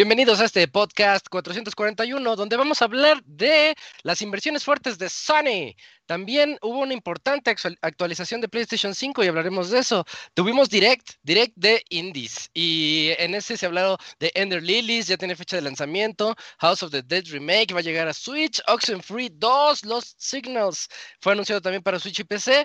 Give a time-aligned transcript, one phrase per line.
[0.00, 5.76] Bienvenidos a este podcast 441, donde vamos a hablar de las inversiones fuertes de Sony.
[6.06, 10.06] También hubo una importante actualización de PlayStation 5 y hablaremos de eso.
[10.32, 12.48] Tuvimos Direct, Direct de Indies.
[12.54, 16.34] Y en ese se hablado de Ender Lilies, ya tiene fecha de lanzamiento.
[16.60, 18.58] House of the Dead Remake va a llegar a Switch.
[18.68, 20.88] Oxenfree 2, Lost Signals
[21.20, 22.64] fue anunciado también para Switch y PC.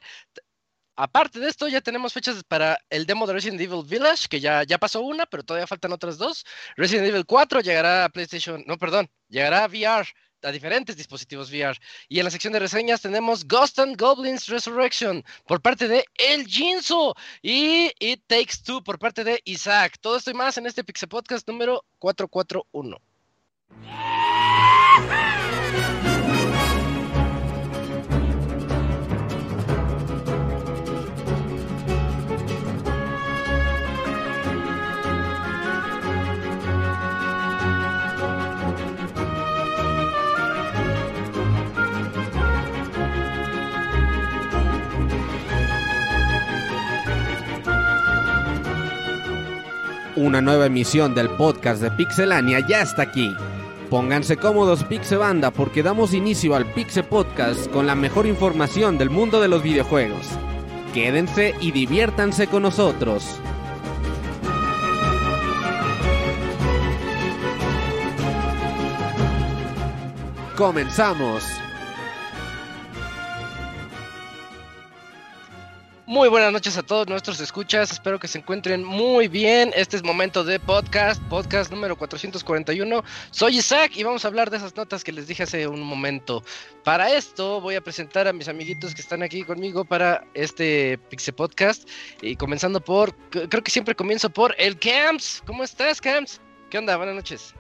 [0.96, 4.64] Aparte de esto, ya tenemos fechas para el demo de Resident Evil Village, que ya,
[4.64, 6.46] ya pasó una, pero todavía faltan otras dos.
[6.78, 10.08] Resident Evil 4 llegará a PlayStation, no, perdón, llegará a VR,
[10.42, 11.78] a diferentes dispositivos VR.
[12.08, 16.46] Y en la sección de reseñas tenemos Ghost and Goblins Resurrection por parte de El
[16.48, 19.98] Jinso y It Takes Two por parte de Isaac.
[20.00, 22.98] Todo esto y más en este Pixel Podcast número 441.
[50.18, 53.36] Una nueva emisión del podcast de Pixelania ya está aquí.
[53.90, 59.42] Pónganse cómodos Pixebanda porque damos inicio al Pixel Podcast con la mejor información del mundo
[59.42, 60.26] de los videojuegos.
[60.94, 63.42] Quédense y diviértanse con nosotros.
[70.56, 71.44] Comenzamos.
[76.08, 79.72] Muy buenas noches a todos nuestros escuchas, espero que se encuentren muy bien.
[79.76, 83.04] Este es momento de podcast, podcast número 441.
[83.32, 86.44] Soy Isaac y vamos a hablar de esas notas que les dije hace un momento.
[86.84, 91.34] Para esto voy a presentar a mis amiguitos que están aquí conmigo para este Pixel
[91.34, 91.90] Podcast.
[92.22, 95.42] Y comenzando por, creo que siempre comienzo por el Camps.
[95.48, 96.40] ¿Cómo estás, Camps?
[96.70, 96.98] ¿Qué onda?
[96.98, 97.56] Buenas noches.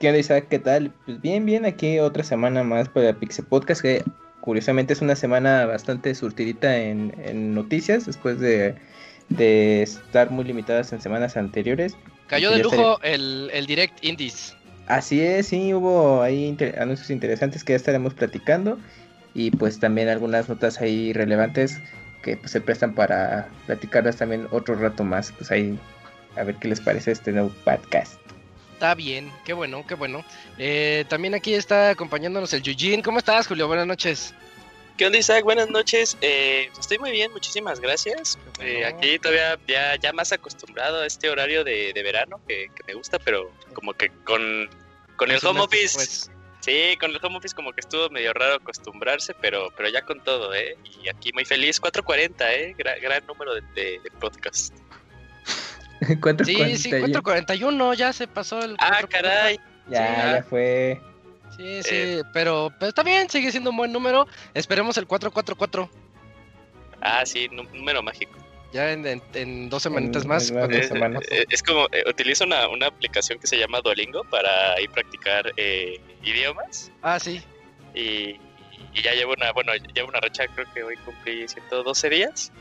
[0.00, 0.48] ¿Qué onda, Isaac?
[0.50, 0.92] ¿Qué tal?
[1.06, 4.04] Pues bien, bien, aquí otra semana más para el Pixel Podcast que
[4.46, 8.76] curiosamente es una semana bastante surtidita en, noticias después de,
[9.82, 11.96] estar muy limitadas en semanas anteriores.
[12.28, 14.56] Cayó de lujo el, Direct Indies.
[14.86, 18.78] Así es, sí, hubo ahí anuncios interesantes que ya estaremos platicando
[19.34, 21.80] y pues también algunas notas ahí relevantes
[22.22, 25.32] que pues, se prestan para platicarlas también otro rato más.
[25.32, 25.76] Pues ahí
[26.36, 28.20] a ver qué les parece este nuevo podcast.
[28.76, 30.22] Está bien, qué bueno, qué bueno.
[30.58, 33.00] Eh, también aquí está acompañándonos el Yujin.
[33.00, 33.66] ¿Cómo estás, Julio?
[33.68, 34.34] Buenas noches.
[34.98, 35.44] ¿Qué onda, Isaac?
[35.44, 36.18] Buenas noches.
[36.20, 38.38] Eh, estoy muy bien, muchísimas gracias.
[38.60, 43.18] Eh, aquí todavía ya, ya más acostumbrado a este horario de, verano que, me gusta,
[43.18, 44.68] pero como que con,
[45.16, 46.30] con el home office.
[46.60, 50.22] Sí, con el home office como que estuvo medio raro acostumbrarse, pero, pero ya con
[50.22, 50.76] todo, ¿eh?
[51.02, 52.74] Y aquí muy feliz, 440, ¿eh?
[52.76, 54.74] Gran, número de, de, de podcast.
[56.44, 58.76] Sí, sí, 441, ya se pasó el.
[58.78, 59.58] Ah, caray.
[59.88, 61.00] Ya, ya fue.
[61.56, 62.22] Sí, sí, eh.
[62.32, 64.26] pero, pero está bien, sigue siendo un buen número.
[64.52, 65.88] Esperemos el 444.
[67.00, 68.36] Ah, sí, número mágico.
[68.72, 70.50] Ya en, dos semanitas más.
[70.50, 70.90] Eh,
[71.30, 75.52] eh, es, como, utilizo una, aplicación que se llama Duolingo para ir practicar
[76.22, 76.90] idiomas.
[77.00, 77.40] Ah, sí.
[77.94, 78.38] Y,
[78.92, 82.52] y, ya llevo una, bueno, llevo una racha, creo que hoy cumplí 112 días.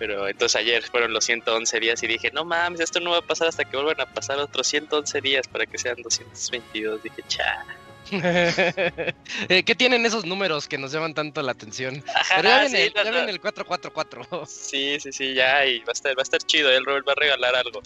[0.00, 3.22] Pero entonces ayer fueron los 111 días y dije, no mames, esto no va a
[3.22, 7.02] pasar hasta que vuelvan a pasar otros 111 días para que sean 222.
[7.02, 7.66] Dije, cha.
[9.48, 12.02] Eh, ¿Qué tienen esos números que nos llaman tanto la atención?
[12.34, 12.86] Pero ya viene,
[13.30, 14.46] el 444.
[14.46, 16.70] Sí, sí, sí, ya, y va a estar, va a estar chido.
[16.70, 17.82] El Robert va a regalar algo.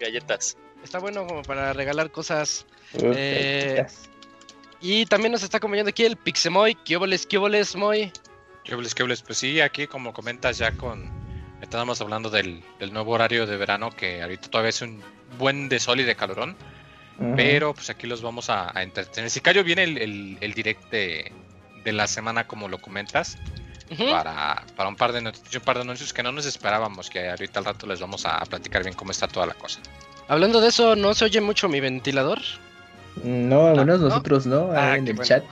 [0.00, 0.58] Galletas.
[0.82, 2.66] Está bueno como para regalar cosas.
[2.92, 3.86] Eh,
[4.80, 6.74] y también nos está acompañando aquí el Pixemoy.
[6.74, 8.12] ¿Qué oboles, qué oboles, Moy?
[8.64, 9.04] ¿Qué oboles, qué?
[9.04, 11.15] Pues sí, aquí como comentas ya con
[11.66, 15.02] Estábamos hablando del, nuevo horario de verano que ahorita todavía es un
[15.36, 16.54] buen de sol y de calorón.
[17.34, 19.30] Pero pues aquí los vamos a, entretener.
[19.30, 21.32] Si cayó bien el, el, direct de,
[21.86, 23.36] la semana, como lo comentas,
[23.98, 27.30] para, para, un par de noticias, un par de anuncios que no nos esperábamos, que
[27.30, 29.80] ahorita al rato les vamos a, platicar bien cómo está toda la cosa.
[30.28, 32.38] Hablando de eso, ¿no se oye mucho mi ventilador?
[33.24, 35.42] No, al menos nosotros no, ah, en el chat.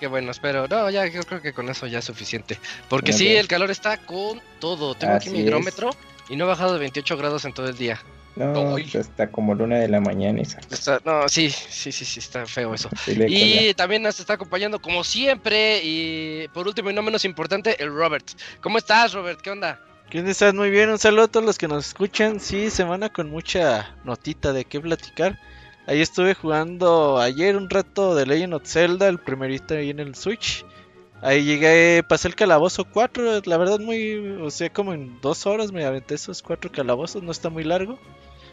[0.00, 0.66] Qué bueno, espero.
[0.66, 2.58] No, ya yo creo que con eso ya es suficiente.
[2.88, 4.94] Porque sí, el calor está con todo.
[4.94, 5.90] Tengo aquí mi hidrómetro
[6.30, 8.00] y no ha bajado de 28 grados en todo el día.
[8.34, 10.60] No, está como luna de la mañana esa.
[11.04, 12.88] no, sí, sí, sí, sí, está feo eso.
[13.06, 17.92] y también nos está acompañando como siempre y por último y no menos importante, el
[17.92, 18.26] Robert.
[18.62, 19.42] ¿Cómo estás, Robert?
[19.42, 19.78] ¿Qué onda?
[20.08, 20.54] ¿Qué estás?
[20.54, 22.40] Muy bien, un saludo a todos los que nos escuchan.
[22.40, 25.38] Sí, semana con mucha notita de qué platicar.
[25.90, 30.14] Ahí estuve jugando ayer un rato de Legend of Zelda, el primerito ahí en el
[30.14, 30.64] Switch.
[31.20, 35.72] Ahí llegué, pasé el calabozo 4, la verdad muy, o sea, como en dos horas
[35.72, 37.98] me aventé esos cuatro calabozos, no está muy largo.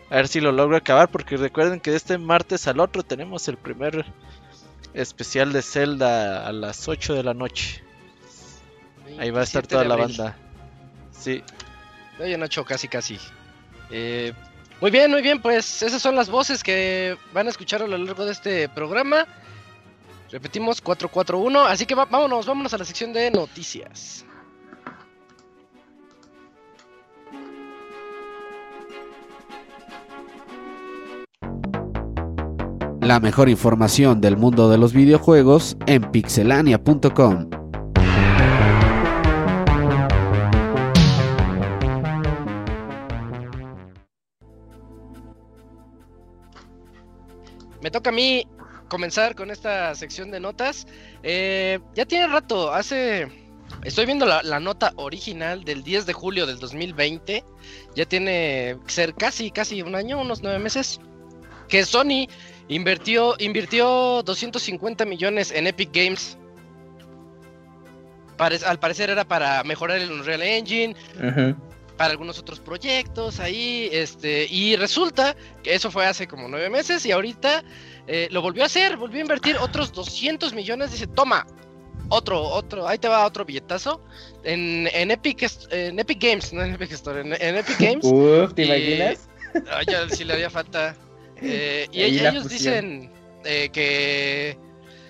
[0.09, 3.47] A ver si lo logro acabar, porque recuerden que de este martes al otro tenemos
[3.47, 4.03] el primer
[4.95, 7.83] especial de Zelda a las 8 de la noche.
[9.19, 10.35] Ahí va a estar toda la banda.
[11.11, 11.43] Sí.
[12.19, 13.19] Oye, Nacho, casi, casi.
[13.91, 14.33] Eh,
[14.81, 17.97] muy bien, muy bien, pues esas son las voces que van a escuchar a lo
[17.97, 19.25] largo de este programa.
[20.29, 24.25] Repetimos 441, así que vámonos, vámonos a la sección de noticias.
[33.01, 37.66] La mejor información del mundo de los videojuegos en pixelania.com.
[47.87, 48.45] Me toca a mí
[48.89, 50.85] comenzar con esta sección de notas.
[51.23, 53.31] Eh, ya tiene rato, hace...
[53.85, 57.45] Estoy viendo la, nota original del 10 de julio del 2020.
[57.95, 60.99] Ya tiene ser casi, casi un año, unos nueve meses.
[61.69, 62.27] Que Sony
[62.67, 66.37] Invirtió, invirtió 250 millones en Epic Games.
[68.37, 70.93] al parecer era para mejorar el Unreal Engine,
[71.97, 77.05] para algunos otros proyectos ahí, este, y resulta que eso fue hace como nueve meses
[77.05, 77.63] y ahorita
[78.07, 81.45] eh, lo volvió a hacer, volvió a invertir otros 200 millones, dice, toma,
[82.09, 84.01] otro, otro, ahí te va otro billetazo
[84.43, 88.05] en, en Epic, en Epic Games, no en Epic Store, en, Epic Games.
[88.05, 89.27] Uf, ¿te imaginas?
[89.71, 90.95] Ay, ya sí le haría falta.
[91.39, 93.11] Eh, y ellos dicen
[93.45, 94.57] eh, que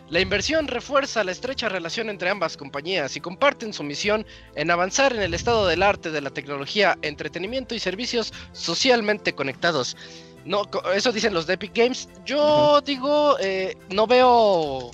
[0.10, 4.26] la inversión refuerza la estrecha relación entre ambas compañías y comparten su misión
[4.56, 9.98] en avanzar en el estado del arte, de la tecnología, entretenimiento y servicios socialmente conectados.
[10.46, 10.64] No,
[10.96, 12.08] eso dicen los de Epic Games.
[12.26, 14.92] Yo digo, eh, no veo,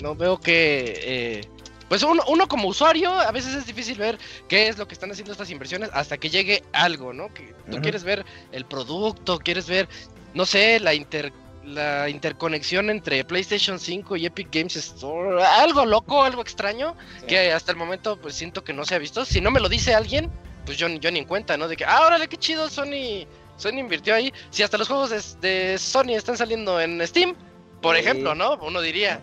[0.00, 1.48] no veo que
[1.88, 4.18] pues uno, uno, como usuario a veces es difícil ver
[4.48, 7.32] qué es lo que están haciendo estas inversiones hasta que llegue algo, ¿no?
[7.32, 9.88] Que tú quieres ver el producto, quieres ver
[10.34, 11.32] no sé, la inter
[11.64, 16.96] la interconexión entre PlayStation 5 y Epic Games Store, algo loco, algo extraño,
[17.26, 19.24] que hasta el momento pues siento que no se ha visto.
[19.24, 20.30] Si no me lo dice alguien,
[20.66, 21.68] pues yo, yo ni en cuenta, ¿no?
[21.68, 23.26] De que, ah, órale, qué chido, Sony,
[23.56, 24.32] Sony invirtió ahí.
[24.50, 27.34] Si hasta los juegos de, Sony están saliendo en Steam,
[27.80, 28.56] por ejemplo, ¿no?
[28.56, 29.20] Uno diría.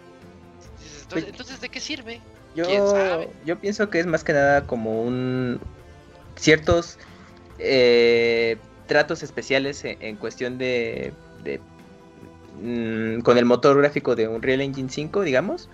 [1.13, 2.21] Entonces, ¿de qué sirve?
[2.55, 5.59] Yo, yo pienso que es más que nada como un...
[6.35, 6.97] ciertos...
[7.59, 8.57] Eh,
[8.91, 11.13] tratos especiales en, cuestión de,
[12.61, 15.69] mm, con el motor gráfico de Unreal Engine 5, digamos,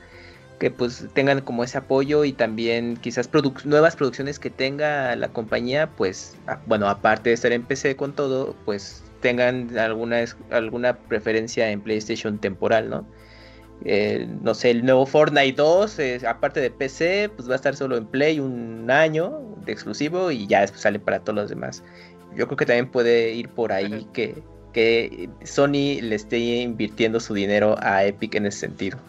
[0.59, 3.29] que pues tengan como ese apoyo y también quizás
[3.65, 6.35] nuevas producciones que tenga la compañía, pues
[6.65, 12.39] bueno, aparte de estar en PC con todo, pues tengan alguna alguna preferencia en PlayStation
[12.39, 13.07] temporal, ¿no?
[13.85, 17.95] Eh, no sé, el nuevo Fortnite 2, aparte de PC, pues va a estar solo
[17.97, 21.83] en Play un año de exclusivo y ya después sale para todos los demás
[22.37, 24.41] yo creo que también puede ir por ahí que,
[24.77, 28.99] que Sony le esté invirtiendo su dinero a Epic en ese sentido.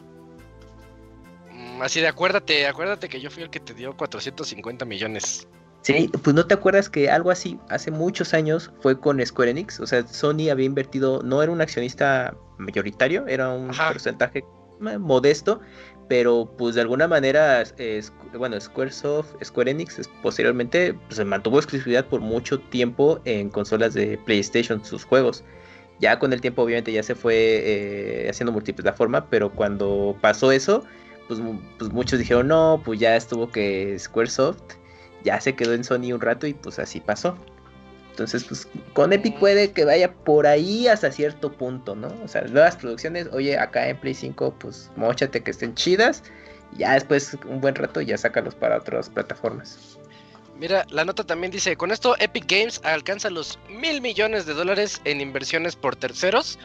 [1.53, 5.47] Mm, así de acuérdate, acuérdate que yo fui el que te dio 450 millones.
[5.83, 9.79] Sí, pues no te acuerdas que algo así hace muchos años fue con Square Enix,
[9.79, 15.61] o sea, Sony había invertido, no era un accionista mayoritario, era un porcentaje eh, modesto,
[16.09, 17.63] pero pues de alguna manera,
[18.39, 24.17] bueno, Squaresoft, Square Enix posteriormente pues, se mantuvo exclusividad por mucho tiempo en consolas de
[24.25, 25.45] PlayStation, sus juegos.
[26.01, 30.85] Ya con el tiempo obviamente ya se fue eh, haciendo multiplataforma, pero cuando pasó eso,
[31.27, 31.41] pues,
[31.79, 34.63] pues, muchos dijeron, no, pues ya estuvo que Squaresoft
[35.25, 37.37] ya se quedó en Sony un rato y pues así pasó.
[38.11, 42.09] Entonces, pues con Epic puede que vaya por ahí hasta cierto punto, ¿no?
[42.25, 46.25] O sea, nuevas producciones, oye, acá en Play 5, pues mochate que estén chidas.
[46.75, 49.98] Y ya después, un buen rato, ya sácalos para otras plataformas.
[50.59, 55.01] Mira, la nota también dice, con esto Epic Games alcanza los mil millones de dólares
[55.05, 56.59] en inversiones por terceros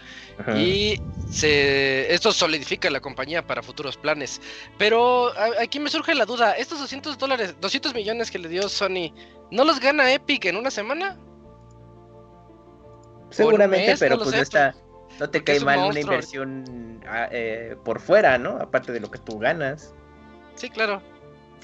[0.57, 4.41] y se, esto solidifica la compañía para futuros planes.
[4.79, 9.13] Pero aquí me surge la duda, estos 200 dólares, 200 millones que le dio Sony,
[9.51, 11.19] ¿no los gana Epic en una semana?
[13.29, 14.75] Seguramente, pero pues no está,
[15.19, 18.57] no te cae mal una inversión ah, eh, por fuera, ¿no?
[18.57, 19.93] Aparte de lo que tú ganas.
[20.55, 21.12] Sí, claro.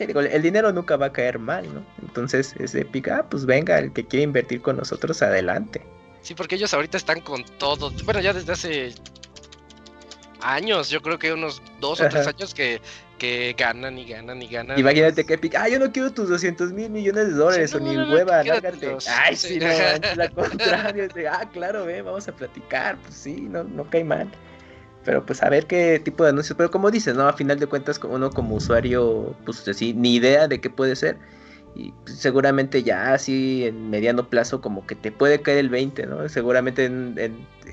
[0.07, 1.85] Digo, el dinero nunca va a caer mal, ¿no?
[2.01, 5.81] Entonces es épica, ah, pues venga, el que quiere invertir con nosotros, adelante.
[6.21, 7.91] Sí, porque ellos ahorita están con todo.
[8.05, 8.93] Bueno, ya desde hace
[10.41, 12.81] años, yo creo que unos dos o tres años que
[13.19, 14.79] que ganan y ganan y ganan.
[14.79, 17.95] Imagínate que Epic, ah, yo no quiero tus 200 mil millones de dólares o ni
[17.95, 18.41] hueva,
[19.07, 19.67] Ay, sí, no,
[20.15, 21.07] la contraria.
[21.31, 22.97] ah, claro, ve, vamos a platicar.
[23.03, 24.31] Pues sí, no, no cae mal.
[25.05, 26.57] Pero pues a ver qué tipo de anuncios.
[26.57, 27.27] Pero como dices, ¿no?
[27.27, 31.17] A final de cuentas, uno como usuario, pues sí, ni idea de qué puede ser.
[31.75, 36.27] y seguramente ya así en mediano plazo como que te puede caer el 20, ¿no?
[36.27, 37.15] Seguramente en,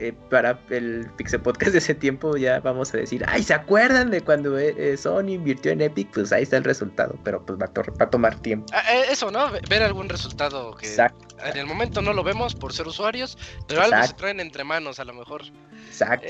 [0.00, 4.10] eh, para el Pixel Podcast de ese tiempo ya vamos a decir, ay, ¿se acuerdan
[4.10, 6.10] de cuando eh, eh, Sony invirtió en Epic?
[6.12, 8.66] Pues ahí está el resultado, pero pues va a, tomar tiempo.
[8.74, 9.50] Ah, eso, ¿no?
[9.70, 14.02] Ver algún resultado que en el momento no lo vemos por ser usuarios, pero algo
[14.06, 15.42] se traen entre manos a lo mejor.
[15.86, 16.26] Exacto.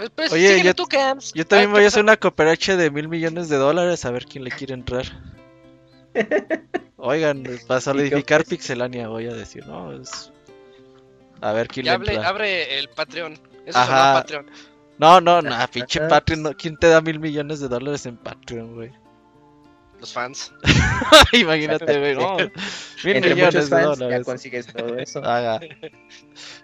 [0.00, 0.72] Pues, pues Oye, yo,
[1.34, 4.44] yo también voy a hacer una cooperacha de mil millones de dólares a ver quién
[4.44, 5.04] le quiere entrar.
[6.96, 9.92] Oigan, para solidificar Pixelania voy a decir, ¿no?
[9.92, 10.32] Es...
[11.42, 12.28] A ver quién le entra.
[12.28, 13.38] Abre el Patreon.
[13.66, 14.14] Eso Ajá.
[14.14, 14.46] Patreon.
[14.98, 16.54] No, no, no, pinche Patreon.
[16.54, 18.92] ¿Quién te da mil millones de dólares en Patreon, güey?
[20.00, 20.52] Los fans.
[21.32, 22.14] Imagínate, güey.
[22.14, 22.36] No,
[23.04, 24.18] mil millones de dólares.
[24.18, 25.18] Ya consigues todo eso.
[25.24, 25.60] Haga.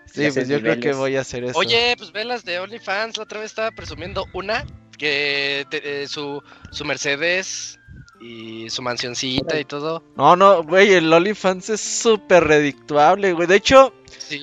[0.06, 1.58] Sí, pues yo creo que voy a hacer eso.
[1.58, 3.18] Oye, pues ve las de OnlyFans.
[3.18, 4.64] La otra vez estaba presumiendo una
[4.96, 7.78] que eh, su, su Mercedes
[8.20, 10.02] y su mansioncita y todo.
[10.16, 13.46] No, no, güey, el OnlyFans es súper redictuable, güey.
[13.46, 13.92] De hecho,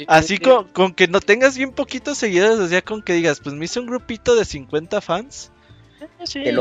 [0.08, 3.66] así Con, que no tengas bien poquitos seguidores, o sea, con que digas, pues me
[3.66, 5.52] hice un grupito de 50 fans.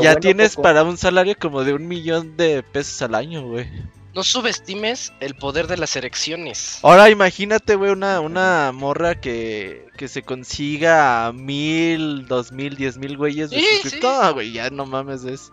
[0.03, 3.67] Ya tienes para un salario como de un millón de pesos al año, güey.
[4.15, 6.79] No subestimes el poder de las erecciones.
[6.83, 13.17] Ahora imagínate, güey, una, una morra que, que se consiga mil, dos mil, diez mil
[13.17, 14.01] güeyes de sí,
[14.35, 15.51] güey, ya no mames, es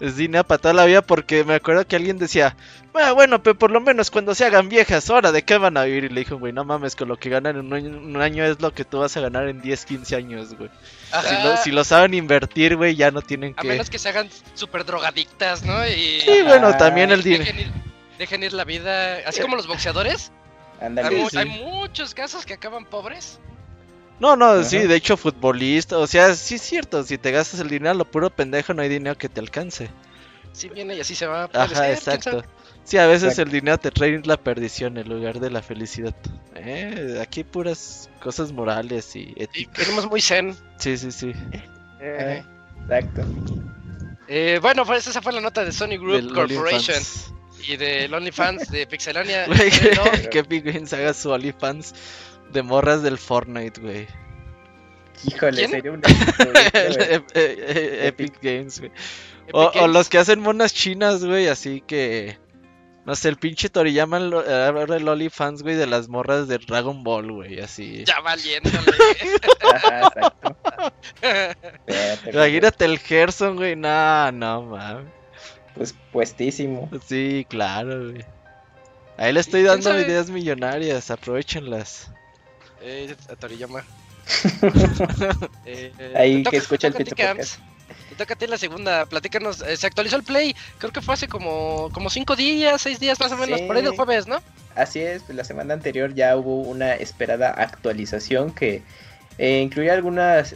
[0.00, 2.56] es dinero para toda la vida porque me acuerdo que alguien decía,
[2.92, 5.84] bueno, bueno, pero por lo menos cuando se hagan viejas, ahora de qué van a
[5.84, 6.04] vivir?
[6.04, 8.72] Y le dijo, güey, no mames, con lo que ganan en un año, es lo
[8.72, 10.70] que tú vas a ganar en 10, 15 años, güey.
[11.62, 13.66] Si lo, saben invertir, güey, ya no tienen que...
[13.66, 15.86] A menos que se hagan súper drogadictas, ¿no?
[15.86, 16.20] Y...
[16.20, 17.44] Sí, bueno, también el dinero.
[18.18, 20.32] Dejen ir, la vida, así como los boxeadores.
[20.80, 23.40] hay muchos casos que acaban pobres.
[24.18, 27.68] No, no, sí, de hecho futbolista, o sea, sí es cierto, si te gastas el
[27.68, 29.90] dinero lo puro pendejo no hay dinero que te alcance.
[30.52, 31.50] Sí viene y así se va.
[31.52, 32.42] Ajá, exacto.
[32.84, 36.14] Sí, a veces el dinero te trae la perdición en lugar de la felicidad.
[36.54, 39.76] Eh, aquí puras cosas morales y éticas.
[39.76, 40.56] queremos muy zen.
[40.78, 41.32] Sí, sí, sí.
[42.00, 42.42] Eh,
[42.82, 43.22] exacto.
[44.28, 47.02] Eh, bueno, pues esa fue la nota de Sony Group Corporation
[47.66, 49.46] y de OnlyFans de Pixelania.
[50.30, 51.92] que Epic Games haga su OnlyFans
[52.56, 54.06] de morras del Fortnite, güey.
[55.24, 56.02] Híjole, sería un
[56.72, 58.90] eh, eh, Epic Games, güey.
[59.52, 62.38] O, los que hacen monas chinas, güey, así que.
[63.04, 67.30] No sé, el pinche Toriyama ahora el OnlyFans, güey, de las morras de Dragon Ball,
[67.30, 68.04] güey, así.
[68.04, 68.96] Ya valiéndole.
[72.32, 75.06] Imagínate el Gerson, güey, no, no, mames.
[75.74, 76.90] Pues puestísimo.
[77.06, 78.24] Sí, claro, güey.
[79.18, 82.10] Ahí le estoy dando ideas millonarias, aprovechenlas.
[82.86, 83.84] Eh, Toriyama.
[85.66, 87.04] eh, Ahí que escucha el Te
[88.16, 89.60] toca a ti la segunda, platícanos.
[89.62, 93.18] Eh, se actualizó el Play, creo que fue hace como, como cinco días, seis días
[93.18, 94.40] más o menos, por ahí del jueves, ¿no?
[94.76, 98.82] Así es, pues la semana anterior ya hubo una esperada actualización que
[99.38, 100.54] eh, incluía algunos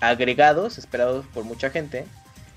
[0.00, 2.06] agregados esperados por mucha gente.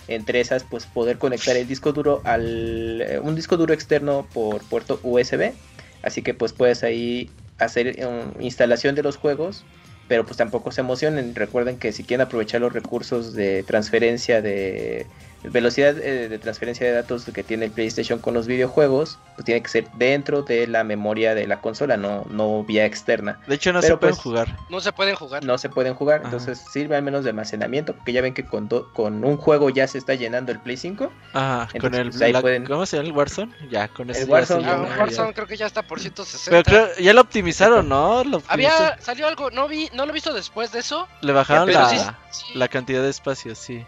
[0.07, 4.99] Entre esas, pues poder conectar el disco duro al un disco duro externo por puerto
[5.03, 5.53] USB.
[6.01, 7.29] Así que pues puedes ahí
[7.61, 7.97] hacer
[8.39, 9.63] instalación de los juegos,
[10.07, 11.35] pero pues tampoco se emocionen.
[11.35, 15.05] Recuerden que si quieren aprovechar los recursos de transferencia de
[15.43, 19.61] velocidad eh, de transferencia de datos que tiene el PlayStation con los videojuegos, pues tiene
[19.61, 23.39] que ser dentro de la memoria de la consola, no, no vía externa.
[23.47, 24.57] De hecho, no se pueden pues, jugar.
[24.69, 25.43] No se pueden jugar.
[25.43, 28.67] No se pueden jugar, entonces sirve al menos de almacenamiento, porque ya ven que con,
[28.67, 31.11] con un juego ya se está llenando el Play 5.
[31.33, 33.53] Ajá, con el pues, ¿Cómo se llama el Warzone?
[33.69, 34.65] Ya, con el Warzone.
[34.65, 36.63] Ah, Warzone creo que ya está por 160.
[36.63, 38.23] Pero ya lo optimizaron, ¿no?
[38.47, 41.07] Había salió algo, no vi, no lo he visto después de eso.
[41.21, 42.19] Le bajaron la,
[42.53, 43.85] la cantidad de espacio, sí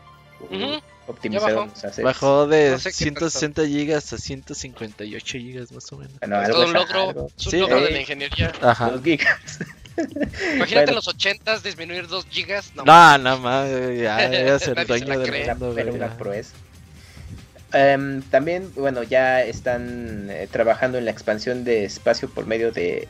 [1.07, 1.67] optimizado.
[2.03, 6.13] Bajó de 160 gigas a 158 gigas más o menos.
[6.22, 8.51] es todo un logro, es un logro de la ingeniería.
[8.62, 8.89] Ajá.
[8.89, 9.60] 2 gigas.
[10.55, 12.72] Imagínate en los 80 disminuir 2 gigas.
[12.75, 15.77] No, no, no más, ya, ya se el dueño del mundo.
[15.77, 16.53] Era una proeza.
[17.74, 23.07] Um, también, bueno, ya están eh, trabajando en la expansión de espacio por medio de,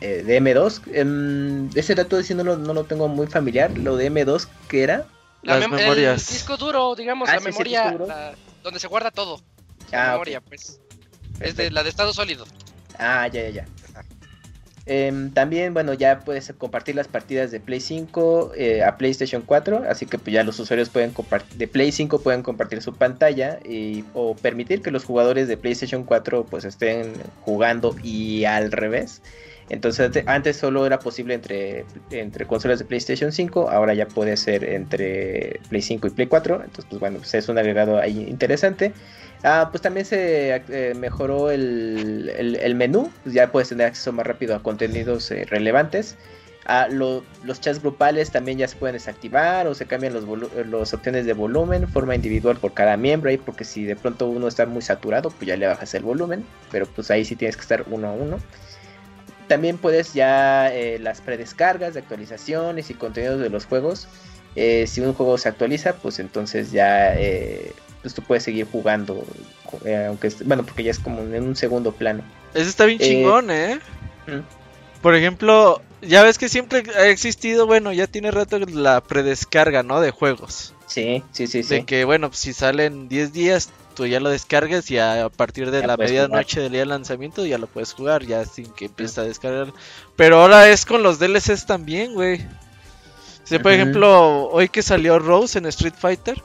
[0.00, 1.02] eh, de M2.
[1.02, 3.76] Um, ese dato sí no lo, no lo tengo muy familiar.
[3.76, 5.06] Lo de M2, ¿qué era?
[5.44, 6.28] La las memorias.
[6.28, 9.40] El disco duro, digamos, ah, la memoria donde se guarda todo.
[9.92, 10.80] la ah, memoria, pues.
[11.40, 12.46] Es de la de estado sólido.
[12.98, 13.66] Ah, ya, ya, ya.
[14.86, 19.84] Em, también, bueno, ya puedes compartir las partidas de Play 5 eh, a PlayStation 4,
[19.88, 23.60] así que pues ya los usuarios pueden compartir de Play 5 pueden compartir su pantalla
[23.64, 29.22] y, o permitir que los jugadores de PlayStation 4 pues estén jugando y al revés.
[29.70, 34.64] Entonces antes solo era posible entre, entre consolas de PlayStation 5, ahora ya puede ser
[34.64, 36.56] entre Play 5 y Play 4.
[36.56, 38.92] Entonces, pues bueno, pues es un agregado ahí interesante.
[39.42, 44.26] Ah, pues también se eh, mejoró el, el, menú, pues ya puedes tener acceso más
[44.26, 46.16] rápido a contenidos eh, relevantes.
[46.66, 50.24] Ah, los chats grupales también ya se pueden desactivar o se cambian los,
[50.66, 54.48] los opciones de volumen, forma individual por cada miembro, ahí porque si de pronto uno
[54.48, 57.62] está muy saturado, pues ya le bajas el volumen, pero pues ahí sí tienes que
[57.62, 58.38] estar uno a uno.
[59.48, 64.08] También puedes ya eh, las predescargas de actualizaciones y contenidos de los juegos.
[64.54, 67.14] si un juego se actualiza, pues entonces ya
[68.04, 69.24] pues tú puedes seguir jugando,
[69.86, 72.22] eh, aunque bueno, porque ya es como en un segundo plano.
[72.52, 73.80] Eso está bien chingón, ¿eh?
[75.00, 80.02] Por ejemplo, ya ves que siempre ha existido, bueno, ya tiene rato la predescarga, ¿no?
[80.02, 80.74] De juegos.
[80.86, 81.76] Sí, sí, sí, sí.
[81.76, 85.86] De que, bueno, si salen 10 días, tú ya lo descargas y a partir de
[85.86, 89.24] la medianoche del día de lanzamiento ya lo puedes jugar, ya sin que empiece a
[89.24, 89.72] descargar.
[90.16, 92.44] Pero ahora es con los DLCs también, güey.
[93.44, 96.42] Si, por ejemplo, hoy que salió Rose en Street Fighter,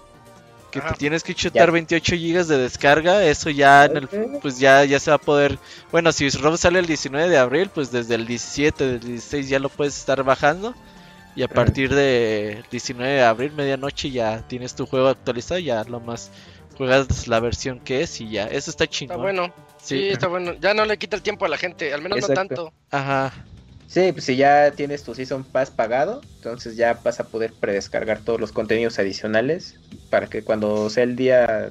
[0.69, 4.07] que te tienes que chutar 28 GB de descarga, eso ya en el,
[4.41, 5.57] pues ya, ya se va a poder,
[5.91, 9.59] bueno, si ROM sale el 19 de abril, pues desde el 17, del 16 ya
[9.59, 10.75] lo puedes estar bajando.
[11.35, 15.99] Y a partir de 19 de abril, medianoche ya tienes tu juego actualizado, ya lo
[15.99, 16.31] más
[16.79, 19.17] juegas la versión que es y ya, eso está chingón.
[19.17, 19.53] Está bueno.
[19.83, 20.53] Sí, está bueno.
[20.62, 22.71] Ya no le quita el tiempo a la gente, al menos no tanto.
[22.89, 23.33] Ajá.
[23.88, 28.19] Sí, pues si ya tienes tu Season Pass pagado, entonces ya vas a poder predescargar
[28.19, 29.77] todos los contenidos adicionales
[30.09, 31.69] para que cuando sea el día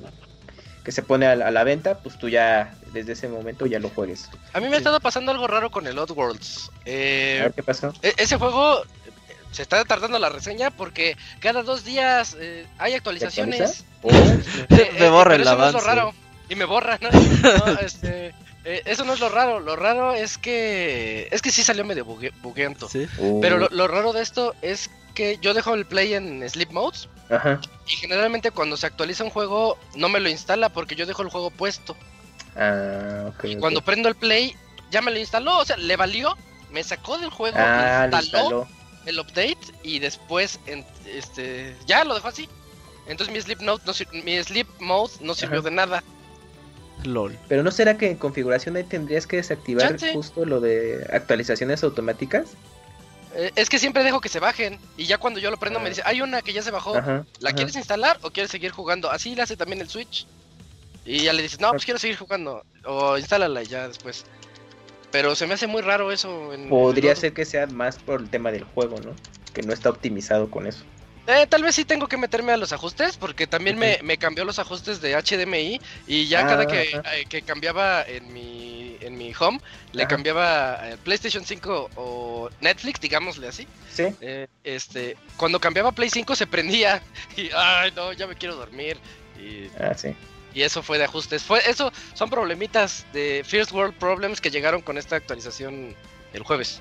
[0.85, 4.29] que se pone a, la venta, pues tú ya desde ese momento ya lo juegues.
[4.53, 6.71] A mí me ha estado pasando algo raro con el Oddworlds.
[6.85, 7.95] Eh, a ver qué pasó.
[8.03, 8.83] E, ese juego
[9.53, 13.85] se está tardando la reseña porque cada dos días eh, hay actualizaciones.
[14.99, 15.73] me borra el avance.
[15.73, 16.15] No es lo raro.
[16.49, 17.09] Y me borra, ¿no?
[17.81, 21.85] este, eh, eso no es lo raro, lo raro es que es que sí salió
[21.85, 22.89] medio bugue, bugueento.
[23.41, 23.69] Pero uh.
[23.71, 26.99] lo, raro de esto es que yo dejo el play en sleep mode
[27.87, 31.29] y generalmente cuando se actualiza un juego no me lo instala porque yo dejo el
[31.29, 31.97] juego puesto.
[32.57, 34.55] Ah, y cuando prendo el play
[34.91, 36.37] ya me lo instaló, o sea, le valió,
[36.71, 38.67] me sacó del juego, ah, instaló,
[39.09, 40.61] el update y después
[41.07, 42.49] este ya lo dejó así.
[43.07, 43.93] Entonces mi sleep mode no,
[44.23, 46.05] mi sleep mode no sirvió de nada.
[47.05, 47.37] LOL.
[47.49, 52.49] Pero ¿no será que en configuración ahí tendrías que desactivar justo lo de actualizaciones automáticas?
[53.35, 55.87] Eh, es que siempre dejo que se bajen y ya cuando yo lo prendo me
[55.87, 55.89] ah.
[55.91, 56.95] dice, hay una que ya se bajó,
[57.41, 59.11] ¿la quieres instalar o quieres seguir jugando?
[59.11, 60.27] Así le hace también el Switch.
[61.05, 64.27] Y ya le dices, no, pues quiero seguir jugando o instálala ya después.
[65.11, 66.51] Pero se me hace muy raro eso.
[66.69, 69.15] Podría ser que sea más por el tema del juego, ¿no?
[69.55, 70.85] Que no está optimizado con eso.
[71.29, 74.59] Eh, tal vez sí tengo que meterme a los ajustes, porque también me, cambió los
[74.59, 79.61] ajustes de HDMI y ya cada eh, que, cambiaba en mi, en mi home,
[79.93, 83.67] le cambiaba PlayStation 5 o Netflix, digámosle así.
[83.93, 84.05] Sí.
[84.23, 87.03] Eh, este, cuando cambiaba Play 5 se prendía
[87.37, 88.97] y, ay, no, ya me quiero dormir.
[89.39, 90.15] Y, ah, sí.
[90.59, 91.45] Y eso fue de ajustes.
[91.45, 95.95] Fue, eso son problemitas de First World Problems que llegaron con esta actualización
[96.33, 96.81] el jueves.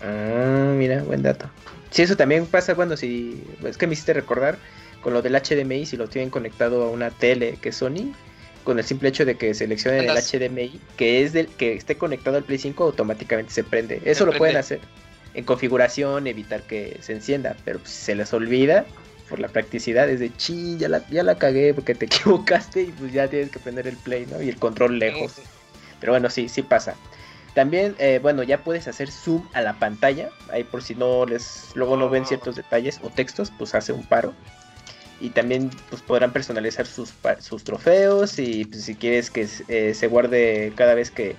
[0.00, 1.50] Ah, mira, buen dato.
[1.90, 3.44] Sí, eso también pasa cuando si.
[3.62, 4.56] Es que me hiciste recordar
[5.02, 8.14] con lo del HDMI, si lo tienen conectado a una tele que es Sony,
[8.64, 12.38] con el simple hecho de que seleccionen el HDMI, que es del que esté conectado
[12.38, 14.00] al Play 5, automáticamente se prende.
[14.06, 14.80] Eso lo pueden hacer
[15.34, 18.86] en configuración, evitar que se encienda, pero si se les olvida
[19.30, 22.86] por la practicidad, es de chi, ya la, ya la cagué porque te equivocaste y
[22.86, 24.42] pues ya tienes que prender el play, ¿no?
[24.42, 25.36] Y el control lejos.
[26.00, 26.96] Pero bueno, sí, sí pasa.
[27.54, 30.30] También, eh, bueno, ya puedes hacer zoom a la pantalla.
[30.52, 34.04] Ahí por si no les, luego no ven ciertos detalles o textos, pues hace un
[34.04, 34.34] paro.
[35.20, 40.06] Y también pues podrán personalizar sus, sus trofeos y pues, si quieres que eh, se
[40.06, 41.36] guarde cada vez que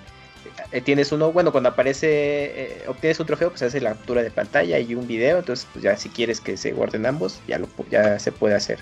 [0.83, 4.95] tienes uno, bueno, cuando aparece, obtienes un trofeo, pues hace la captura de pantalla y
[4.95, 5.39] un video.
[5.39, 8.79] Entonces, pues ya si quieres que se guarden ambos, ya, lo, ya se puede hacer.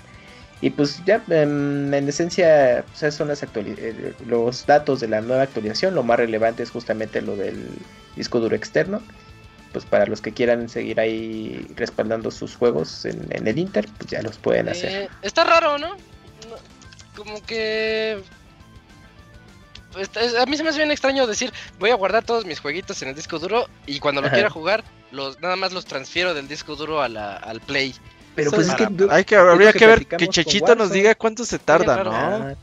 [0.62, 5.42] Y pues ya em, en, esencia pues son las eh, los datos de la nueva
[5.42, 5.94] actualización.
[5.94, 7.66] Lo más relevante es justamente lo del
[8.14, 9.00] disco duro externo.
[9.72, 14.20] Pues para los que quieran seguir ahí respaldando sus juegos en, el Inter, pues ya
[14.20, 15.10] los pueden eh, hacer.
[15.22, 15.96] Está raro, ¿no?
[17.16, 18.20] Como que...
[19.92, 23.02] Pues, a mí se me hace bien extraño decir, voy a guardar todos mis jueguitos
[23.02, 26.46] en el disco duro y cuando lo quiera jugar, los, nada más los transfiero del
[26.46, 27.94] disco duro a la, al Play.
[28.36, 31.58] Pero pues es que, hay que habría que, ver que Chechito nos diga cuánto se
[31.58, 32.56] tarda, ¿no?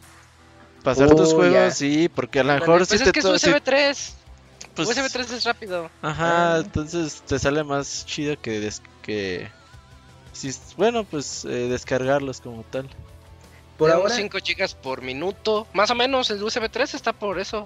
[0.84, 4.14] Pasar tus juegos, sí, porque a lo mejor pues es que es USB 3.
[4.74, 5.90] Pues, USB 3 es rápido.
[6.02, 6.60] Ajá, ah.
[6.60, 9.50] entonces te sale más chido que que
[10.32, 12.88] si, bueno, pues eh, descargarlos como tal.
[13.78, 17.66] Por ahora 5 chicas por minuto, más o menos el USB 3 está por eso.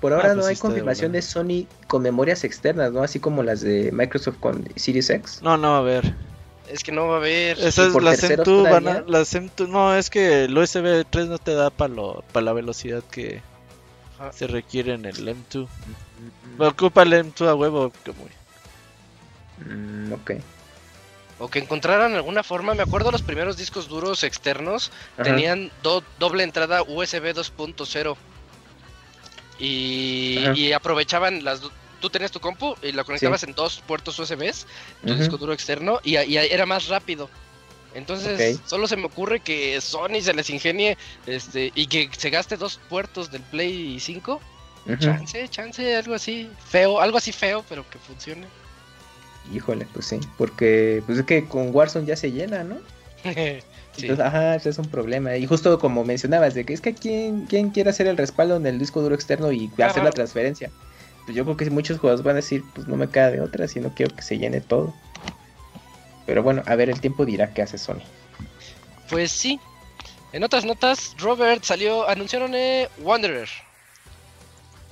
[0.00, 3.02] Por ahora ah, no pues hay confirmación de, Sony con memorias externas, ¿no?
[3.02, 5.40] Así como las de Microsoft con Series X.
[5.42, 6.14] No, no, a ver.
[6.68, 7.58] Es que no va a haber.
[7.58, 9.04] Esa es por la terceros SEM2 van a- todavía?
[9.08, 12.52] la SEM2 no, es que el USB 3 no te da para lo para la
[12.52, 13.40] velocidad que
[14.18, 14.32] Ajá.
[14.32, 15.66] se requiere en el M2.
[16.58, 18.28] Ocupa el M2 a huevo como
[19.66, 20.30] Mm, ok.
[21.38, 22.74] O que encontraran alguna forma.
[22.74, 25.24] Me acuerdo los primeros discos duros externos Ajá.
[25.24, 28.16] tenían do- doble entrada USB 2.0.
[29.58, 31.60] Y, y aprovechaban las.
[32.00, 34.66] Tú tenías tu compu y la conectabas en dos puertos USBs,
[35.04, 37.28] tu disco duro externo, y, y era más rápido.
[37.94, 40.96] Entonces, solo se me ocurre que Sony se les ingenie
[41.26, 44.40] este y que se gaste dos puertos del Play 5.
[44.86, 44.96] Ujú.
[44.96, 48.46] Chance, chance, algo así feo, algo así feo, pero que funcione.
[49.52, 52.76] Híjole, pues sí, porque pues es que con Warzone ya se llena, ¿no?
[53.24, 53.60] sí.
[53.96, 55.36] Entonces, ajá, ese es un problema.
[55.36, 58.66] Y justo como mencionabas, de que es que quién, quién quiere hacer el respaldo en
[58.66, 60.04] el disco duro externo y hacer Ajá.
[60.04, 60.70] la transferencia.
[61.24, 63.68] Pues yo creo que muchos jugadores van a decir, pues no me queda de otra,
[63.68, 64.94] si no quiero que se llene todo.
[66.26, 68.02] Pero bueno, a ver, el tiempo dirá qué hace Sony.
[69.08, 69.58] Pues sí.
[70.32, 73.48] En otras notas, Robert salió, anunciaron eh, Wanderer.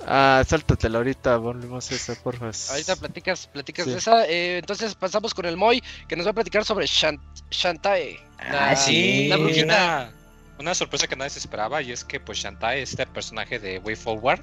[0.05, 2.51] Ah, sáltatela ahorita, volvemos a esa, porfa.
[2.71, 3.91] Ahorita platicas, platicas Sí.
[3.91, 4.25] de esa.
[4.27, 8.19] eh, entonces pasamos con el Moy, que nos va a platicar sobre Shan- Shantae.
[8.39, 9.27] Ah, sí.
[9.27, 9.63] La y brujita.
[9.65, 10.11] una,
[10.59, 13.95] una sorpresa que nadie se esperaba y es que pues Shantae, este personaje de Way
[13.95, 14.41] Forward,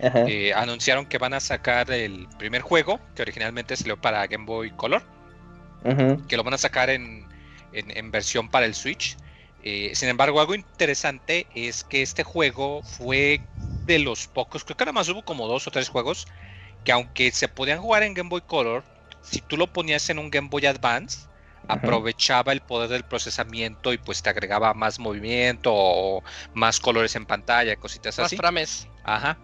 [0.00, 4.70] eh, anunciaron que van a sacar el primer juego que originalmente salió para Game Boy
[4.72, 5.02] Color,
[6.28, 7.24] que lo van a sacar en,
[7.72, 9.16] en- en versión para el Switch.
[9.62, 13.40] Eh, sin embargo, algo interesante es que este juego fue
[13.86, 16.26] de los pocos, creo que nada más hubo como dos o tres juegos,
[16.84, 18.84] que aunque se podían jugar en Game Boy Color,
[19.22, 21.26] si tú lo ponías en un Game Boy Advance,
[21.68, 26.22] aprovechaba el poder del procesamiento y pues te agregaba más movimiento o
[26.54, 28.36] más colores en pantalla, cositas Más así.
[28.36, 28.86] frames.
[29.02, 29.36] Ajá.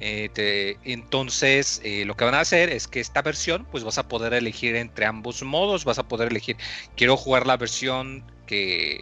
[0.00, 3.98] Eh, te- entonces, eh, lo que van a hacer es que esta versión, pues vas
[3.98, 5.84] a poder elegir entre ambos modos.
[5.84, 6.56] Vas a poder elegir,
[6.96, 9.00] quiero jugar la versión que,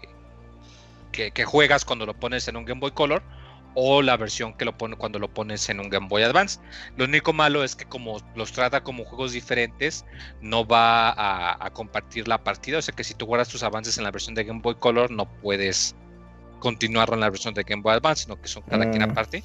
[1.13, 3.23] que, que juegas cuando lo pones en un Game Boy Color
[3.79, 6.59] o la versión que lo pone cuando lo pones en un Game Boy Advance.
[6.97, 10.07] Lo único malo es que como los trata como juegos diferentes,
[10.41, 12.79] no va a, a compartir la partida.
[12.79, 15.11] O sea que si tú guardas tus avances en la versión de Game Boy Color,
[15.11, 15.95] no puedes
[16.59, 19.11] continuar en la versión de Game Boy Advance, sino que son cada quien Mm.
[19.11, 19.45] aparte.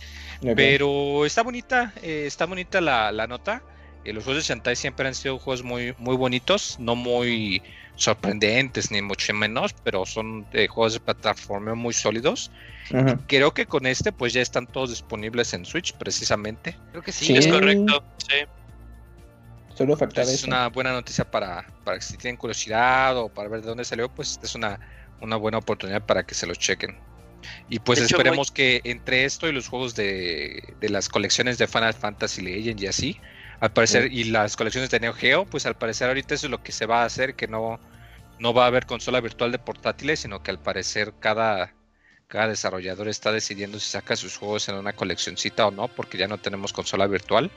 [0.55, 3.61] Pero está bonita, eh, está bonita la, la nota.
[4.05, 7.61] Eh, los juegos de Shantae siempre han sido juegos muy, muy bonitos, no muy
[8.01, 12.51] sorprendentes ni mucho menos, pero son eh, juegos de plataforma muy sólidos.
[12.91, 13.17] Ujú.
[13.27, 16.75] Creo que con este pues ya están todos disponibles en Switch precisamente.
[16.91, 17.25] Creo que sí.
[17.25, 17.37] Sí.
[17.37, 18.37] Es correcto, sí.
[19.75, 20.47] Solo faltaba es eso.
[20.47, 24.09] una buena noticia para, para que si tienen curiosidad o para ver de dónde salió,
[24.09, 24.79] pues es una,
[25.21, 26.97] una buena oportunidad para que se lo chequen.
[27.69, 31.67] Y pues hecho, esperemos que entre esto y los juegos de, de las colecciones de
[31.67, 33.19] Final Fantasy Legend y así,
[33.59, 36.61] al parecer, y las colecciones de Neo Geo, pues al parecer ahorita eso es lo
[36.61, 37.79] que se va a hacer, que no,
[38.41, 41.73] no va a haber consola virtual de portátiles, sino que al parecer cada,
[42.27, 46.27] cada desarrollador está decidiendo si saca sus juegos en una coleccioncita o no, porque ya
[46.27, 47.49] no tenemos consola virtual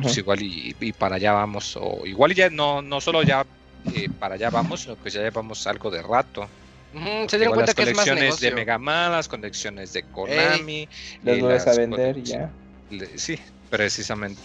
[0.00, 3.44] pues igual y, y para allá vamos, o igual y ya no, no solo ya
[3.92, 6.48] eh, para allá vamos, sino que ya llevamos algo de rato.
[6.94, 8.48] Ujú, se dieron cuenta las que es más negocio.
[8.50, 10.88] de Mega Man, las colecciones de Konami.
[11.22, 12.50] Los eh, vuelves a vender ya.
[12.88, 14.40] le- Sí, precisamente.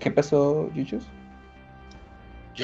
[0.00, 1.04] ¿Qué pasó, Yuchus?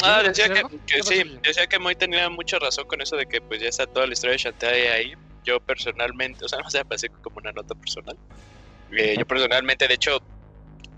[0.03, 3.17] Ah, decía que, que ¿Qué pasó, sí, decía que Moy tenía mucha razón con eso
[3.17, 5.15] de que pues ya está toda la historia de Shantae ahí.
[5.45, 8.17] Yo personalmente, o sea, no sé, parece como una nota personal.
[8.93, 10.21] Eh, yo personalmente, de hecho,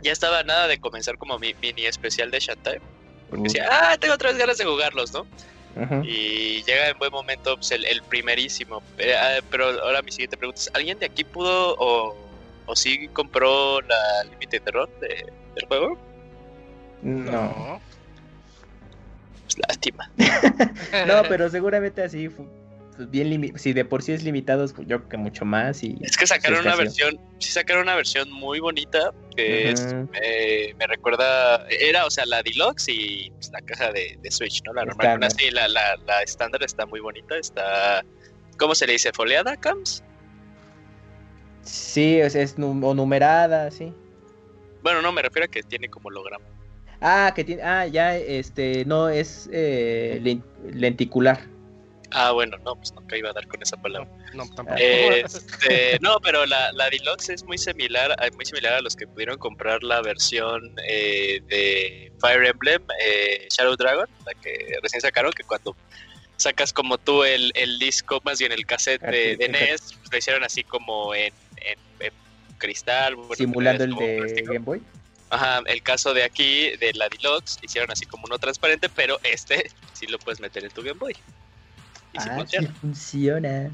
[0.02, 2.80] ya estaba nada de comenzar como mi mini especial de Shantae.
[3.28, 5.26] Porque decía, ah, tengo otras ganas de jugarlos, ¿no?
[6.02, 8.82] Y llega en buen momento pues, el, el primerísimo.
[8.98, 12.16] Eh, ah, pero ahora mi siguiente pregunta es, ¿alguien de aquí pudo o,
[12.66, 15.96] o sí compró la Limited Run de, del juego?
[17.02, 17.80] No.
[19.54, 20.10] Pues lástima.
[21.06, 22.46] No, pero seguramente así, fu-
[22.96, 25.82] pues, bien si de por sí es limitado, pues, yo creo que mucho más.
[25.82, 30.74] Y, Es que sacaron una versión, sí sacaron una versión muy bonita que es, eh,
[30.78, 34.72] me recuerda, era, o sea, la deluxe y pues, la caja de, de Switch, ¿no?
[34.74, 38.04] La normal, así, la, la, la estándar está muy bonita, está,
[38.58, 39.12] ¿cómo se le dice?
[39.14, 40.02] ¿Foliada, Cams?
[41.62, 43.92] Sí, es, es nu- o numerada, sí.
[44.82, 46.44] Bueno, no, me refiero a que tiene como holograma.
[47.00, 51.48] Ah, que tiene, ah, ya, este, no, es eh, len- lenticular.
[52.12, 54.10] Ah, bueno, no, pues nunca iba a dar con esa palabra.
[54.34, 54.78] No, tampoco.
[54.80, 59.06] Este, no, pero la, la deluxe es muy similar, a- muy similar a los que
[59.06, 65.32] pudieron comprar la versión eh, de Fire Emblem eh, Shadow Dragon, la que recién sacaron,
[65.32, 65.74] que cuando
[66.36, 70.18] sacas como tú el, el disco, más bien el cassette de, de NES, pues, lo
[70.18, 71.32] hicieron así como en,
[71.64, 72.12] en- en
[72.58, 74.42] cristal, bueno, simulando el de.
[74.46, 74.82] Game Boy.
[75.30, 79.70] Ajá, el caso de aquí, de la Deluxe, hicieron así como uno transparente, pero este
[79.92, 81.12] sí lo puedes meter en tu Game Boy.
[82.12, 82.68] Y sí ah, funciona.
[82.68, 83.70] Sí, funciona.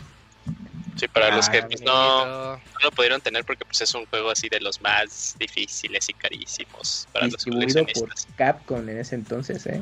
[0.97, 4.31] sí para los que pues, no, no, lo pudieron tener porque pues es un juego
[4.31, 8.27] así de los más difíciles y carísimos para los coleccionistas.
[8.27, 9.81] por Capcom en ese entonces, ¿eh?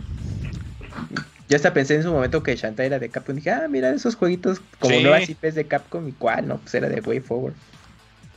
[1.48, 3.34] Yo hasta pensé en su momento que Shantae era de Capcom.
[3.34, 6.08] Dije, ah, mira esos jueguitos como nuevas IPs de Capcom.
[6.08, 6.46] ¿Y cuál?
[6.46, 7.54] No, pues era de Way Forward.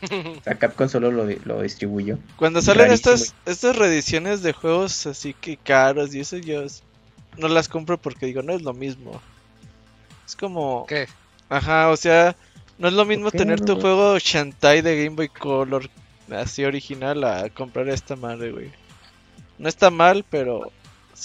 [0.01, 2.17] O sea, Capcom solo lo, lo distribuyó.
[2.35, 6.63] Cuando salen estas, estas reediciones de juegos así que caros y eso, yo
[7.37, 9.21] no las compro porque digo, no es lo mismo.
[10.25, 10.85] Es como.
[10.87, 11.07] ¿Qué?
[11.49, 12.35] Ajá, o sea,
[12.77, 15.89] no es lo mismo tener tu juego Shantae de Game Boy Color
[16.31, 18.71] así original a comprar esta madre, güey.
[19.57, 20.71] No está mal, pero.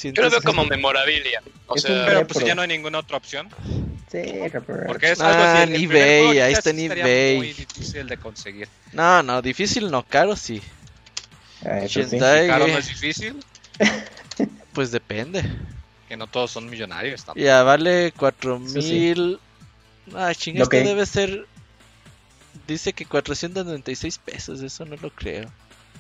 [0.03, 1.43] Yo lo veo como memorabilia.
[1.67, 3.49] O sea, pero pues ya no hay ninguna otra opción.
[4.11, 4.23] Sí,
[4.87, 7.37] Porque es algo ah, en eBay, ahí está en eBay.
[7.37, 8.69] muy difícil de conseguir.
[8.93, 10.61] No, no, difícil no, caro sí.
[11.65, 11.81] Ah,
[12.49, 13.43] ¿Caro no es difícil?
[14.73, 15.45] pues depende.
[16.09, 17.45] Que no todos son millonarios tampoco.
[17.45, 19.39] Ya, vale 4000.
[20.15, 21.47] Ah, chinga, esto debe ser.
[22.67, 25.51] Dice que 496 pesos, eso no lo creo.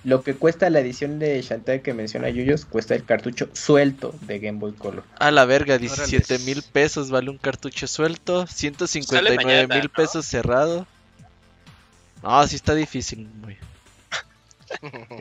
[0.04, 4.40] Lo que cuesta la edición de Shantae que menciona Yuyos, cuesta el cartucho suelto de
[4.40, 5.04] Game Boy Color.
[5.18, 10.86] A la verga, 17 mil pesos vale un cartucho suelto, 159 mil pesos cerrado.
[12.22, 13.58] No, sí está difícil, güey.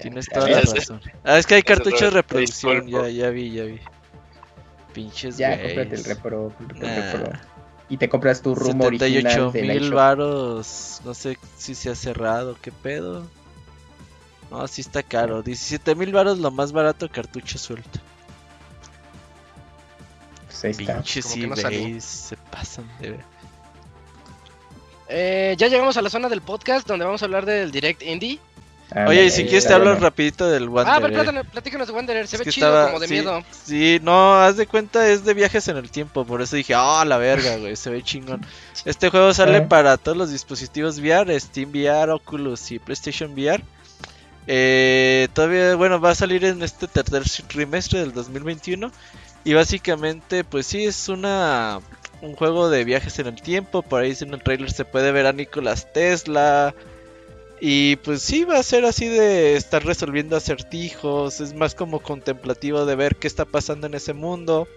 [0.02, 1.02] Tienes toda la razón.
[1.24, 3.80] Ah, es que hay cartuchos de reproducción, ya, ya vi, ya vi.
[4.94, 6.54] Pinches Ya, cómprate el repro,
[7.88, 12.58] Y te compras tu rumor original de mil varos, no sé si se ha cerrado,
[12.62, 13.28] qué pedo.
[14.52, 15.42] No, sí está caro.
[15.42, 18.00] 17 mil baros lo más barato cartucho suelto.
[20.62, 20.78] Pues.
[20.78, 23.26] Pinches eBays se pasan de ver.
[25.08, 28.40] Eh, ya llegamos a la zona del podcast donde vamos a hablar del Direct Indie.
[28.94, 31.18] Ah, Oye, y si quieres te hablo rapidito del Wanderer.
[31.18, 33.42] Ah, pero platícanos de Wanderer, se ve chido como de miedo.
[33.64, 37.06] Sí, no, haz de cuenta, es de viajes en el tiempo, por eso dije, ah,
[37.06, 38.46] la verga, güey, se ve chingón.
[38.84, 39.70] Este juego sale ah.
[39.70, 43.64] para todos los dispositivos VR, Steam VR, Oculus y PlayStation VR.
[44.48, 48.92] Eh, todavía, bueno, va a salir en este tercer trimestre del 2021.
[49.44, 51.80] Y básicamente, pues sí, es una
[52.22, 53.82] un juego de viajes en el tiempo.
[53.82, 56.74] Por ahí en el trailer se puede ver a Nicolas Tesla.
[57.60, 61.42] Y pues sí, va a ser así de estar resolviendo acertijos.
[61.42, 64.68] Es más como contemplativo de ver qué está pasando en ese mundo.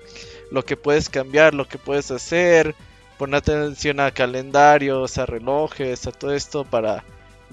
[0.50, 2.74] Lo que puedes cambiar, lo que puedes hacer.
[3.18, 7.05] Poner atención a calendarios, a relojes, a todo esto para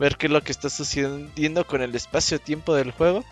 [0.01, 3.23] ver qué es lo que está sucediendo con el espacio-tiempo del juego.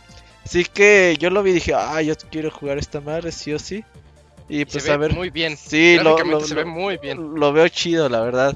[0.46, 3.60] Así que yo lo vi y dije, ah, yo quiero jugar esta madre, sí o
[3.60, 3.84] sí.
[4.48, 5.14] Y pues se a ver.
[5.14, 5.58] Muy bien.
[5.58, 7.40] Sí, lo, se ve muy bien.
[7.40, 8.56] Lo veo chido, la verdad.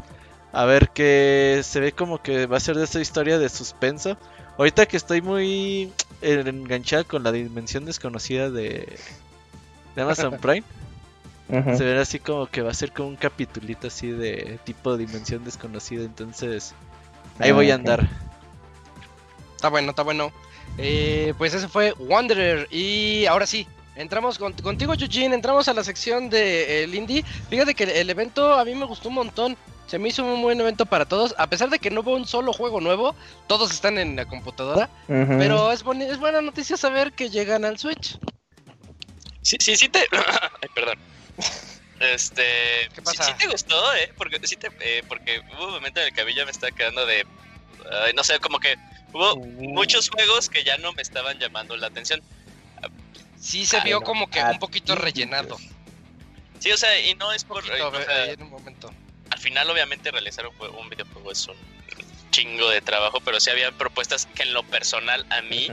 [0.52, 4.16] A ver que se ve como que va a ser de esa historia de suspenso.
[4.60, 8.96] Ahorita que estoy muy enganchado con la dimensión desconocida de,
[9.96, 10.64] de Amazon Prime.
[11.50, 15.44] Se ve así como que va a ser como un capitulito así de tipo dimensión
[15.44, 16.04] desconocida.
[16.04, 16.76] Entonces,
[17.40, 18.08] Ahí voy a andar.
[19.56, 20.32] Está bueno, está bueno.
[20.78, 22.68] Eh, pues ese fue Wanderer.
[22.72, 25.36] Y ahora sí, entramos contigo, Eugene.
[25.36, 27.24] Entramos a la sección de el indie.
[27.50, 29.58] Fíjate que el, evento a mí me gustó un montón.
[29.88, 31.36] Se me hizo un buen evento para todos.
[31.38, 33.16] A pesar de que no hubo un solo juego nuevo,
[33.48, 34.90] todos están en la computadora.
[35.08, 38.18] Pero es, es buena noticia saber que llegan al Switch.
[39.42, 40.00] Sí, sí, sí te.
[40.12, 40.98] Ay, perdón.
[42.04, 42.90] Este.
[42.94, 43.24] ¿Qué pasa?
[43.24, 44.12] Sí, te gustó, ¿eh?
[44.18, 46.52] Porque, sí te, eh, porque hubo un momento en el que a mí ya me
[46.52, 47.26] estaba quedando de.
[48.16, 48.78] no sé, como que
[49.12, 49.46] hubo uh.
[49.46, 52.22] muchos juegos que ya no me estaban llamando la atención.
[53.40, 55.58] Sí, se vio como que un poquito rellenado.
[56.60, 57.64] Sí, o sea, y no es por.
[57.70, 58.94] en un momento.
[59.30, 61.58] Al final, obviamente, realizar un, un videojuego es un
[62.34, 65.68] chingo de trabajo, pero sí había propuestas que en lo personal a mí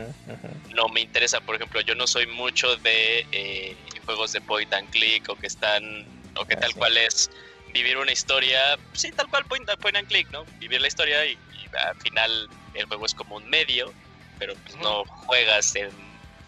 [0.75, 1.41] no me interesa.
[1.41, 5.47] Por ejemplo, yo no soy mucho de eh, juegos de point and click o que
[5.47, 6.05] están
[6.41, 7.31] o que tal cual es.
[7.73, 10.45] vivir una historia, sí, tal cual point, point and click, ¿no?
[10.59, 11.39] Vivir la historia y,
[11.87, 13.93] al final el juego es como un medio,
[14.39, 15.91] pero pues no juegas en...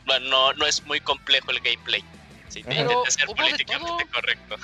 [0.04, 2.02] Bueno, no, no es muy complejo el gameplay.
[2.48, 2.74] Sí, te
[3.10, 4.56] ser políticamente correcto.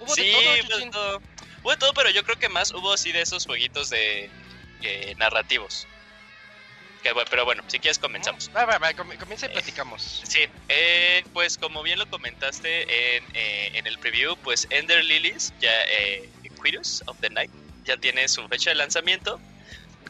[0.00, 1.22] ¿Hubo sí, de todo,
[1.62, 4.28] hubo de todo, pero yo creo que más hubo así de esos jueguitos de
[4.82, 5.86] eh, narrativos
[7.30, 8.50] pero bueno, si quieres comenzamos.
[9.18, 10.22] comienza y platicamos.
[10.24, 15.52] sí, eh, pues como bien lo comentaste en, eh, en, el preview, pues Ender Lilies,
[15.60, 16.28] ya eh,
[16.62, 17.50] Quirus of the Night,
[17.84, 19.40] ya tiene su fecha de lanzamiento.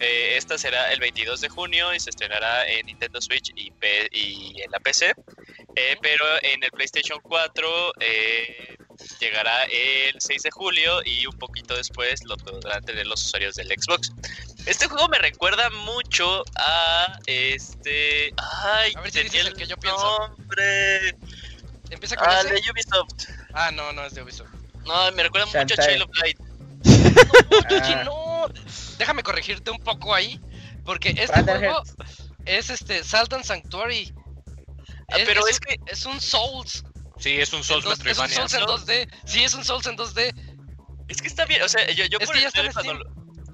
[0.01, 3.73] Eh, esta será el 22 de junio y se estrenará en Nintendo Switch y,
[4.13, 5.15] y en la PC.
[6.03, 7.93] pero en el PlayStation 4
[9.21, 13.69] llegará el 6 de julio y un poquito después lo podrán tener los usuarios del
[13.69, 14.13] Xbox.
[14.67, 18.35] Este juego me recuerda mucho a este.
[18.65, 20.19] Ay, A ver si dices el que yo pienso.
[20.37, 21.11] Nombre.
[21.91, 22.55] Empieza con Ah, ese.
[22.55, 23.31] de Ubisoft.
[23.55, 24.51] Ah, no, no es de Ubisoft.
[24.85, 25.65] No, me recuerda mucho a.
[25.87, 26.39] Child of Light.
[27.71, 28.03] No, Ah.
[28.05, 28.47] no.
[28.99, 30.41] Déjame corregirte un poco ahí.
[30.85, 31.83] Porque este juego
[32.45, 34.13] es este Saltan Sanctuary.
[35.11, 36.85] Ah, pero es que- es un Souls.
[37.19, 38.29] Sí, es un Souls dos- es un.
[38.29, 38.67] Souls en ¿no?
[38.67, 39.09] 2D.
[39.25, 40.35] Sí, es un Souls en 2D.
[41.09, 43.05] Es que está bien, o sea, yo, yo Es por que el ya está cuando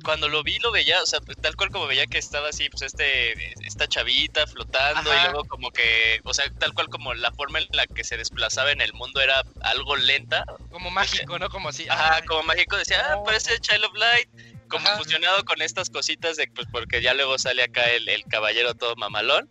[0.03, 2.69] cuando lo vi lo veía, o sea, pues, tal cual como veía que estaba así,
[2.69, 3.33] pues este,
[3.67, 5.21] esta chavita flotando Ajá.
[5.21, 8.17] y luego como que, o sea, tal cual como la forma en la que se
[8.17, 11.49] desplazaba en el mundo era algo lenta, Como mágico, ¿no?
[11.49, 11.87] Como así.
[11.88, 14.29] ajá, ay, como mágico, decía, ah, parece Child of Light,
[14.69, 14.99] como Ajá.
[14.99, 18.97] fusionado con estas cositas de, pues porque ya luego sale acá el, el caballero todo
[18.97, 19.49] mamalón.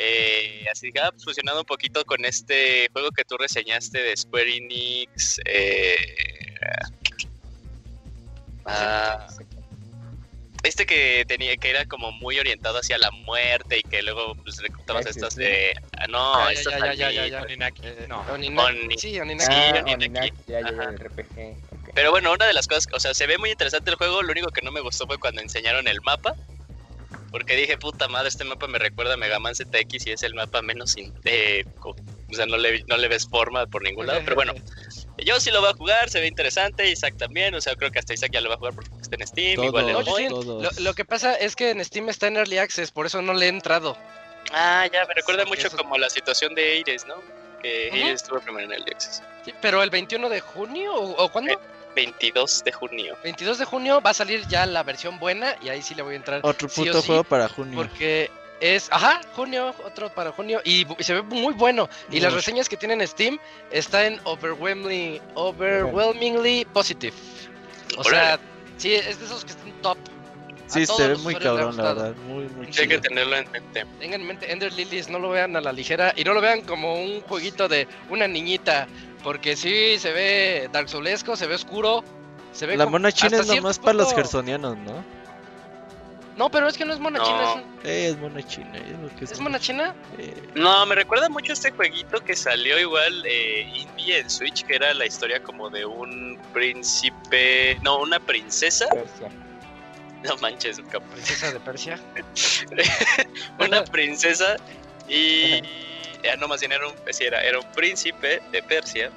[0.00, 4.16] Eh, así que, ah, pues, fusionado un poquito con este juego que tú reseñaste de
[4.16, 5.40] Square Enix.
[5.44, 5.96] Eh,
[8.64, 9.26] ah,
[10.62, 14.56] este que tenía que era como muy orientado hacia la muerte y que luego pues
[14.60, 15.40] reclutabas Nexus, estas ¿sí?
[15.42, 17.42] de ah, no, ya, estas ya, ya, ya, ya.
[17.42, 18.20] Oninaki, Eh, no.
[18.22, 18.78] Oninaki.
[18.78, 19.52] Oni- Sí, Oninaki.
[19.54, 19.94] Sí, Ah, Oninaki.
[19.94, 20.90] Oninaki, ya, ya, Ajá.
[20.90, 21.56] el RPG.
[21.94, 24.32] Pero bueno, una de las cosas, o sea, se ve muy interesante el juego, lo
[24.32, 26.34] único que no me gustó fue cuando enseñaron el mapa.
[27.30, 30.34] Porque dije, puta madre, este mapa me recuerda a Mega Man ZX y es el
[30.34, 30.96] mapa menos...
[30.96, 31.90] in- eh, co-
[32.30, 34.20] o sea, no le, no le ves forma por ningún lado.
[34.24, 34.54] Pero bueno,
[35.24, 36.88] yo sí lo voy a jugar, se ve interesante.
[36.90, 39.16] Isaac también, o sea, creo que hasta Isaac ya lo va a jugar porque está
[39.18, 39.56] en Steam.
[39.56, 40.28] Todos, igual el No, sí.
[40.28, 43.32] Lo, lo que pasa es que en Steam está en Early Access, por eso no
[43.34, 43.96] le he entrado.
[44.52, 47.16] Ah, ya, me recuerda Sí, mucho eso- como la situación de Aires, ¿no?
[47.62, 47.96] Que Ujú.
[47.96, 49.22] Aires estuvo primero en el Access.
[49.44, 51.52] Sí, pero el 21 de junio, ¿o, o cuándo?
[51.52, 51.58] Eh.
[51.96, 53.16] 22 de junio.
[53.24, 56.14] 22 de junio va a salir ya la versión buena y ahí sí le voy
[56.14, 56.40] a entrar.
[56.44, 57.76] Otro sí puto sí, juego para junio.
[57.76, 61.88] Porque es, ajá, junio, otro para junio, y, se ve muy bueno.
[62.10, 63.38] Y las reseñas que tienen en Steam
[63.70, 67.14] está en overwhelmingly, overwhelmingly positive.
[67.96, 68.38] O sea,
[68.76, 69.98] sí, es de esos que están top.
[70.66, 72.14] Sí, se ve muy cabrón, la verdad.
[72.26, 73.00] Muy, muy Sí, hay que chido.
[73.00, 73.86] tenerlo en mente.
[73.98, 76.60] Tengan en mente Ender Lilies, no lo vean a la ligera y no lo vean
[76.60, 78.86] como un jueguito de una niñita,
[79.24, 82.04] porque sí se ve Dark Soulesco, se ve oscuro,
[82.52, 85.17] se ve La mona china es nomás para los gersonianos, ¿no?
[86.38, 87.24] No, pero es que no es mona No.
[87.24, 88.70] china, es, un- Eh, es mona china.
[88.78, 89.94] Es, lo que ¿es mona china.
[90.18, 94.76] Eh, No, me recuerda mucho este jueguito que salió igual eh, indie en Switch, que
[94.76, 99.28] era la historia como de un príncipe, no, una princesa, Persia.
[100.22, 101.10] no manches, cabrón.
[101.10, 101.98] Princesa de Persia.
[103.58, 104.56] una princesa
[105.08, 105.54] y
[106.22, 109.10] eh, no más bien era un, sí, era, era un príncipe de Persia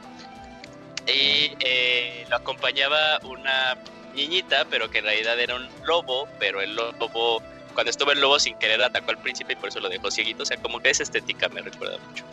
[1.08, 3.76] y eh, lo acompañaba una
[4.15, 7.41] niñita, pero que en realidad era un lobo, pero el lobo
[7.74, 10.43] cuando estuvo el lobo sin querer atacó al príncipe y por eso lo dejó cieguito,
[10.43, 12.26] o sea, como que esa estética me recuerda mucho.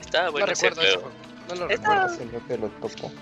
[0.00, 1.10] Está bueno no ese recuerdo ese juego.
[1.10, 1.26] juego.
[1.48, 2.40] No lo Está- recuerdo.
[2.48, 3.12] Te lo topo.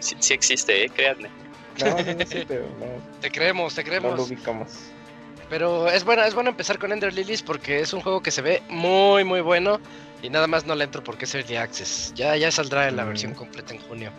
[0.00, 1.30] Sí, sí existe, eh, créanme.
[1.78, 2.86] No, sí, no sé, pero no,
[3.20, 4.16] Te creemos, te no creemos.
[4.16, 4.68] lo ubicamos.
[5.50, 8.40] Pero es bueno, es bueno empezar con Ender Lilies porque es un juego que se
[8.42, 9.78] ve muy muy bueno
[10.22, 12.12] y nada más no le entro porque es Early Access.
[12.14, 13.08] Ya, ya saldrá en la Mm.
[13.08, 14.10] versión completa en junio.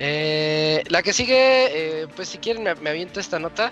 [0.00, 3.70] Eh, la que sigue, eh, pues si quieren me, me aviento esta nota.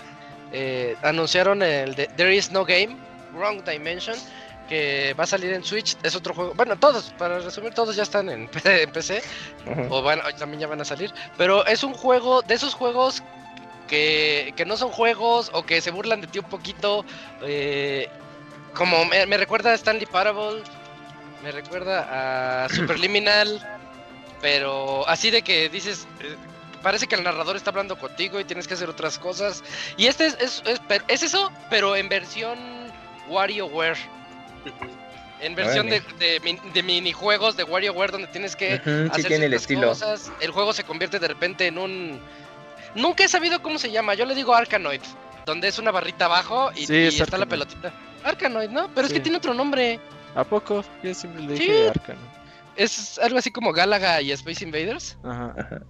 [0.51, 2.95] Eh, anunciaron el de There Is No Game,
[3.33, 4.15] Wrong Dimension,
[4.67, 5.97] que va a salir en Switch.
[6.03, 6.53] Es otro juego.
[6.55, 8.47] Bueno, todos, para resumir, todos ya están en,
[8.93, 9.21] PC.
[9.89, 11.11] O bueno, también ya van a salir.
[11.37, 13.23] Pero es un juego de esos juegos
[13.87, 17.05] que, que no son juegos o que se burlan de ti un poquito.
[17.41, 18.07] eh,
[18.73, 20.61] como me, me recuerda a Stanley Parable,
[21.43, 23.78] me recuerda a Superliminal.
[24.41, 26.07] Pero así de que dices.
[26.21, 26.35] eh,
[26.81, 29.65] Parece que el narrador está hablando contigo y tienes que hacer otras cosas.
[29.97, 32.57] Y este es, es, es, es eso, pero en versión
[33.27, 33.97] WarioWare.
[35.41, 39.51] En versión de, de, de minijuegos de WarioWare donde tienes que sí hacer tiene el
[39.51, 39.87] ciertas estilo.
[39.89, 42.19] cosas, el juego se convierte de repente en un...
[42.95, 45.01] Nunca he sabido cómo se llama, yo le digo Arkanoid,
[45.45, 47.91] donde es una barrita abajo y, Sí, y es está la pelotita.
[48.23, 48.89] Arkanoid, ¿no?
[48.95, 49.23] Pero es que Sí.
[49.23, 49.99] tiene otro nombre.
[50.35, 50.83] ¿A poco?
[51.03, 51.63] Yo siempre le Sí.
[51.63, 52.19] dije Arcano.
[52.79, 55.17] Es algo así como Galaga y Space Invaders.
[55.23, 55.53] Ajá.
[55.57, 55.81] Ajá,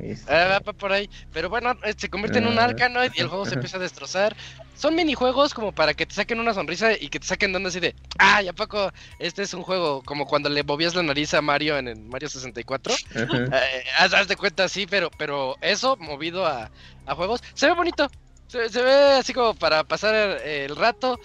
[0.00, 0.56] ahí está.
[0.56, 1.10] Ah, va por ahí.
[1.32, 2.64] Pero bueno, eh, se convierte en un Ah.
[2.66, 4.36] Arkanoid y el juego se empieza a destrozar.
[4.76, 7.68] Son minijuegos como para que te saquen una sonrisa y que te saquen de onda
[7.70, 11.02] así de, ah, ¿y a poco este es un juego como cuando le movías la
[11.02, 12.94] nariz a Mario en el Mario 64?
[12.94, 13.36] Ujú.
[13.36, 16.70] Eh, haz, haz de cuenta, sí, pero, pero eso movido a,
[17.06, 18.08] a juegos, se ve bonito.
[18.48, 21.18] Se, se ve así como para pasar el rato.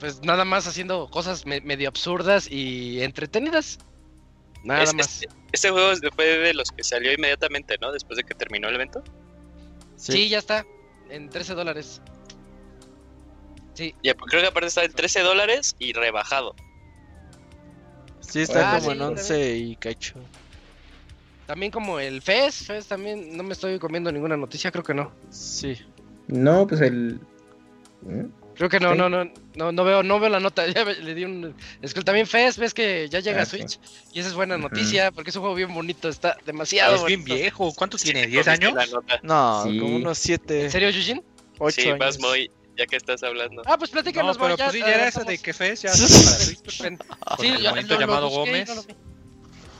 [0.00, 3.78] Pues nada más haciendo cosas me- medio absurdas y entretenidas.
[4.66, 5.06] Nada Es- más.
[5.22, 7.92] Este, este juego fue de los que salió inmediatamente, ¿no?
[7.92, 9.02] Después de que terminó el evento.
[9.96, 10.28] Sí.
[10.28, 10.66] ya está.
[11.08, 12.02] En 13 dólares.
[14.02, 16.54] Ya, pues, creo que aparte está en 13 dólares y rebajado.
[18.20, 20.14] Sí, está Ah, como sí, en 11 y cacho.
[21.46, 22.66] También como el FES.
[22.66, 23.36] FES también.
[23.36, 25.12] No me estoy comiendo ninguna noticia, creo que no.
[25.30, 25.78] Sí.
[26.26, 27.20] No, pues el.
[28.02, 28.24] ¿Mm?
[28.56, 28.98] Creo que no, Sí.
[28.98, 30.64] no, no, no, no veo, no veo la nota.
[30.74, 31.54] Ya me- le di un.
[31.82, 33.58] Es que también Fest, ves que ya llega Ah, a sí.
[33.58, 33.78] Switch.
[34.12, 37.20] Y esa es buena noticia, porque es un juego bien bonito, está demasiado es bien
[37.20, 37.34] bonito.
[37.36, 37.74] viejo.
[37.74, 38.26] ¿Cuánto Sí, tiene?
[38.26, 38.90] me ¿10 comiste años?
[39.22, 39.78] No, Sí.
[39.78, 41.22] como unos 7, ¿En serio, Yujin?
[41.58, 41.98] 8 Sí, años.
[41.98, 43.62] vas muy, ya que estás hablando.
[43.66, 45.90] Ah, pues No, platícanos, pero Moy, pues sí, ya era esa de que Fez ya
[45.92, 46.82] para Switch.
[46.82, 46.96] Ven.
[46.96, 48.68] con Sí, el yo lo- lo llamado busqué y Gómez.
[48.68, 48.74] no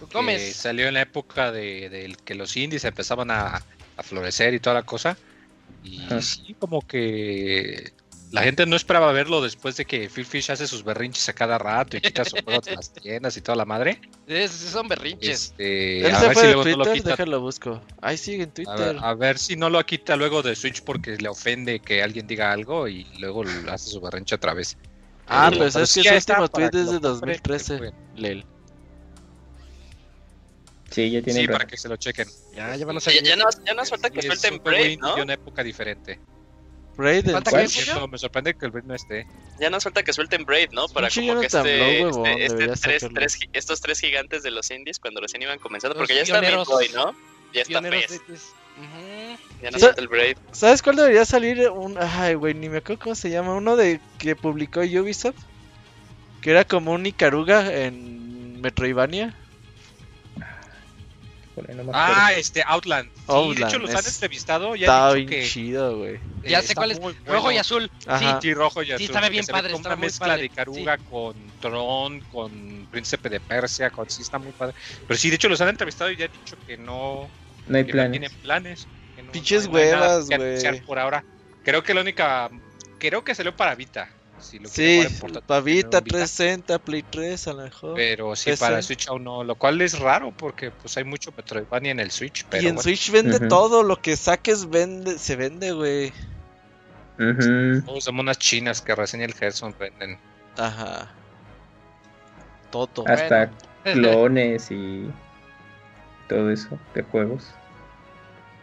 [0.02, 0.54] lo Gómez.
[0.56, 3.62] salió en la época de, de que los indies empezaban a,
[3.96, 5.16] a florecer y toda la cosa.
[5.82, 6.20] Y Ajá.
[6.20, 7.92] sí, como que
[8.32, 11.58] la gente no esperaba verlo después de que Phil Fish hace sus berrinches a cada
[11.58, 14.00] rato y quita sus juegos de las tiendas y toda la madre.
[14.26, 15.54] Es- son berrinches.
[15.58, 17.10] Este, a se ver fue si luego no lo Twitter, quita.
[17.10, 17.82] déjalo busco.
[18.00, 18.76] Ay, sigue en A Twitter.
[18.94, 22.26] ver, a ver si no lo quita luego de Switch porque le ofende que alguien
[22.26, 24.76] diga algo y luego le hace su berrinche otra vez.
[25.28, 27.08] ah, Pero- pues es sí que ya su último tweet es de lo compren, que
[27.08, 27.78] 2013.
[27.78, 27.94] jueguen.
[28.16, 28.44] Lel.
[30.90, 32.28] Sí, ya tiene Sí, para que se lo chequen.
[32.54, 33.22] Ya, ya van a Ya, salir.
[33.22, 35.16] ya, nos, ya nos falta que suelten juego indie ¿no?
[35.16, 36.18] de una época diferente.
[36.96, 39.26] Cierto, me sorprende que el Braid no esté.
[39.58, 40.86] Ya nos falta que suelten Braid, ¿no?
[40.88, 45.20] Para como que este, este- este tres, tres estos tres gigantes de los indies cuando
[45.20, 47.14] recién iban comenzando, Los porque ya está Boy, ¿no?
[47.52, 49.38] Ya está Fez, de- Ujú.
[49.62, 49.86] ya nos Sí.
[49.86, 50.36] falta el Braid.
[50.52, 51.68] ¿Sabes cuál debería salir?
[51.70, 51.96] Un...
[51.98, 53.54] Ay, güey, ni me acuerdo cómo se llama.
[53.54, 55.36] Uno de que publicó Ubisoft.
[56.42, 59.34] Que era como un Ikaruga en Metroidvania.
[61.56, 61.90] No.
[61.94, 63.08] Ah, este, Outland.
[63.08, 65.98] Sí, de Outland, hecho los han es- entrevistado y Estaba han bien dicho que chido,
[65.98, 66.20] güey.
[66.44, 67.00] Ya eh, sé está cuál es.
[67.00, 67.52] muy Rojo bueno.
[67.52, 67.90] y azul.
[68.06, 68.40] Ajá.
[68.42, 69.06] Sí, rojo y azul.
[69.06, 71.34] sabe que bien se ve padre, como está una muy mezcla padre, de Caruga con
[71.60, 74.74] Tron, con Príncipe de Persia, con sí está muy padre.
[75.06, 77.28] Pero sí, de hecho los han entrevistado y ya han dicho que no,
[77.66, 78.10] No hay que no planes.
[78.12, 78.86] tienen planes.
[79.16, 80.80] que no- Pinches no no huevas, güey.
[80.82, 81.24] por ahora.
[81.64, 82.50] Creo que la única,
[82.98, 84.10] creo que salió para Vita.
[84.38, 86.18] Si lo Sí, portátil, Pavita, no en Vita.
[86.18, 87.94] 360, Play 3 a lo mejor.
[87.94, 88.64] Pero sí, PC.
[88.64, 92.10] para Switch aún no, lo cual es raro porque pues hay mucho Metroidvania en el
[92.10, 92.82] Switch, pero y en bueno.
[92.82, 96.12] Switch vende todo, lo que saques vende, se vende, güey.
[97.18, 97.82] Ujú.
[97.84, 100.18] Juegos de monas chinas que reseña el Gerson venden.
[100.58, 101.12] Ajá.
[102.70, 103.04] Todo.
[103.06, 103.50] Hasta
[103.84, 105.10] clones y
[106.28, 107.52] todo eso de juegos.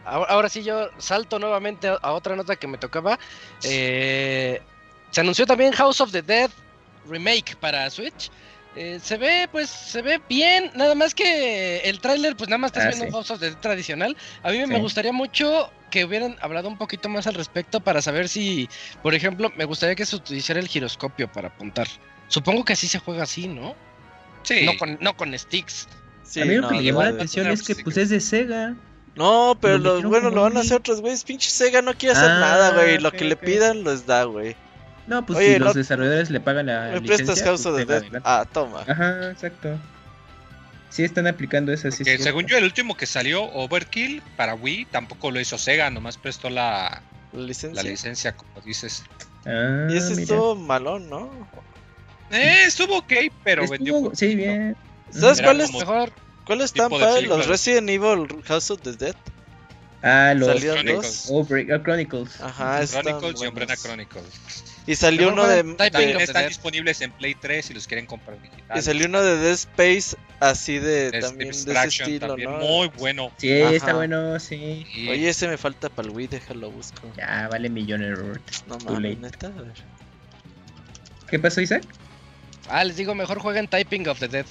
[0.04, 3.18] Ahora, ahora sí yo salto nuevamente a, a otra nota que me tocaba.
[3.64, 4.62] Eh,
[5.14, 6.50] se anunció también House of the Dead
[7.08, 8.30] Remake para Switch.
[8.76, 10.72] Eh, se ve, pues, se ve bien.
[10.74, 13.12] Nada más que el tráiler, pues nada más estás Ah, viendo sí.
[13.12, 14.16] House of the Dead tradicional.
[14.42, 18.28] A mí me gustaría mucho que hubieran hablado un poquito más al respecto para saber
[18.28, 18.68] si,
[19.02, 21.86] por ejemplo, me gustaría que se utilizara el giroscopio para apuntar.
[22.26, 23.76] Supongo que así se juega así, ¿no?
[24.42, 24.66] Sí.
[24.66, 25.86] No, con, no con sticks.
[26.24, 28.20] Sí, a mí lo no, que me llamó la atención es que pues es de
[28.20, 28.74] Sega.
[29.14, 31.22] No, pero Lo bueno, lo van a hacer otros güeyes.
[31.22, 32.98] Pinche Sega no quiere hacer Ah, nada, güey.
[32.98, 34.56] Lo que le pidan los da, güey.
[35.06, 37.74] No, pues Oye, si no- los desarrolladores le pagan la Me prestas licencia, House pues,
[37.74, 38.22] of the Dead.
[38.24, 38.84] Ah, toma.
[38.88, 39.78] Ajá, exacto.
[40.90, 42.04] Sí están aplicando eso, sí.
[42.04, 46.48] Según yo, el último que salió, Overkill, para Wii, tampoco lo hizo Sega, nomás prestó
[46.50, 47.02] la,
[47.32, 47.82] La la licencia.
[47.82, 49.02] licencia, como dices.
[49.44, 50.22] Ah, y ese mira.
[50.22, 51.30] estuvo malón, ¿no?
[52.30, 54.10] Eh, estuvo ok, pero Estuvo- vendió.
[54.14, 54.76] Sí, bien.
[55.10, 56.12] ¿Sabes Era cuáles como- Mejor.
[56.46, 59.14] cuáles están para los de- Resident Evil House of the Dead?
[60.02, 61.26] Ah, los Chronicles.
[61.28, 61.28] dos.
[61.30, 62.40] Oh, ah, Chronicles.
[62.40, 63.76] Ajá, Chronicles y Umbrella.
[63.76, 64.24] Chronicles.
[64.86, 68.78] Y salió uno de, the Están disponibles en Play 3 si los quieren comprar digital.
[68.78, 72.58] y salió uno de Dead Space así de también de ese Extraction estilo, también, ¿no?
[72.58, 73.32] muy bueno.
[73.38, 73.72] Sí, Ajá.
[73.74, 74.86] está bueno, sí.
[75.08, 77.10] Oye, ese me falta para el Wii, déjalo busco.
[77.16, 78.42] Ya, vale millones, Robert.
[78.66, 79.72] No mames, neta, a ver.
[81.28, 81.84] ¿Qué pasó, Isaac?
[82.68, 84.46] Ah, les digo, mejor jueguen Typing of the Dead.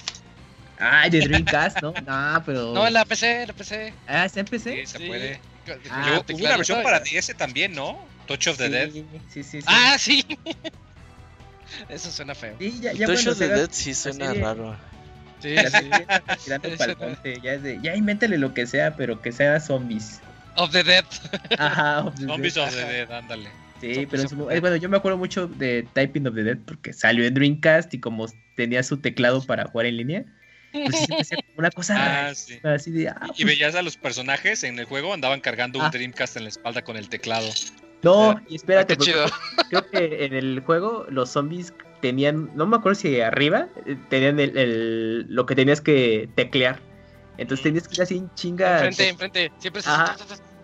[0.78, 1.92] Ay, de Dreamcast, ¿no?
[2.04, 2.72] No, pero.
[2.74, 3.94] No, en la PC, en la PC.
[4.08, 4.80] Ah, ¿está en PC?
[4.80, 5.06] sí, se Sí.
[5.06, 5.40] puede.
[5.90, 8.04] Ah, Yo- hubo tecladito una versión para DS también, ¿no?
[8.26, 8.90] Touch of the sí, Dead.
[9.28, 9.66] Sí, sí, sí.
[9.66, 10.24] Ah, sí.
[11.88, 12.54] Eso suena feo.
[12.58, 14.76] Sí, ya, ya Touch of the Dead sí suena así raro.
[15.40, 15.90] Sí, sí.
[17.42, 20.20] ya es de, ya invéntale lo que sea, pero que sea zombies.
[20.56, 21.04] Of the Dead.
[21.58, 22.64] Ajá, of the Zombies Dead.
[22.68, 23.50] of the Dead, ándale.
[23.80, 26.92] Sí, Zombies pero eh, bueno, yo me acuerdo mucho de Typing of the Dead porque
[26.92, 30.24] salió en Dreamcast y como tenía su teclado para jugar en línea,
[30.72, 32.60] pues sí se me hacía como una cosa Ah, rara, sí.
[32.62, 35.84] así de, ah, Y pues, veías a los personajes en el juego, andaban cargando un
[35.86, 35.90] Ah.
[35.90, 37.50] Dreamcast en la espalda con el teclado.
[38.04, 39.24] No, y espérate, chido.
[39.68, 44.38] creo que en el juego los zombies tenían, no me acuerdo si arriba, eh, tenían
[44.38, 46.78] el, el- lo que tenías que teclear.
[47.38, 48.74] Entonces tenías que ir así en chinga.
[48.76, 49.52] Enfrente, enfrente.
[49.58, 49.90] Siempre se...
[49.90, 50.16] Ajá.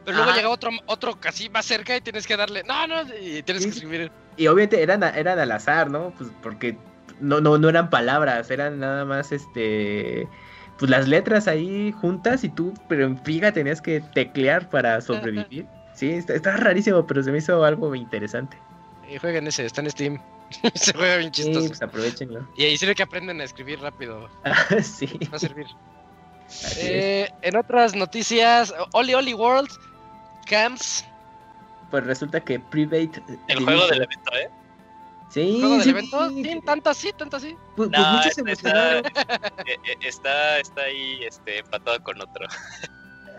[0.05, 0.39] Pero luego Ajá.
[0.39, 2.63] llega otro, otro casi más cerca y tienes que darle.
[2.65, 4.11] No, no, y tienes que escribir.
[4.37, 6.15] Y obviamente eran, eran al azar, ¿no?
[6.17, 6.77] Pues porque
[7.21, 10.27] no, no, no eran palabras, eran nada más este.
[10.79, 15.67] Pues las letras ahí juntas y tú, pero en figa tenías que teclear para sobrevivir.
[16.01, 18.57] Sí, está, está rarísimo, pero se me hizo algo interesante.
[19.07, 20.23] Y jueguen ese, está en Steam.
[20.75, 21.69] se juega bien Sí, chistoso.
[21.69, 22.49] pues aprovechenlo.
[22.57, 24.31] Y ahí sirve que aprenden a escribir rápido.
[24.83, 25.07] sí.
[25.31, 25.67] Va a servir.
[26.79, 29.71] Eh, en otras noticias, Oli Oli World
[30.47, 31.05] Camps
[31.91, 33.23] pues resulta que Private.
[33.49, 34.49] El juego del evento, ¿eh?
[35.29, 36.31] Sí, ¿Juego del sí, evento?
[36.31, 36.45] sí.
[36.45, 37.57] Sí, tanto así, tanto así.
[37.77, 39.05] Pues, pues No, se este emocionaron.
[39.67, 42.47] Eh, eh, está, está ahí este, empatado con otro.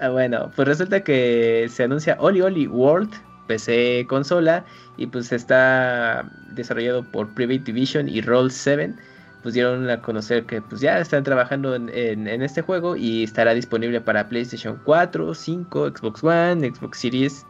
[0.02, 3.12] Ah, bueno, pues resulta que se anuncia Oli Oli World,
[3.45, 4.66] PC consola,
[4.97, 8.95] y pues está desarrollado por Private Division y Roll 7.
[9.43, 14.02] Pues dieron a conocer que pues ya están trabajando en, este juego y estará disponible
[14.02, 17.45] para PlayStation 4, 5, Xbox One, Xbox Series,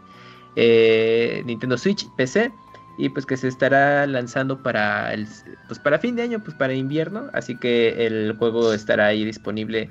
[0.57, 2.51] eh, Nintendo Switch, PC.
[2.97, 5.25] Y pues que se estará lanzando para el
[5.67, 7.29] pues para fin de año, pues para invierno.
[7.33, 9.89] Así que el juego estará ahí disponible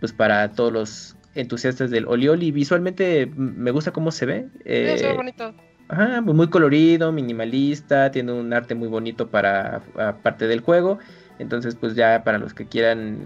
[0.00, 2.50] pues para todos los entusiastas del Oli Oli.
[2.52, 4.48] Visualmente mm, me gusta cómo se ve.
[4.64, 5.54] Sí, se ve eh, bonito.
[5.88, 9.82] Ajá, muy colorido, minimalista, tiene un arte muy bonito para
[10.22, 10.98] parte del juego.
[11.38, 13.18] Entonces, pues ya para los que quieran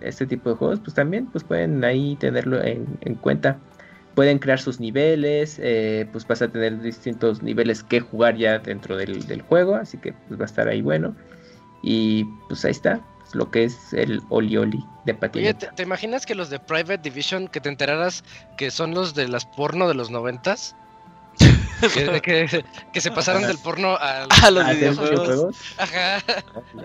[0.00, 3.58] este tipo de juegos, pues también pues pueden ahí tenerlo en, en cuenta.
[4.14, 8.96] Pueden crear sus niveles, eh, pues vas a tener distintos niveles que jugar ya dentro
[8.96, 11.14] del, del juego, así que pues va a estar ahí bueno.
[11.82, 15.68] Y pues ahí está, lo que es el Oli Oli de Oye, patineta.
[15.70, 18.24] ¿te, te imaginas que los de Private Division, que te enteraras
[18.56, 20.74] que son los de las porno de los noventas?
[21.94, 24.26] que, que- que se pasaron del porno al...
[24.42, 25.10] A los Ah, ¿sí, videojuegos.
[25.10, 25.56] videojuegos?
[25.76, 26.22] Ajá.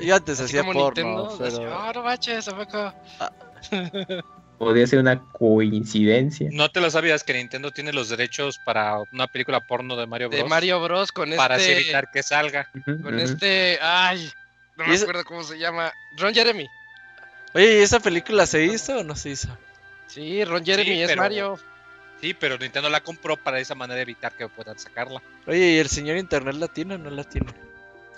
[0.02, 1.38] Yo antes Así hacía porno, Nintendo.
[1.38, 1.78] decía, pero...
[1.80, 2.94] "Oh, no manches, ¿a poco?".
[4.58, 6.50] Podría ser una coincidencia.
[6.52, 10.30] ¿No te lo sabías que Nintendo tiene los derechos para una película porno de Mario
[10.30, 10.44] Bros?
[10.44, 11.12] De Mario Bros.
[11.12, 11.82] con para así este...
[11.82, 12.70] evitar que salga.
[13.02, 13.80] Con este...
[13.82, 14.30] Ay,
[14.84, 15.94] no ¿Y me acuerdo cómo se llama.
[16.18, 16.70] Ron Jeremy.
[17.54, 19.50] Oye, ¿y esa película se hizo o no se hizo?
[20.08, 21.60] Sí, Ron Jeremy Sí, es pero- Mario.
[22.22, 25.22] Sí, pero Nintendo la compró para de esa manera evitar que puedan sacarla.
[25.48, 27.48] Oye, ¿y el señor internet la tiene o no la tiene?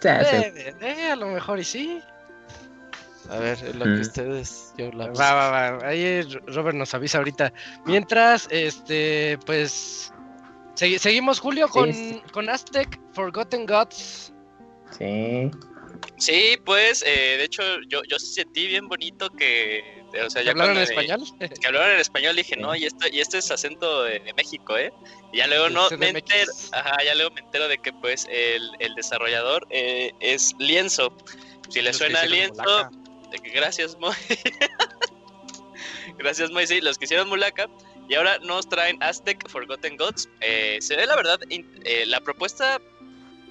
[0.01, 2.01] Se- Eh, eh, eh, a lo mejor y sí.
[3.30, 3.95] A ver, lo Mm.
[3.95, 4.74] que ustedes...
[4.78, 5.88] Yo la Va, va, va.
[5.88, 7.53] Ahí Robert nos avisa ahorita.
[7.86, 10.11] Mientras, este, pues.
[10.76, 12.22] segui- seguimos, Julio, con, Sí.
[12.34, 14.34] con Aztec Forgotten Gods.
[14.97, 15.49] sí.
[16.17, 20.03] Sí, pues, eh, de hecho, yo, yo sentí bien bonito que.
[20.25, 21.23] O sea, ¿Que ya hablaron en eh, español?
[21.39, 24.77] que hablaron en español dije, no, y esto, y este es acento de, de México,
[24.77, 24.93] ¿eh?
[25.31, 28.69] Y ya luego no me entero, ajá, ya luego me entero de que pues el,
[28.79, 31.15] el desarrollador eh, es Lienzo.
[31.69, 32.81] Si le suena Lienzo,
[33.31, 34.13] eh, gracias Moy.
[36.17, 37.67] gracias Moy, sí, los que hicieron Mulaka.
[38.09, 40.29] Y ahora nos traen Aztec Forgotten Gods.
[40.41, 42.81] Eh, se ve la verdad, in- eh, la propuesta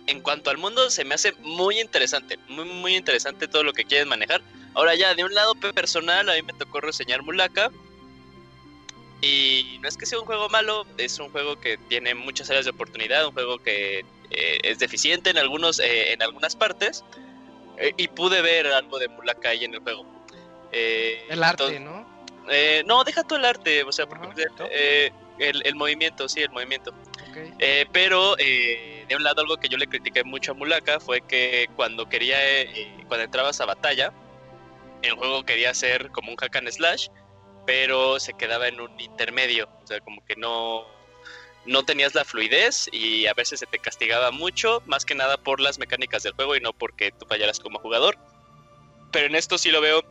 [0.07, 3.85] en cuanto al mundo se me hace muy interesante, muy muy interesante todo lo que
[3.85, 4.43] quieren manejar.
[4.75, 7.71] Ahora ya, de un lado personal, a mí me tocó reseñar Mulaka.
[9.21, 12.65] Y no es que sea un juego malo, es un juego que tiene muchas áreas
[12.65, 14.01] de oportunidad, un juego que
[14.31, 17.05] eh, es deficiente en, algunos, eh, en algunas partes.
[17.79, 20.05] eh, y pude ver algo de Mulaka ahí en el juego.
[20.73, 22.51] Eh, El arte, entonces- ¿no?
[22.51, 26.41] eh, no, deja todo el arte, o sea, porque, Ajá, eh, el, el movimiento, sí,
[26.43, 26.91] el movimiento.
[27.31, 27.37] Ok.
[27.61, 28.37] Eh, pero
[29.03, 32.09] eh, de un lado algo que yo le critiqué mucho a Mulaka fue que cuando
[32.09, 34.13] quería, eh, cuando entrabas a batalla,
[35.03, 37.09] el juego quería ser como un hack and slash,
[37.67, 40.85] pero se quedaba en un intermedio, o sea, como que no,
[41.67, 45.61] no tenías la fluidez y a veces se te castigaba mucho, más que nada por
[45.61, 48.17] las mecánicas del juego y no porque tú fallaras como jugador.
[49.13, 50.03] Pero en esto sí lo veo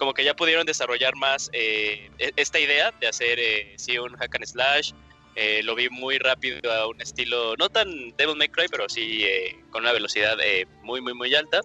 [0.00, 4.16] como que ya pudieron desarrollar más eh, e- esta idea de hacer eh, sí un
[4.16, 4.92] hack and slash.
[5.36, 9.24] Eh, lo vi muy rápido a un estilo, no tan Devil May Cry, pero sí
[9.24, 11.60] eh, con una velocidad eh, muy, muy, muy alta.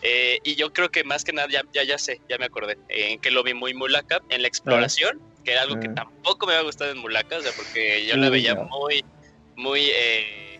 [0.00, 2.76] Eh, y yo creo que más que nada, ya, ya, ya sé, ya me acordé,
[2.88, 5.94] en que lo vi muy Mulaka, en la exploración, que era algo que Ah.
[5.94, 9.04] tampoco me había gustado en Mulaka, o sea, porque yo la Uy, veía muy,
[9.56, 10.58] muy, eh,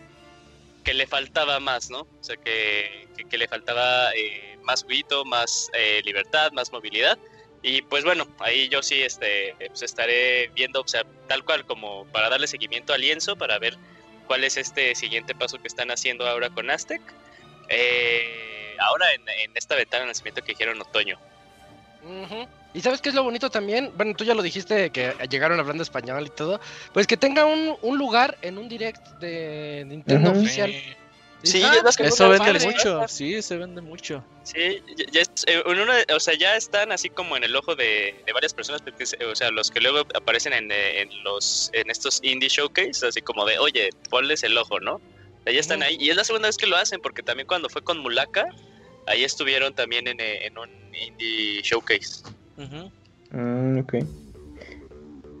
[0.85, 2.01] que le faltaba más, ¿no?
[2.01, 5.69] O sea, que, que, que le faltaba eh, más juguito, más
[6.05, 7.17] libertad, más movilidad.
[7.63, 12.05] Y pues bueno, ahí yo sí este, pues estaré viendo, o sea, tal cual como
[12.07, 13.77] para darle seguimiento al lienzo, para ver
[14.27, 17.01] cuál es este siguiente paso que están haciendo ahora con Aztec.
[17.69, 21.17] Eh, ahora en, en esta ventana de nacimiento que dijeron otoño.
[22.03, 22.47] Ujú.
[22.73, 23.91] ¿Y sabes qué es lo bonito también?
[23.95, 26.59] Bueno, tú ya lo dijiste que llegaron hablando español y todo.
[26.91, 30.71] Pues que tenga un, un lugar en un direct de Nintendo oficial.
[30.71, 30.83] Sí.
[31.43, 33.07] Sí, Ah, es más que Eso vende padre, mucho, ¿no?
[33.07, 34.23] sí, se vende mucho.
[34.43, 37.53] Sí, ya, ya es- eh, en una- o sea, ya están así como en el
[37.55, 41.69] ojo de, de varias personas, porque, o sea, los que luego aparecen en, en los
[41.73, 45.01] en estos indie showcase, así como de, oye, ponles el ojo, ¿no?
[45.45, 47.81] Ya están ahí, y es la segunda vez que lo hacen, porque también cuando fue
[47.81, 48.45] con Mulaka,
[49.07, 52.23] ahí estuvieron también en, eh, en un indie showcase.
[52.55, 52.89] Ujú.
[53.31, 53.95] Mm, ok.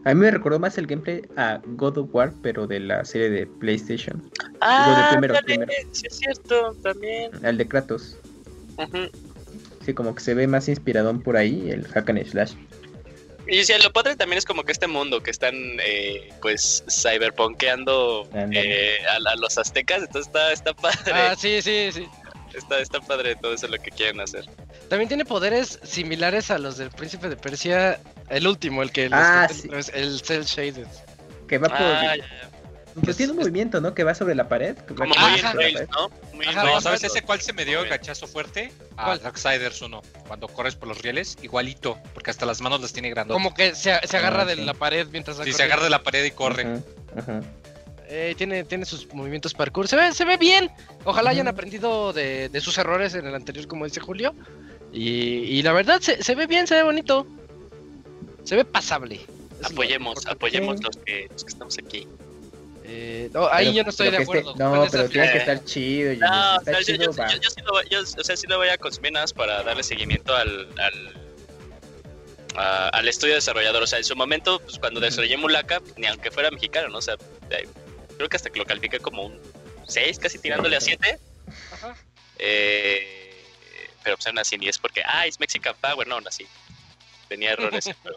[0.05, 3.29] A mí me recordó más el gameplay a God of War, pero de la serie
[3.29, 4.21] de PlayStation.
[4.59, 5.71] Ah, primero, dale, primero.
[5.91, 7.31] sí es cierto, también.
[7.45, 8.17] Al de Kratos.
[9.85, 12.53] Sí, como que se ve más inspiradón por ahí el hack and slash.
[13.47, 18.29] Y si lo padre también es como que este mundo que están eh, pues cyberpunkeando
[18.33, 21.11] eh, a, los aztecas, entonces está, está padre.
[21.13, 22.07] Ah, sí, sí, sí.
[22.53, 24.45] Está, está padre todo eso lo que quieren hacer.
[24.89, 27.99] También tiene poderes similares a los del príncipe de Persia,
[28.29, 29.47] el último, el que, ah,
[29.93, 30.87] el Cell Shaded.
[31.47, 32.15] Que va por ah,
[33.03, 33.93] pues tiene un movimiento, ¿no?
[33.93, 34.77] Que va sobre la pared.
[34.95, 36.11] Como muy Rails, ¿no?
[36.53, 38.71] no, ¿sabes ese cuál se me dio el gachazo fuerte?
[38.97, 40.01] A Darksiders 1.
[40.27, 41.97] Cuando corres por los rieles, igualito.
[42.13, 43.33] Porque hasta las manos las tiene grandes.
[43.33, 46.03] Como que se, se agarra ah, de la pared mientras Sí, se agarra de la
[46.03, 46.81] pared y corre.
[48.15, 49.87] Eh, tiene, tiene sus movimientos parkour.
[49.87, 50.69] Se ve, se ve bien.
[51.03, 54.35] Ojalá hayan aprendido de, de, sus errores en el anterior, como dice Julio.
[54.91, 57.25] Y, y la verdad, se, se, ve bien, se ve bonito.
[58.43, 59.19] Se ve pasable.
[59.63, 62.07] apoyemos, apoyemos los que, los que estamos aquí.
[62.83, 64.53] Eh, no, ahí yo no estoy de acuerdo.
[64.57, 66.13] no, pero tiene que estar chido.
[66.17, 67.13] No, yo, yo, yo,
[67.49, 70.35] sí lo, yo, o sea, sí lo voy a consumir nada más para darle seguimiento
[70.35, 71.13] al, al,
[72.93, 73.81] al estudio desarrollador.
[73.81, 76.99] O sea, en su momento, pues, cuando desarrollé Mulaka, ni aunque fuera mexicano, ¿no?
[76.99, 77.15] O sea,
[78.17, 79.39] creo que hasta que lo califiqué como un
[79.87, 81.19] 6, casi tirándole a 7.
[81.73, 81.95] Ajá.
[82.39, 83.23] Eh,
[84.03, 86.45] pero pues aún así ni es porque, ah, es Mexican Power, no, aún así.
[87.29, 87.89] Tenía errores.
[88.03, 88.15] pero...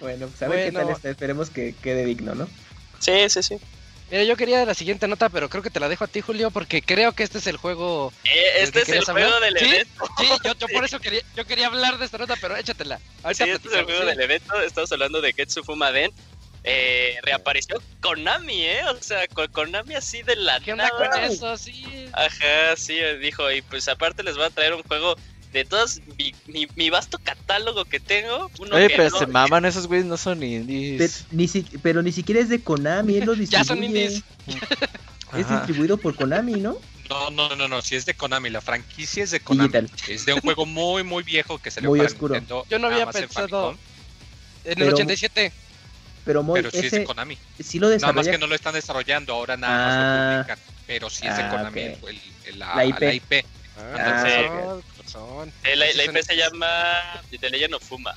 [0.00, 1.10] bueno, pues a ver qué tal está.
[1.10, 2.48] Esperemos que quede digno, ¿no?
[2.98, 3.58] Sí, sí, sí.
[4.10, 6.50] Mira, yo quería la siguiente nota, pero creo que te la dejo a ti, Julio,
[6.50, 8.12] porque creo que este es el juego.
[8.24, 10.04] Eh, este es el juego del evento.
[10.18, 12.98] Sí, yo, por eso quería, yo quería hablar de esta nota, pero échatela.
[13.32, 14.60] sí, este es el juego del evento.
[14.60, 15.62] Estamos hablando de Getsu
[15.94, 16.12] Den.
[16.64, 18.82] Eh, reapareció Konami, ¿eh?
[18.84, 21.56] O sea, con Konami así de la ¿Qué onda con eso?
[21.56, 21.84] Sí.
[22.12, 23.50] Ajá, sí, dijo.
[23.50, 25.16] Y pues aparte les voy a traer un juego
[25.52, 26.00] de todos
[26.76, 28.50] mi, vasto catálogo que tengo.
[28.58, 30.98] Uno Oye, pero se maman esos güeyes, no son indies.
[30.98, 31.48] Pero ni,
[31.82, 33.50] pero ni siquiera es de Konami, él lo distribuye.
[33.50, 34.22] ya son indies.
[35.36, 36.78] es distribuido por Konami, ¿no?
[37.10, 39.88] No, no, no, no, si es de Konami, la franquicia es de Konami.
[40.08, 42.34] Es de un juego muy, muy viejo que salió muy para oscuro.
[42.34, 42.66] Nintendo.
[42.70, 43.76] Yo no había pensado
[44.64, 45.52] en, el 87.
[46.24, 47.36] Pero, pero sí es de Konami.
[47.58, 50.34] Sí lo Nada más que no lo están desarrollando, ahora nada más lo ah.
[50.36, 50.58] publican.
[50.86, 53.00] Pero sí es de ah, Konami el, la, IP.
[53.00, 53.46] La IP.
[53.78, 54.76] Ah,
[55.64, 58.14] eh, la, IP se llama The Legend of Fuma.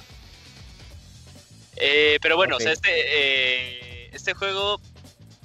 [1.77, 4.79] Eh, pero bueno, o sea, este, eh, este juego,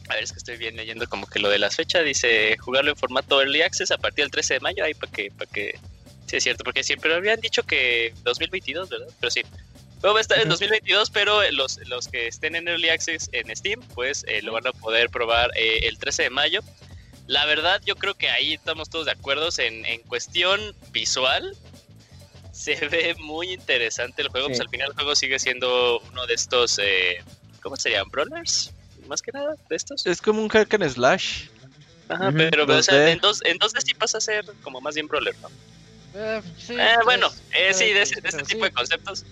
[0.08, 2.90] a ver, es que estoy bien leyendo como que lo de las fechas, dice jugarlo
[2.90, 5.78] en formato Early Access a partir del 13 de mayo, ahí para que, para que,
[6.26, 9.08] sí es cierto, porque siempre habían dicho que 2022, ¿verdad?
[9.18, 9.42] Pero sí.
[10.02, 13.54] Luego va a estar en 2022, pero los, los que estén en Early Access en
[13.54, 16.60] Steam, pues lo van a poder probar el 13 de mayo.
[17.26, 21.56] La verdad, yo creo que ahí estamos todos de acuerdo en, en cuestión visual.
[22.52, 24.48] Se ve muy interesante el juego.
[24.48, 27.22] Pues al final el juego sigue siendo uno de estos, eh,
[27.62, 28.08] ¿cómo serían?
[28.10, 28.72] ¿Brawlers?
[29.06, 30.06] Más que nada, de estos.
[30.06, 31.44] Es como un hack and slash.
[32.10, 35.06] Ajá, pero, o sea, en, dos, en dos sí pasa a ser como más bien
[35.06, 35.48] brawler, ¿no?
[36.14, 39.24] Eh, sí, eh, bueno, eh, sí, de, ese, de este tipo de conceptos.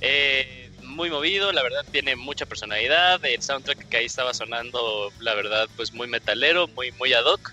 [0.00, 5.34] Eh, muy movido, la verdad tiene mucha personalidad, el soundtrack que ahí estaba sonando, la
[5.34, 7.52] verdad, pues muy metalero, muy, muy ad hoc.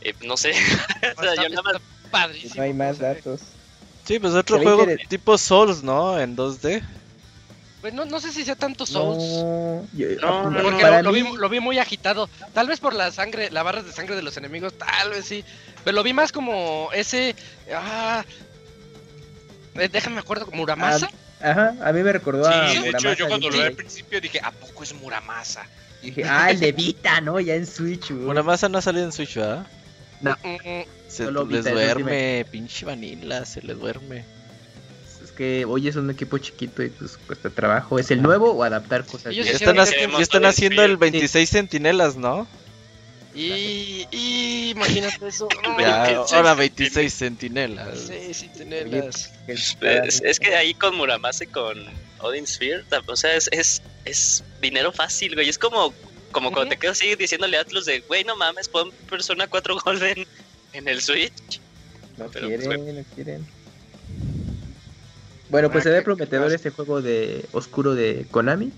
[0.00, 0.52] Eh, no sé,
[1.16, 1.76] o sea, yo nada más...
[2.10, 3.40] Padrísimo, no hay más datos.
[4.04, 6.18] Sí, pues otro juego tipo Souls, ¿no?
[6.18, 6.82] En 2D.
[7.82, 9.22] Pues no, no sé si sea tanto Souls.
[10.22, 12.30] No, no, porque lo, vi, lo, vi, muy agitado.
[12.54, 15.44] Tal vez por la sangre, la barra de sangre de los enemigos, tal vez sí.
[15.84, 17.36] Pero lo vi más como ese.
[17.72, 18.24] Ah,
[19.74, 21.10] eh, déjame acuerdo, como Muramasa.
[21.12, 23.72] Ah, Ajá, a mí me recordó a sí, de hecho, yo cuando lo vi al
[23.72, 25.66] principio dije, ¿a poco es Muramasa?
[26.02, 27.40] dije, ah, el de Vita, ¿no?
[27.40, 28.24] Ya en Switch, güey.
[28.24, 29.66] Muramasa no ha salido en Switch, ¿verdad?
[30.20, 30.36] No.
[31.08, 34.24] Se les duerme, pinche vanilla, se le duerme.
[35.22, 37.98] Es que hoy es un equipo chiquito y pues cuesta trabajo.
[37.98, 39.34] ¿Es el nuevo o adaptar cosas?
[39.34, 42.46] Ya están, ya están haciendo el 26 centinelas, ¿no?
[43.38, 45.48] Y, y imagínate eso.
[46.32, 47.98] ahora 26 centinelas.
[48.08, 49.32] Sí, centinelas.
[49.46, 51.78] Es, que ahí con Muramasa y con
[52.18, 55.48] Odin Sphere, o sea, es, es, es dinero fácil, güey.
[55.48, 55.94] Es como,
[56.32, 59.78] como cuando te quedas así diciéndole a Atlus de, güey, no mames, pon Persona 4
[59.84, 60.26] Golden
[60.72, 61.60] en el Switch.
[62.16, 63.46] No pues, quieren, no quieren.
[65.48, 68.72] Bueno, pues se ve prometedor este juego de oscuro de Konami.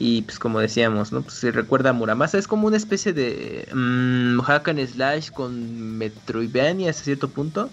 [0.00, 1.22] Y pues como decíamos, ¿no?
[1.22, 5.98] Pues se recuerda a Muramasa, es como una especie de mmm, hack and slash con
[5.98, 7.68] Metroidvania hasta cierto punto.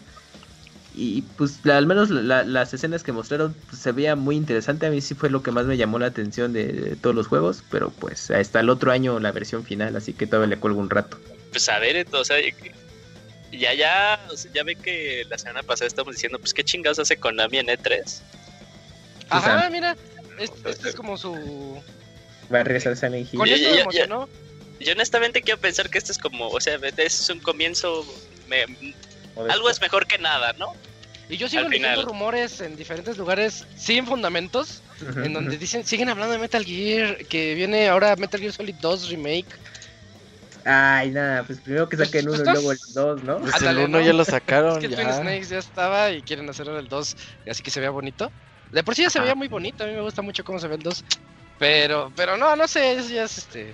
[0.95, 4.88] Y pues al menos las escenas que mostraron pues, se veía muy interesante.
[4.88, 7.63] A mí sí fue lo que más me llamó la atención de, todos los juegos.
[7.69, 10.89] Pero pues hasta el otro año la versión final, así que todavía le cuelgo un
[10.89, 11.19] rato.
[11.51, 12.55] Pues a ver, entonces,
[13.51, 14.19] ya, ya,
[14.51, 18.21] ya ve que la semana pasada estamos diciendo, pues qué chingados hace Konami en E3.
[19.30, 19.95] Ajá, mira,
[20.39, 21.84] este, este es como su
[22.54, 23.39] Va a regresar Silent Hill.
[23.39, 24.30] Con eso me emocionó.
[24.80, 28.06] Yo honestamente quiero pensar que esto es como, o sea, es un comienzo,
[29.50, 30.74] algo es mejor que nada, ¿no?
[31.30, 32.06] Y yo sigo Al leyendo final.
[32.06, 37.18] rumores en diferentes lugares sin fundamentos, Ujú, en donde dicen, siguen hablando de Metal Gear,
[37.26, 39.48] que viene ahora Metal Gear Solid 2 Remake.
[40.66, 43.39] Ay, nada, pues primero que Pues, saquen uno y luego el estás- dos, ¿no?
[43.39, 44.06] Pues Ándale, el 1 ¿no?
[44.06, 45.14] ya lo Es sacaron, que Twin ya.
[45.22, 47.16] Snakes ya estaba y quieren hacer el 2,
[47.50, 48.32] así que se vea bonito.
[48.72, 50.68] De por sí ya se veía muy bonito, a mí me gusta mucho cómo se
[50.68, 51.04] ve el 2.
[51.60, 53.74] Pero, pero no, no sé, eso ya es este.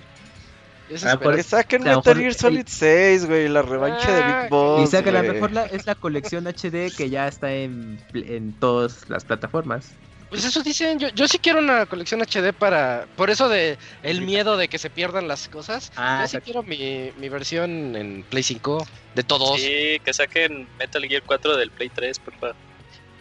[0.88, 4.50] es Ah, Que saquen Metal Gear el- Solid 6, güey, la revancha de Ah, Big
[4.50, 4.88] Boss.
[4.88, 8.52] Y sacan a lo mejor la, es la colección HD que ya está en, en
[8.52, 9.90] todas las plataformas.
[10.30, 13.06] Pues eso dicen, yo, yo sí quiero una colección HD para.
[13.16, 15.92] Por eso de el miedo de que se pierdan las cosas.
[15.94, 19.60] Ah, yo sí quiero mi, mi versión en Play 5 de todos.
[19.60, 22.56] Sí, que saquen Metal Gear 4 del Play 3, por favor.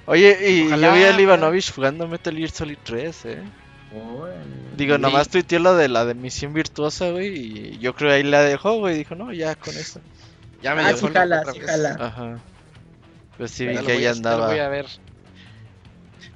[0.06, 3.44] Oye, y Ojalá, yo vi a Ivanovich jugando Metal Gear Solid 3, eh.
[4.78, 5.02] Digo, Sí.
[5.02, 7.28] nomás tuiteó lo de la de misión virtuosa, güey,
[7.74, 10.00] y yo creo ahí la dejó, güey, dijo, no, ya con eso.
[10.62, 11.70] Ya me Ah, sí jala, otra sí vez.
[11.70, 11.98] jala.
[12.00, 12.40] Ajá.
[13.38, 14.66] Pues sí, vi que voy ahí a- ya lo voy andaba.
[14.66, 14.86] a ver.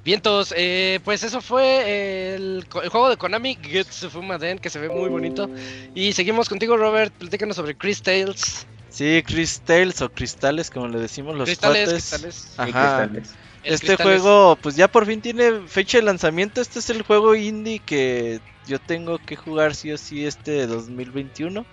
[0.04, 4.78] Vientos, eh, pues eso fue el, co- el juego de Konami, Getsu Fumaden, que se
[4.78, 5.48] ve muy bonito.
[5.94, 7.12] Y seguimos contigo, Robert.
[7.14, 8.66] Platícanos sobre Chris Tales.
[8.88, 12.08] Sí, Crystals o cristales, como le decimos los cristales, cuates.
[12.10, 12.48] cristales.
[12.56, 13.34] Cristales.
[13.74, 16.60] Este juego, pues ya por fin tiene fecha de lanzamiento.
[16.60, 21.66] Este es el juego indie que yo tengo que jugar sí o sí este 2021.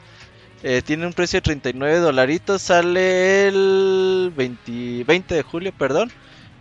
[0.63, 2.61] Eh, tiene un precio de 39 dolaritos.
[2.61, 6.11] Sale el 20, 20 de julio, perdón.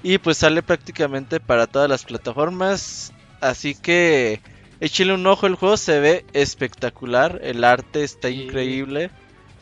[0.03, 3.13] Y pues sale prácticamente para todas las plataformas.
[3.41, 4.41] Así que
[4.81, 5.47] échale un ojo.
[5.47, 7.41] El juego se ve espectacular.
[7.43, 8.43] El arte está Sí.
[8.43, 9.11] increíble.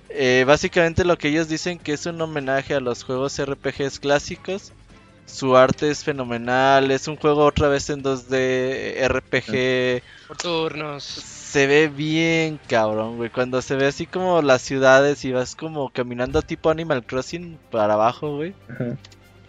[0.09, 4.73] Eh, básicamente lo que ellos dicen que es un homenaje a los juegos RPGs clásicos.
[5.33, 10.03] Su arte es fenomenal, es un juego otra vez en 2D RPG.
[10.27, 11.05] Por turnos.
[11.05, 13.31] Se ve bien cabrón, güey.
[13.31, 17.95] Cuando se ve así como las ciudades y vas como caminando tipo Animal Crossing para
[17.95, 18.55] abajo, güey.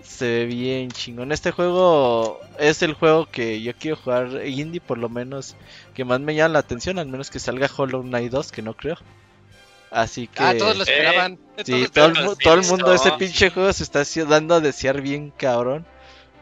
[0.03, 1.31] Se ve bien chingón.
[1.31, 5.55] Este juego es el juego que yo quiero jugar indie, por lo menos
[5.93, 8.75] que más me llama la atención, al menos que salga Hollow Knight 2, que no
[8.75, 8.97] creo.
[9.91, 11.37] Así que Ah, todos lo Eh, esperaban.
[11.65, 15.31] Sí, todo el, todo el mundo ese pinche juego se está dando a desear bien
[15.31, 15.85] cabrón.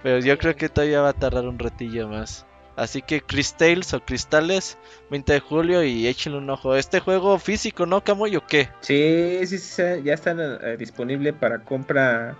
[0.04, 2.45] Pero yo creo que todavía va a tardar un ratillo más.
[2.78, 4.78] Así que Crystales o Cristales,
[5.10, 6.76] 20 de julio y échenle un ojo.
[6.76, 8.70] Este juego físico, ¿no, Camoy o qué?
[8.80, 12.38] Sí, sí, sí, ya están eh, disponible para compra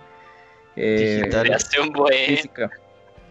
[0.76, 1.42] eh, Digital.
[1.42, 2.36] Desde hace un buen.
[2.36, 2.70] física.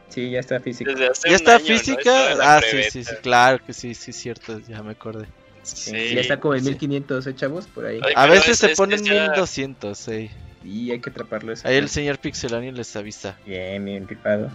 [0.09, 0.91] Sí, ya está física.
[0.91, 2.11] Desde hace ¿Ya un está física?
[2.41, 5.27] Ah, sí, sí, sí, claro que sí, sí, cierto, ya me acordé.
[5.76, 6.13] Sí.
[6.15, 6.70] Ya está como en sí.
[6.72, 7.67] 1500, ¿eh, chavos?
[7.67, 7.99] Por ahí.
[8.03, 10.32] Ay, A veces es- se ponen ya- 1200, eh.
[10.63, 11.67] Y hay que atraparlo eso.
[11.67, 13.38] Ahí el señor Pixelani les avisa.
[13.45, 14.49] Bien, bien rifado.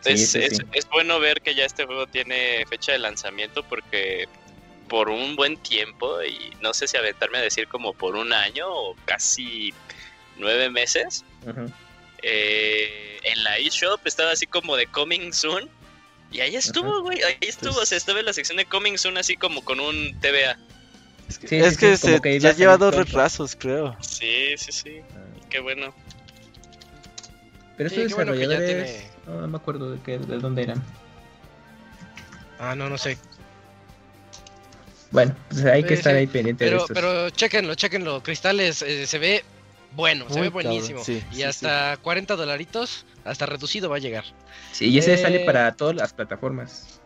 [0.00, 0.62] Sí, Es, sí, es- sí.
[0.72, 4.26] es bueno ver que ya este juego tiene fecha de lanzamiento porque
[4.88, 8.64] por un buen tiempo, y no sé si aventarme a decir como por un año
[8.68, 9.74] o casi
[10.38, 11.24] nueve meses,
[12.22, 15.68] eh, en la eShop estaba así como de Coming Soon.
[16.30, 18.98] Y ahí estuvo, güey, ahí estuvo, Pues- o sea, estaba en la sección de Coming
[18.98, 20.58] Soon así como con un TVA.
[21.28, 23.96] Es que, Sí, es sí, que sí, se- que ya lleva dos retrasos, creo.
[24.00, 25.00] Sí, sí, sí,
[25.48, 25.94] qué bueno.
[27.76, 30.62] Pero Sí, estos qué bueno desarrolladores, tiene- no, no me acuerdo de, qué, de dónde
[30.62, 30.82] eran.
[32.58, 33.16] Ah, no, no sé.
[35.10, 36.18] Bueno, pues hay que Sí, estar sí.
[36.18, 36.94] ahí pendiente de Pero, estos.
[36.94, 38.22] pero chéquenlo, chéquenlo.
[38.22, 39.44] Cristales eh, se ve
[39.92, 41.02] bueno, se Muy ve cabrón, buenísimo.
[41.04, 44.24] sí, y sí, hasta 40 dolaritos, hasta reducido va a llegar.
[44.72, 47.00] Sí, y ese Eh, sale para todas las plataformas.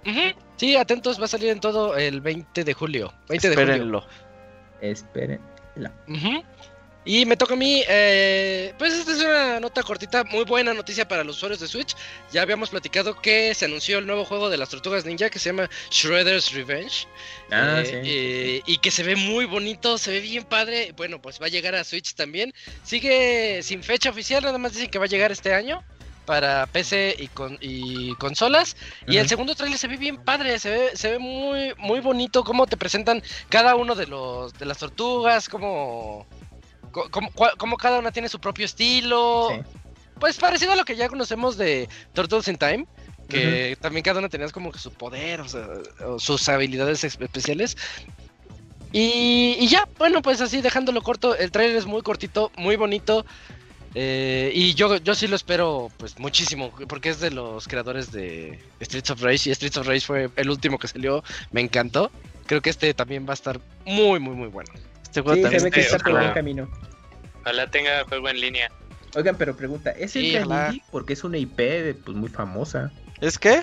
[0.56, 3.12] Sí, atentos, va a salir en todo el 20 de julio.
[3.28, 3.72] 20 de julio.
[3.72, 4.06] Espérenlo.
[4.80, 5.40] Esperen.
[6.08, 6.42] Ujú.
[7.04, 11.08] Y me toca a mí, eh, pues esta es una nota cortita, muy buena noticia
[11.08, 11.96] para los usuarios de Switch.
[12.30, 15.48] Ya habíamos platicado que se anunció el nuevo juego de las tortugas ninja que se
[15.48, 17.08] llama Shredder's Revenge.
[17.50, 17.92] Ah, Eh, sí.
[18.04, 20.92] eh, y que se ve muy bonito, se ve bien padre.
[20.96, 22.52] Bueno, pues va a llegar a Switch también.
[22.84, 25.82] Sigue sin fecha oficial, nada más dicen que va a llegar este año
[26.24, 28.76] para PC y, con, y consolas.
[29.06, 32.44] Y el segundo trailer se ve bien padre, se ve, se ve muy, muy bonito
[32.44, 36.26] cómo te presentan cada uno de los de las tortugas, cómo,
[36.90, 39.48] cómo, cómo cada una tiene su propio estilo.
[39.50, 39.60] Sí.
[40.20, 42.86] Pues parecido a lo que ya conocemos de Turtles in Time.
[43.28, 45.66] Que también cada una tenía como que su poder, o sea,
[46.04, 47.78] o sus habilidades especiales.
[48.92, 53.24] Y, y ya, bueno, pues así dejándolo corto, el trailer es muy cortito, muy bonito.
[53.94, 58.58] Eh, y yo, yo sí lo espero pues muchísimo, porque es de los creadores de
[58.80, 62.10] Streets of Rage y Streets of Rage fue el último que salió, me encantó.
[62.46, 64.70] Creo que este también va a estar muy, muy, muy bueno.
[65.02, 66.20] Este juego Sí, se también ve que está por ojalá.
[66.20, 66.70] buen camino.
[67.42, 68.70] Ojalá tenga juego en línea.
[69.14, 70.82] Oigan, pero pregunta, ¿es Sí, el indie?
[70.90, 71.56] Porque es una IP
[72.04, 72.90] pues, muy famosa.
[73.20, 73.62] ¿Es qué?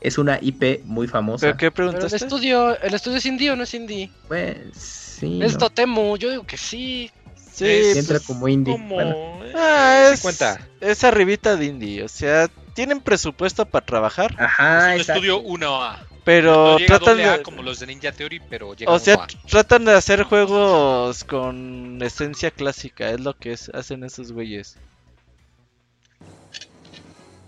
[0.00, 1.46] Es una IP muy famosa.
[1.46, 4.10] ¿Pero qué Pero el estudio, el estudio es indie o no es indie.
[4.28, 5.40] Pues sí.
[5.42, 5.58] Es ¿no?
[5.58, 7.10] Totemu, yo digo que sí.
[7.56, 8.74] Sí, Es- entra pues, como indie.
[8.74, 8.94] Como...
[8.94, 9.16] Bueno,
[9.54, 10.60] ah, es, cuenta.
[10.80, 12.02] es arribita de indie.
[12.04, 15.12] O sea, tienen presupuesto para trabajar, Ajá, un exacto.
[15.14, 15.96] estudio 1A.
[16.24, 17.42] pero no llega a tratan A de...
[17.42, 19.38] como los de Ninja Theory, pero llega O sea, 1A.
[19.48, 24.76] tratan de hacer juegos con esencia clásica, es lo que es- hacen esos güeyes.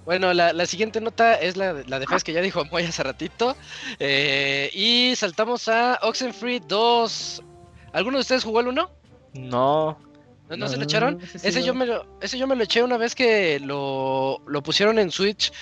[0.07, 2.85] Bueno, la, la siguiente nota es la, de- la de Fez que ya dijo Moy
[2.85, 3.55] hace ratito.
[3.99, 7.43] Eh, y saltamos a Oxenfree 2.
[7.93, 8.91] ¿Alguno de ustedes jugó el 1?
[9.35, 9.99] No,
[10.49, 11.21] ¿No, no se lo echaron?
[11.23, 11.67] ese sí Ese no.
[11.67, 15.11] yo, me lo, ese yo me lo eché una vez que lo, lo pusieron en
[15.11, 15.53] Switch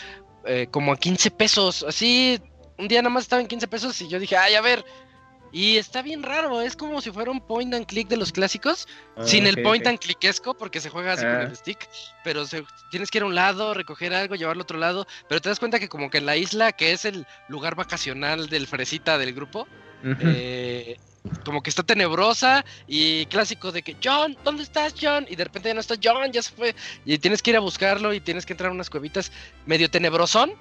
[0.44, 1.84] eh, como a 15 pesos.
[1.86, 2.40] Así,
[2.78, 4.84] un día nada más estaba en 15 pesos y yo dije, ay, a ver.
[5.52, 8.86] Y está bien raro, es como si fuera un point and click de los clásicos,
[9.16, 11.42] Ah, sin el point and clickesco, porque se juega así con Ah.
[11.44, 11.88] el stick,
[12.24, 15.40] pero se- tienes que ir a un lado, recoger algo, llevarlo a otro lado, pero
[15.40, 18.66] te das cuenta que como que en la isla, que es el lugar vacacional del
[18.66, 19.66] fresita del grupo,
[20.20, 20.98] eh,
[21.44, 25.26] como que está tenebrosa y clásico de que John, ¿dónde estás John?
[25.28, 26.74] Y de repente ya no está John, ya se fue.
[27.04, 29.32] Y tienes que ir a buscarlo y tienes que entrar a unas cuevitas
[29.66, 30.52] medio tenebrosón.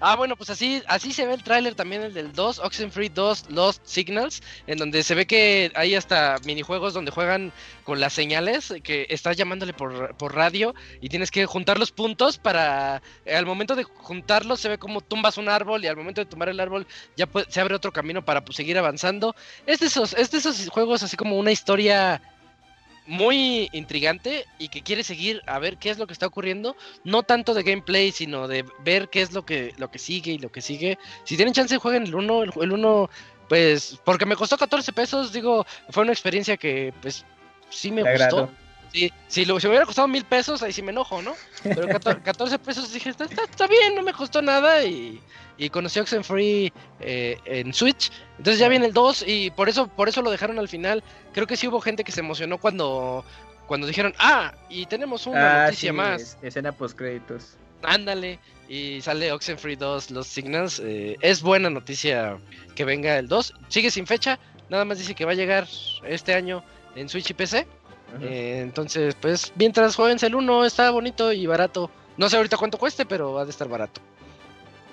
[0.00, 3.50] Ah, bueno, pues así, así se ve el tráiler también el del 2, Oxenfree 2
[3.50, 7.50] Lost Signals, en donde se ve que hay hasta minijuegos donde juegan
[7.84, 12.36] con las señales, que estás llamándole por, por radio y tienes que juntar los puntos
[12.36, 16.26] para, al momento de juntarlos se ve como tumbas un árbol y al momento de
[16.26, 19.34] tumbar el árbol ya se abre otro camino para pues, seguir avanzando.
[19.64, 22.20] Es esos, es de esos juegos así como una historia
[23.06, 27.22] muy intrigante y que quiere seguir a ver qué es lo que está ocurriendo no
[27.22, 30.50] tanto de gameplay, sino de ver qué es lo que, lo que sigue y lo
[30.50, 30.98] que sigue.
[31.24, 32.42] Si tienen chance, jueguen el 1.
[32.42, 33.10] El, el 1,
[33.48, 37.24] pues, porque me costó 14 pesos, digo, fue una experiencia que, pues,
[37.70, 38.50] sí me Te gustó.
[38.96, 41.34] Sí, si, lo, si me hubiera costado mil pesos, ahí sí me enojo, ¿no?
[41.62, 45.20] Pero 14, 14 pesos dije, está, está- está bien, no me costó nada y,
[45.58, 48.10] y conocí Oxenfree eh, en Switch.
[48.38, 51.04] Entonces ya viene el 2 y por eso, por eso lo dejaron al final.
[51.34, 53.22] Creo que sí hubo gente que se emocionó cuando,
[53.66, 56.22] cuando dijeron, ah, y tenemos una Ah, noticia sí, más.
[56.22, 57.58] es- escena post créditos.
[57.82, 58.38] Ándale.
[58.68, 60.80] Y sale Oxenfree 2, los Signals.
[60.82, 62.38] eh, es buena noticia
[62.74, 63.52] que venga el 2.
[63.68, 64.38] Sigue sin fecha.
[64.70, 65.68] Nada más dice que va a llegar
[66.04, 66.64] este año
[66.96, 67.66] en Switch y PC.
[68.20, 71.90] Eh, entonces, pues, mientras jueguen el 1, está bonito y barato.
[72.16, 74.00] No sé ahorita cuánto cueste, pero va a estar barato.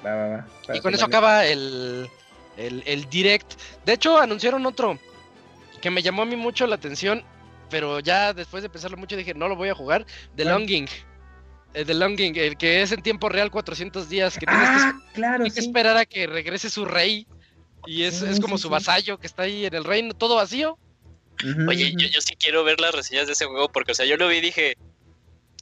[0.05, 0.27] Va, va,
[0.69, 0.75] va.
[0.75, 2.09] Y con eso acaba el,
[2.57, 3.53] el, el direct.
[3.85, 4.99] De hecho, anunciaron otro
[5.81, 7.23] que me llamó a mí mucho la atención,
[7.69, 10.05] pero ya después de pensarlo mucho dije, no lo voy a jugar.
[10.35, 10.45] The.
[10.45, 10.87] Longing.
[11.73, 14.93] Eh, The Longing, el que es en tiempo real 400 días, que tienes que Ah,
[15.13, 17.27] claro, hay que esperar a que regrese su rey.
[17.85, 20.35] Y es, Sí, es como sí, su vasallo que está ahí en el reino, todo
[20.35, 20.77] vacío.
[21.67, 24.17] Oye, yo, yo sí quiero ver las reseñas de ese juego porque, o sea, yo
[24.17, 24.77] lo vi y dije,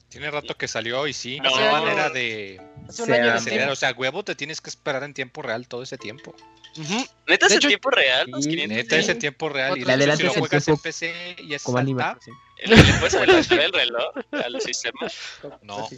[0.08, 1.50] Tiene rato que salió y sí, No.
[1.50, 2.60] no hay manera de,
[2.90, 3.02] Se
[3.36, 3.70] acelerar.
[3.70, 6.34] O sea, huevo, te tienes que esperar en tiempo real todo ese tiempo.
[7.26, 8.50] Neta es hecho- tiempo real, los Sí.
[8.50, 9.76] 500 Neta, es en tiempo real.
[9.78, 11.78] Y hecho, si lo el juegas en PC y es Como
[12.22, 12.30] sí.
[12.66, 15.00] ¿Le puedes adelantar el reloj al sistema?
[15.62, 15.88] No.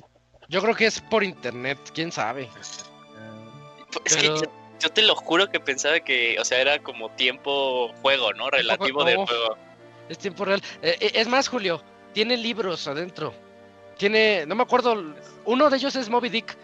[0.49, 2.49] Yo creo que es por internet, quién sabe.
[2.57, 4.49] Ah, Es Pero- que
[4.81, 8.51] yo, te lo juro que pensaba que, o sea, era como tiempo juego, ¿no?
[8.51, 9.05] Relativo no.
[9.07, 9.57] del juego.
[10.09, 10.63] Es tiempo real.
[10.83, 13.35] Eh, eh, es más, Julio, tiene libros adentro.
[13.99, 15.15] Tiene, no me acuerdo,
[15.45, 16.57] uno de ellos es Moby Dick.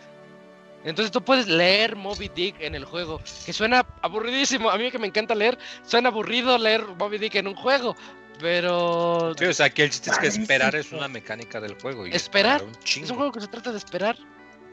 [0.84, 4.70] Entonces tú puedes leer Moby Dick en el juego, que suena aburridísimo.
[4.70, 7.94] A mí que me encanta leer, suena aburrido leer Moby Dick en un juego,
[8.40, 12.06] pero Sí, o sea, que el chiste es que esperar es una mecánica del juego.
[12.06, 12.62] Y Esperar.
[12.62, 14.16] un es un juego que se trata de esperar.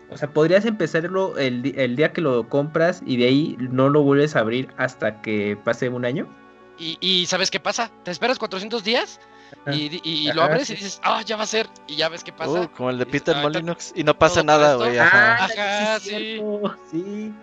[0.10, 1.62] O sea, podrías empezarlo el,
[1.96, 5.90] día que lo compras y de ahí no lo vuelves a abrir hasta que pase
[5.90, 6.28] un año.
[6.80, 7.92] Y, y ¿sabes qué pasa?
[8.04, 9.20] Te esperas 400 días
[9.66, 9.76] Ajá.
[9.76, 10.74] y, y lo Ajá, abres sí.
[10.74, 11.68] y dices, ah, ya va a ser.
[11.88, 12.62] Y ya ves qué pasa.
[12.62, 14.86] Uh, como el de Peter "Ah, Molyneux y no pasa nada, esto".
[14.86, 14.98] güey.
[14.98, 15.44] Ajá.
[15.46, 16.40] Ajá, sí.
[16.92, 17.34] sí.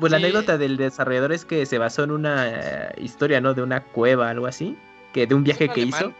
[0.00, 0.24] Pues la Sí.
[0.24, 3.54] anécdota del desarrollador es que se basó en una historia, ¿no?
[3.54, 4.76] De una cueva, algo así.
[5.12, 6.00] Que de un viaje un que alemán.
[6.00, 6.14] hizo.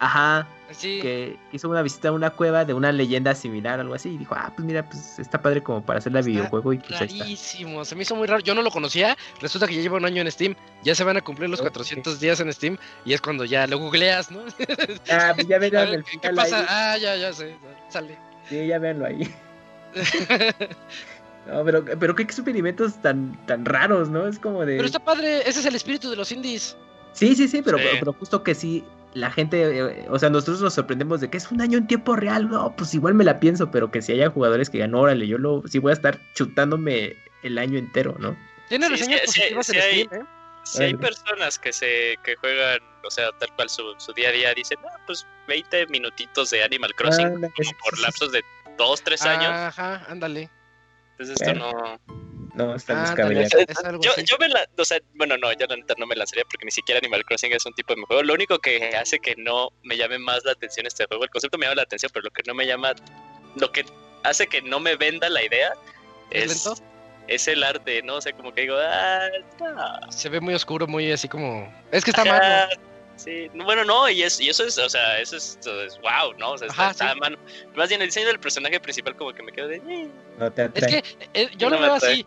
[0.00, 0.46] Ajá.
[0.70, 0.98] Sí.
[1.00, 4.10] Que hizo una visita a una cueva de una leyenda similar, algo así.
[4.10, 6.78] Y dijo, ah, pues mira, pues está padre como para hacer la Está videojuego y
[6.78, 7.00] pues.
[7.00, 8.40] Rarísimo, se me hizo muy raro.
[8.42, 9.16] Yo no lo conocía.
[9.40, 10.54] Resulta que ya lleva un año en Steam.
[10.84, 11.68] Ya se van a cumplir los Ok.
[11.68, 12.76] 400 días en Steam.
[13.04, 14.40] Y es cuando ya lo googleas, ¿no?
[15.10, 16.58] Ah, pues ya A verán ver, ¿qué, qué final pasa?
[16.60, 16.66] ahí.
[16.68, 17.56] Ah, ya, ya sé.
[17.88, 18.18] Sale.
[18.48, 19.34] Sí, ya véanlo ahí.
[21.46, 24.26] No, pero, pero qué experimentos tan, tan raros, ¿no?
[24.28, 24.76] Es como de.
[24.76, 25.48] Pero está padre.
[25.48, 26.76] Ese es el espíritu de los indies.
[27.12, 27.84] Sí, sí, sí, pero, Sí.
[27.98, 28.84] pero justo que sí,
[29.14, 32.14] la gente, eh, o sea, nosotros nos sorprendemos de que es un año en tiempo
[32.16, 35.26] real, no, pues igual me la pienso, pero que si haya jugadores que digan, órale,
[35.26, 38.36] yo lo, sí voy a estar chutándome el año entero, ¿no?
[38.68, 40.26] Tiene Sí, reseñas sí, sí, positivas sí en hay- Steam, ¿eh?
[40.64, 40.98] Si hay Órale.
[41.08, 44.76] personas que se que juegan, o sea, tal cual su, su día a día, dicen,
[44.84, 48.44] ah, pues 20 minutitos de Animal Crossing, como por lapsos de
[48.76, 49.50] 2, 3 años.
[49.50, 50.50] Ajá, ándale.
[51.12, 51.72] Entonces esto Bueno.
[52.06, 52.27] no...
[52.58, 53.48] No, está Ah, descabellado.
[53.52, 56.06] dale, es algo Yo, yo me la, o sea, bueno, no, yo la neta no
[56.06, 58.22] me lanzaría porque ni siquiera Animal Crossing es un tipo de juego.
[58.22, 61.56] Lo único que hace que no me llame más la atención este juego, el concepto
[61.56, 62.92] me llama la atención, pero lo que no me llama,
[63.54, 63.84] lo que
[64.24, 65.72] hace que no me venda la idea
[66.30, 66.82] ¿Es es, lento?
[67.28, 68.16] es el arte, ¿no?
[68.16, 69.28] O sea, como que digo, ah,
[69.60, 70.10] no.
[70.12, 71.72] Se ve muy oscuro, muy así como.
[71.92, 72.32] Es que está Ajá,
[72.68, 72.82] malo.
[73.16, 75.98] Sí, no, bueno, no, y, es, y eso es, o sea, eso es, eso es
[76.00, 76.52] wow, ¿no?
[76.52, 77.18] O sea, está, Ajá, está sí.
[77.20, 77.36] mano.
[77.74, 79.76] Más bien, el diseño del personaje principal, como que me quedo de.
[79.76, 80.08] "Eh".
[80.38, 81.04] No te Es que
[81.34, 82.24] eh, yo No lo veo así.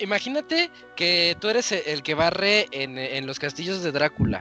[0.00, 4.40] Imagínate que tú eres e- el que barre en, en los castillos de Drácula.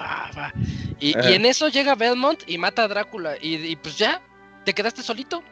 [0.00, 0.52] Va, va, va.
[1.00, 3.36] Y, y en eso llega Belmont y mata a Drácula.
[3.40, 4.20] Y, y pues ya,
[4.64, 5.42] te quedaste solito.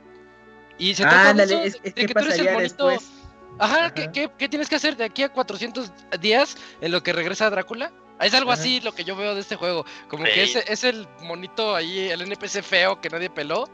[0.79, 3.11] Y se trata de, eso, es, de- es de que tú eres el después.
[3.59, 3.95] Ajá, Ajá.
[3.95, 7.51] ¿qué, qué, qué tienes que hacer de aquí a 400 días en lo que regresa
[7.51, 7.93] Drácula?
[8.21, 8.61] Es algo Ajá.
[8.61, 9.85] así lo que yo veo de este juego.
[10.09, 10.33] Como Sí.
[10.33, 13.69] que ese es el monito ahí, el NPC feo que nadie peló.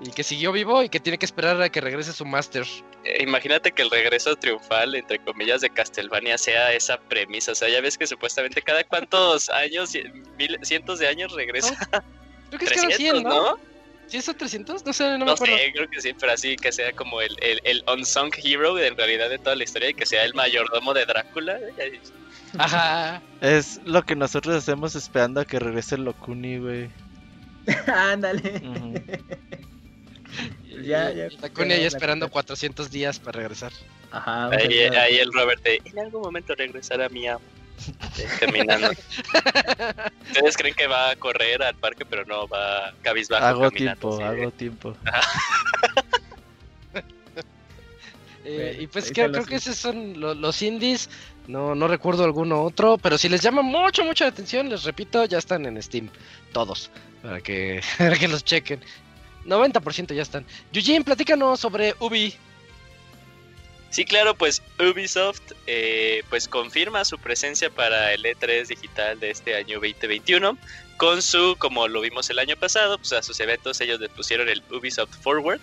[0.00, 2.64] Y que siguió vivo y que tiene que esperar a que regrese su máster.
[3.04, 7.52] Eh, Imagínate que el regreso triunfal, entre comillas, de Castlevania sea esa premisa.
[7.52, 9.92] O sea, ya ves que supuestamente cada cuántos años,
[10.38, 11.74] mil- cientos de años regresa.
[12.50, 13.30] Creo que es cada 300, 100, ¿no?
[13.52, 13.58] ¿no?
[14.06, 14.84] ¿Sí es a 300?
[14.84, 15.56] No sé, no, me No acuerdo.
[15.56, 18.96] sé, creo que sí, pero así que sea como el, el, el unsung hero en
[18.96, 21.58] realidad de toda la historia y que sea el mayordomo de Drácula.
[22.58, 23.20] Ajá.
[23.40, 26.90] Es lo que nosotros hacemos esperando a que regrese el Locuni, güey.
[27.86, 28.62] Ándale.
[28.64, 28.94] Ujú.
[30.82, 31.26] Ya, ya.
[31.26, 33.72] Y Laconia ya ya, esperando la- 400 días para regresar.
[34.10, 34.48] Ajá.
[34.50, 37.44] Ahí, ahí el Robert de, en algún momento regresará mi amo.
[38.40, 38.90] Caminando.
[40.28, 44.08] Ustedes creen que va a correr al parque, pero no, va cabizbajo Hago caminando.
[44.10, 44.96] tiempo, de- hago tiempo.
[48.48, 51.10] Eh, y pues creo, creo los que esos son lo- los indies.
[51.48, 55.24] No, no recuerdo alguno otro, pero si les llama mucho, mucho la atención, les repito,
[55.24, 56.08] ya están en Steam.
[56.52, 56.90] Todos.
[57.22, 58.80] Para que, para que los chequen.
[59.46, 60.44] 90% ya están.
[60.72, 62.34] Eugene, platícanos sobre Ubi.
[63.90, 69.56] Sí, claro, pues Ubisoft eh, pues confirma su presencia para el E3 digital de este
[69.56, 70.58] año 2021
[70.98, 74.48] con su, como lo vimos el año pasado, pues a sus eventos ellos le pusieron
[74.48, 75.60] el Ubisoft Forward.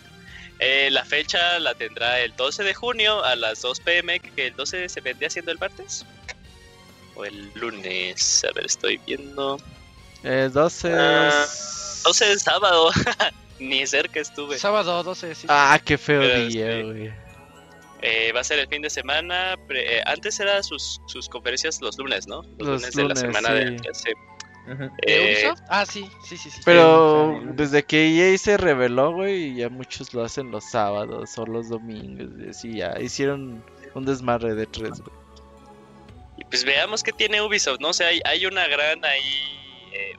[0.60, 4.56] Eh, la fecha la tendrá el 12 de junio a las 2 pm, que el
[4.56, 6.06] 12 se vendría siendo el martes.
[7.16, 9.60] O el lunes, a ver, estoy viendo.
[10.24, 10.92] Eh, 12.
[10.94, 12.92] Ah, es- 12 de sábado,
[13.68, 14.58] ni cerca estuve.
[14.58, 15.48] Sábado 12, sí.
[15.50, 16.82] Ah, qué feo Pero día, sí.
[16.84, 17.14] güey.
[18.02, 19.56] Eh, va a ser el fin de semana.
[19.68, 22.42] pre- eh, antes eran sus, sus conferencias los lunes, ¿no?
[22.60, 23.64] Los, Los lunes, de la semana sí.
[23.64, 24.12] de sí.
[24.66, 24.84] Ujú.
[24.84, 25.62] ¿De Eh, Ubisoft?
[25.70, 26.50] Ah, sí, sí, sí.
[26.50, 26.62] sí.
[26.66, 27.48] Pero sí.
[27.54, 32.28] desde que EA se reveló, güey, ya muchos lo hacen los sábados o los domingos.
[32.46, 35.16] y así ya hicieron un desmadre de tres, güey.
[36.38, 37.90] y pues veamos qué tiene Ubisoft, ¿no?
[37.90, 39.22] O sea, hay, hay una gran ahí.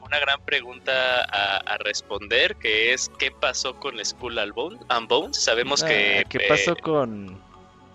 [0.05, 5.07] Una gran pregunta a, a responder que es qué pasó con Skull and Bones, and
[5.07, 5.37] Bones?
[5.37, 7.41] sabemos que Ah, ¿Qué eh, pasó con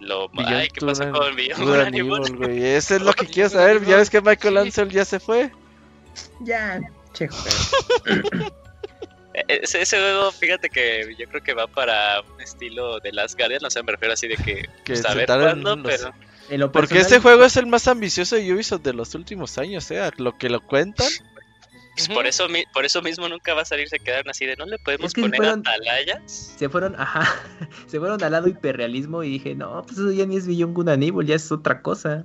[0.01, 2.37] lo Beyond ay, qué pasó con Beyond Evil?
[2.37, 2.65] Güey?
[2.65, 3.85] Eso es lo que quiero saber.
[3.85, 4.59] Ya ves que Michael sí.
[4.61, 5.51] Ansel ya se fue.
[6.41, 6.81] Ya,
[7.15, 7.29] che.
[9.33, 13.39] Eh, Ese, ese juego, fíjate que yo creo que va para un estilo de Last
[13.39, 14.55] Guardian, o sea, me refiero así de que,
[14.85, 16.13] Que pues, a ver sentaron cuándo, los-
[16.49, 19.89] pero Porque personal, este juego es el más ambicioso de Ubisoft de los últimos años,
[19.93, 20.11] ¿eh?
[20.17, 21.07] Lo que lo cuentan.
[21.97, 24.67] Pues, por eso por eso mismo nunca va a salir, se quedaron así de no
[24.67, 26.55] le podemos Es que poner fueron- atalayas.
[26.59, 27.23] Se fueron, ajá,
[27.87, 30.89] se fueron al lado hiperrealismo y dije, no, pues eso ya ni es Beyond Good
[30.89, 32.25] Evil, ya es otra cosa.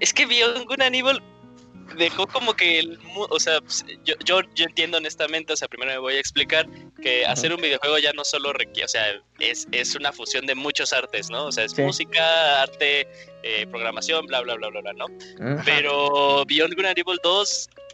[0.00, 1.22] Es que Beyond Good Evil
[1.96, 2.98] dejó como que el
[3.30, 6.68] o sea, pues, yo, yo, yo entiendo honestamente, o sea, primero me voy a explicar
[7.02, 9.06] que hacer un videojuego ya no solo requiere, o sea,
[9.38, 11.46] es, es una fusión de muchos artes, ¿no?
[11.46, 11.80] O sea, es Sí.
[11.82, 13.08] música, arte,
[13.42, 15.06] eh, programación, bla, bla, bla, bla, bla, ¿no?
[15.64, 17.87] Pero Beyond Good and Evil 2, eh,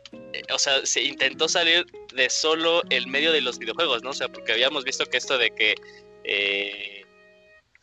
[0.53, 4.11] o sea, se intentó salir de solo el medio de los videojuegos, ¿no?
[4.11, 5.75] O sea, porque habíamos visto que esto de que
[6.25, 7.03] eh,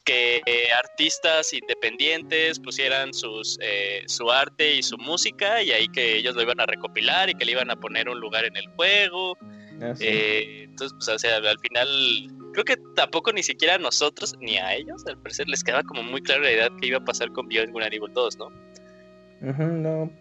[0.03, 6.17] que eh, artistas independientes pusieran sus eh, su arte y su música y ahí que
[6.17, 8.67] ellos lo iban a recopilar y que le iban a poner un lugar en el
[8.69, 9.37] juego.
[9.81, 10.07] Ah, sí.
[10.07, 11.87] Entonces, pues, o sea, al final
[12.53, 16.03] creo que tampoco ni siquiera a nosotros ni a ellos, al parecer les quedaba como
[16.03, 18.49] muy clara la idea que iba a pasar con Beyond Good Evil 2, ¿no?
[19.41, 20.11] No,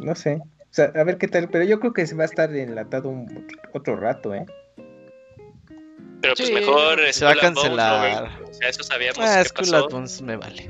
[0.00, 0.40] no sé.
[0.70, 3.08] O sea, a ver qué tal, pero yo creo que se va a estar enlatado
[3.08, 4.44] un, otro rato, ¿eh.
[6.20, 6.54] Pero pues Sí.
[6.54, 8.22] mejor Se va a Bones, cancelar.
[8.22, 8.48] Robert.
[8.50, 9.88] O sea, eso sabíamos Ah, qué pasó.
[9.88, 10.68] Bones me vale.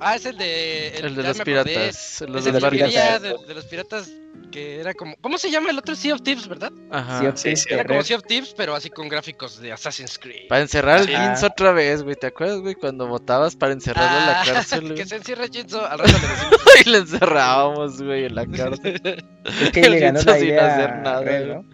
[0.00, 0.88] Ah, es el de.
[0.98, 1.76] El de ya los piratas.
[1.76, 3.22] Es el del de los piratas.
[3.22, 4.10] de, de los piratas
[4.50, 5.16] que era como.
[5.20, 5.94] ¿Cómo se llama el otro?
[5.94, 6.72] Sea of Thieves, ¿verdad?
[6.90, 7.32] Ajá.
[7.36, 8.02] Sí, sí, Era como.
[8.02, 10.48] Sea of Thieves, pero así con gráficos de Assassin's Creed.
[10.48, 11.14] Para encerrar al Sí.
[11.14, 12.16] Ginz otra vez, güey.
[12.16, 12.74] ¿Te acuerdas, güey?
[12.74, 15.84] Cuando votabas para encerrarlo en la Ah, cárcel, que se encierre Jinzo.
[15.86, 16.60] Al rato le decimos.
[16.86, 19.24] y le encerrábamos, güey, en la cárcel.
[19.62, 21.46] Es que le ganó sin idea hacer nada, Red.
[21.48, 21.64] ¿no?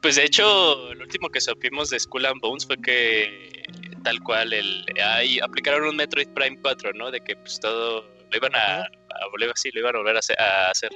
[0.00, 3.64] Pues de hecho, lo último que supimos de Skull and Bones fue que
[4.08, 7.10] tal cual el ahí aplicaron un Metroid Prime 4, ¿no?
[7.10, 10.18] De que pues todo lo iban a, a volver así, lo iban a volver a
[10.20, 10.40] hacer.
[10.40, 10.90] A hacer.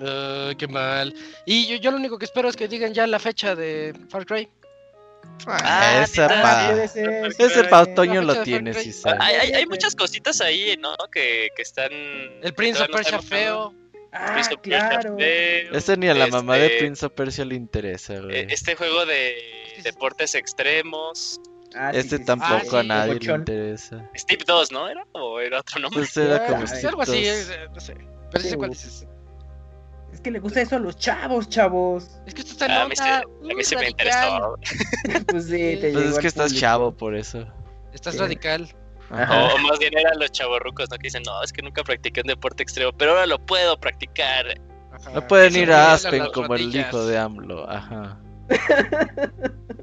[0.00, 1.14] Uh, qué mal.
[1.46, 4.26] Y yo, yo lo único que espero es que digan ya la fecha de Far
[4.26, 4.48] Cry.
[5.46, 6.82] Ah, esa neta, pa-
[7.44, 8.92] Ese pa' otoño lo fecha de tiene, Far sí.
[9.20, 10.96] Hay, hay, hay muchas cositas ahí, ¿no?
[11.12, 11.92] Que, que están.
[11.92, 13.72] El Prince of Persia feo.
[14.12, 15.16] Ah, Prince of Persia claro.
[15.16, 18.36] feo, Ese ni a la mamá de este, Prince of Persia le interesa, güey.
[18.40, 19.36] eh, Este juego de
[19.84, 21.40] deportes extremos.
[21.74, 24.08] Ah, Este sí, sí, tampoco sí, a nadie le interesa.
[24.16, 24.88] Steve 2, ¿no?
[24.88, 25.04] ¿Era?
[25.12, 26.00] ¿O era otro nombre?
[26.00, 27.94] Pues era Ah, como Es algo así, Stick eh, no sé.
[28.30, 29.06] Pero sí sé cuál dices.
[30.12, 32.20] Es que le gusta eso a los chavos, chavos.
[32.26, 34.56] Es que esto está en a mí, se, onda, a mí uh, se me interesó.
[35.28, 36.60] pues sí, te Pues es que estás público.
[36.60, 37.46] chavo por eso.
[37.94, 38.20] Estás Sí.
[38.20, 38.68] radical.
[39.10, 39.54] Ajá.
[39.54, 40.96] O, más bien eran los chavorrucos, ¿no?
[40.96, 44.46] Que dicen, no, es que nunca practiqué un deporte extremo, pero ahora lo puedo practicar.
[44.92, 45.10] Ajá.
[45.14, 47.68] No pueden Eso ir a Aspen como el hijo de AMLO.
[47.70, 48.18] Ajá.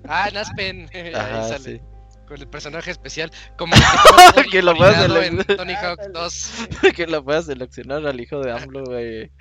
[0.07, 0.89] Ah, en Aspen.
[0.93, 1.59] Ahí Ajá, sale.
[1.59, 1.81] sí.
[2.27, 3.31] Con el personaje especial.
[3.57, 3.73] Como
[4.51, 6.53] que lo puedas en Tony Hawk 2.
[6.95, 9.31] que lo puedas seleccionar al hijo de AMLO, güey.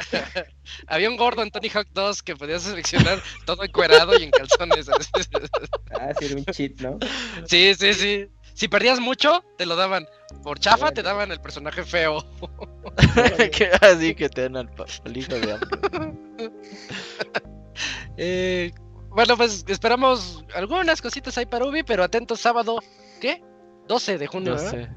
[0.87, 4.89] Había un gordo en Tony Hawk 2 que podías seleccionar todo encuerado y en calzones.
[4.89, 6.99] Ah, sí, era un cheat, ¿no?
[7.47, 8.29] sí, sí, sí.
[8.55, 10.07] Si perdías mucho, te lo daban.
[10.43, 12.25] Por chafa, te daban el personaje feo.
[13.53, 16.13] que así que te dan al hijo de AMLO.
[18.17, 18.73] Eh,
[19.11, 22.79] bueno, pues esperamos algunas cositas ahí para Ubi, pero atentos sábado.
[23.21, 23.43] ¿Qué?
[23.89, 24.71] 12 de junio, No ¿verdad?
[24.71, 24.89] sé.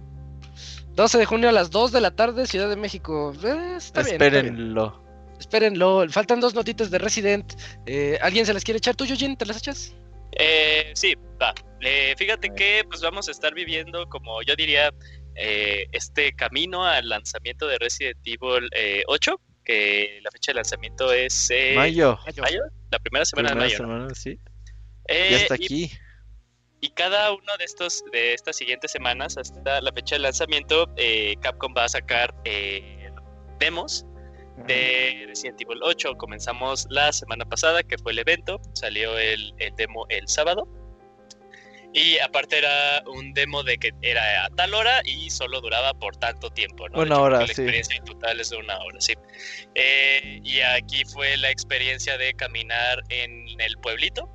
[0.94, 3.34] 12 de junio a las 2 de la tarde, Ciudad de México.
[3.44, 4.46] Eh, está bien, está bien.
[4.46, 5.04] Espérenlo.
[5.40, 6.06] Espérenlo.
[6.10, 7.54] Faltan dos notitas de Resident.
[7.86, 8.96] Eh, ¿Alguien se las quiere echar?
[8.96, 9.36] ¿Tú, Eugene?
[9.36, 9.96] ¿Te las echas?
[10.34, 11.54] Eh, sí, va.
[11.82, 14.92] Eh, fíjate que pues vamos a estar viviendo, como yo diría,
[15.36, 21.12] eh, este camino al lanzamiento de Resident Evil eh, 8, que la fecha de lanzamiento
[21.14, 22.18] es eh, Mayo.
[22.42, 23.88] mayo, la primera semana Primera de mayo.
[23.88, 23.94] ¿no?
[24.00, 24.40] semana, sí.
[25.08, 25.92] Eh, Ya está y- aquí.
[26.84, 31.36] Y cada uno de estos de estas siguientes semanas hasta la fecha de lanzamiento, eh,
[31.42, 33.12] Capcom va a sacar eh,
[33.60, 34.04] demos
[34.68, 36.16] de Resident Evil 8.
[36.18, 38.60] Comenzamos la semana pasada, que fue el evento.
[38.74, 40.68] Salió el, el demo el sábado.
[41.94, 46.16] Y aparte era un demo de que era a tal hora y solo duraba por
[46.16, 47.00] tanto tiempo, ¿no?
[47.00, 47.62] Una hecho, hora, que sí.
[47.62, 49.14] La experiencia en total es de una hora, sí.
[49.76, 54.30] Eh, y aquí fue la experiencia de caminar en el pueblito.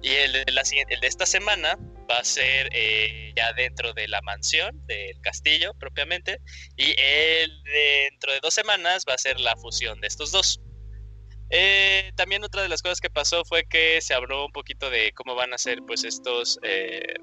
[0.00, 1.78] Y el de, la, el de esta semana
[2.10, 6.38] va a ser eh, ya dentro de la mansión, del castillo propiamente.
[6.76, 10.60] Y el de dentro de dos semanas va a ser la fusión de estos dos.
[11.52, 15.12] Eh, también otra de las cosas que pasó fue que se habló un poquito de
[15.12, 17.14] cómo van a ser pues estos eh,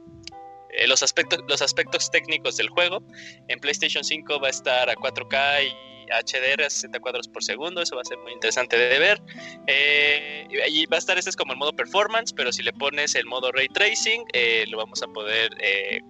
[0.72, 3.04] eh, los aspectos los aspectos técnicos del juego.
[3.48, 7.82] En PlayStation 5 va a estar a 4K y HDR a 60 cuadros por segundo,
[7.82, 9.22] eso va a ser muy interesante de ver.
[9.68, 13.16] Eh, y va a estar este es como el modo performance, pero si le pones
[13.16, 16.02] el modo ray tracing, eh, lo vamos a poder eh,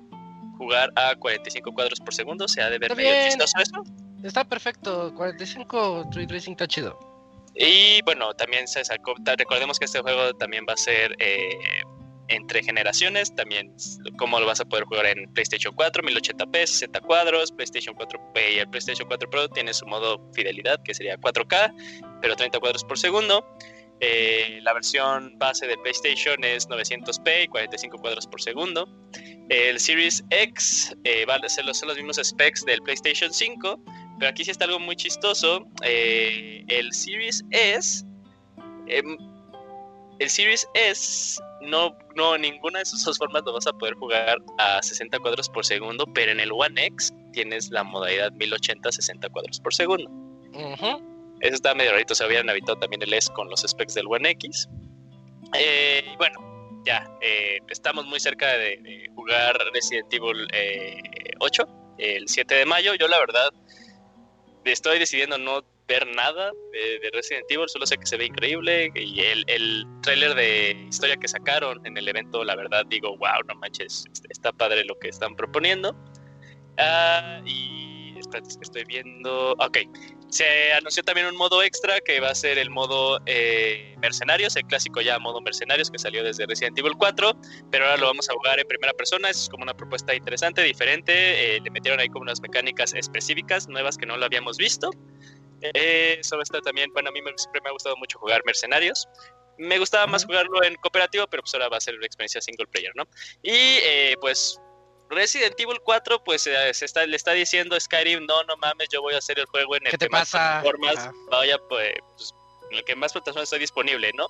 [0.57, 3.25] jugar a 45 cuadros por segundo, se ha de ver Está medio bien.
[3.29, 3.83] chistoso eso.
[4.23, 5.13] Está perfecto.
[5.15, 6.99] 45 Ray Tracing está chido.
[7.55, 11.57] Y bueno, también se sacó, recordemos que este juego también va a ser eh,
[12.29, 13.75] entre generaciones, también
[14.17, 18.59] cómo lo vas a poder jugar en PlayStation 4, 1080p, 60 cuadros, PlayStation 4 y
[18.59, 22.97] el PlayStation 4 Pro tiene su modo fidelidad que sería 4K, pero 30 cuadros por
[22.97, 23.45] segundo.
[24.01, 28.87] Eh, la versión base del PlayStation es 900p y 45 cuadros por segundo.
[29.49, 33.83] El Series X eh, va a ser son los mismos specs del PlayStation 5,
[34.19, 35.65] pero aquí sí está algo muy chistoso.
[35.83, 38.05] eh, el Series S,
[38.87, 39.17] em,
[40.19, 44.37] el Series S, no, no, ninguna de sus dos formas lo vas a poder jugar
[44.57, 49.29] a 60 cuadros por segundo, pero en el One X tienes la modalidad 1080 60
[49.29, 50.09] cuadros por segundo.
[50.53, 51.37] Ujú.
[51.41, 54.29] Eso está medio rarito, se habían habitado también el S con los specs del One
[54.31, 54.67] X.
[55.57, 60.97] Eh, bueno, ya, eh, estamos muy cerca de, de jugar Resident Evil eh,
[61.39, 62.93] 8, el 7 de mayo.
[62.95, 63.53] Yo la verdad
[64.65, 68.91] estoy decidiendo no ver nada de, de Resident Evil, solo sé que se ve increíble
[68.95, 73.43] y el, el tráiler de historia que sacaron en el evento, la verdad digo, wow,
[73.47, 75.95] no manches, está padre lo que están proponiendo.
[76.77, 78.15] Ah, y
[78.61, 79.79] estoy viendo, ok,
[80.29, 84.63] se anunció también un modo extra que va a ser el modo eh, mercenarios, el
[84.63, 87.33] clásico ya modo mercenarios que salió desde Resident Evil 4,
[87.71, 91.55] pero ahora lo vamos a jugar en primera persona, es como una propuesta interesante, diferente,
[91.55, 94.91] eh, le metieron ahí como unas mecánicas específicas, nuevas que no lo habíamos visto.
[95.61, 99.07] Eh, estar también, bueno, a mí me- siempre me ha gustado mucho jugar mercenarios.
[99.57, 102.67] Me gustaba más jugarlo en cooperativo, pero pues ahora va a ser una experiencia single
[102.67, 103.03] player, ¿no?
[103.43, 104.57] Y eh, pues
[105.09, 108.89] Resident Evil 4, pues eh, se está, le está diciendo a Skyrim, no, no mames,
[108.91, 111.13] yo voy a hacer el juego en el ¿Qué te que más plataformas Ajá.
[111.31, 112.35] vaya, pues, pues,
[112.71, 114.27] en el que más plataformas está disponible, ¿no?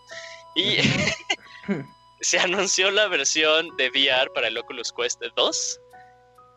[0.56, 0.78] Y
[2.22, 5.82] se anunció la versión de VR para el Oculus Quest 2.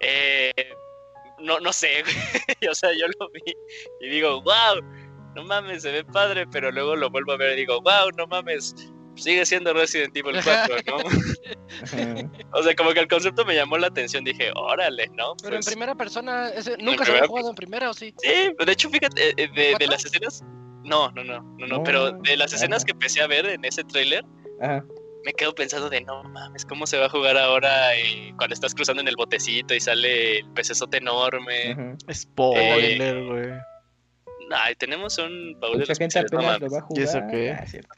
[0.00, 0.52] Eh,
[1.38, 2.04] no, no sé,
[2.70, 3.54] o sea, yo lo vi
[4.00, 4.80] y digo, wow,
[5.34, 8.26] no mames, se ve padre, pero luego lo vuelvo a ver y digo, wow, no
[8.26, 8.74] mames,
[9.16, 10.96] sigue siendo Resident Evil 4, ¿no?
[12.52, 15.34] o sea, como que el concepto me llamó la atención, dije, órale, ¿no?
[15.42, 18.14] Pero en Pues, primera persona, ese- nunca se había jugado en primera, ¿o sí?
[18.18, 18.28] Sí,
[18.64, 20.42] de hecho, fíjate, eh, eh, de, las escenas,
[20.84, 22.86] no, no, no, no, no, pero de las escenas ajá.
[22.86, 24.24] que empecé a ver en ese tráiler,
[24.60, 24.84] Ajá.
[25.24, 28.74] me quedo pensando de no mames, ¿cómo se va a jugar ahora eh, cuando estás
[28.74, 31.72] cruzando en el botecito y sale el pecesote enorme?
[31.72, 31.96] ujú.
[32.12, 33.50] Spoiler, güey.
[34.54, 36.84] Ay, tenemos un baúl de Mucha los gente especiales, no apenas lo va a ¿Y
[36.86, 37.02] jugar.
[37.04, 37.50] eso qué?
[37.52, 37.88] Ah, cierto.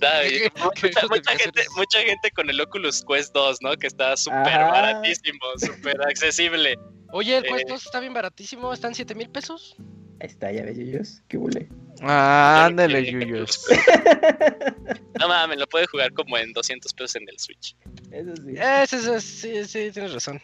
[0.00, 3.76] Da, y ¿Qué- mucha, qué mucha gente, mucha gente con el Oculus Quest 2, ¿no?
[3.76, 6.76] Que está súper baratísimo, súper accesible.
[7.12, 7.48] Oye, el Eh.
[7.48, 9.74] Quest 2 está bien baratísimo, están 7 mil pesos.
[10.20, 11.22] Ahí está, ya ves, Yuyos.
[11.28, 11.68] Qué bule.
[12.02, 13.64] Ah, ándale, Yuyos.
[15.20, 17.76] No mames, lo puede jugar como en 200 pesos en el Switch.
[18.10, 18.54] Eso sí.
[18.56, 20.40] Ese, ese, sí, sí, tienes razón.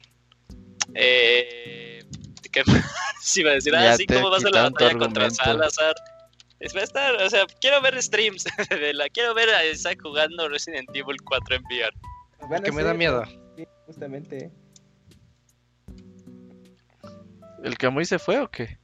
[0.95, 2.01] Eh,
[2.49, 3.73] ¿Qué más iba a decir?
[3.73, 5.31] Ya Ah, sí, ¿cómo vas a la batalla contra.
[5.31, 5.95] Salazar?
[6.61, 9.99] Es, va a estar, o sea, quiero ver streams de la, quiero ver a Isaac
[10.03, 12.63] jugando Resident Evil 4 en VR.
[12.65, 13.23] Que me da miedo.
[13.57, 14.51] sí, justamente.
[17.65, 18.79] ¿El Camuy se fue o qué?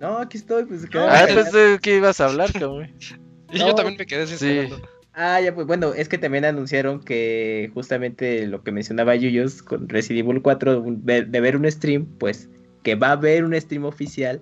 [0.00, 0.82] No, aquí estoy, pues.
[0.92, 2.92] No, Ah, de qué ibas a hablar, Camuy.
[3.52, 3.68] Y No.
[3.68, 4.68] yo también me quedé así Sí.
[5.12, 9.88] Ah, ya, pues bueno, es que también anunciaron que justamente lo que mencionaba Yuyos con
[9.88, 12.48] Resident Evil 4, un- de, de ver un stream, pues
[12.84, 14.40] que va a haber un stream oficial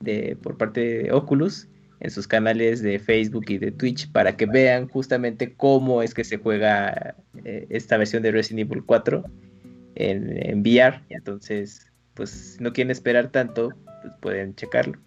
[0.00, 1.68] de por parte de Oculus
[2.00, 6.24] en sus canales de Facebook y de Twitch para que vean justamente cómo es que
[6.24, 9.22] se juega eh, esta versión de Resident Evil 4
[9.94, 11.00] en, en VR.
[11.08, 13.70] Entonces, pues si no quieren esperar tanto,
[14.02, 14.98] pues pueden checarlo.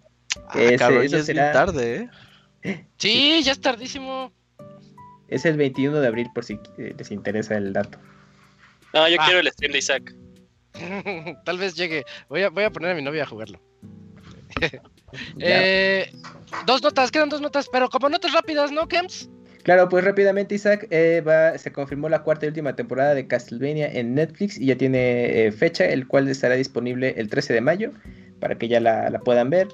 [0.48, 2.08] Ah, Ese- cabrón, eso ya es bien será- tarde,
[2.62, 2.84] ¿eh?
[2.96, 4.32] Sí, ya es tardísimo.
[5.28, 7.98] Es el 21 de abril por si eh, les interesa el dato.
[8.94, 9.24] No, yo Ah.
[9.26, 10.14] quiero el stream de Isaac.
[11.44, 12.04] Tal vez llegue.
[12.28, 13.60] Voy a, voy a poner a mi novia a jugarlo.
[15.40, 16.10] Eh,
[16.66, 19.30] dos notas, quedan dos notas, pero como notas rápidas, ¿no, Kems?
[19.62, 23.88] Claro, pues rápidamente Isaac, eh, va, se confirmó la cuarta y última temporada de Castlevania
[23.90, 27.92] en Netflix y ya tiene eh, fecha, el cual estará disponible el 13 de mayo
[28.38, 29.68] para que ya la, la puedan ver.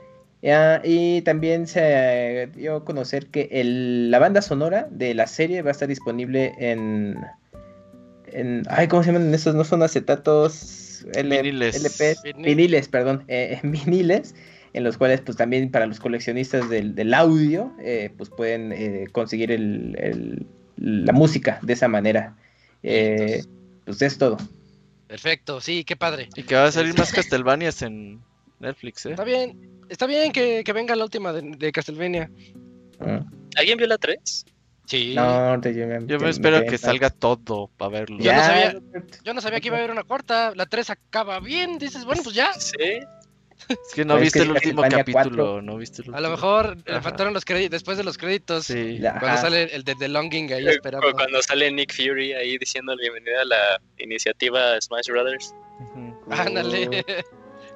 [0.47, 5.63] Ah, y también se dio a conocer que el- la banda sonora de la serie
[5.63, 7.17] va a estar disponible en...
[8.27, 9.55] en ay, ¿cómo se llaman esos?
[9.57, 11.77] No son acetatos L- Viniles.
[11.77, 12.45] LP, Vinil.
[12.57, 14.35] viniles, perdón, eh, en viniles
[14.73, 19.07] en los cuales pues también para los coleccionistas del, del audio eh, pues pueden eh,
[19.13, 22.37] conseguir el, el- la música de esa manera.
[22.83, 23.49] Eh, Entonces,
[23.85, 24.37] pues es todo.
[25.07, 26.29] Perfecto, sí, qué padre.
[26.35, 28.21] Y que va a salir más Castlevanias en
[28.59, 29.11] Netflix, ¿eh?
[29.11, 29.57] Está bien,
[29.89, 32.29] está bien que, que venga la última de, de Castlevania.
[32.99, 33.19] Mm.
[33.57, 34.45] ¿Alguien vio la 3?
[34.87, 35.15] Sí.
[35.15, 38.19] No, te- yo me, Yo te- me espero quedé que salga todo para verlo.
[38.21, 38.81] Ya no sabía-.
[39.25, 40.53] Yo no sabía que iba a haber una cuarta.
[40.55, 41.79] La 3 acaba bien.
[41.79, 42.53] Dices, bueno, pues ya.
[42.55, 42.75] Sí.
[43.69, 45.13] Es que no No, es viste que el último capítulo,
[45.53, 45.63] 4.
[45.63, 47.01] no viste el A lo mejor le Ajá.
[47.03, 48.67] faltaron los créditos después de los créditos.
[48.67, 48.99] Sí.
[48.99, 49.13] Ya.
[49.13, 49.37] Cuando Ajá.
[49.39, 51.07] sale el de The Longing ahí Eh, esperando.
[51.11, 55.55] cu- Cuando sale Nick Fury ahí diciendo bienvenida a la iniciativa Smash Brothers.
[56.31, 57.05] Ándale.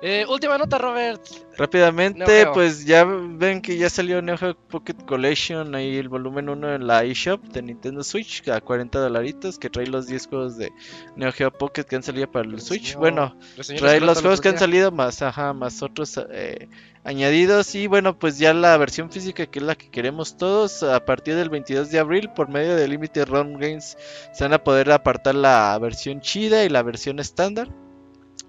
[0.00, 1.20] Eh, última nota, Robert.
[1.56, 6.76] Rápidamente, pues ya ven que ya salió Neo Geo Pocket Collection, ahí el volumen 1
[6.76, 10.70] en la eShop de Nintendo Switch a 40 dolaritos, que trae los 10 juegos de
[11.16, 12.90] Neo Geo Pocket que han salido para el Switch.
[12.92, 13.36] Señor- Bueno,
[13.80, 16.68] trae los lo juegos que han salido más, ajá, más otros eh,
[17.02, 21.04] añadidos y bueno, pues ya la versión física que es la que queremos todos, a
[21.04, 23.96] partir del 22 de abril por medio de Limited Run Games
[24.32, 27.68] se van a poder apartar la versión chida y la versión estándar.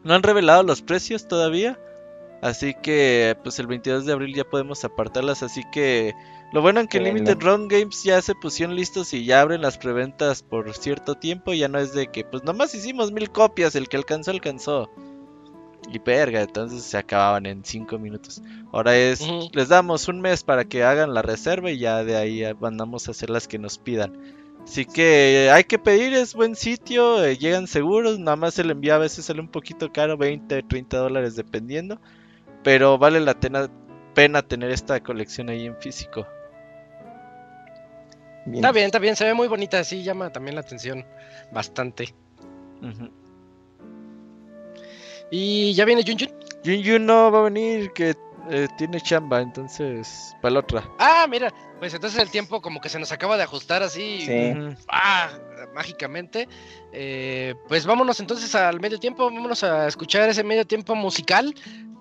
[0.03, 1.79] No han revelado los precios todavía,
[2.41, 6.13] así que pues el 22 de abril ya podemos apartarlas, así que
[6.51, 7.15] lo bueno en que Bueno.
[7.15, 11.53] Limited Run Games ya se pusieron listos y ya abren las preventas por cierto tiempo,
[11.53, 14.89] ya no es de que pues nomás hicimos mil copias, el que alcanzó alcanzó.
[15.91, 18.43] Y verga, entonces se acababan en 5 minutos.
[18.71, 19.21] Ahora es,
[19.53, 23.07] les damos un mes para que hagan la reserva y ya de ahí eh, mandamos
[23.07, 24.38] a hacer las que nos pidan.
[24.63, 28.93] Así que hay que pedir, es buen sitio, eh, llegan seguros, nada más el envío
[28.93, 31.99] a veces sale un poquito caro, 20, 30 dólares dependiendo.
[32.63, 33.69] Pero vale la tena-
[34.13, 36.27] pena tener esta colección ahí en físico.
[38.45, 38.57] Bien.
[38.63, 39.15] Está bien, está bien.
[39.15, 39.83] Se ve muy bonita.
[39.83, 41.05] Sí, llama también la atención
[41.51, 42.13] bastante.
[45.31, 46.17] Y ya viene Jun
[46.83, 47.05] Jun.
[47.05, 48.15] No va a venir, que
[48.49, 50.83] eh, tiene chamba, entonces, para la otra.
[50.99, 51.53] Ah, mira.
[51.79, 54.21] Pues entonces el tiempo como que se nos acaba de ajustar así.
[54.25, 54.75] Sí.
[54.89, 55.29] Ah,
[55.73, 56.47] mágicamente.
[56.91, 61.53] Eh, pues vámonos entonces al medio tiempo, vámonos a escuchar ese medio tiempo musical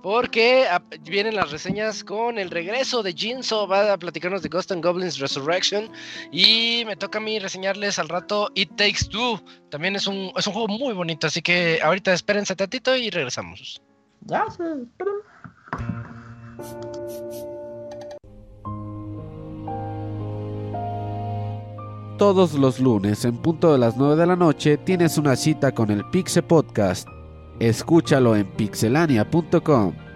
[0.02, 0.66] porque
[1.02, 5.18] vienen las reseñas con el regreso de Jinzo, va a platicarnos de Ghost and Goblins
[5.18, 5.90] Resurrection
[6.30, 10.46] y me toca a mí reseñarles al rato It Takes Two, también es un, es
[10.46, 13.82] un juego muy bonito, así que ahorita espérense tantito y regresamos.
[14.22, 14.62] Ya, sí,
[22.18, 25.90] Todos los lunes en punto de las 9 de la noche tienes una cita con
[25.90, 27.06] el Pixe Podcast.
[27.60, 30.07] Escúchalo en pixelania.com.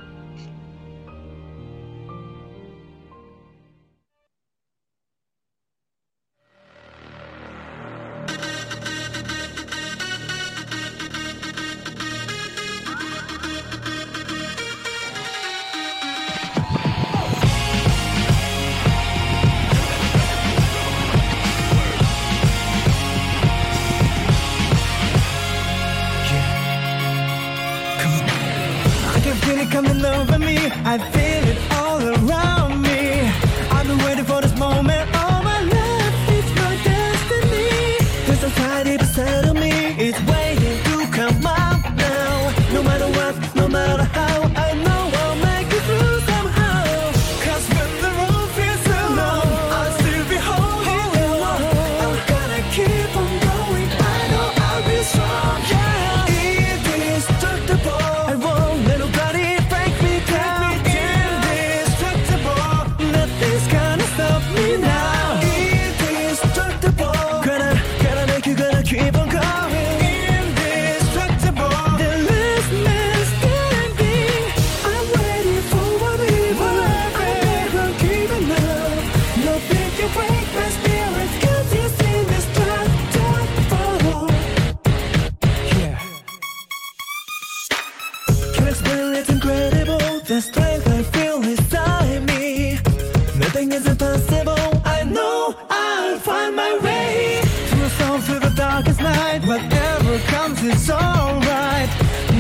[100.73, 101.91] it's alright.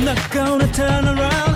[0.05, 1.52] Not gonna turn around.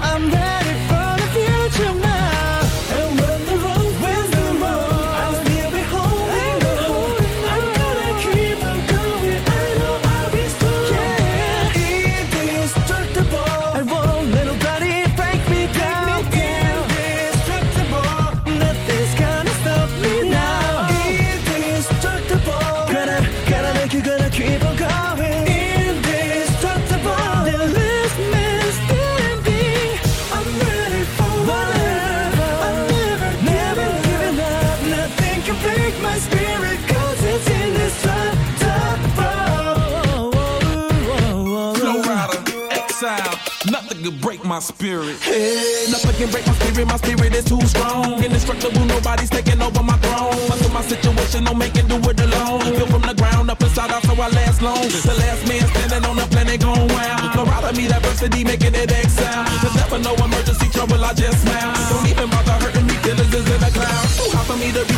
[44.57, 45.17] My spirit.
[45.21, 48.25] Hey, nothing can break my spirit, my spirit is too strong.
[48.25, 50.33] Indestructible, nobody's taking over my throne.
[50.51, 52.65] Under my situation, don't do it alone.
[52.73, 54.81] Built from the ground up inside out, so I last long.
[54.81, 57.77] The last man standing on the planet going wild.
[57.77, 59.45] Me, diversity making it excel.
[59.61, 61.75] There's never no emergency trouble, I just smile.
[61.91, 62.06] Don't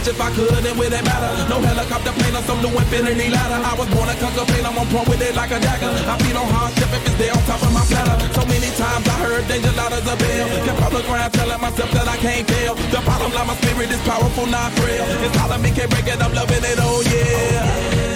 [0.08, 1.30] if I could, it matter.
[1.52, 3.60] No helicopter plane or some new infinity ladder.
[3.60, 5.92] I was born a conquer pain, I'm on point with it like a dagger.
[5.92, 8.16] I feed on hardship if it's there on top of my platter.
[8.32, 10.46] So many times I heard danger loud as a bell.
[10.64, 12.74] Kept on the ground telling myself that I can't fail.
[12.74, 15.04] The bottom line, my spirit is powerful, not frail.
[15.24, 18.08] It's all of me, can't break it, I'm loving it, oh yeah.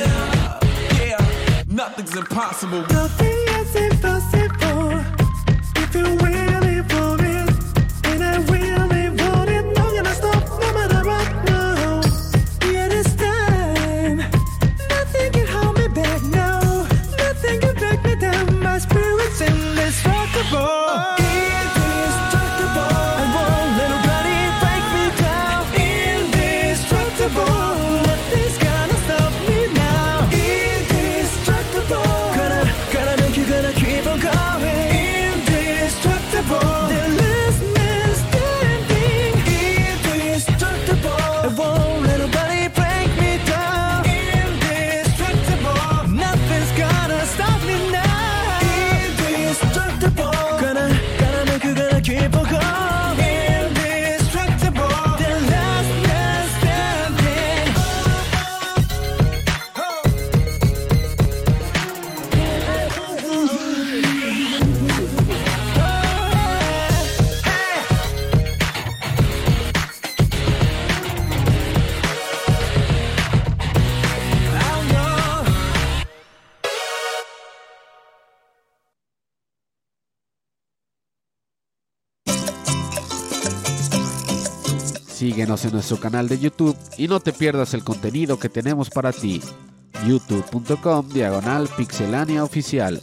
[0.97, 1.63] Yeah, yeah.
[1.69, 2.83] nothing's impossible.
[2.89, 5.05] Nothing is impossible
[5.77, 6.32] if you really
[85.53, 89.43] En nuestro canal de YouTube y no te pierdas el contenido que tenemos para ti.
[90.07, 93.03] youtube.com diagonal pixelania oficial.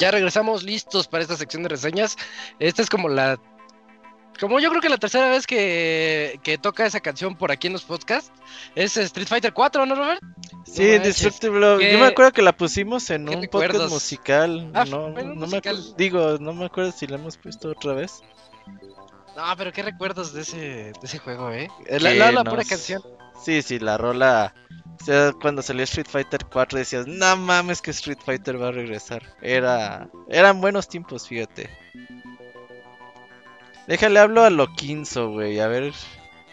[0.00, 2.16] Ya regresamos listos para esta sección de reseñas.
[2.58, 3.38] Esta es como la.
[4.40, 7.74] Como yo creo que la tercera vez que, que toca esa canción por aquí en
[7.74, 8.32] los podcasts
[8.74, 10.20] es Street Fighter 4, ¿no, Robert?
[10.72, 11.78] Sí, No.
[11.78, 13.76] ¿Qué- Yo me acuerdo que la pusimos en un recuerdos?
[13.76, 14.70] podcast musical.
[14.74, 15.76] Ah, no, no me musical.
[15.76, 15.94] acuerdo.
[15.96, 18.20] Digo, no me acuerdo si la hemos puesto otra vez.
[19.36, 21.68] No, pero qué recuerdos de ese, de ese juego, ¿eh?
[21.86, 23.02] Que La, la, la nos- pura canción.
[23.42, 24.52] Sí, sí, la rola.
[25.00, 28.72] O sea, cuando salió Street Fighter 4 decías, no mames que Street Fighter va a
[28.72, 29.22] regresar.
[29.40, 31.70] Era, eran buenos tiempos, fíjate.
[33.86, 35.92] Déjale hablo a Loquinzo, güey, a ver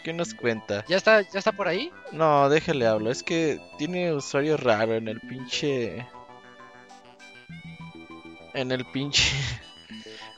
[0.06, 0.84] qué nos cuenta.
[0.86, 1.90] ¿Ya está, ¿Ya está por ahí?
[2.12, 6.06] No, déjale hablo, es que tiene usuario raro en el pinche...
[8.54, 9.32] En el pinche...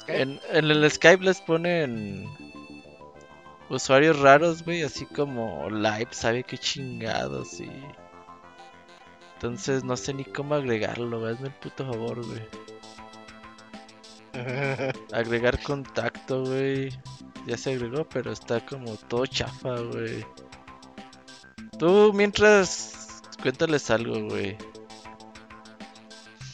[0.07, 2.27] En, en el Skype les ponen
[3.69, 7.71] usuarios raros, güey, así como live, sabe qué chingados y...
[9.35, 12.41] Entonces no sé ni cómo agregarlo, güey, hazme el puto favor, güey.
[15.13, 16.91] Agregar contacto, güey.
[17.49, 20.23] Ya se agregó, pero está como todo chafa, güey.
[21.79, 24.57] Tú mientras cuéntales algo, güey.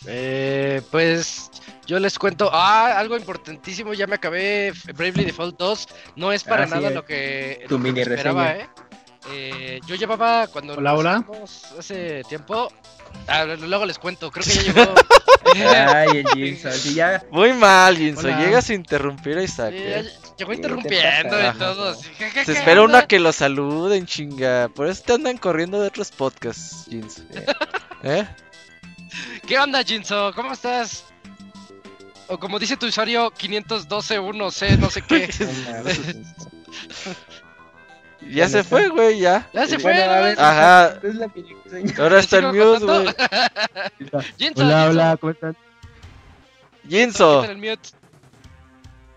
[0.06, 1.50] Eh, pues
[1.86, 2.48] yo les cuento.
[2.52, 3.92] Ah, algo importantísimo.
[3.94, 5.88] Ya me acabé Bravely Default 2.
[6.16, 6.94] No es para Ah, sí, nada eh.
[6.94, 8.64] lo que, Tu lo que esperaba, reseña.
[8.64, 8.68] ¿eh?
[9.32, 11.24] Eh, Yo llevaba cuando Hola, hola.
[11.78, 12.70] hace tiempo.
[13.26, 14.30] Ah, luego les cuento.
[14.30, 14.94] Creo que ya llegó.
[15.54, 17.22] Ay, el Jinso, así ya.
[17.30, 18.26] Muy mal, Jinso.
[18.26, 18.40] Hola.
[18.40, 20.04] Llegas a interrumpir a Isaac, Sí, eh.
[20.38, 21.88] llegó ¿Qué interrumpiendo te y todo.
[21.90, 22.98] así, ¿qué- qué- Se espera uno onda?
[23.00, 24.68] a que lo saluden, chinga.
[24.74, 27.22] Por eso te andan corriendo de otros podcasts, Jinso.
[27.32, 27.44] ¿Eh?
[28.02, 28.26] ¿Eh?
[29.46, 30.32] ¿Qué onda, Jinso?
[30.34, 31.04] ¿Cómo estás?
[32.26, 35.28] O como dice tu usuario 512.1C, no sé qué.
[38.30, 39.48] Ya se fue, güey, ya.
[39.52, 39.94] Ya se fue.
[40.02, 41.00] Ajá.
[41.98, 43.06] Ahora está el mute, güey.
[44.56, 45.56] Hola, hola, ¿cómo están?
[47.56, 47.90] Mute.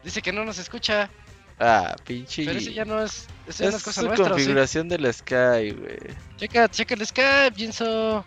[0.03, 1.09] Dice que no nos escucha.
[1.59, 2.45] Ah, pinche.
[2.45, 3.27] Pero ese ya no es.
[3.47, 4.25] Es Es cosa su nuestra.
[4.25, 4.33] ¿o sí?
[4.33, 5.97] configuración del Sky, güey.
[6.37, 8.23] Checa, checa el Skype, Jinso.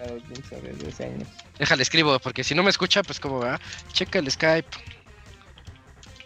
[0.00, 1.28] Ay, Jinso, de 12 años.
[1.58, 3.60] Déjale, escribo, porque si no me escucha, pues como va.
[3.92, 4.68] Checa el Skype.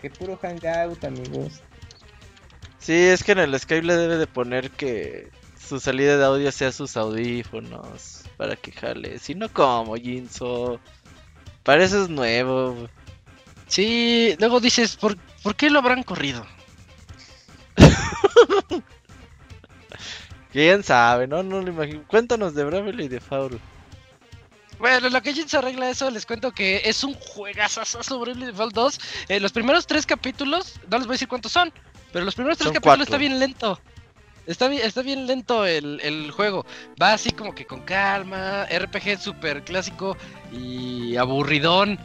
[0.00, 1.62] Que puro hangout, amigos.
[2.84, 6.52] Sí, es que en el Skype le debe de poner que su salida de audio
[6.52, 9.18] sea sus audífonos para que jale.
[9.18, 10.78] Si no, como, Jinso.
[11.62, 12.90] Para eso es nuevo.
[13.68, 16.44] Sí, luego dices, ¿por, ¿por qué lo habrán corrido?
[20.52, 21.26] ¿Quién sabe?
[21.26, 22.06] No, no lo imagino.
[22.06, 23.58] Cuéntanos de Bravely Default.
[24.78, 28.74] Bueno, lo que Jinso arregla eso, les cuento que es un juegazazo sobre Bravely Default
[28.74, 29.00] 2.
[29.30, 31.72] Eh, los primeros tres capítulos, no les voy a decir cuántos son,
[32.14, 33.02] pero los primeros tres Son capítulos cuatro.
[33.02, 33.80] está bien lento.
[34.46, 36.64] Está bien, está bien lento el, el juego.
[37.02, 40.16] Va así como que con calma, RPG super clásico
[40.52, 41.98] y aburridón.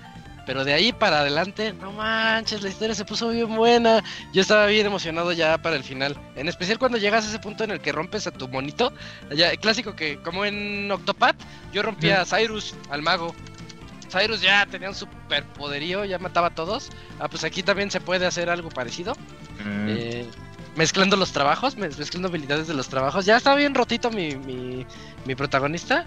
[0.47, 4.03] Pero de ahí para adelante, no manches, la historia se puso bien buena.
[4.33, 6.17] Yo estaba bien emocionado ya para el final.
[6.35, 8.91] En especial cuando llegas a ese punto en el que rompes a tu monito.
[9.29, 11.35] Ya, clásico que, como en Octopath,
[11.71, 13.35] yo rompía a Cyrus, al mago.
[14.09, 16.89] Cyrus ya tenía un super poderío, ya mataba a todos.
[17.19, 19.13] Ah, pues aquí también se puede hacer algo parecido.
[19.89, 20.25] Eh,
[20.75, 23.25] mezclando los trabajos, mez- mezclando habilidades de los trabajos.
[23.25, 24.85] Ya estaba bien rotito mi, mi,
[25.25, 26.05] mi protagonista.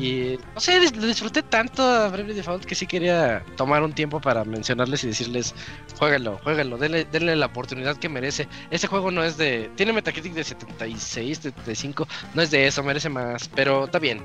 [0.00, 4.20] Y no sé, lo disfruté tanto a Bravely Default que sí quería tomar un tiempo
[4.20, 5.56] para mencionarles y decirles:
[5.98, 8.46] jueguenlo, jueguenlo, denle, denle la oportunidad que merece.
[8.70, 9.68] Este juego no es de.
[9.74, 12.06] Tiene Metacritic de 76, 75.
[12.34, 13.48] No es de eso, merece más.
[13.56, 14.18] Pero está bien.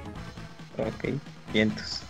[0.78, 1.16] Ok,
[1.52, 2.04] vientos.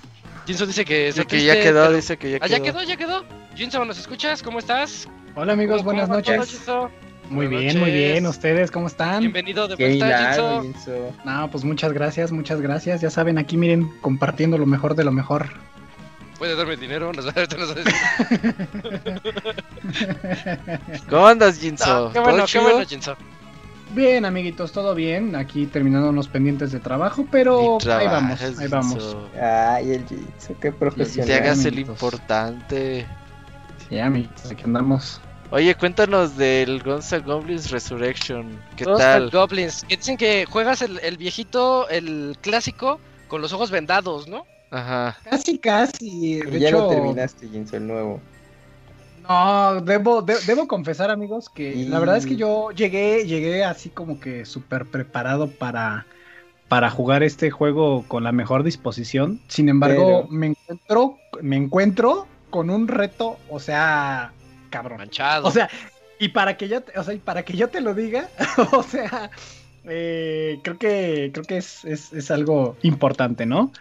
[0.45, 2.57] Jinso dice que, está Dice que ya quedó, pero- dice que ya Ah, quedó.
[2.57, 3.23] ya quedó, ya quedó.
[3.55, 4.41] Jinso, ¿nos escuchas?
[4.41, 5.07] ¿Cómo estás?
[5.35, 6.49] Hola amigos, ¿Cómo- buenas noches.
[6.49, 6.89] Jinso?
[7.29, 8.23] Muy Buenas bien, muy bien.
[8.23, 8.37] noches.
[8.37, 9.19] ¿Ustedes cómo están?
[9.21, 10.61] Bienvenido de vuelta, Jinso.
[10.63, 11.13] Jinso.
[11.23, 12.99] No, pues muchas gracias, muchas gracias.
[13.01, 15.47] Ya saben, aquí miren, compartiendo lo mejor de lo mejor.
[16.37, 17.81] Puede darme dinero, nos va ahorita nos va
[20.99, 20.99] a.
[21.09, 21.85] ¿Cómo andas, Jinso?
[21.85, 23.15] No, qué ¿Todo bueno, qué bueno, Jinso.
[23.93, 25.35] Bien, amiguitos, todo bien.
[25.35, 29.17] Aquí terminando unos pendientes de trabajo, pero ahí vamos, ahí vamos.
[29.41, 31.31] Ay, el Jinso, qué Te profesional.
[31.37, 33.05] hagas el importante.
[33.89, 35.19] Sí, amiguitos, aquí andamos.
[35.49, 38.57] Oye, cuéntanos del Gonza Goblins Resurrection.
[38.77, 39.29] ¿Qué Ghost tal?
[39.29, 39.83] Goblins.
[39.83, 44.45] Que dicen que juegas el, el viejito, el clásico, con los ojos vendados, ¿no?
[44.69, 45.17] Ajá.
[45.29, 46.37] Casi, casi.
[46.39, 48.21] De ya hecho, lo terminaste, Jinso, el nuevo.
[49.27, 53.63] No, debo, de- debo confesar, amigos, que Y- la verdad es que yo llegué, llegué
[53.63, 56.05] así como que súper preparado para,
[56.67, 59.39] para jugar este juego con la mejor disposición.
[59.47, 64.31] Sin embargo, Pero- me encuentro, me encuentro con un reto, o sea,
[64.69, 64.97] cabrón.
[64.97, 65.47] Manchado.
[65.47, 65.69] O sea,
[66.19, 68.27] y para que yo, te- o sea, y para que yo te lo diga,
[68.73, 69.31] o sea,
[69.85, 73.71] eh, creo que creo que es, es- es algo importante, ¿no?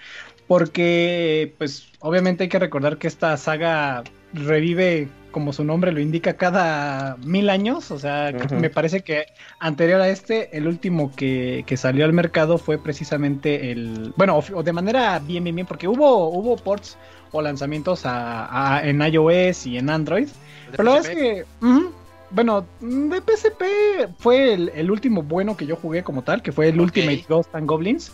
[0.46, 4.02] Porque, pues, obviamente hay que recordar que esta saga
[4.32, 7.90] revive, como su nombre lo indica, cada mil años.
[7.90, 9.26] O sea, me parece que
[9.58, 14.12] anterior a este, el último que, que salió al mercado fue precisamente el.
[14.16, 16.96] Bueno, o, o de manera bien, bien, bien, porque hubo, hubo ports
[17.32, 20.26] o lanzamientos a- a- en iOS y en Android.
[20.26, 20.32] ¿De
[20.76, 21.12] Pero la verdad PSP?
[21.12, 21.44] es que,
[22.32, 23.62] bueno, de PSP
[24.18, 26.80] fue el, el último bueno que yo jugué como tal, que fue el.
[26.80, 28.12] Ultimate Ghost and Goblins,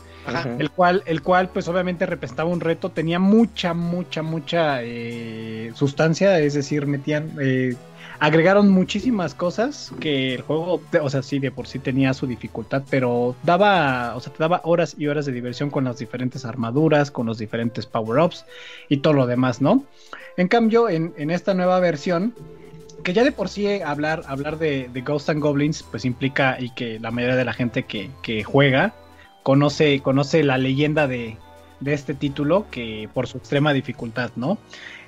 [0.59, 6.39] El cual, el cual pues obviamente representaba un reto, tenía mucha, mucha, mucha eh, sustancia,
[6.41, 7.77] es decir, metían, eh,
[8.19, 12.83] agregaron muchísimas cosas que el juego, o sea, sí, de por sí tenía su dificultad,
[12.91, 17.11] pero daba, o sea, te daba horas y horas de diversión con las diferentes armaduras,
[17.11, 18.45] con los diferentes power-ups
[18.89, 19.85] y todo lo demás, ¿no?
[20.37, 22.35] En cambio, en, esta nueva versión,
[23.03, 26.71] que ya de por sí eh, hablar, hablar de, Ghosts and Goblins, pues implica y
[26.71, 28.93] que la mayoría de la gente que juega
[29.47, 31.37] conoce, conoce la leyenda de,
[31.85, 34.59] este título que por su extrema dificultad, ¿no?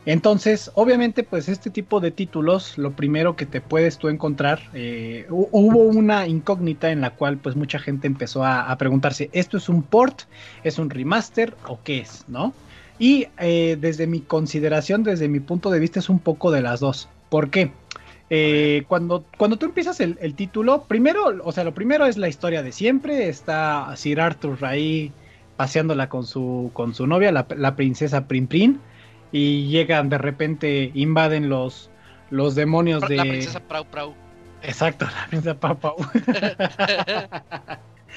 [0.06, 5.26] Entonces, obviamente, pues este tipo de títulos, lo primero que te puedes tú encontrar, eh,
[5.28, 9.56] hu- hubo una incógnita en la cual pues mucha gente empezó a, a preguntarse, ¿esto
[9.56, 10.20] es un port?
[10.62, 11.56] ¿Es un remaster?
[11.66, 12.22] ¿O qué es?
[12.28, 12.54] ¿No?
[12.96, 16.78] Y eh, desde mi consideración, desde mi punto de vista, es un poco de las
[16.78, 17.08] dos.
[17.28, 17.72] ¿Por qué?
[18.30, 22.28] Eh, cuando, cuando tú empiezas el, el título, primero, o sea, lo primero es la
[22.28, 23.28] historia de siempre.
[23.28, 25.12] Está Sir Arthur ahí
[25.56, 28.80] paseándola con su, con su novia, la, la princesa Prin Prin.
[29.32, 31.90] Y llegan de repente, invaden los,
[32.30, 33.16] los demonios de.
[33.16, 34.14] La princesa Prau Prau.
[34.62, 35.96] Exacto, la princesa Pau Pau.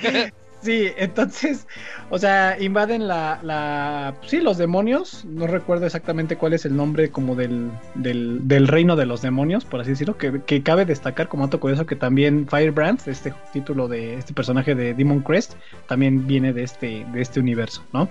[0.62, 1.68] Sí, entonces,
[2.12, 7.10] o sea, invaden la, la, sí, los demonios, no recuerdo exactamente cuál es el nombre
[7.10, 11.30] como del, del, del reino de los demonios, por así decirlo, que, que cabe destacar
[11.30, 15.56] como dato curioso que también Firebrand, este título de este personaje de Demon Crest,
[15.88, 18.08] también viene de este, de este universo, ¿no?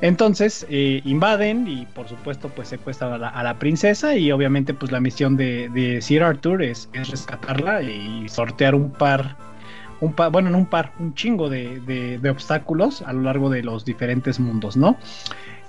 [0.00, 4.74] Entonces, eh, invaden y por supuesto pues secuestran a la, a la princesa y obviamente
[4.74, 9.49] pues la misión de, de Sir Arthur es, es rescatarla y sortear un par
[10.00, 13.62] un par, bueno, no un par, un chingo de, de- obstáculos a lo largo de
[13.62, 14.96] los diferentes mundos, ¿no?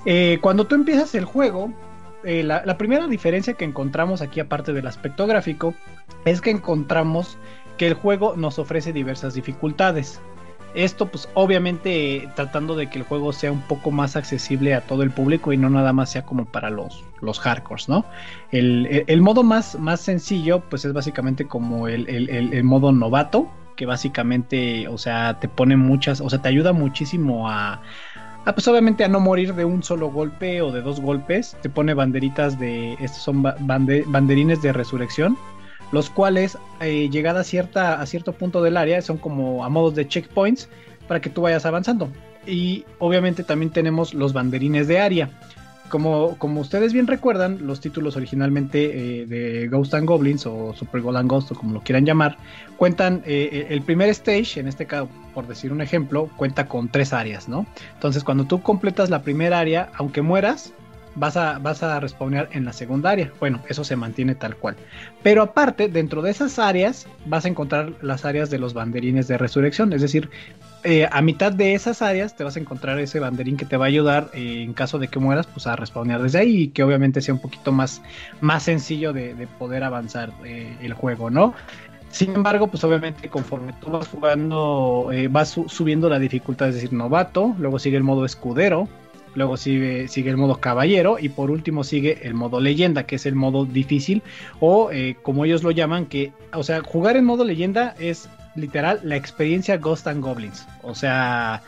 [0.05, 1.71] Eh, cuando tú empiezas el juego,
[2.23, 5.73] eh, la, primera diferencia que encontramos aquí, aparte del aspecto gráfico,
[6.25, 7.37] es que encontramos
[7.77, 10.21] que el juego nos ofrece diversas dificultades.
[10.73, 15.03] Esto, pues, obviamente, tratando de que el juego sea un poco más accesible a todo
[15.03, 18.05] el público y no nada más sea como para los, los hardcores, ¿no?
[18.51, 23.49] El, el- el modo más, más sencillo, pues, es básicamente como el- el modo novato,
[23.81, 27.81] que básicamente, o sea, te pone muchas, o sea, te ayuda muchísimo a,
[28.53, 31.95] pues obviamente a no morir de un solo golpe o de dos golpes, te pone
[31.95, 35.35] banderitas de, estos son ba- bande- banderines de resurrección,
[35.91, 39.95] los cuales eh, llegada a, cierta, a cierto punto del área son como a modos
[39.95, 40.69] de checkpoints
[41.07, 42.07] para que tú vayas avanzando.
[42.45, 45.29] Y obviamente también tenemos los banderines de área.
[45.91, 51.17] Como, ustedes bien recuerdan, los títulos originalmente eh, de Ghost and Goblins o Super Gold
[51.17, 52.37] and Ghost o como lo quieran llamar,
[52.77, 57.13] cuentan eh, el primer stage, en este caso, por decir un ejemplo, cuenta con tres
[57.13, 57.67] áreas, ¿no?
[57.93, 60.73] Entonces, cuando tú completas la primera área, aunque mueras,
[61.15, 61.81] vas a, vas
[62.51, 63.31] en la segunda área.
[63.39, 64.75] Bueno, eso se mantiene tal cual.
[65.23, 69.37] Pero aparte, dentro de esas áreas, vas a encontrar las áreas de los banderines de
[69.37, 70.29] resurrección, es decir,
[70.83, 73.85] eh, a mitad de esas áreas te vas a encontrar ese banderín que te va
[73.85, 76.83] a ayudar eh, en caso de que mueras, pues a respawnear desde ahí y que
[76.83, 78.01] obviamente sea un poquito más,
[78.41, 81.53] más sencillo de, de poder avanzar eh, el juego, ¿no?
[82.09, 86.91] Sin embargo, pues obviamente conforme tú vas jugando, vas su- subiendo la dificultad, es decir,
[86.93, 88.89] novato, luego sigue el modo escudero,
[89.33, 93.25] luego sigue, sigue el modo caballero y por último sigue el modo leyenda, que es
[93.25, 94.23] el modo difícil
[94.59, 94.89] o
[95.21, 99.77] como ellos lo llaman, que, o sea, jugar en modo leyenda es literal la experiencia
[99.77, 101.61] Ghost and Goblins, o sea,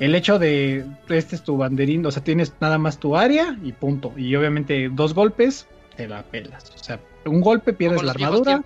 [0.00, 3.72] el hecho de este es tu banderín, o sea, tienes nada más tu área y
[3.72, 5.66] punto, y obviamente dos golpes
[5.96, 8.62] te la pelas, o sea, un golpe pierdes Como la armadura.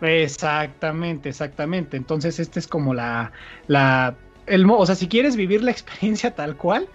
[0.00, 1.96] Exactamente, exactamente.
[1.96, 3.32] Entonces, este es como la,
[3.66, 4.14] la,
[4.46, 6.88] el, o sea, si quieres vivir la experiencia tal cual,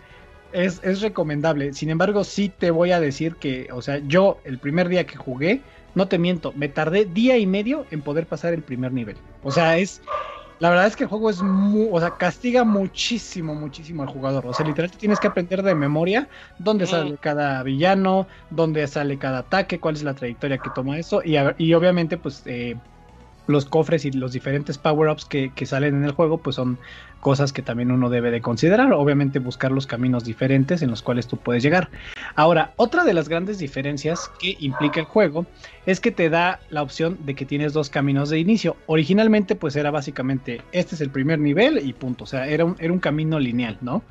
[0.54, 1.74] es, es recomendable.
[1.74, 5.16] Sin embargo, sí te voy a decir que, o sea, yo el primer día que
[5.16, 5.62] jugué,
[5.94, 9.24] no te miento, me tardé día y medio en poder pasar el primer nivel.
[9.42, 10.02] O sea, es,
[10.60, 14.48] la verdad es que el juego es muy, o sea, castiga muchísimo, muchísimo al jugador.
[14.48, 16.88] O sea, literalmente tienes que aprender de memoria dónde Mm.
[16.88, 21.22] sale cada villano, dónde sale cada ataque, cuál es la trayectoria que toma eso.
[21.24, 22.82] Y, y obviamente, pues, eh,
[23.48, 26.78] los cofres y los diferentes power-ups que, que salen en el juego, pues son
[27.19, 28.94] cosas que también uno debe de considerar.
[28.94, 31.90] Obviamente buscar los caminos diferentes en los cuales tú puedes llegar.
[32.36, 35.45] Ahora, otra de las grandes diferencias que implica el juego
[35.86, 38.78] es que te da la opción de que tienes dos caminos de inicio.
[38.86, 42.26] Originalmente pues era básicamente este es el primer nivel y punto.
[42.26, 44.03] O sea, era un, era un camino lineal, ¿no?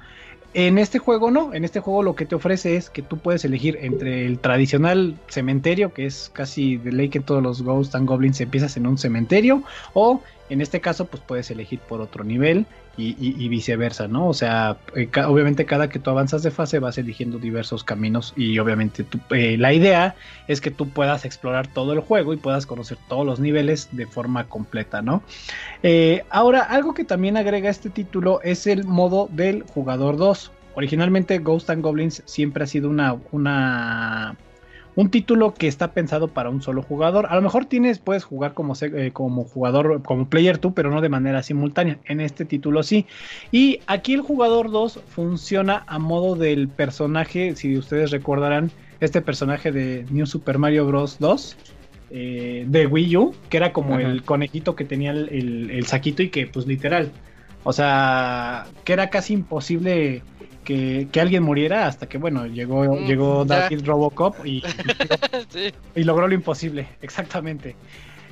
[0.58, 3.44] En este juego no, en este juego lo que te ofrece es que tú puedes
[3.44, 8.08] elegir entre el tradicional cementerio, que es casi de ley que todos los Ghosts and
[8.08, 9.62] Goblins empiezas en un cementerio,
[9.92, 12.66] o en este caso pues puedes elegir por otro nivel
[12.98, 14.26] y, viceversa, ¿no?
[14.26, 18.58] O sea, eh, obviamente cada que tú avanzas de fase vas eligiendo diversos caminos y
[18.58, 20.14] obviamente eh, la idea
[20.48, 24.06] es que tú puedas explorar todo el juego y puedas conocer todos los niveles de
[24.06, 25.22] forma completa, ¿no?
[25.82, 30.52] Eh, ahora, algo que también agrega este título es el modo del jugador 2.
[30.74, 34.36] Originalmente Ghost and Goblins siempre ha sido una, una
[34.96, 37.26] un título que está pensado para un solo jugador.
[37.30, 41.00] A lo mejor tienes, puedes jugar como, eh, como jugador, como player 2, pero no
[41.02, 41.98] de manera simultánea.
[42.06, 43.06] En este título sí.
[43.52, 48.70] Y aquí el jugador 2 funciona a modo del personaje, si ustedes recordarán,
[49.00, 51.18] este personaje de New Super Mario Bros.
[51.20, 51.56] 2.
[52.10, 54.02] eh, de Wii U, que era como Ajá.
[54.08, 57.10] el conejito que tenía el, el- el saquito y que pues literal,
[57.64, 60.22] o sea, que era casi imposible
[60.66, 63.44] que, que alguien muriera hasta que bueno, llegó, Mm, llegó.
[63.46, 64.62] Dark Kid Robocop y,
[65.48, 65.72] Sí.
[65.94, 67.76] y logró lo imposible, exactamente.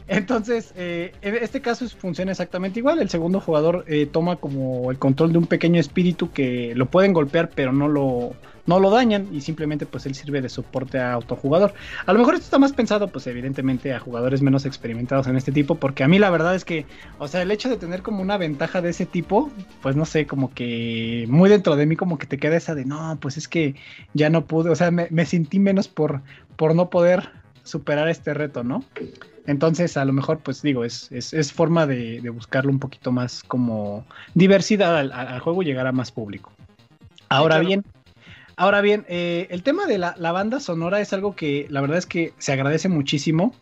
[0.06, 3.00] Entonces, eh, en este caso es- funciona exactamente igual.
[3.00, 7.14] El segundo jugador eh, toma como el control de un pequeño espíritu que lo pueden
[7.14, 8.34] golpear, pero no lo,
[8.66, 11.74] no lo dañan y simplemente pues él sirve de soporte a otro jugador.
[12.06, 15.52] A lo mejor esto está más pensado pues evidentemente a jugadores menos experimentados en este
[15.52, 16.86] tipo, porque a mí la verdad es que,
[17.18, 19.50] o sea, el hecho de tener como una ventaja de ese tipo,
[19.82, 22.84] pues no sé, como que muy dentro de mí como que te queda esa de,
[22.84, 23.74] no, pues es que
[24.14, 26.22] ya no pude, o sea, me, me sentí menos por,
[26.56, 27.30] por no poder
[27.62, 28.84] superar este reto, ¿no?
[29.46, 33.12] Entonces, a lo mejor, pues digo, es, es, es forma de, de buscarlo un poquito
[33.12, 36.52] más como diversidad al, al juego y llegar a más público.
[37.28, 37.68] Ahora claro.
[37.68, 37.84] bien,
[38.56, 42.06] ahora bien, eh, el tema de la, banda sonora es algo que la verdad es
[42.06, 43.54] que se agradece muchísimo.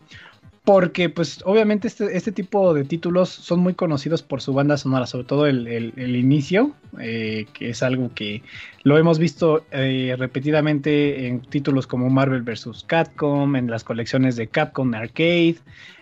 [0.64, 5.06] Porque, pues, obviamente este, este tipo de títulos son muy conocidos por su banda sonora,
[5.06, 8.42] sobre todo el, el- el inicio, eh, que es algo que
[8.84, 12.84] lo hemos visto eh, repetidamente en títulos como Marvel vs.
[12.86, 15.56] Capcom, en las colecciones de Capcom Arcade,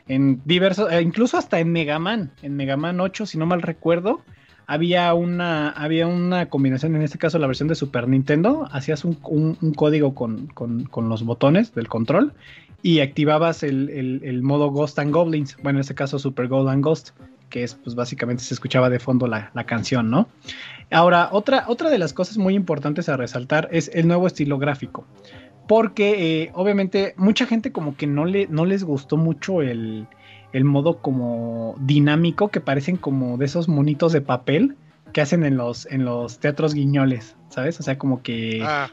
[0.09, 3.63] en diversos, eh, incluso hasta en Mega Man, en Mega Man 8, si no mal
[3.63, 4.23] recuerdo,
[4.73, 9.19] había una, había una combinación, en este caso la versión de Super Nintendo, hacías un,
[9.25, 12.33] un- código con, con- con los botones del control
[12.83, 16.69] y activabas el, el- el modo Ghost and Goblins, bueno, en este caso Super Gold
[16.69, 17.11] and Ghost,
[17.49, 20.29] que es pues básicamente se escuchaba de fondo la, la canción, ¿no?
[20.93, 25.05] Ahora, otra, otra de las cosas muy importantes a resaltar es el nuevo estilo gráfico.
[25.67, 30.07] Porque eh, obviamente mucha gente como que no, le, no les gustó mucho el,
[30.53, 34.77] el modo como dinámico que parecen como de esos monitos de papel
[35.13, 37.81] que hacen en los, en los teatros guiñoles, ¿sabes?
[37.81, 38.91] O sea, como que Ah,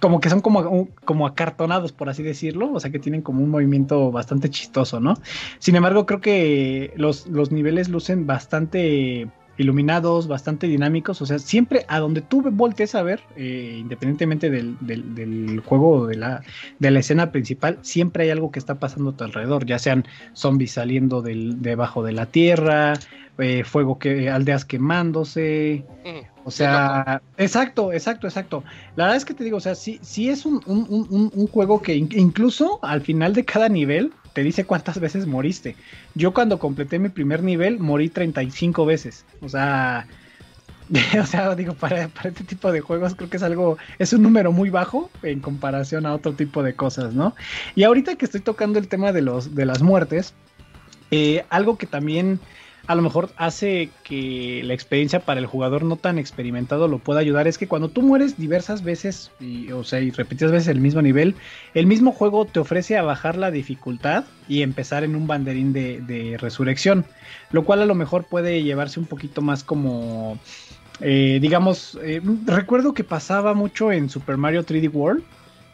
[0.00, 3.50] como que son como, como acartonados, por así decirlo, o sea que tienen como un
[3.50, 5.14] movimiento bastante chistoso, ¿no?
[5.58, 9.28] Sin embargo, creo que los, los niveles lucen bastante
[9.58, 14.76] iluminados, bastante dinámicos, o sea, siempre a donde tú voltees a ver, eh, independientemente del,
[14.80, 16.42] del- del juego o de la,
[16.78, 20.06] de la escena principal, siempre hay algo que está pasando a tu alrededor, ya sean
[20.32, 22.94] zombies saliendo del, debajo de la tierra,
[23.38, 25.84] eh, fuego que, aldeas quemándose,
[26.44, 28.64] o sea, exacto, exacto, exacto.
[28.96, 31.46] La verdad es que te digo, o sea, sí, sí es un, un- un- un-
[31.48, 35.76] juego que in- incluso al final de cada nivel te dice cuántas veces moriste.
[36.14, 39.24] Yo cuando completé mi primer nivel morí 35 veces.
[39.42, 40.06] O sea,
[41.20, 44.22] o sea, digo, para, para este tipo de juegos creo que es algo, es un
[44.22, 47.34] número muy bajo en comparación a otro tipo de cosas, ¿no?
[47.74, 50.34] Y ahorita que estoy tocando el tema de, los, de las muertes,
[51.10, 52.40] eh, algo que también
[52.86, 57.20] a lo mejor hace que la experiencia para el jugador no tan experimentado lo pueda
[57.20, 57.46] ayudar.
[57.46, 61.02] Es que cuando tú mueres diversas veces, y, o sea, y repetidas veces el mismo
[61.02, 61.34] nivel,
[61.74, 66.36] el mismo juego te ofrece a bajar la dificultad y empezar en un banderín de,
[66.40, 67.04] resurrección,
[67.52, 70.38] lo cual a lo mejor puede llevarse un poquito más como,
[71.00, 75.22] eh, digamos, eh, recuerdo que pasaba mucho en Super Mario 3D World,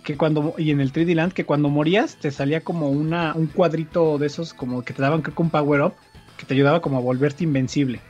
[0.03, 3.49] que cuando y en el 3D Land que cuando morías te salía como una un
[3.49, 5.95] cuadrito de esos como que te daban creo que un power up
[6.37, 8.01] que te ayudaba como a volverte invencible.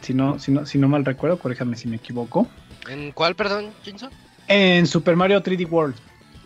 [0.00, 2.48] Si no, si no, si no mal recuerdo, corríjame si me equivoco.
[2.88, 4.10] ¿En cuál, perdón, Jinson?
[4.48, 5.94] En Super Mario 3D World.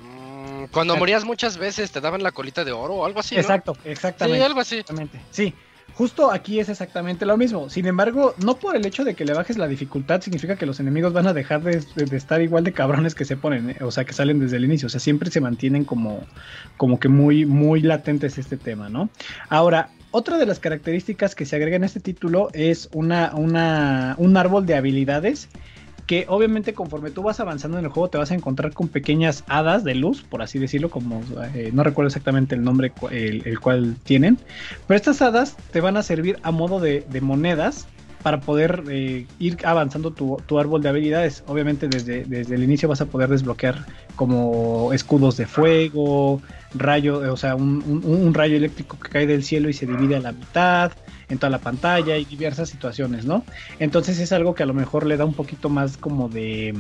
[0.03, 3.41] Mm, Cuando morías muchas veces te daban la colita de oro o algo así, ¿no?
[3.41, 4.39] Exacto, exactamente.
[4.39, 4.75] Sí, algo así.
[4.77, 5.21] Exactamente.
[5.31, 5.55] Sí,
[5.95, 7.71] justo aquí es exactamente lo mismo.
[7.71, 10.79] Sin embargo, no por el hecho de que le bajes la dificultad significa que los
[10.79, 13.77] enemigos van a dejar de, de- de estar igual de cabrones que se ponen, ¿eh?
[13.81, 14.87] o sea, que salen desde el inicio.
[14.87, 16.27] O sea, siempre se mantienen como,
[16.77, 19.09] como que muy, muy latentes este tema, ¿no?
[19.49, 24.65] Ahora, otra de las características que se agrega en este título es una, un árbol
[24.65, 25.51] de habilidades
[26.07, 29.45] que obviamente conforme tú vas avanzando en el juego te vas a encontrar con pequeñas
[29.47, 31.21] hadas de luz, por así decirlo, como
[31.55, 34.39] eh, no recuerdo exactamente el nombre el, cual tienen,
[34.87, 37.87] pero estas hadas te van a servir a modo de, de monedas
[38.23, 41.45] para poder eh, ir avanzando tu, tu árbol de habilidades.
[41.47, 43.85] Obviamente desde, desde el inicio vas a poder desbloquear
[44.17, 46.41] como escudos de fuego,
[46.79, 49.87] rayo, eh, o sea, un, un- un rayo eléctrico que cae del cielo y se
[49.87, 50.93] divide a la mitad
[51.29, 53.45] en toda la pantalla y diversas situaciones, ¿no?
[53.79, 56.75] Entonces es algo que a lo mejor le da un poquito más como de,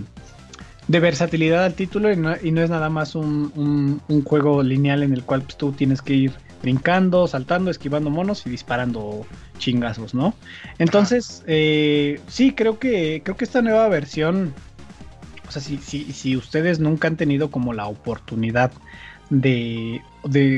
[0.88, 4.62] de versatilidad al título y no, y no es nada más un, un- un juego
[4.62, 6.32] lineal en el cual pues, tú tienes que ir
[6.62, 9.26] brincando, saltando, esquivando monos y disparando
[9.58, 10.34] chingazos, ¿no?
[10.78, 14.52] Entonces, eh, sí, creo que, creo que esta nueva versión,
[15.46, 18.72] o sea, si, si, si ustedes nunca han tenido como la oportunidad
[19.30, 20.02] de,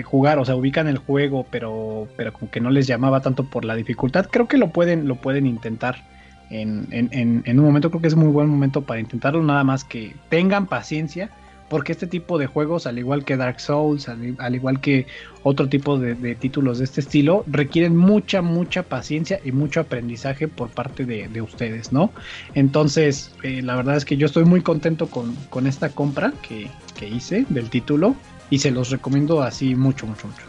[0.05, 3.65] jugar, o sea, ubican el juego, pero, pero como que no les llamaba tanto por
[3.65, 6.05] la dificultad, creo que lo pueden, lo pueden intentar
[6.51, 10.15] en, en, un momento, creo que es muy buen momento para intentarlo, nada más que
[10.29, 11.31] tengan paciencia,
[11.69, 15.07] porque este tipo de juegos, al igual que Dark Souls, al, al igual que
[15.43, 20.71] otro tipo de, títulos de este estilo, requieren mucha, mucha paciencia y mucho aprendizaje por
[20.71, 22.11] parte de, de ustedes, ¿no?
[22.55, 26.71] Entonces, eh, la verdad es que yo estoy muy contento con, con esta compra que,
[26.99, 28.17] que hice del título
[28.51, 30.43] y se los recomiendo así mucho, mucho, mucho.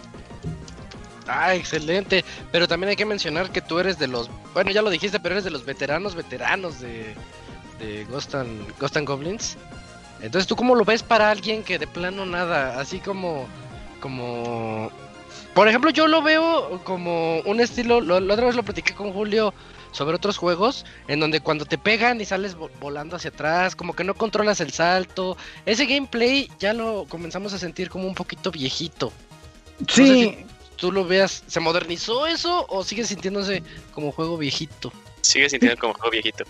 [1.28, 2.26] Ah, excelente.
[2.52, 4.30] Pero también hay que mencionar que tú eres de los.
[4.54, 7.14] Bueno, ya lo dijiste, pero eres de los veteranos, veteranos de,
[7.80, 9.56] de Ghost, and, Goblins.
[10.22, 12.80] Entonces, ¿tú cómo lo ves para alguien que de plano nada?
[12.80, 13.48] Así como.
[14.00, 14.92] Como.
[15.54, 18.02] Por ejemplo, yo lo veo como un estilo.
[18.02, 19.54] lo- La otra vez lo platiqué con Julio
[19.92, 20.86] sobre otros juegos.
[21.08, 24.60] En donde cuando te pegan y sales vo- volando hacia atrás, como que no controlas
[24.62, 25.38] el salto.
[25.66, 29.12] Ese gameplay ya lo comenzamos a sentir como un poquito viejito.
[29.88, 30.38] sé Sí,
[30.76, 33.64] tú lo veas, ¿se modernizó eso o sigue sintiéndose
[33.94, 34.92] como juego viejito?
[35.22, 36.46] Sigue sintiendo como juego viejito.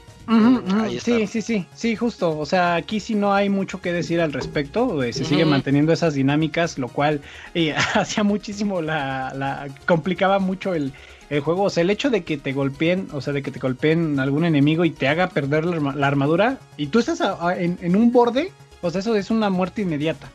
[0.79, 1.05] Ahí está.
[1.11, 2.37] Sí, sí, sí, sí, justo.
[2.37, 5.01] O sea, aquí sí no hay mucho que decir al respecto.
[5.01, 5.29] eh, se Ujú.
[5.29, 7.21] siguen manteniendo esas dinámicas, lo cual
[7.55, 10.93] eh, hacía muchísimo la, la- complicaba mucho el,
[11.29, 11.63] el juego.
[11.63, 14.45] O sea, el hecho de que te golpeen, o sea, de que te golpeen algún
[14.45, 17.77] enemigo y te haga perder la, arma- la armadura y tú estás a- a- en,
[17.81, 18.51] en un borde,
[18.81, 20.29] o sea, eso es una muerte inmediata.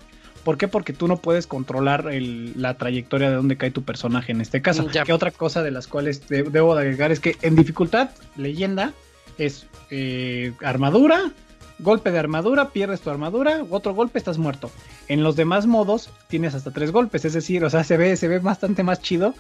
[0.45, 0.69] ¿Por qué?
[0.69, 4.61] Porque tú no puedes controlar el- la trayectoria de dónde cae tu personaje en este
[4.61, 4.89] caso.
[4.91, 5.05] Ya.
[5.05, 8.93] Que otra cosa de las cuales de- debo de agregar es que en dificultad, leyenda,
[9.39, 11.33] es eh, armadura,
[11.79, 14.71] golpe de armadura, pierdes tu armadura, otro golpe, estás muerto.
[15.09, 18.29] En los demás modos tienes hasta tres golpes, es decir, o sea, se ve, se
[18.29, 19.35] ve bastante más chido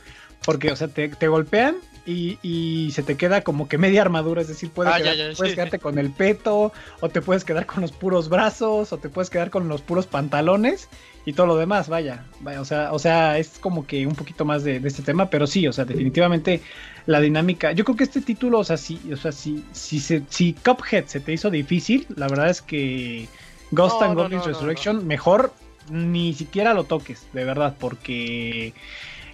[0.44, 4.42] porque, o sea, te, te golpean y, y se te queda como que media armadura,
[4.42, 5.56] es decir, puedes, Ah, ya, quedar- ya, puedes sí.
[5.56, 9.30] quedarte con el peto, o te puedes quedar con los puros brazos, o te puedes
[9.30, 10.88] quedar con los puros pantalones
[11.24, 14.44] y todo lo demás, vaya, vaya, o sea, o sea, es como que un poquito
[14.44, 16.60] más de, de este tema, pero sí, o sea, definitivamente
[17.06, 20.22] la dinámica, yo creo que este título, o sea, sí, o sea, si, si, se,
[20.28, 23.26] si Cuphead se te hizo difícil, la verdad es que
[23.70, 25.54] Ghost No, and no, Goblins no, no, Resurrection, mejor
[25.90, 28.74] ni siquiera lo toques, de verdad, porque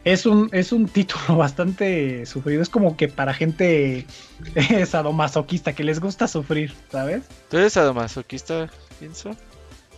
[0.05, 4.07] es un, es un título bastante sufrido, es como que para gente
[4.55, 7.25] eh, sadomasoquista, que les gusta sufrir, ¿sabes?
[7.51, 9.37] ¿Tú eres sadomasoquista, pienso?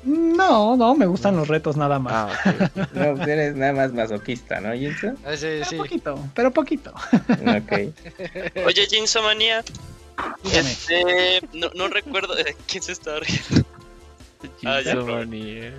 [0.05, 2.37] No, no, me gustan los retos nada más.
[2.45, 2.71] Ah.
[2.93, 5.15] No, pues eres nada más masoquista, ¿no, Jinso?
[5.25, 5.77] Ah, sí, pero sí.
[5.77, 6.93] poquito, pero poquito.
[6.93, 7.73] Ok.
[8.67, 9.63] Oye, Jinsomanía,
[10.43, 10.73] Dígame.
[10.73, 12.35] este, no, no recuerdo
[12.67, 13.69] quién se está riendo.
[14.65, 15.73] Ah, ya, Jinsomanía.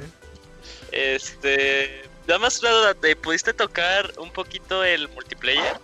[0.94, 5.78] Este, nada más una duda, ¿te pudiste tocar un poquito el multiplayer?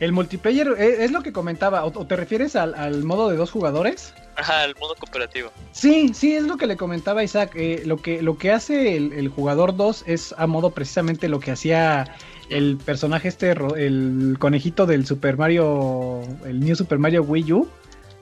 [0.00, 3.36] El multiplayer eh, es, lo que comentaba, o, o te refieres al, al modo de
[3.36, 4.12] dos jugadores?
[4.34, 5.52] Ajá, el modo cooperativo.
[5.72, 7.52] Sí, sí, es lo que le comentaba Isaac.
[7.54, 11.38] eh, lo, que, lo que hace el, el jugador 2 es a modo precisamente lo
[11.38, 12.16] que hacía
[12.50, 17.68] el personaje este, el conejito del Super Mario, el New Super Mario Wii U.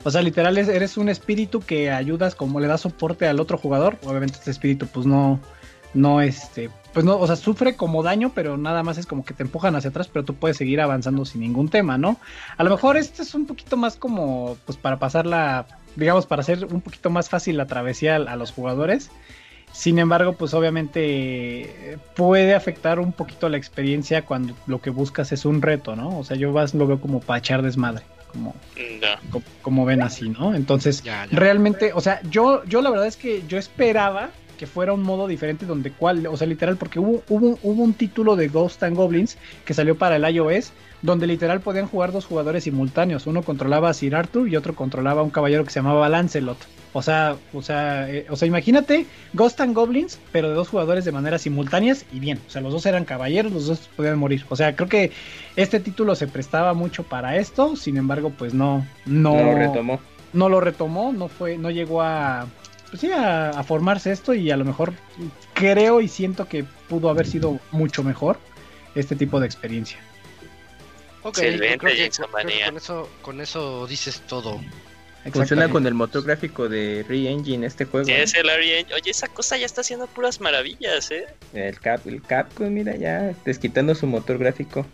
[0.05, 3.57] O sea, literal es- eres un espíritu que ayudas como le da soporte al otro
[3.57, 3.97] jugador.
[4.05, 5.40] Obviamente este espíritu pues no,
[5.94, 9.34] no este, pues no, o sea, sufre como daño, pero nada más es como que
[9.34, 12.18] te empujan hacia atrás, pero tú puedes seguir avanzando sin ningún tema, ¿no?
[12.56, 16.64] A lo mejor este es un poquito más como, pues para pasarla, digamos, para hacer
[16.66, 19.10] un poquito más fácil la travesía a, a los jugadores.
[19.72, 25.44] Sin embargo, pues obviamente puede afectar un poquito la experiencia cuando lo que buscas es
[25.44, 26.18] un reto, ¿no?
[26.18, 28.02] O sea, yo más lo veo como para echar desmadre,
[28.32, 28.54] como,
[29.00, 29.30] No.
[29.30, 30.54] como, como ven así, ¿no?
[30.56, 31.38] Entonces, Ya, ya.
[31.38, 34.30] realmente, o sea, yo, yo la verdad es que yo esperaba
[34.61, 37.95] que fuera un modo diferente donde cual, o sea, literal, porque hubo, hubo, hubo un
[37.95, 42.27] título de Ghost and Goblins que salió para el iOS, donde literal podían jugar dos
[42.27, 45.78] jugadores simultáneos, uno controlaba a Sir Arthur y otro controlaba a un caballero que se
[45.78, 46.59] llamaba Lancelot.
[46.93, 51.07] O sea, o sea, eh, o sea, imagínate Ghost and Goblins, pero de dos jugadores
[51.07, 52.39] de manera simultáneas y bien.
[52.47, 54.45] O sea, los dos eran caballeros, los dos podían morir.
[54.51, 55.11] O sea, creo que
[55.57, 57.77] este título se prestaba mucho para esto.
[57.77, 60.01] Sin embargo, pues no, no, No lo retomó.
[60.35, 62.47] no lo retomó, no fue, no llegó a,
[62.90, 64.92] pues sí, a, a formarse esto y a lo mejor
[65.54, 68.38] creo y siento que pudo haber sido mucho mejor
[68.94, 69.98] este tipo de experiencia.
[71.22, 72.66] Ok, Excelente, creo que- Jason creo que Manía.
[72.66, 74.60] con eso, con eso dices todo.
[75.34, 78.06] Funciona con el motor gráfico de Re-Engine este juego.
[78.06, 78.22] Sí, ¿eh?
[78.22, 81.26] es el Ari- Oye, esa cosa ya está haciendo puras maravillas, ¿eh?
[81.52, 84.86] El, Cap, el Capcom, mira, ya desquitando su motor gráfico.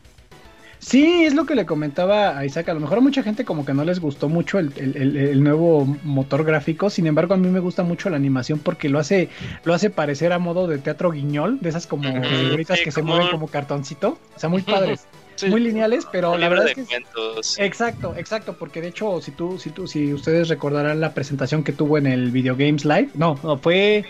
[0.78, 2.69] Sí, es lo que le comentaba a Isaac.
[2.69, 5.16] A lo mejor a mucha gente como que no les gustó mucho el, el- el-
[5.16, 6.90] el nuevo motor gráfico.
[6.90, 9.28] Sin embargo, a mí me gusta mucho la animación porque lo hace,
[9.65, 13.03] lo hace parecer a modo de teatro guiñol, de esas como figuritas sí, que se
[13.03, 14.19] mueven como cartoncito.
[14.36, 15.47] O sea, muy padres, Sí.
[15.51, 17.59] muy lineales, pero la verdad de es que cuentos.
[17.59, 21.73] Exacto, exacto, porque de hecho, si tú, si tú, si ustedes recordarán la presentación que
[21.73, 24.05] tuvo en el Video Games Live, no, no fue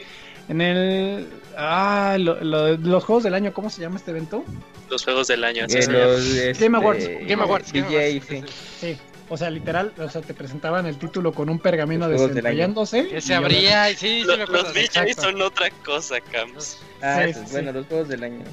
[0.48, 1.26] en el
[1.57, 4.45] ah, lo- lo- los juegos del año, ¿cómo se llama este evento?
[4.91, 5.65] Los juegos del año.
[5.65, 6.51] así Eh, se los, llama.
[6.51, 8.43] este, Game Awards, Game Awards, Game Awards, sí.
[8.81, 13.09] Sí, o sea, literal, o sea, te presentaban el título con un pergamino desenrollándose.
[13.09, 14.65] Que se abría y sí, sí Lo- me acuerdo.
[14.65, 15.23] los DJs exacto.
[15.23, 16.78] son otra cosa, Cams.
[17.03, 17.78] Ah, Sí, sí, bueno, sí.
[17.78, 18.45] los juegos del año.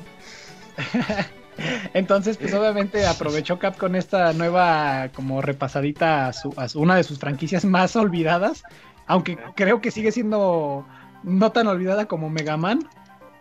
[1.94, 7.04] Entonces, pues obviamente aprovechó Capcom esta nueva como repasadita a, su, a su- una de
[7.04, 8.64] sus franquicias más olvidadas,
[9.06, 10.88] aunque creo que sigue siendo
[11.24, 12.88] no tan olvidada como Mega Man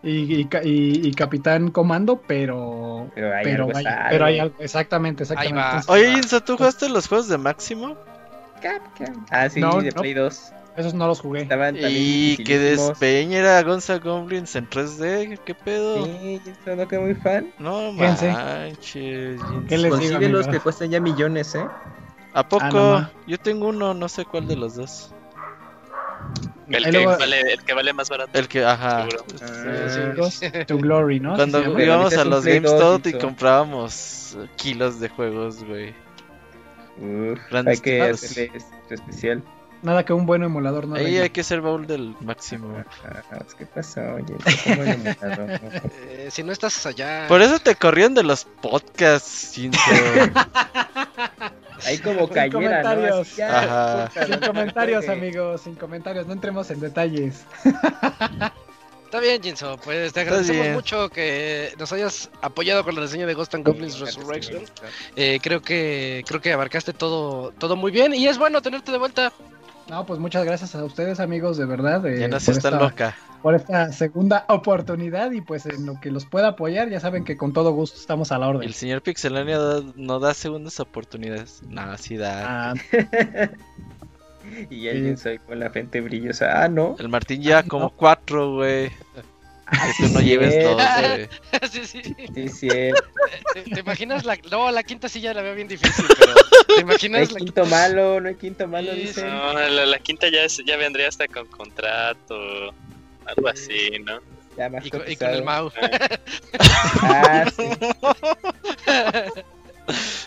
[0.03, 3.77] y, y Ca- y- y Capitán Comando, pero Pero hay pero, algo
[4.25, 5.59] hay, algo, exactamente, exactamente.
[5.61, 5.67] va.
[5.77, 7.97] Entonces, Oye, Inso, ¿tú jugaste los juegos de Máximo?
[8.61, 9.25] Capcom.
[9.31, 10.01] Ah, sí, No, de no.
[10.01, 10.53] Play 2.
[10.77, 11.43] esos no los jugué.
[11.43, 12.89] Estaban Y que dificilísimos.
[12.89, 16.07] despeña era Gonza Goblins en 3D, ¿qué pedo?
[16.07, 17.53] Sí, yo no quedé muy fan.
[17.59, 18.37] No manches.
[18.93, 21.69] ¿Qué les digo, los que cuestan ya millones, ¿eh?
[22.33, 22.65] ¿A poco?
[22.65, 23.11] Ah, no.
[23.27, 25.13] Yo tengo uno, no sé cuál de los dos.
[26.79, 28.39] El que, luego- vale, el que vale más barato.
[28.39, 29.07] El que, ajá.
[29.89, 30.29] Seguro.
[30.43, 31.35] Ah, to Glory, ¿no?
[31.37, 35.95] Cuando íbamos a los dos, GameStop y comprábamos kilos de juegos, güey.
[36.99, 39.43] Uf, hay que hacerle este especial.
[39.83, 42.83] Nada que un buen emulador no Ahí hay que ser baúl del máximo.
[43.05, 44.01] Ah, ¿Qué pasó?
[44.15, 44.35] Oye,
[44.65, 45.61] ¿cómo el emulador?
[46.09, 47.27] Eh, si no estás allá.
[47.29, 49.81] Por eso te corrieron de los podcasts, Jinso.
[51.85, 53.21] Ahí como Sin comentarios.
[53.21, 54.09] Así, ya, Ajá.
[54.09, 57.45] puta, Sin no comentarios, amigos, sin comentarios, no entremos en detalles.
[59.05, 59.79] Está bien, Jinso.
[59.85, 63.99] Pues te agradecemos mucho que nos hayas apoyado con la reseña de Ghost and Goblins
[63.99, 64.63] Resurrection.
[65.17, 68.99] Eh, creo que creo que abarcaste todo todo muy bien y es bueno tenerte de
[68.99, 69.33] vuelta.
[69.93, 72.07] No, pues muchas gracias a ustedes, amigos, de verdad.
[72.07, 73.15] eh, ya no esta, loca.
[73.43, 77.37] por esta segunda oportunidad y pues en lo que los pueda apoyar, ya saben que
[77.37, 78.63] con todo gusto estamos a la orden.
[78.67, 81.61] El señor Pixelania da- no da segundas oportunidades.
[81.69, 82.71] No, sí da.
[82.71, 82.75] Ah,
[84.71, 86.65] Y alguien soy con la frente brillosa.
[86.65, 86.97] Ah, no.
[86.99, 88.91] El Martín ya como cuatro, güey.
[89.73, 90.61] Que tú no lleves sí.
[90.61, 92.03] dos, sí, sí.
[92.35, 92.69] Sí, sí.
[92.69, 96.41] ¿Te, te imaginas la no, la quinta sí ya la veo bien difícil, pero ¿te
[96.69, 99.25] No hay imaginas la quinto malo, no hay quinto malo, Sí, dice.
[99.25, 102.75] No, la, la quinta ya, es- ya vendría hasta con contrato.
[103.25, 104.21] Algo así, ¿no?
[104.59, 105.43] Ya más y, con- y con el.
[105.45, 105.71] Mau?
[107.03, 107.65] Ah, sí.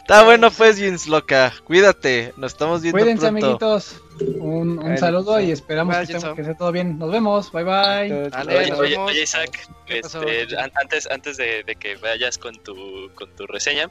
[0.01, 1.53] Está bueno pues, Jins loca.
[1.63, 2.33] Cuídate.
[2.37, 3.45] Nos estamos viendo cuídense, pronto.
[3.45, 4.01] amiguitos.
[4.19, 6.97] Un, saludo y esperamos bye, que, estemos- que esté todo bien.
[6.97, 7.51] Nos vemos.
[7.51, 8.29] Bye bye.
[8.29, 9.11] Dale, Oye, nos oye, vemos.
[9.11, 13.89] oye, Isaac, este, an- antes, antes de, de que vayas con tu, con tu reseña,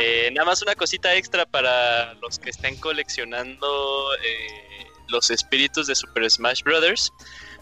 [0.00, 5.94] eh, nada más una cosita extra para los que estén coleccionando eh, los espíritus de
[5.94, 7.12] Super Smash Brothers.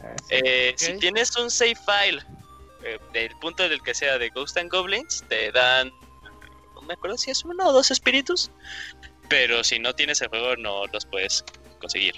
[0.02, 0.24] Ah, sí.
[0.30, 0.74] Eh.
[0.76, 2.22] Si tienes un save file
[2.84, 5.90] eh, del punto del que sea de Ghost and Goblins, te dan,
[6.74, 8.50] no me acuerdo si es uno o dos espíritus,
[9.28, 11.44] pero si no tienes el juego no los puedes
[11.84, 12.14] conseguir.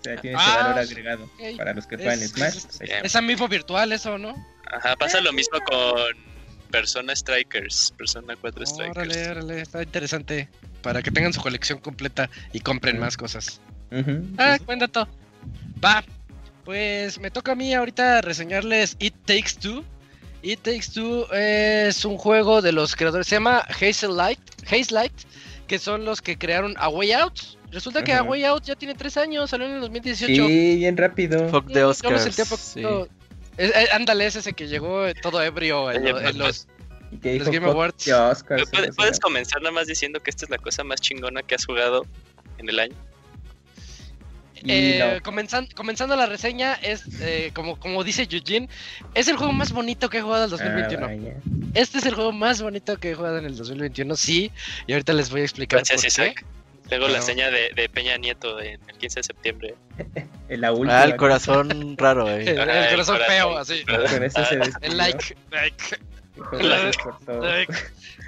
[0.00, 2.56] O sea, tiene Ah, ese valor agregado para los que juegan Es- Smash.
[2.56, 3.04] es-.
[3.04, 4.34] Es amigo virtual eso, ¿no?
[4.72, 6.16] Ajá, pasa lo mismo con
[6.70, 8.96] Persona Strikers, Persona 4 Strikers.
[8.96, 10.48] Órale, órale, está interesante.
[10.82, 13.60] Para que tengan su colección completa y compren más cosas.
[14.38, 15.06] Ah, sí, buen dato.
[15.84, 16.02] Va.
[16.64, 19.84] Pues me toca a mí ahorita reseñarles It Takes Two.
[20.42, 23.26] It Takes Two es un juego de los creadores.
[23.26, 25.12] Se llama Hazel Light, Haze Light,
[25.66, 27.40] que son los que crearon A Way Out.
[27.70, 28.22] Resulta que A.
[28.22, 30.46] Way Out ya tiene tres años, salió en el 2018.
[30.46, 31.48] Sí, bien rápido.
[31.48, 32.22] Fuck Sí, me Oscars.
[32.22, 32.50] sentía sí.
[32.82, 33.08] poquito-
[33.56, 36.68] Es- eh, ándale, es ese que llegó todo ebrio en, Oye, lo- en pues, los.
[37.12, 38.04] Y que los dijo Game Awards.
[38.04, 41.54] the Oscars, Puedes, comenzar nada más diciendo que esta es la cosa más chingona que
[41.56, 42.06] has jugado
[42.58, 42.94] en el año.
[44.62, 45.22] Eh, no.
[45.22, 48.68] comenzan- comenzando la reseña, es eh, como, como dice Eugene,
[49.14, 51.06] es el juego más bonito que he jugado en el Ah, 2021.
[51.06, 51.36] vaya.
[51.72, 54.52] Este es el juego más bonito que he jugado en el 2021, sí.
[54.86, 56.44] Y ahorita les voy a explicar Gracias, por qué.
[56.90, 59.74] Tengo la seña de, de Peña Nieto en el 15 de septiembre.
[60.50, 61.02] En la última.
[61.02, 62.50] Ah, el corazón raro, El, eh.
[62.50, 62.56] el
[62.90, 63.26] corazón corazón.
[63.28, 63.84] feo, así.
[63.84, 64.90] Con eso se despidió.
[64.90, 65.36] El like.
[66.60, 67.72] like.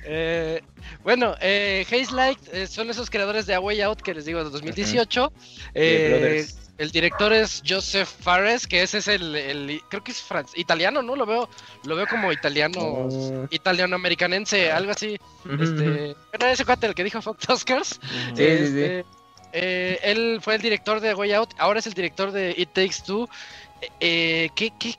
[0.05, 0.63] Eh,
[1.03, 4.43] bueno, eh, Haze Light eh, son esos creadores de A Way Out que les digo
[4.45, 5.33] de 2018.
[5.75, 6.72] De Eh, Brothers.
[6.83, 10.25] El director es Joseph Fares, que ese es el, el- creo que es
[10.57, 11.17] italiano, ¿no?
[11.17, 11.49] Lo veo,
[11.85, 13.47] lo veo como italiano, Oh.
[13.51, 15.19] italiano-americanense, algo así.
[15.45, 17.99] Ujú, Este, bueno, ese cuate, el que dijo Fuck Tuskers.
[18.03, 18.37] Ujú.
[18.37, 18.83] Sí, sí, sí.
[18.83, 19.05] Este,
[19.53, 23.03] eh, él fue el director de Way Out, ahora es el director de It Takes
[23.07, 23.29] Two.
[24.01, 24.95] Eh, ¿qué, qué,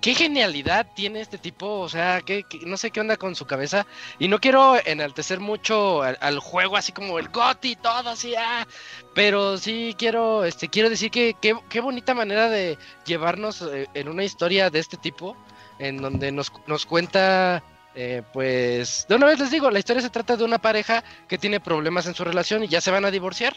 [0.00, 3.86] qué genialidad tiene este tipo, o sea, qué- no sé qué onda con su cabeza.
[4.18, 8.34] Y no quiero enaltecer mucho al, al juego, así como el GOTY y todo, así,
[8.36, 8.66] ah,
[9.14, 14.08] pero sí quiero, este, quiero decir que que- qué bonita manera de llevarnos eh, en
[14.08, 15.36] una historia de este tipo,
[15.78, 17.62] en donde nos, nos cuenta
[17.94, 21.38] eh, pues, de una vez les digo, la historia se trata de una pareja que
[21.38, 23.54] tiene problemas en su relación y ya se van a divorciar.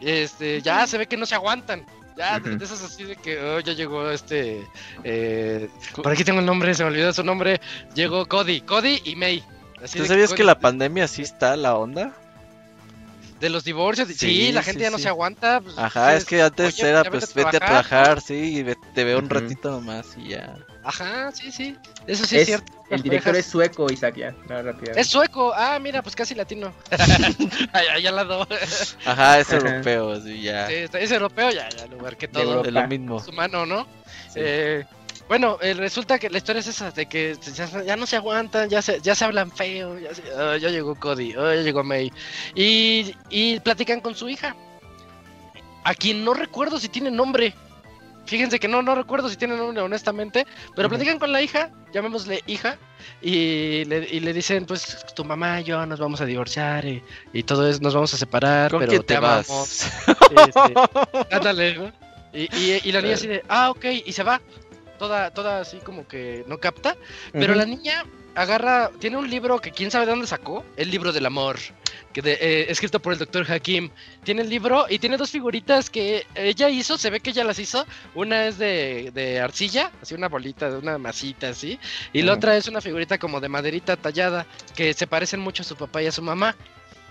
[0.00, 1.86] Este, ya se ve que no se aguantan.
[2.16, 4.66] Ya, de esas así de que oh, ya llegó este.
[5.04, 5.68] eh,
[6.02, 7.60] por aquí tengo el nombre, se me olvidó su nombre.
[7.94, 9.44] Llegó Cody, Cody y May.
[9.82, 12.12] Así ¿Tú sabías Cody- que la pandemia sí está la onda?
[13.38, 15.02] De los divorcios, sí, Sí, la sí, gente ya no sí.
[15.02, 15.60] se aguanta.
[15.60, 19.18] pues, Ajá, es que antes oye, era pues vete a trabajar, sí, y te veo
[19.18, 20.56] un ratito nomás y ya.
[20.88, 21.76] Ajá, sí, sí.
[22.06, 22.72] Eso sí es, Es- cierto.
[22.90, 24.34] el director parejas- es sueco, Isaac, ya.
[24.48, 24.92] No, rápido.
[24.94, 25.52] Es sueco.
[25.54, 26.72] Ah, mira, pues casi latino.
[27.72, 28.46] Allá, allá al lado.
[29.04, 29.56] Ajá, es Ajá.
[29.56, 30.68] europeo, sí, ya.
[30.68, 32.64] Sí, es europeo, ya, ya lo marqué De todo.
[32.64, 33.18] Es lo mismo.
[33.18, 33.82] Es humano, ¿no?
[34.28, 34.36] Sí.
[34.42, 34.84] Eh,
[35.28, 38.68] bueno, eh, resulta que la historia es esa, de que ya, ya no se aguantan,
[38.70, 41.82] ya se, ya se hablan feo, ya, se- ah, ya llegó Cody, ah, ya llegó
[41.82, 42.12] May.
[42.54, 44.54] Y, y platican con su hija,
[45.82, 47.54] a quien no recuerdo si tiene nombre.
[48.26, 52.42] Fíjense que no, no recuerdo si tiene nombre honestamente, pero platican con la hija, llamémosle
[52.46, 52.76] hija,
[53.22, 57.02] y le, y le dicen, pues tu mamá y yo nos vamos a divorciar y,
[57.32, 59.46] y todo eso, nos vamos a separar, ¿Con pero quién te, te amamos.
[59.48, 60.16] vas?
[60.48, 61.92] Este, ándale, ¿no?
[62.32, 64.40] Y, la niña así de, ah, ok, y se va.
[64.98, 66.96] Toda, toda así como que no capta.
[67.32, 68.04] Pero la niña
[68.34, 71.58] agarra, tiene un libro que quién sabe de dónde sacó, el libro del amor,
[72.16, 73.90] que de- eh, escrito por el doctor Hakim.
[74.24, 77.58] Tiene el libro y tiene dos figuritas que ella hizo, se ve que ella las
[77.58, 77.84] hizo.
[78.14, 81.78] Una es de, de arcilla, así una bolita, de una masita así.
[82.14, 85.66] Y la otra es una figurita como de maderita tallada, que se parecen mucho a
[85.66, 86.56] su papá y a su mamá.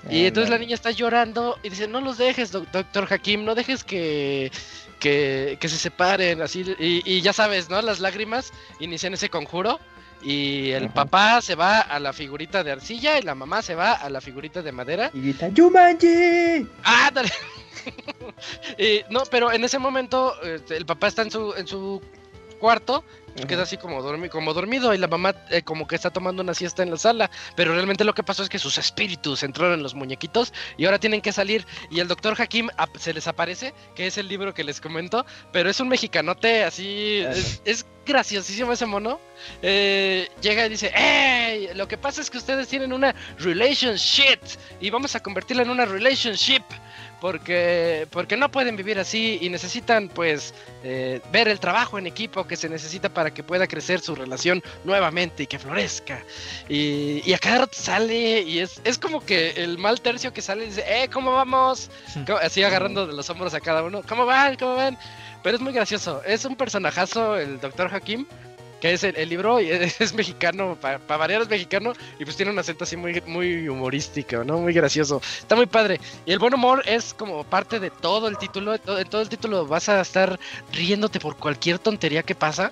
[0.10, 3.54] Y entonces la niña está llorando y dice, no los dejes, doc- doctor Hakim, no
[3.54, 4.52] dejes que,
[5.00, 7.80] que, que se separen, así, y, y ya sabes, ¿no?
[7.84, 9.80] Las lágrimas inician ese conjuro
[10.26, 10.94] y el Ajá.
[10.94, 14.20] papá se va a la figurita de arcilla y la mamá se va a la
[14.20, 15.12] figurita de madera.
[15.14, 16.68] Y grita, ¡Yumanji!
[16.84, 17.30] ¡Ah, dale!
[18.80, 22.02] Y, no, pero en ese momento este, el papá está en su, en su
[22.60, 23.04] cuarto
[23.44, 26.54] queda así como, dormi- como dormido y la mamá eh, como que está tomando una
[26.54, 29.84] siesta en la sala, pero realmente lo que pasó es que sus espíritus entraron en
[29.84, 31.66] los muñequitos y ahora tienen que salir.
[31.92, 35.70] Y el doctor Hakim se les aparece, que es el libro que les comento, pero
[35.70, 37.24] es un mexicanote así,
[37.66, 39.20] es graciosísimo ese mono,
[39.62, 41.70] Eh, llega y dice, ¡Ey!
[41.76, 44.40] Lo que pasa es que ustedes tienen una relationship
[44.80, 46.64] y vamos a convertirla en una relationship
[47.26, 50.54] porque porque no pueden vivir así y necesitan pues
[50.84, 54.62] eh, ver el trabajo en equipo que se necesita para que pueda crecer su relación
[54.84, 56.24] nuevamente y que florezca.
[56.70, 60.44] Y, y a cada rato sale y es, es como que el mal tercio que
[60.44, 61.90] sale y dice eh cómo vamos
[62.28, 64.96] Co- así agarrando de los hombros a cada uno cómo van cómo van
[65.42, 66.22] pero es muy gracioso.
[66.26, 68.28] Es un personajazo el doctor Hakim
[68.94, 72.84] es el, libro y es, mexicano, para variar es mexicano, y pues tiene un acento
[72.84, 74.60] así muy, muy humorístico, ¿no?
[74.60, 75.22] Muy gracioso.
[75.40, 76.00] Está muy padre.
[76.26, 78.76] Y el buen humor es como parte de todo el título.
[78.76, 80.40] En todo el título vas a estar
[80.74, 82.72] riéndote por cualquier tontería que pasa.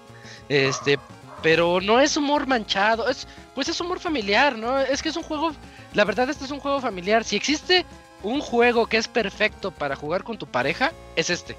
[0.49, 0.99] Este,
[1.41, 4.79] pero no es humor manchado, es pues es humor familiar, ¿no?
[4.79, 5.51] Es que es un juego,
[5.93, 7.23] la verdad este es un juego familiar.
[7.23, 7.85] Si existe
[8.23, 11.55] un juego que es perfecto para jugar con tu pareja, es este.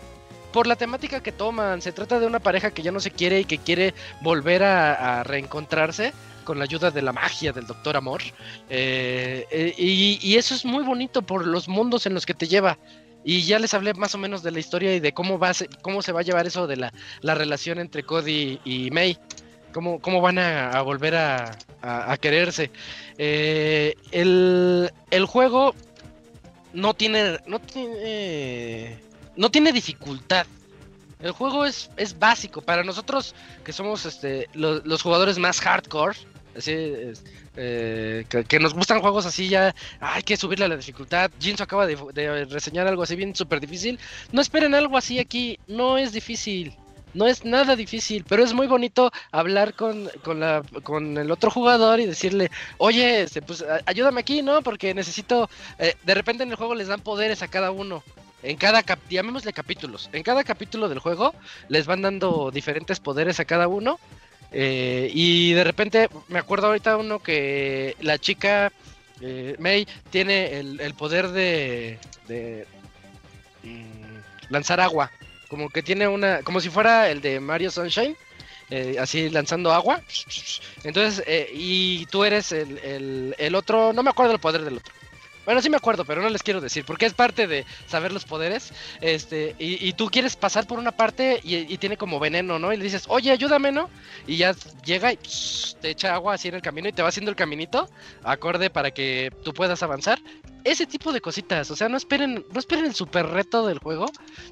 [0.55, 3.41] Por la temática que toman, se trata de una pareja que ya no se quiere
[3.41, 6.13] y que quiere volver a, reencontrarse
[6.45, 8.23] con la ayuda de la magia del Doctor Amor.
[8.71, 12.79] Eh, eh, y, eso es muy bonito por los mundos en los que te lleva.
[13.25, 15.51] Y ya les hablé más o menos de la historia y de cómo va
[15.83, 19.19] cómo se va a llevar eso de la, la relación entre Cody y May.
[19.73, 21.51] Cómo, cómo van a, volver a,
[21.83, 22.71] a- a quererse.
[23.19, 25.75] Eh, el, el juego
[26.73, 27.41] no tiene.
[27.49, 29.03] No tiene.
[29.37, 30.47] No tiene dificultad.
[31.21, 32.61] El juego es, es básico.
[32.61, 33.35] Para nosotros,
[33.65, 36.17] que somos este, lo- los jugadores más hardcore,
[36.57, 36.73] así,
[37.57, 41.31] eh, que, que nos gustan juegos así ya, hay que subirle la dificultad.
[41.41, 43.99] Jinso acaba de, reseñar algo así bien súper difícil.
[44.33, 46.75] No esperen algo así aquí, no es difícil.
[47.15, 51.49] No es nada difícil, pero es muy bonito hablar con, con, la, con el otro
[51.49, 54.63] jugador y decirle, oye, este, pues a- ayúdame aquí, ¿no?
[54.63, 55.49] Porque necesito...
[55.79, 58.03] eh, de repente en el juego les dan poderes a cada uno.
[58.45, 60.11] En cada cap llamémosle capítulos.
[60.13, 61.35] En cada capítulo del juego
[61.69, 64.01] les van dando diferentes poderes a cada uno.
[64.51, 68.73] eh, y de repente me acuerdo ahorita uno que la chica
[69.21, 72.01] eh, May tiene el, el poder de,
[73.63, 74.19] mm,
[74.49, 75.13] lanzar agua.
[75.49, 76.43] Como que tiene una.
[76.43, 78.17] Como si fuera el de Mario Sunshine.
[78.71, 80.03] eh, así lanzando agua.
[80.85, 83.93] Entonces, eh, y tú eres el, el, el otro.
[83.93, 84.95] No me acuerdo el poder del otro.
[85.45, 88.25] Bueno, sí me acuerdo, pero no les quiero decir, porque es parte de saber los
[88.25, 88.73] poderes.
[89.01, 92.73] Este, y, y tú quieres pasar por una parte y, tiene como veneno, ¿no?
[92.73, 93.91] Y le dices, oye, ayúdame, ¿no?
[94.27, 94.55] Y ya
[94.85, 95.19] llega y
[95.81, 97.89] te echa agua así en el camino y te va haciendo el caminito
[98.23, 100.19] acorde para que tú puedas avanzar.
[100.65, 104.07] Ese tipo de cositas, o sea, no esperen, no esperen el super reto del juego,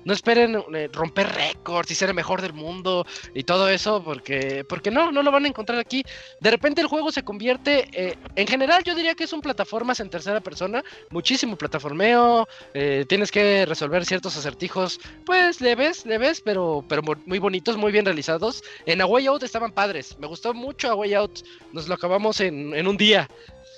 [0.05, 4.63] no esperen eh, romper récords y ser el mejor del mundo y todo eso, porque,
[4.69, 6.05] porque no, no lo van a encontrar aquí.
[6.39, 10.01] De repente el juego se convierte, eh, en general yo diría que es un plataformas
[10.01, 16.85] en tercera persona, muchísimo plataformeo, eh, tienes que resolver ciertos acertijos, pues leves, leves, pero,
[16.89, 18.63] pero mu- muy bonitos, muy bien realizados.
[18.85, 21.39] En A Way Out estaban padres, me gustó mucho A Way Out,
[21.73, 23.29] nos lo acabamos en, en un día.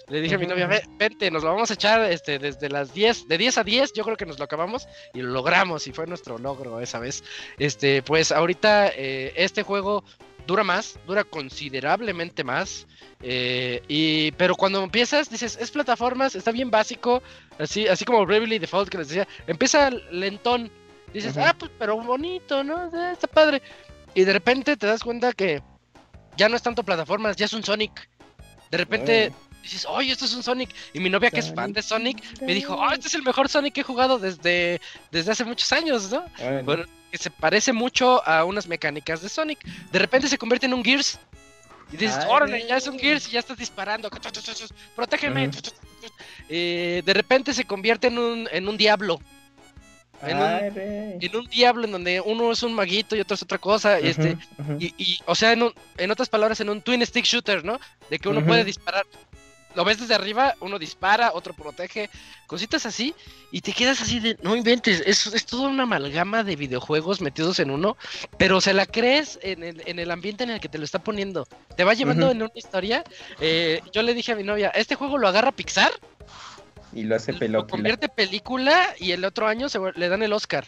[0.08, 2.92] Le dije a mi novia, "Ve- vente, nos lo vamos a echar este, desde las
[2.92, 5.92] 10, de 10 a 10, yo creo que nos lo acabamos y lo logramos y
[5.92, 7.24] fue nuestro logro esa vez.
[7.58, 10.04] Este, pues ahorita eh, este juego
[10.46, 12.86] dura más, dura considerablemente más.
[13.26, 17.22] eh, y, pero cuando empiezas, dices, es plataformas, está bien básico,
[17.58, 20.70] así, así como Bravely Default que les decía, empieza lentón.
[21.14, 22.86] Dices, ah, pues, pero bonito, ¿no?
[22.94, 23.62] Eh, Está padre.
[24.14, 25.62] Y de repente te das cuenta que
[26.36, 28.08] ya no es tanto plataformas, ya es un Sonic.
[28.70, 29.32] De repente
[29.64, 30.70] dices, oye, esto es un Sonic.
[30.92, 33.48] Y mi novia, que es fan de Sonic, me dijo, oh, este es el mejor
[33.48, 34.80] Sonic que he jugado desde,
[35.10, 36.24] desde hace muchos años, ¿no?
[36.62, 39.58] Bueno, que se parece mucho a unas mecánicas de Sonic.
[39.92, 41.18] De repente se convierte en un Gears.
[41.92, 42.26] Y dices, Ay.
[42.28, 44.08] órale, ya es un Gears y ya estás disparando.
[44.96, 45.50] Protégeme.
[46.48, 49.20] Eh, de repente se convierte en un, en un diablo.
[50.22, 51.18] en un- Ay, re.
[51.20, 54.00] En un diablo en donde uno es un maguito y otro es otra cosa.
[54.00, 54.36] y este,
[54.80, 57.78] y, y, o sea, en, un- en otras palabras, en un twin stick shooter, ¿no?
[58.10, 59.04] De que uno puede disparar.
[59.74, 62.08] Lo ves desde arriba, uno dispara, otro protege,
[62.46, 63.14] cositas así,
[63.50, 67.58] y te quedas así de, no inventes, es, es toda una amalgama de videojuegos metidos
[67.58, 67.96] en uno,
[68.38, 70.98] pero se la crees en el, en el ambiente en el que te lo está
[71.00, 71.46] poniendo.
[71.76, 73.04] Te va llevando en una historia.
[73.40, 75.92] eh, yo le dije a mi novia, este juego lo agarra Pixar,
[76.92, 77.66] Y lo hace lo película.
[77.66, 80.64] convierte película y el otro año se le dan el Oscar.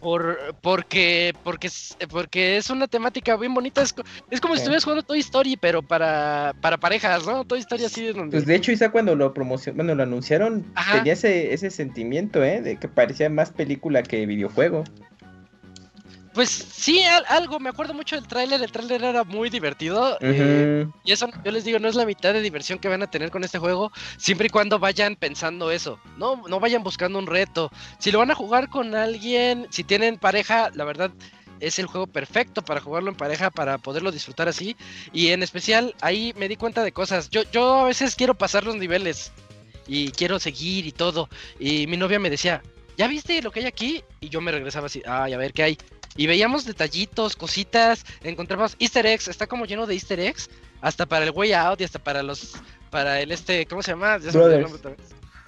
[0.00, 3.82] Por, porque, porque, es, porque es una temática bien bonita.
[3.82, 3.94] Es,
[4.30, 7.44] es como si estuvieras jugando Toy Story, pero para, para parejas, ¿no?
[7.44, 8.36] Toy Story así de donde.
[8.36, 10.98] Pues de hecho, Isa cuando lo promocionó, bueno, lo anunciaron, Ajá.
[10.98, 12.60] tenía ese, ese sentimiento, ¿eh?
[12.60, 14.82] De que parecía más película que videojuego.
[16.34, 17.60] Pues sí, al- algo.
[17.60, 18.62] Me acuerdo mucho del tráiler.
[18.62, 20.16] El tráiler era muy divertido.
[20.20, 20.86] eh.
[21.04, 23.30] Y eso, yo les digo, no es la mitad de diversión que van a tener
[23.30, 26.00] con este juego, siempre y cuando vayan pensando eso.
[26.16, 27.70] No, no vayan buscando un reto.
[27.98, 31.10] Si lo van a jugar con alguien, si tienen pareja, la verdad
[31.60, 34.74] es el juego perfecto para jugarlo en pareja, para poderlo disfrutar así.
[35.12, 37.28] Y en especial, ahí me di cuenta de cosas.
[37.30, 39.32] Yo, yo a veces quiero pasar los niveles
[39.86, 41.28] y quiero seguir y todo.
[41.60, 42.62] Y mi novia me decía,
[42.96, 44.02] ¿ya viste lo que hay aquí?
[44.20, 45.78] Y yo me regresaba así, ay, a ver qué hay.
[46.16, 51.24] Y veíamos detallitos, cositas, encontramos easter eggs, está como lleno de easter eggs, hasta para
[51.24, 52.54] el Way Out y hasta para los,
[52.90, 54.18] para el este, ¿cómo se llama?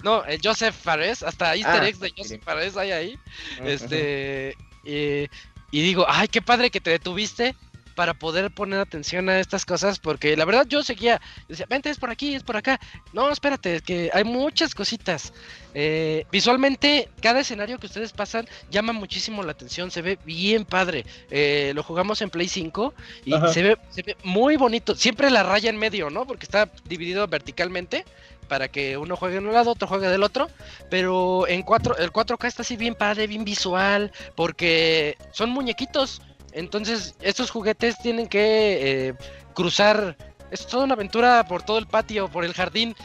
[0.03, 2.13] No, el Joseph Fares, hasta easter Ah, eggs de sí.
[2.17, 3.19] Joseph Fares hay ahí.
[3.63, 4.55] Este,
[4.85, 5.27] eh,
[5.71, 7.55] y digo, ay, qué padre que te detuviste
[7.95, 11.97] para poder poner atención a estas cosas, porque la verdad yo seguía, decía, vente, es
[11.97, 12.79] por aquí, es por acá.
[13.13, 15.33] No, espérate, es que hay muchas cositas.
[15.73, 21.05] Eh, visualmente, cada escenario que ustedes pasan llama muchísimo la atención, se ve bien padre.
[21.29, 22.93] Eh, lo jugamos en Play 5
[23.25, 24.95] y se ve, se ve muy bonito.
[24.95, 26.25] Siempre la raya en medio, ¿no?
[26.25, 28.05] Porque está dividido verticalmente
[28.47, 30.49] para que uno juegue en un lado, otro juegue del otro.
[30.89, 36.21] Pero en 4, el 4K está así bien padre, bien visual, porque son muñequitos.
[36.55, 39.13] Entonces, estos juguetes tienen que eh,
[39.53, 40.17] cruzar.
[40.51, 42.95] Es toda una aventura por todo el patio, por el jardín.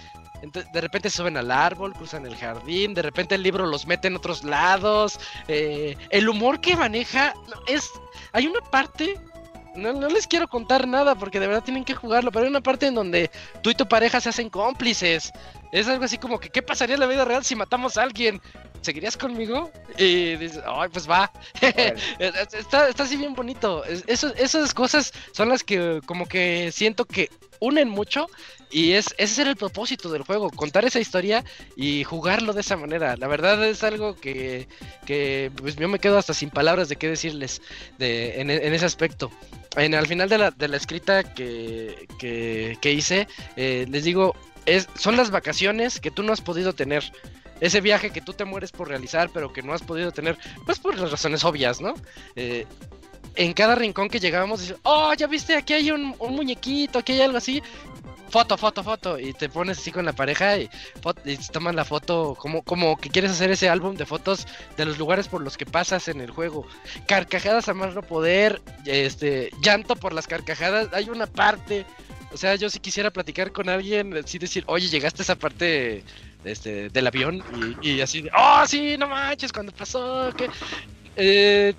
[0.72, 4.16] De repente suben al árbol, cruzan el jardín, de repente el libro los mete en
[4.16, 5.20] otros lados.
[5.48, 7.35] eh, el humor que maneja
[7.66, 7.90] es.
[8.32, 9.20] Hay una parte.
[9.74, 12.60] No, no les quiero contar nada porque de verdad tienen que jugarlo, pero hay una
[12.60, 13.31] parte en donde
[13.62, 15.32] tú y tu pareja se hacen cómplices.
[15.72, 18.40] Es algo así como que, ¿qué pasaría en la vida real si matamos a alguien?
[18.82, 19.70] ¿Seguirías conmigo?
[19.98, 21.31] Y dices, ay, pues va.
[22.19, 23.85] está, está así bien bonito.
[23.85, 27.31] Es- eso- esas cosas son las que como que siento que
[27.62, 28.27] unen mucho
[28.70, 31.44] y es ese era el propósito del juego, contar esa historia
[31.77, 33.16] y jugarlo de esa manera.
[33.16, 34.66] La verdad es algo que,
[35.05, 37.61] que pues yo me quedo hasta sin palabras de qué decirles
[37.98, 39.31] de, en, en ese aspecto.
[39.77, 44.35] En, al final de la, de la escrita que, que, que hice, eh, les digo,
[44.66, 47.12] es, son las vacaciones que tú no has podido tener.
[47.61, 50.78] Ese viaje que tú te mueres por realizar, pero que no has podido tener, pues
[50.78, 51.95] por las razones obvias, ¿no?
[52.37, 52.66] Eh,
[53.37, 57.23] en cada rincón que llegábamos, dices, oh, ya viste, aquí hay un, muñequito, aquí hay
[57.23, 57.62] algo así.
[58.28, 59.19] Foto, foto, foto.
[59.19, 60.70] Y te pones así con la pareja y,
[61.24, 64.47] y toman la foto como, como que quieres hacer ese álbum de fotos
[64.77, 66.65] de los lugares por los que pasas en el juego.
[67.09, 70.89] Carcajadas a más no poder, este, llanto por las carcajadas.
[70.93, 71.87] Hay una parte,
[72.32, 76.05] o sea, yo si quisiera platicar con alguien, así decir, oye, llegaste a esa parte
[76.44, 77.42] este, del avión
[77.82, 80.48] y, así, de, oh, sí, no manches, cuando pasó, que...
[81.16, 81.74] Eh,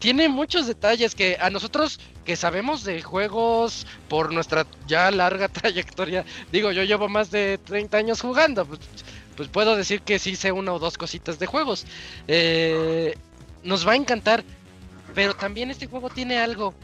[0.00, 6.24] tiene muchos detalles que a nosotros que sabemos de juegos por nuestra ya larga trayectoria,
[6.50, 8.80] digo, yo llevo más de 30 años jugando, pues,
[9.36, 11.86] pues puedo decir que sí sé una o dos cositas de juegos.
[12.28, 13.14] Eh,
[13.62, 14.42] nos va a encantar,
[15.14, 16.74] pero también este juego tiene algo,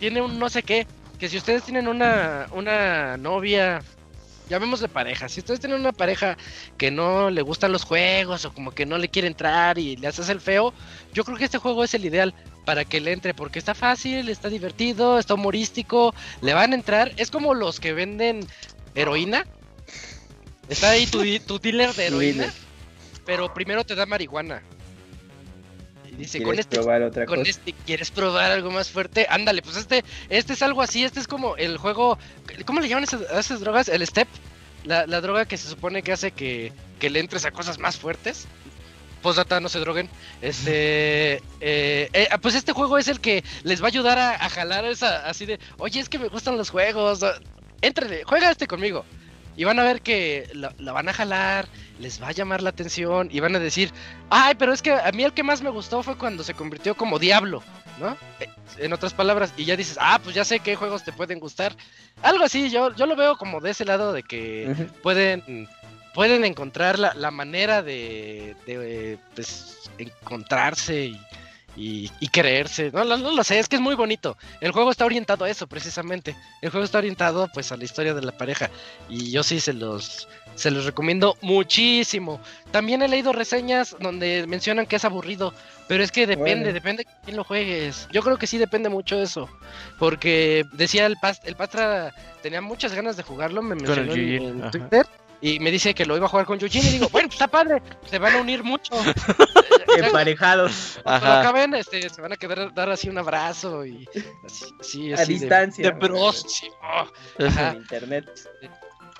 [0.00, 0.86] tiene un no sé qué,
[1.18, 3.82] que si ustedes tienen una, una novia,
[4.48, 6.36] llamémosle pareja, si ustedes tienen una pareja
[6.76, 10.06] que no le gustan los juegos o como que no le quiere entrar y le
[10.06, 10.72] haces el feo,
[11.12, 14.28] yo creo que este juego es el ideal para que le entre porque está fácil,
[14.28, 18.46] está divertido, está humorístico, le van a entrar, es como los que venden
[18.94, 19.44] heroína.
[20.68, 22.52] Está ahí tu, tu dealer de heroína,
[23.24, 24.62] pero primero te da marihuana.
[26.16, 27.50] Dice, con ¿Quieres este probar otra con cosa?
[27.50, 31.28] este quieres probar algo más fuerte, ándale, pues este, este es algo así, este es
[31.28, 32.18] como el juego,
[32.64, 33.88] ¿cómo le llaman esas, esas drogas?
[33.88, 34.28] El step,
[34.84, 37.96] la, la droga que se supone que hace que, que le entres a cosas más
[37.98, 38.46] fuertes.
[39.22, 40.08] Postdata, no se droguen.
[40.40, 44.48] Este, eh, eh, pues este juego es el que les va a ayudar a, a
[44.48, 47.20] jalar esa, así de, oye, es que me gustan los juegos,
[47.82, 49.04] entre, juega este conmigo.
[49.56, 51.66] Y van a ver que la, la van a jalar,
[51.98, 53.90] les va a llamar la atención y van a decir,
[54.30, 56.94] ay, pero es que a mí el que más me gustó fue cuando se convirtió
[56.94, 57.62] como Diablo,
[57.98, 58.16] ¿no?
[58.40, 61.40] Eh, En otras palabras, y ya dices, ah, pues ya sé qué juegos te pueden
[61.40, 61.74] gustar.
[62.22, 65.66] Algo así, yo, yo lo veo como de ese lado de que pueden,
[66.12, 71.20] pueden encontrar la, la manera de, de, pues, encontrarse y,
[71.76, 72.90] y, y creerse.
[72.92, 74.36] No, no, no lo sé, es que es muy bonito.
[74.60, 76.34] El juego está orientado a eso, precisamente.
[76.62, 78.70] El juego está orientado, pues, a la historia de la pareja.
[79.08, 82.40] Y yo sí se los, se los recomiendo muchísimo.
[82.70, 85.52] También he leído reseñas donde mencionan que es aburrido.
[85.88, 86.72] Pero es que depende, Bueno.
[86.72, 88.08] depende de quién lo juegues.
[88.12, 89.48] Yo creo que sí depende mucho de eso.
[89.98, 92.12] Porque decía el, Pas- el Pastra,
[92.42, 94.70] tenía muchas ganas de jugarlo, me mencionó en- ajá.
[95.46, 97.80] Y me dice que lo iba a jugar con Eugene y digo, bueno, está padre,
[98.10, 98.92] se van a unir mucho.
[99.96, 101.40] Emparejados Cuando Ajá.
[101.40, 104.08] acaben, este, se van a quedar dar así un abrazo y
[104.44, 105.84] así, sí, a así de- distancia.
[105.84, 107.44] De, bros, sí, oh.
[107.46, 107.70] Ajá.
[107.70, 108.26] En internet.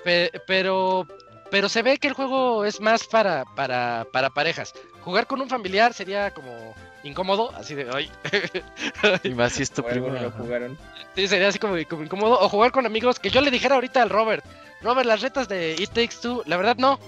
[0.03, 1.07] Pe- pero
[1.49, 4.73] pero se ve que el juego es más para, para, para parejas.
[4.99, 6.75] Jugar con un familiar sería como
[7.07, 8.11] incómodo, así de ay.
[9.23, 10.09] Y más si es tu primo.
[10.09, 10.77] no jugaron.
[11.15, 12.39] Sí, sería así como, como incómodo.
[12.39, 14.45] O jugar con amigos que yo le dijera ahorita al Robert,
[14.81, 16.99] Robert, las retas de It Takes Two, la verdad no.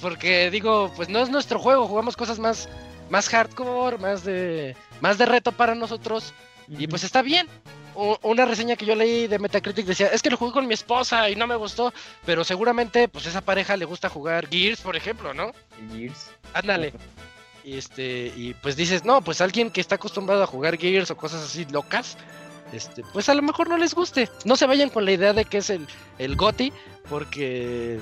[0.00, 2.68] Porque digo, pues no es nuestro juego, jugamos cosas más,
[3.10, 6.34] más hardcore, más de, más de reto para nosotros.
[6.68, 7.48] Y pues está bien.
[7.94, 11.30] Una reseña que yo leí de Metacritic decía, es que lo jugué con mi esposa
[11.30, 11.92] y no me gustó,
[12.26, 15.52] pero seguramente pues esa pareja le gusta jugar Gears, por ejemplo, ¿no?
[15.92, 16.30] Gears.
[16.54, 16.92] Ándale.
[17.64, 21.16] Y este, y pues dices, no, pues alguien que está acostumbrado a jugar Gears o
[21.16, 22.16] cosas así locas,
[22.72, 24.28] este, pues a lo mejor no les guste.
[24.44, 25.86] No se vayan con la idea de que es el,
[26.18, 26.72] el GOTI,
[27.08, 28.00] porque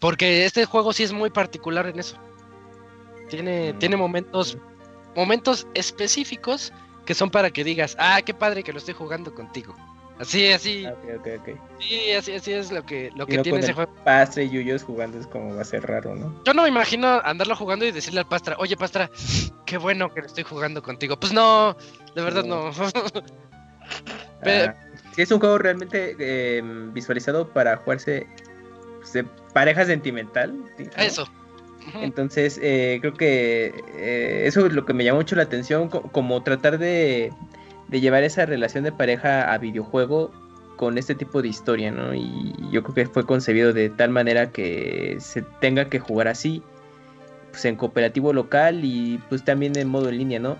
[0.00, 2.16] porque este juego sí es muy particular en eso.
[3.30, 3.78] Tiene, Mm.
[3.78, 4.58] tiene momentos,
[5.16, 6.72] momentos específicos
[7.04, 9.74] que son para que digas, ah, qué padre que lo estoy jugando contigo.
[10.18, 11.48] Así, así, Ah, ok, ok, ok.
[11.80, 13.92] sí, así, así es lo que, lo Y que no tiene ese juego.
[14.04, 16.34] Pastre y Yuyos jugando es como va a ser raro, ¿no?
[16.44, 19.08] Yo no me imagino andarlo jugando y decirle al Pastra, oye Pastra,
[19.64, 21.16] qué bueno que estoy jugando contigo.
[21.18, 21.76] Pues no,
[22.16, 22.70] de verdad no.
[24.42, 24.74] Pe- Ah,
[25.14, 26.62] sí, es un juego realmente eh,
[26.92, 28.26] visualizado para jugarse
[28.98, 30.52] pues, de pareja sentimental.
[30.56, 31.02] ¿no?
[31.02, 31.28] Eso.
[32.02, 36.02] Entonces, eh, creo que eh, eso es lo que me llamó mucho la atención, co-
[36.02, 37.32] como tratar de,
[37.88, 40.30] de llevar esa relación de pareja a videojuego
[40.76, 42.14] con este tipo de historia, ¿no?
[42.14, 46.62] Y yo creo que fue concebido de tal manera que se tenga que jugar así,
[47.50, 50.56] pues en cooperativo local y pues también en modo en línea, ¿no?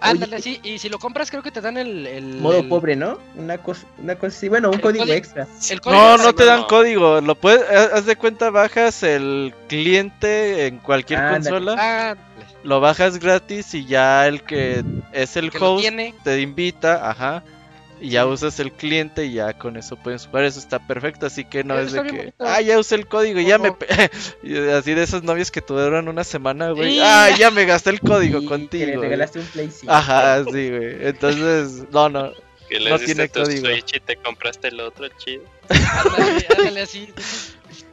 [0.00, 2.06] Ándale, sí, y si lo compras creo que te dan el...
[2.06, 3.18] el Modo el- pobre, ¿no?
[3.36, 4.48] Una cosa, una cosa así.
[4.50, 5.46] Bueno, un código código- extra.
[5.70, 6.66] el código No, no te dan no.
[6.66, 7.20] código.
[7.22, 11.50] Lo puedes, haz de cuenta, bajas el cliente en cualquier Ándale.
[11.56, 12.16] consola,
[12.64, 14.82] lo bajas gratis y ya el que
[15.12, 15.86] es el que host
[16.24, 17.44] te invita, ajá,
[18.00, 20.44] y ya usas el cliente y ya con eso puedes jugar.
[20.44, 22.34] Eso está perfecto, así que no es de que, bonito.
[22.40, 23.68] ah, ya usé el código, y ya me.
[23.68, 23.78] Ojo.
[23.78, 24.10] pe-".
[24.42, 26.94] y así de esos novios que duran una semana, güey.
[26.94, 27.00] Sí.
[27.02, 28.84] Ah, ya me gasté el código Y contigo.
[28.84, 29.08] Que le güey".
[29.08, 29.92] regalaste un Play 5.
[29.92, 31.06] Ajá, sí, güey.
[31.06, 32.32] Entonces, no, no.
[32.68, 33.66] Que le No tiene tu código.
[33.66, 35.44] Switch y te compraste el otro chido.
[35.68, 37.08] Ándale, ándale así.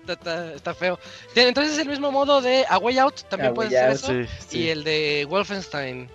[0.02, 1.00] Está, está- está feo.
[1.36, 4.08] Entonces es el mismo modo de A Way Out, también puedes hacer eso.
[4.08, 4.60] Sí, sí.
[4.60, 6.10] Y el de Wolfenstein.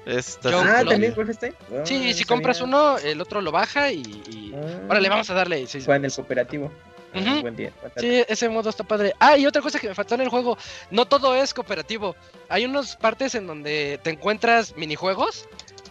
[0.44, 1.54] Ah, también Wolfenstein.
[1.72, 4.02] Ah, Sí, si compras uno, el otro lo baja y...
[4.02, 4.86] y- Ah.
[4.90, 5.66] Órale, vamos a darle.
[5.66, 6.72] Sí, Juegan el cooperativo.
[7.14, 7.38] Ah.
[7.40, 7.72] Buen día.
[7.96, 9.14] Sí, ese modo está padre.
[9.18, 10.58] Ah, y otra cosa que me faltó en el juego,
[10.90, 12.14] no todo es cooperativo.
[12.48, 15.46] Hay unas partes en donde te encuentras minijuegos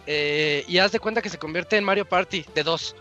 [0.06, 2.94] eh, y haz de cuenta que se convierte en Mario Party de dos.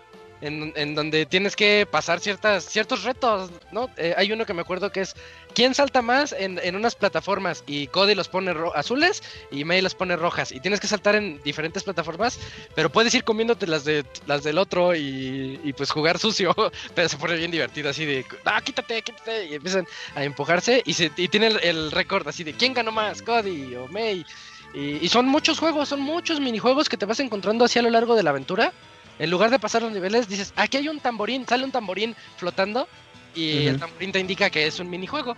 [0.45, 3.89] En, donde tienes que pasar ciertas, ciertos retos, ¿no?
[3.97, 5.15] Eh, hay uno que me acuerdo que es
[5.55, 7.63] ¿Quién salta más en, en unas plataformas?
[7.65, 10.51] Y Cody los pone azules y May los pone rojas.
[10.51, 12.37] Y tienes que saltar en diferentes plataformas,
[12.75, 16.53] pero puedes ir comiéndote las de las del otro y, y pues jugar sucio.
[16.93, 19.45] Pero se pone bien divertido así de, ah, quítate, quítate.
[19.45, 22.91] Y empiezan a empujarse y, se, y tiene el, el récord así de, ¿quién ganó
[22.91, 23.21] más?
[23.21, 24.25] Cody o May.
[24.73, 27.89] Y, y son muchos juegos, son muchos minijuegos que te vas encontrando así a lo
[27.89, 28.73] largo de la aventura.
[29.19, 32.87] En lugar de pasar los niveles, dices, aquí hay un tamborín, sale un tamborín flotando
[33.33, 35.35] y el tamborín te indica que es un minijuego.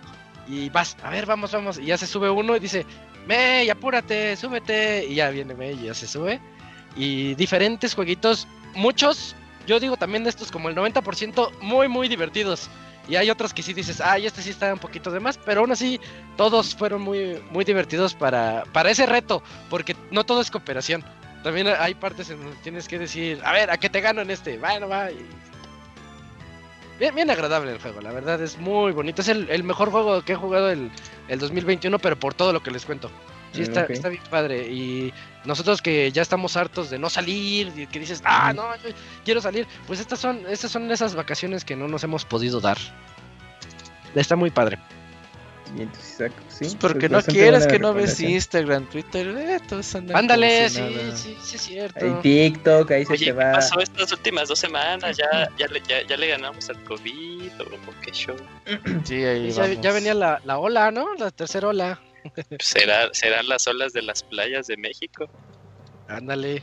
[0.48, 1.78] Y vas, a ver, vamos, vamos.
[1.78, 2.86] Y ya se sube uno y dice,
[3.26, 5.06] May, apúrate, súbete.
[5.06, 6.40] Y ya viene May y ya se sube.
[6.96, 9.36] Y diferentes jueguitos, muchos,
[9.66, 12.70] yo digo también de estos como el 90% muy, muy divertidos.
[13.08, 15.60] Y hay otros que sí dices, ay, este sí está un poquito de más, pero
[15.60, 15.98] aún así
[16.36, 21.04] todos fueron muy, muy divertidos para, para ese reto, porque no todo es cooperación.
[21.42, 24.30] También hay partes en donde tienes que decir, a ver, ¿a qué te gano en
[24.30, 24.58] este?
[24.58, 25.10] Bueno, va.
[25.10, 25.26] y-
[26.98, 29.22] Bien, bien agradable el juego, la verdad es muy bonito.
[29.22, 30.90] Es el, el mejor juego que he jugado el,
[31.28, 33.08] el 2021, pero por todo lo que les cuento.
[33.52, 33.90] Sí, está, ok.
[33.90, 34.66] está bien padre.
[34.68, 38.90] Y nosotros que ya estamos hartos de no salir, y que dices, ah, no, yo
[39.24, 42.78] quiero salir, pues estas son, estas son esas vacaciones que no nos hemos podido dar.
[44.16, 44.78] Está muy padre.
[45.76, 48.18] Y entonces, exacto, sí, Pues porque pues no quieres que no ves.
[48.20, 50.82] Instagram, Twitter, eh, todos andan Ándale, sí,
[51.14, 52.04] sí, sí, es cierto.
[52.04, 53.52] Hay TikTok, ahí se te ¿qué va.
[53.52, 55.16] pasó estas últimas dos semanas?
[55.16, 58.36] ¿Ya, ya, le, ya, ya le ganamos al COVID o qué show?
[59.04, 59.80] Sí, ahí ya, vamos.
[59.80, 61.14] ya venía la, la ola, ¿no?
[61.14, 62.00] La tercera ola.
[62.60, 65.28] ¿Será, ¿Serán las olas de las playas de México?
[66.08, 66.62] Ándale.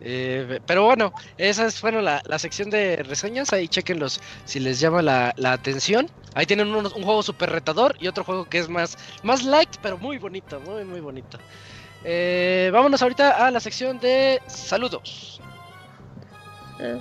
[0.00, 3.52] Eh, pero bueno, esa es bueno, la, la sección de reseñas.
[3.52, 6.10] Ahí chequenlos si les llama la, la atención.
[6.34, 9.96] Ahí tienen un, juego súper retador y otro juego que es más, más light, pero
[9.96, 11.38] muy bonito, muy, muy bonito.
[12.04, 15.40] Eh, vámonos ahorita a la sección de saludos.
[16.78, 17.00] Eh,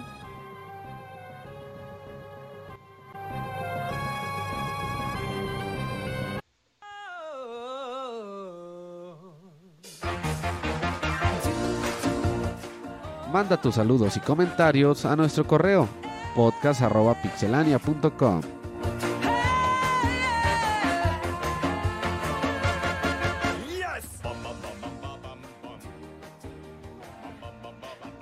[13.35, 15.89] Manda tus saludos y comentarios a nuestro correo
[16.37, 18.41] podcast.pixelania.com.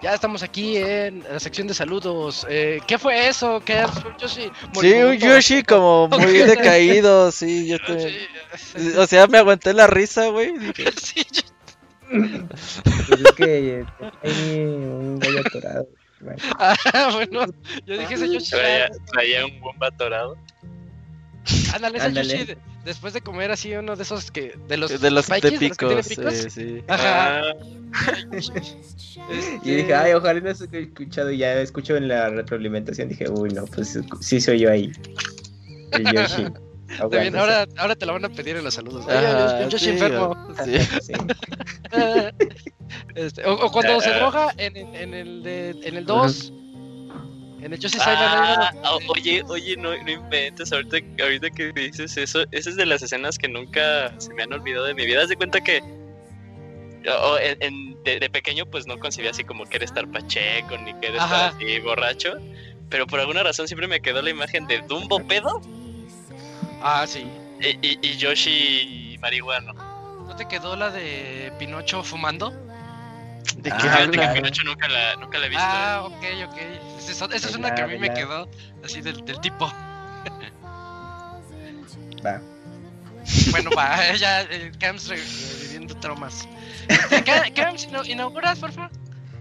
[0.02, 2.48] Ya estamos aquí en la sección de saludos.
[2.50, 3.62] Eh, ¿Qué fue eso?
[3.64, 3.86] ¿Qué
[4.18, 4.50] yo sí,
[4.82, 8.16] Sí, un Yoshi como muy decaído, sí, yo también.
[8.98, 10.54] O sea, me aguanté la risa, güey.
[11.00, 11.53] Sí, yo-
[13.08, 13.86] Pues es que eh,
[14.24, 15.88] hay un gallo atorado.
[16.20, 17.46] Bueno, Ah, bueno,
[17.86, 18.52] yo dije ese Yoshi.
[18.52, 20.38] Traía, traía un bomba atorado.
[21.74, 22.14] Ándale, ese.
[22.14, 22.46] Yoshi.
[22.46, 24.58] de- después de comer así uno de esos que.
[24.68, 26.34] De los, De los Spikes, de de los que picos.
[26.36, 26.84] sí, sí.
[26.88, 27.42] Ajá.
[27.42, 27.54] Ah,
[29.64, 31.32] Y dije, ay, ojalá no se haya escuchado.
[31.32, 33.10] Y ya escucho en la retroalimentación.
[33.10, 34.92] Dije, uy, no, pues sí soy yo ahí.
[35.92, 36.46] El Yoshi.
[36.94, 37.40] Está bien, aguántese.
[37.40, 39.06] ahora, ahora te lo van a pedir en los saludos.
[39.78, 40.36] Sí, enfermo.
[40.64, 40.80] sí.
[41.02, 41.14] Sí.
[43.16, 44.18] Este, o, o cuando se Ah.
[44.18, 46.54] droga en, en, en el de, en el 2.
[47.62, 48.18] En el Yoshi Island.
[48.20, 50.72] Ah, o- oye, oye, no, no inventes.
[50.72, 54.54] Ahorita, ahorita que dices eso, esa es de las escenas que nunca se me han
[54.54, 55.24] olvidado de mi vida.
[55.24, 55.82] Haz de cuenta que
[57.10, 60.94] o- en- en- de, de pequeño, pues no concebía así como que estar pacheco ni
[60.96, 61.48] que estar Ajá.
[61.48, 62.34] así borracho.
[62.90, 65.62] Pero por alguna razón siempre me quedó la imagen de Dumbo pedo
[66.84, 67.26] Ah, sí.
[67.62, 69.74] y, y- y Yoshi marihuano.
[69.74, 72.52] ¿No te quedó la de Pinocho fumando?
[73.58, 74.18] ¿De qué Ah, que?
[74.34, 75.64] Pinocho nunca la, nunca la he visto.
[75.66, 76.58] Ah, ok, ok.
[76.98, 78.50] Esa es, esa es una que a mí me quedó
[78.84, 79.72] así del, del tipo.
[82.26, 82.42] Va.
[83.52, 86.48] Bueno, va, ya eh, Camps re- reviviendo traumas.
[86.88, 88.92] Este, Ca- Camps, ina- inauguras, por favor.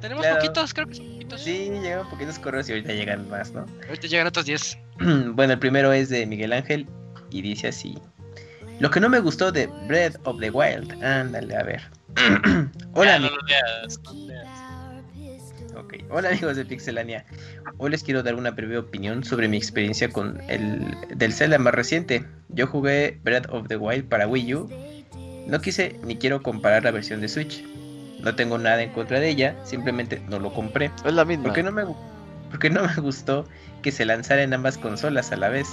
[0.00, 0.40] Tenemos Claro.
[0.40, 1.40] poquitos, creo que son poquitos.
[1.42, 3.66] Sí, llegan poquitos correos y ahorita llegan más, ¿no?
[3.88, 4.78] Ahorita llegan otros 10.
[5.32, 6.86] bueno, el primero es de Miguel Ángel
[7.32, 7.98] y dice así.
[8.80, 11.02] Lo que no me gustó de Breath of the Wild.
[11.04, 11.82] Ándale, a ver.
[12.94, 14.48] Hola, Ya, no ami- lo leas, no lo leas.
[15.76, 15.94] ok.
[16.10, 17.24] Hola amigos de Pixelania.
[17.78, 21.74] Hoy les quiero dar una breve opinión sobre mi experiencia con el del Zelda más
[21.74, 22.24] reciente.
[22.48, 24.70] Yo jugué Breath of the Wild para Wii U.
[25.46, 27.64] No quise ni quiero comparar la versión de Switch.
[28.20, 30.90] No tengo nada en contra de ella, simplemente no lo compré.
[31.04, 31.44] Es la misma.
[31.44, 31.82] Porque no me,
[32.50, 33.48] porque no me gustó
[33.82, 35.66] que se lanzara en ambas consolas a la vez.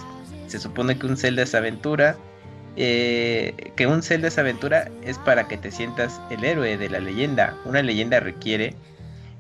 [0.50, 2.18] Se supone que un Zelda es aventura.
[2.76, 7.00] eh, que un Zelda es aventura es para que te sientas el héroe de la
[7.00, 7.56] leyenda.
[7.66, 8.76] Una leyenda requiere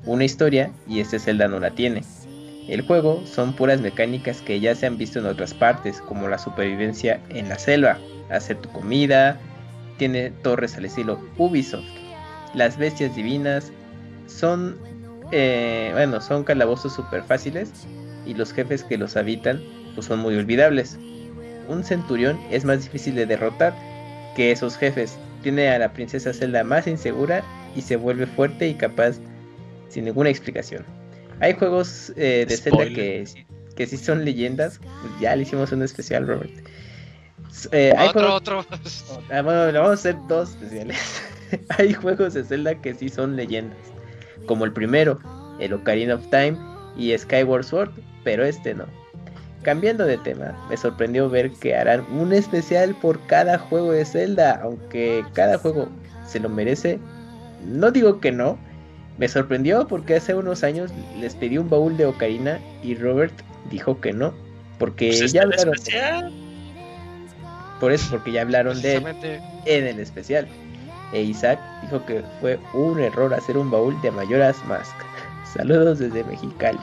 [0.05, 2.03] una historia y este Zelda no la tiene.
[2.67, 6.37] El juego son puras mecánicas que ya se han visto en otras partes, como la
[6.37, 7.97] supervivencia en la selva,
[8.29, 9.39] hacer tu comida,
[9.97, 11.85] tiene torres al estilo Ubisoft.
[12.53, 13.71] Las bestias divinas
[14.27, 14.77] son
[15.31, 17.71] eh, bueno, son calabozos súper fáciles
[18.25, 19.61] y los jefes que los habitan
[19.99, 20.97] pues son muy olvidables.
[21.67, 23.73] Un centurión es más difícil de derrotar
[24.35, 25.17] que esos jefes.
[25.43, 27.43] Tiene a la princesa Zelda más insegura
[27.75, 29.17] y se vuelve fuerte y capaz
[29.89, 30.85] sin ninguna explicación.
[31.41, 33.45] Hay juegos eh, de Zelda que, sí-
[33.75, 34.79] que sí son leyendas.
[34.79, 36.51] Pues ya le hicimos un especial, Robert.
[37.71, 38.65] Eh, hay Otro, juegos- otro.
[39.31, 41.21] Ah, bueno, vamos a hacer dos especiales.
[41.77, 43.77] Hay juegos de Zelda que sí son leyendas,
[44.45, 45.19] como el primero,
[45.59, 46.55] el Ocarina of Time
[46.95, 47.91] y Skyward Sword,
[48.23, 48.85] pero este no.
[49.63, 54.61] Cambiando de tema, me sorprendió ver que harán un especial por cada juego de Zelda,
[54.63, 55.89] aunque cada juego
[56.25, 56.97] se lo merece.
[57.65, 58.57] No digo que no,
[59.17, 63.33] me sorprendió porque hace unos años les pedí un baúl de Ocarina y Robert
[63.69, 64.33] dijo que no,
[64.77, 66.31] porque Pues ya hablaron, especial.
[67.81, 69.05] por eso, porque ya hablaron de él
[69.65, 70.47] en el especial.
[71.11, 74.95] E Isaac dijo que fue un error hacer un baúl de Mayoras Mask.
[75.53, 76.79] Saludos desde Mexicali.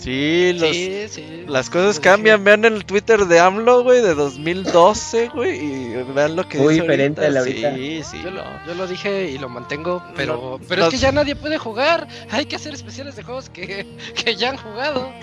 [0.00, 1.44] Sí, los, Sí, sí.
[1.46, 2.42] las cosas Lo cambian.
[2.42, 5.58] Vean el Twitter de AMLO, güey, de 2012, güey.
[5.62, 7.74] Y vean lo que Muy dice diferente a la ahorita.
[7.74, 8.20] Sí, sí.
[8.24, 8.66] Yo lo, no.
[8.66, 12.08] yo lo dije y lo mantengo, pero, No, pero es que ya nadie puede jugar.
[12.30, 13.86] Hay que hacer especiales de juegos que,
[14.24, 15.12] que ya han jugado.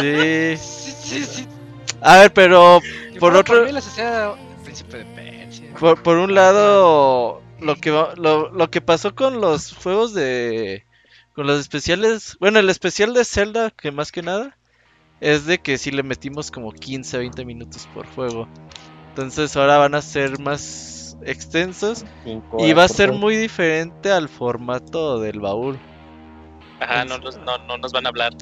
[0.00, 0.56] Sí.
[0.56, 1.46] Sí, sí, sí.
[2.00, 2.80] A ver, pero
[3.12, 4.32] Que por otro- mí les hacía
[4.64, 5.74] Príncipe de Persia.
[5.78, 10.84] por, por un lado, lo que, va- lo, lo que pasó con los juegos de...
[11.38, 12.36] Con los especiales...
[12.40, 14.56] Bueno, el especial de Zelda, que más que nada,
[15.20, 18.48] es de que sí le metimos como 15, 20 minutos por juego.
[19.10, 22.04] Entonces ahora van a ser más extensos
[22.58, 25.78] y va a ser muy diferente al formato del baúl.
[26.80, 28.32] Ajá, no, nos- no, no nos van a hablar.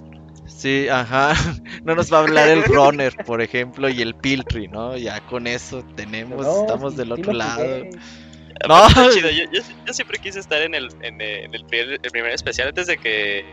[0.46, 1.34] Sí, ajá.
[1.84, 4.96] No nos va a hablar el runner, por ejemplo, y el Piltry, ¿no?
[4.96, 7.62] Ya con eso tenemos, No, estamos sí, del otro lado.
[7.62, 7.90] jugué.
[8.68, 8.86] No.
[8.88, 12.00] Está chido, Yo, yo- yo siempre quise estar en el, en el, en el primer,
[12.02, 12.68] el primer especial.
[12.68, 13.44] Antes de que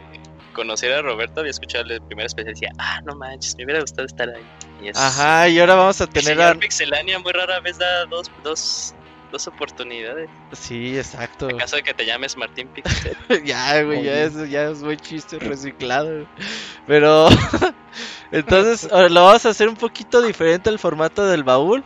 [0.54, 3.80] conociera a Roberto, había escuchado el primer especial y decía, ah, no manches, me hubiera
[3.82, 4.44] gustado estar ahí.
[4.82, 6.54] Y es- Ajá, y ahora vamos a tener a...
[6.56, 8.94] Pixelania muy rara vez da dos, dos,
[9.32, 10.30] dos oportunidades.
[10.52, 11.50] Sí, exacto.
[11.50, 13.18] En caso de que te llames Martín Pixel.
[13.46, 16.26] ya, güey, ya es, ya es buen chiste reciclado.
[16.88, 17.28] Pero...
[18.32, 21.84] Entonces, lo vamos a hacer un poquito diferente el formato del baúl.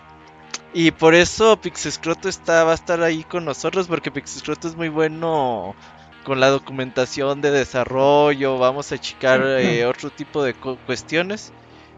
[0.80, 4.90] Y por eso Pixescroto está, va a estar ahí con nosotros, porque Pixescroto es muy
[4.90, 5.76] bueno
[6.22, 11.54] con la documentación de desarrollo, vamos a checar eh, otro tipo de cu- cuestiones.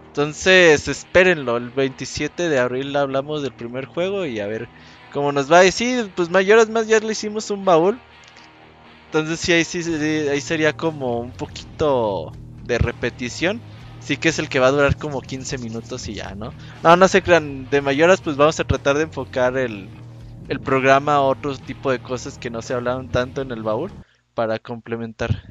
[0.08, 4.72] Entonces, espérenlo, el 27 de abril hablamos del primer juego y a ver
[5.10, 5.66] cómo nos va.
[5.66, 8.04] Y sí, pues mayoras más ya le hicimos un baúl.
[9.06, 13.64] Entonces sí, ahí sí, sí, ahí sería como un poquito de repetición.
[14.02, 16.54] Sí que es el que va a durar como 15 minutos y ya, ¿no?
[16.84, 19.90] No, no se crean, de mayoras pues vamos a tratar de enfocar el,
[20.48, 23.92] el programa a otro tipo de cosas que no se hablaron tanto en el baúl
[24.34, 25.44] para complementar.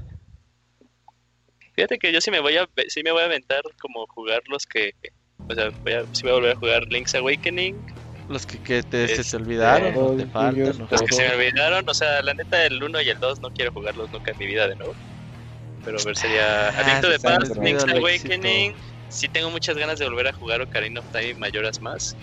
[1.74, 4.66] Fíjate que yo sí me voy a sí me voy a aventar como jugar los
[4.66, 4.92] que
[5.48, 7.76] o sea, voy a, sí voy a volver a jugar Link's Awakening,
[8.28, 11.06] Los que, que te, se te Este, olvidaron, o te los faltan.
[11.06, 13.70] que se me olvidaron, o sea, la neta el 1 y el 2 no quiero
[13.72, 14.94] jugarlos nunca en mi vida de nuevo.
[15.84, 17.64] Pero a ver sería Ah, A Link to the sí, sabes, Past, bro.
[17.64, 18.74] Link's Al Awakening.
[19.08, 22.14] Sí tengo muchas ganas de volver a jugar Ocarina of Time y Mayoras más.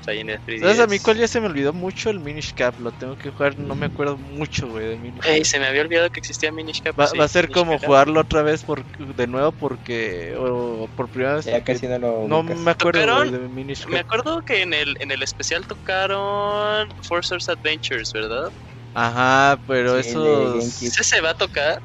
[0.00, 0.60] O sea, ahí en el 3DS.
[0.60, 2.10] ¿Sabes a mí cuál ya se me olvidó mucho?
[2.10, 2.78] El Minish Cap.
[2.78, 5.26] Lo tengo que jugar, no me acuerdo mucho, güey, de Minish.
[5.26, 7.00] Ey, se me había olvidado que existía Minish Cap.
[7.00, 7.86] Va, sí, va a ser Minish como Cap.
[7.86, 11.46] jugarlo otra vez por, de nuevo porque o por primera vez.
[11.46, 13.28] Ya casi no lo no me acuerdo ¿Tocaron?
[13.30, 14.06] güey, de Minish Me Cap.
[14.06, 18.52] acuerdo que en el, en el especial tocaron Four Swords Adventures, ¿verdad?
[18.92, 20.22] Ajá, pero Sí, eso.
[20.22, 20.58] de.
[20.58, 21.82] ¿Ese se va a tocar?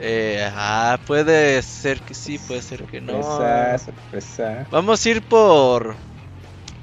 [0.00, 3.22] Eh, ajá, puede ser que sí, puede ser que no.
[3.22, 4.66] Sorpresa, sorpresa.
[4.70, 5.96] Vamos a ir por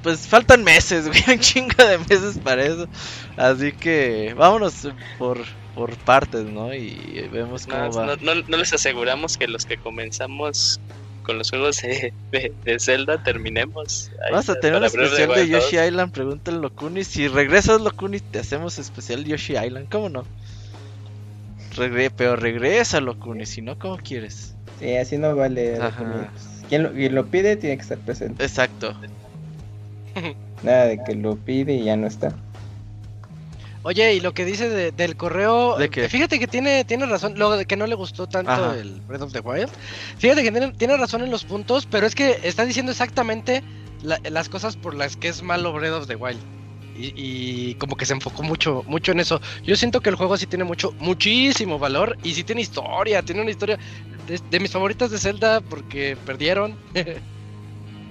[0.01, 2.87] pues faltan meses, güey, un chingo de meses para eso.
[3.37, 4.87] Así que vámonos
[5.17, 5.39] por,
[5.73, 6.73] por partes, ¿no?
[6.73, 8.05] Y vemos cómo No, va.
[8.05, 10.79] no- no- no les aseguramos que los que comenzamos
[11.23, 14.11] con los juegos de, de- de Zelda terminemos.
[14.23, 15.87] ahí Vamos a tener un especial de Yoshi 2.
[15.87, 17.03] Island, pregúntale Locuni.
[17.03, 20.23] Si regresas Locuni, te hacemos especial Yoshi Island, ¿cómo no?
[21.76, 24.56] Regre pero regresa Locuni, si no, ¿cómo quieres?
[24.80, 25.77] Sí, así no vale.
[25.81, 26.30] Ajá.
[26.69, 28.43] Quien lo, quien lo pide tiene que estar presente.
[28.43, 28.93] Exacto.
[30.64, 32.34] Nada de que lo pide y ya no está.
[33.84, 36.10] Oye, y lo que dice de- del correo, ¿De qué?
[36.10, 38.76] fíjate que tiene, tiene razón, lo de que no le gustó tanto Ajá.
[38.80, 39.69] el Breath of the Wild.
[40.18, 43.61] Fíjate que tiene, tiene razón en los puntos, pero es que está diciendo exactamente
[44.02, 46.39] la- las cosas por las que es malo Breath of the Wild.
[46.97, 49.41] Y, y como que se enfocó mucho, mucho en eso.
[49.63, 53.41] Yo siento que el juego sí tiene mucho, muchísimo valor y sí tiene historia, tiene
[53.41, 53.77] una historia
[54.27, 56.77] de, de mis favoritas de Zelda porque perdieron.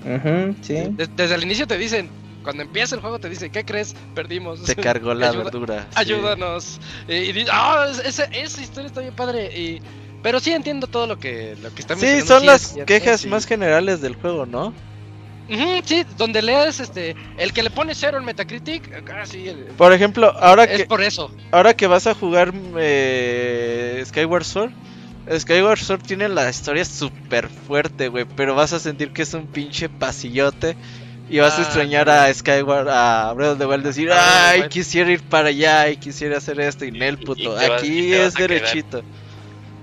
[0.04, 0.74] Ujú, sí.
[0.96, 2.10] Des- desde el inicio te dicen,
[2.42, 3.94] cuando empieza el juego te dicen, ¿qué crees?
[4.14, 4.60] Perdimos.
[4.64, 5.86] Te cargó la Ayuda- verdura.
[5.90, 5.98] sí.
[6.00, 6.78] ayúdanos.
[7.08, 9.50] Y, y dices, ah, es- esa, esa historia está bien padre.
[9.58, 9.80] Y,
[10.22, 12.92] pero sí entiendo todo lo que, lo que está Sí, son sí las es cierto,
[12.92, 13.28] quejas sí.
[13.28, 14.74] más generales del juego, ¿no?
[15.84, 20.32] Sí, donde lees este, el que le pone cero en Metacritic, ah, el- Por ejemplo,
[20.40, 21.30] ahora es que por eso.
[21.52, 24.72] ahora que vas a jugar eh, Skyward Sword,
[25.38, 29.46] Skyward Sword tiene la historia súper fuerte, güey, pero vas a sentir que es un
[29.46, 30.76] pinche pasillote
[31.28, 34.70] y vas a Ah, extrañar a Skyward, a Breath of the Wild, decir, ay, Wild".
[34.72, 38.12] quisiera ir para allá y quisiera hacer esto y Nel, y puto, vas- y aquí
[38.12, 38.48] vas es quedar.
[38.48, 39.02] derechito.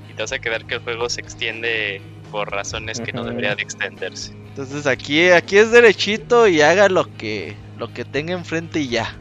[0.09, 2.01] Y te vas a quedar que el juego se extiende
[2.31, 4.40] por razones que no debería de extenderse.
[4.51, 9.15] Entonces aquí, aquí es derechito y haga lo que, lo que tenga enfrente y ya.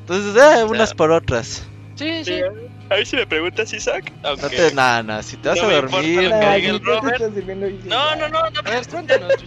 [0.00, 1.66] Entonces, eh, unas por otras.
[1.96, 2.40] Sí, sí.
[2.88, 4.12] A ver si me preguntas, Isaac.
[4.22, 4.48] No Aunque...
[4.50, 7.20] te, nada, nada, si te vas No a dormir, lo que diga el Robert.
[7.20, 8.60] y- No, no, no, no.
[8.64, 9.32] A ver, cuéntanos.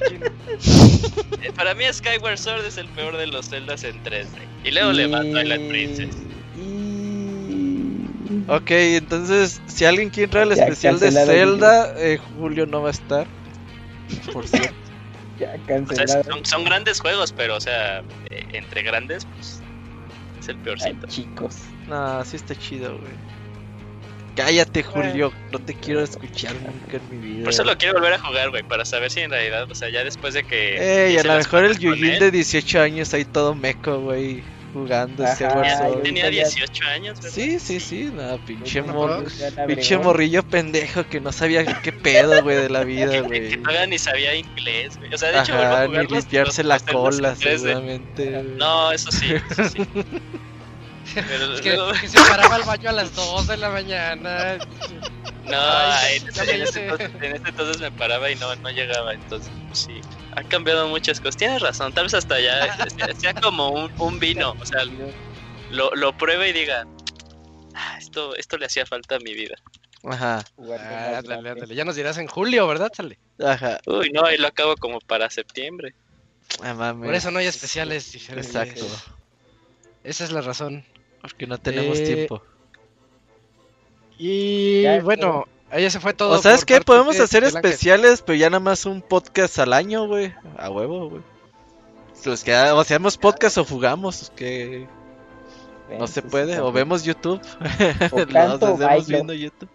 [1.42, 4.28] Eh, Para mí Skyward Sword es el peor de los Zeldas en 3D.
[4.66, 6.18] Y luego le va a Twilight Princess.
[6.58, 12.90] Y- Ok, entonces, si alguien quiere entrar al especial de Zelda, eh, Julio no va
[12.90, 13.28] a estar.
[14.34, 14.74] Por cierto.
[15.40, 16.24] Ya O sea, cancelado.
[16.26, 18.00] son, son grandes juegos, pero, o sea,
[18.30, 19.62] eh, entre grandes, pues
[20.40, 21.08] es el Ay, peorcito.
[21.08, 21.58] chicos.
[21.88, 23.14] no, sí está chido, güey.
[24.36, 25.34] Cállate, Julio.
[25.52, 27.44] No te quiero escuchar nunca en mi vida.
[27.44, 29.90] Por eso lo quiero volver a jugar, güey, para saber si en realidad, o sea,
[29.90, 31.08] ya después de que.
[31.08, 34.42] Ey, a lo mejor el él, de 18 años ahí todo meco, güey.
[34.74, 35.96] Jugando Ajá, Sword.
[35.96, 37.36] yo- Tenía ahorita ya- 18 años, ¿verdad?
[37.36, 39.26] Sí, sí, sí, nada, pinche, mor-
[39.68, 43.50] pinche morrillo pendejo que no sabía qué pedo, güey, de la vida, Que, güey.
[43.50, 45.14] que todavía ni sabía inglés, güey.
[45.14, 47.36] O sea, de hecho, a Ajá, jugar ni los- limpiarse los- la los cola, en
[47.36, 47.58] 3D.
[47.60, 48.44] seguramente.
[48.58, 49.80] No, eso sí, eso sí.
[51.16, 54.58] Pero Es que, que se paraba al baño a las 2 de la mañana.
[55.46, 58.70] No, Ay, en, ese- en ese entonces, en ese entonces me paraba y no, no
[58.70, 59.14] llegaba.
[59.16, 60.02] Entonces, pues sí,
[60.40, 61.38] ha cambiado muchas cosas.
[61.38, 64.52] Tienes razón, tal vez hasta ya sea, sea como un, un vino.
[64.60, 64.82] O sea,
[65.72, 66.86] lo, lo pruebe y diga,
[67.76, 69.56] "Ah, esto, esto le hacía falta a mi vida.
[70.04, 71.76] Ajá, Ah, ándale, ándale.
[71.76, 72.92] Ya nos dirás en julio, ¿verdad?
[72.96, 73.20] Sale.
[73.40, 73.80] ajá.
[73.86, 75.94] Uy, no, ahí lo acabo como para septiembre.
[76.64, 77.06] Ah, mames.
[77.06, 78.56] Por eso no hay especiales diferentes.
[78.56, 78.86] Exacto.
[80.04, 80.86] Esa es la razón.
[81.22, 82.42] Porque no tenemos Eh, tiempo.
[84.18, 86.32] Y Ya, bueno, ahí se fue todo.
[86.38, 87.58] O sabes qué, podemos de hacer Ángel.
[87.58, 90.34] especiales, pero ya nada más un podcast al año, güey.
[90.58, 91.22] A huevo, güey.
[92.26, 94.88] Los que, o hacemos podcast o jugamos, que
[95.98, 97.42] no se Pues, puede, o vemos YouTube.
[98.12, 99.06] O canto o hacemos bailo.
[99.08, 99.70] viendo YouTube.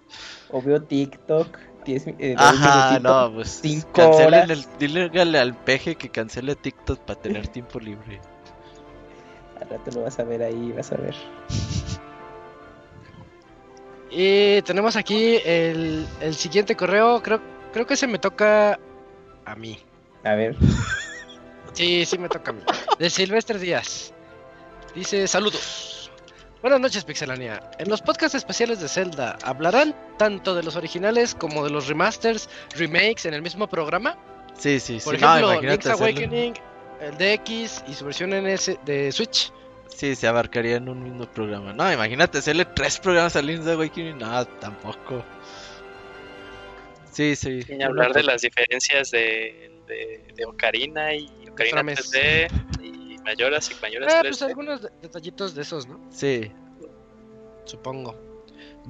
[0.50, 1.58] O veo TikTok.
[1.84, 4.68] 10 mi- eh, Ajá, no, pues cinco cancelen horas.
[4.80, 8.20] el, dígale al peje que cancele TikTok para tener tiempo libre.
[9.60, 11.14] Al rato lo vas a ver ahí, vas a ver.
[14.16, 17.20] Y tenemos aquí el, el siguiente correo.
[17.20, 17.41] Creo,
[17.73, 18.78] creo que se me toca
[19.45, 19.78] a mí.
[20.23, 20.57] A ver.
[21.73, 22.62] Sí, sí me toca a mí.
[22.99, 24.15] De Silvestre Díaz.
[24.95, 26.12] Dice, saludos.
[26.62, 27.61] Buenas noches, Pixelania.
[27.78, 32.49] En los podcasts especiales de Zelda, ¿hablarán tanto de los originales como de los remasters,
[32.77, 34.16] remakes en el mismo programa?
[34.57, 35.05] Sí, sí, sí.
[35.05, 36.01] Por no, ejemplo, imagínate Link's.
[36.01, 36.55] Awakening,
[37.01, 39.53] el DX y su versión NS de Switch.
[39.94, 41.72] Sí, se abarcaría en un mismo programa.
[41.72, 44.18] No, imagínate hacerle tres programas a Link's Awakening.
[44.18, 45.24] No, tampoco.
[47.12, 47.62] Sí, sí.
[47.62, 52.10] Sin hablar de las diferencias de, de, de Ocarina y Ocarina Frames.
[52.12, 54.28] 3D y Mayoras y Mayoras Ah, 3D.
[54.28, 56.00] pues algunos de- detallitos de esos, ¿no?
[56.10, 56.50] Sí.
[57.64, 58.16] Supongo.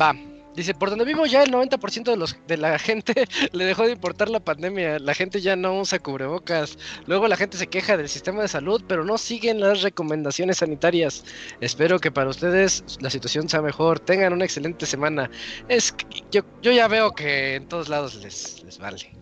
[0.00, 0.14] Va.
[0.54, 3.92] Dice, por donde vivo ya el 90% de, los, de la gente le dejó de
[3.92, 4.98] importar la pandemia.
[5.00, 6.78] La gente ya no usa cubrebocas.
[7.06, 11.24] Luego la gente se queja del sistema de salud, pero no siguen las recomendaciones sanitarias.
[11.60, 13.98] Espero que para ustedes la situación sea mejor.
[13.98, 15.30] Tengan una excelente semana.
[15.68, 19.12] Es que yo, yo ya veo que en todos lados les, les vale.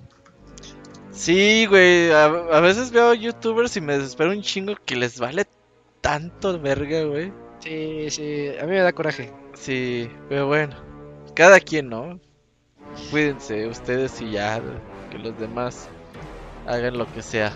[1.12, 2.10] Sí, güey.
[2.10, 5.46] A, a veces veo youtubers y me desespero un chingo que les vale
[6.02, 7.32] tanto verga, güey.
[7.60, 9.32] Sí, sí, a mí me da coraje.
[9.54, 10.91] Sí, pero bueno.
[11.34, 12.20] Cada quien, ¿no?
[13.10, 14.60] Cuídense ustedes y ya.
[15.10, 15.88] Que los demás
[16.66, 17.52] hagan lo que sea.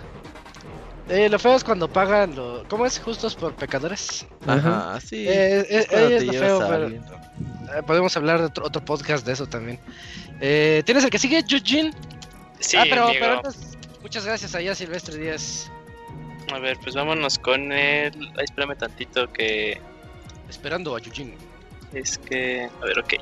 [1.08, 2.64] Eh, lo feo es cuando pagan lo...
[2.68, 2.98] ¿Cómo es?
[2.98, 4.26] Justos por pecadores.
[4.46, 5.28] Ajá, sí.
[5.28, 6.88] Eh, eh, Es es lo llevas feo, a pero-.
[6.88, 9.78] Eh, podemos hablar de otro, otro podcast de eso también.
[10.40, 11.92] Eh, ¿Tienes el que sigue, Eugene?
[12.58, 13.20] Sí, ah, pero, amigo.
[13.20, 15.70] pero antes, muchas gracias allá, Silvestre Díaz.
[16.52, 18.12] A ver, pues vámonos con el.
[18.36, 19.80] Ay, espérame tantito que.
[20.48, 21.34] Esperando a Eugene.
[21.92, 22.68] Es que.
[22.82, 23.14] A ver, ok.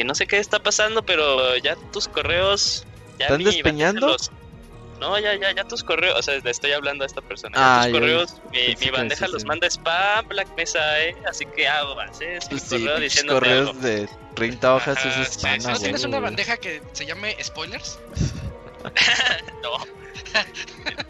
[0.00, 2.86] Que no sé qué está pasando, pero ya tus correos.
[3.18, 4.06] Ya ¿Están despeñando?
[4.06, 4.30] los-
[4.98, 6.18] No, ya, ya, ya tus correos.
[6.18, 7.52] O sea, le estoy hablando a esta persona.
[7.54, 9.46] Ah, tus ya, correos, mi, bandeja sí, los sí.
[9.46, 11.14] manda spam, Black Mesa, ¿eh?
[11.28, 12.38] Así que aguas, ¿eh?
[12.44, 13.80] Mi Pues sí, correo diciéndote correos algo.
[13.82, 17.98] de 30 hojas Ajá, es spam, sí, ¿No tienes una bandeja que se llame spoilers?
[19.62, 19.76] No.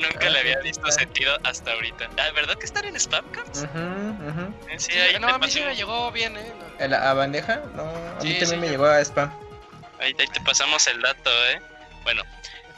[0.00, 2.08] Nunca le había visto sentido hasta ahorita.
[2.18, 3.58] Ah, ¿verdad que están en spam camps?
[3.64, 4.54] Ujú, ujú.
[4.78, 6.52] Sí, ahí no, te a mí sí me llegó bien, ¿eh?
[6.58, 6.84] No.
[6.84, 7.56] ¿A la a bandeja?
[7.74, 9.32] No, a mí Sí, también sí, me yo- llegó a spam.
[9.98, 11.60] Ahí, ahí te pasamos el dato, ¿eh?
[12.04, 12.22] Bueno,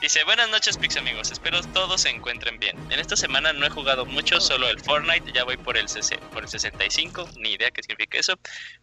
[0.05, 1.33] dice, buenas noches, Pix amigos.
[1.33, 2.77] Espero todos se encuentren bien.
[2.91, 5.33] En esta semana no he jugado mucho, solo el Fortnite.
[5.33, 8.35] Ya voy por el, 60 por el 65, ni idea qué significa eso.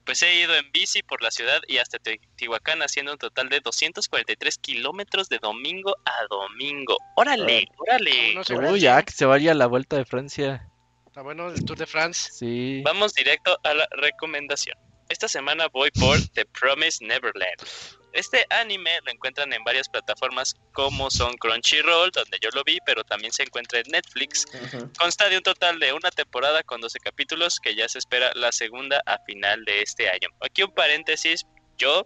[0.03, 3.59] Pues he ido en bici por la ciudad y hasta Teotihuacán haciendo un total de
[3.59, 6.97] 243 kilómetros de domingo a domingo.
[7.15, 7.67] ¡Órale!
[7.77, 8.33] ¡Órale!
[8.33, 10.67] No Uy, ya que se vaya a la vuelta de Francia.
[11.05, 12.31] Está bueno el Tour de France.
[12.33, 12.81] Sí.
[12.83, 14.75] Vamos directo a la recomendación.
[15.09, 17.61] Esta semana voy por The Promised Neverland.
[18.13, 23.03] Este anime lo encuentran en varias plataformas como son Crunchyroll, donde yo lo vi, pero
[23.03, 24.45] también se encuentra en Netflix.
[24.97, 28.51] Consta de un total de una temporada con 12 capítulos que ya se espera la
[28.51, 30.27] segunda a final de este año.
[30.41, 31.45] Aquí un paréntesis,
[31.77, 32.05] yo...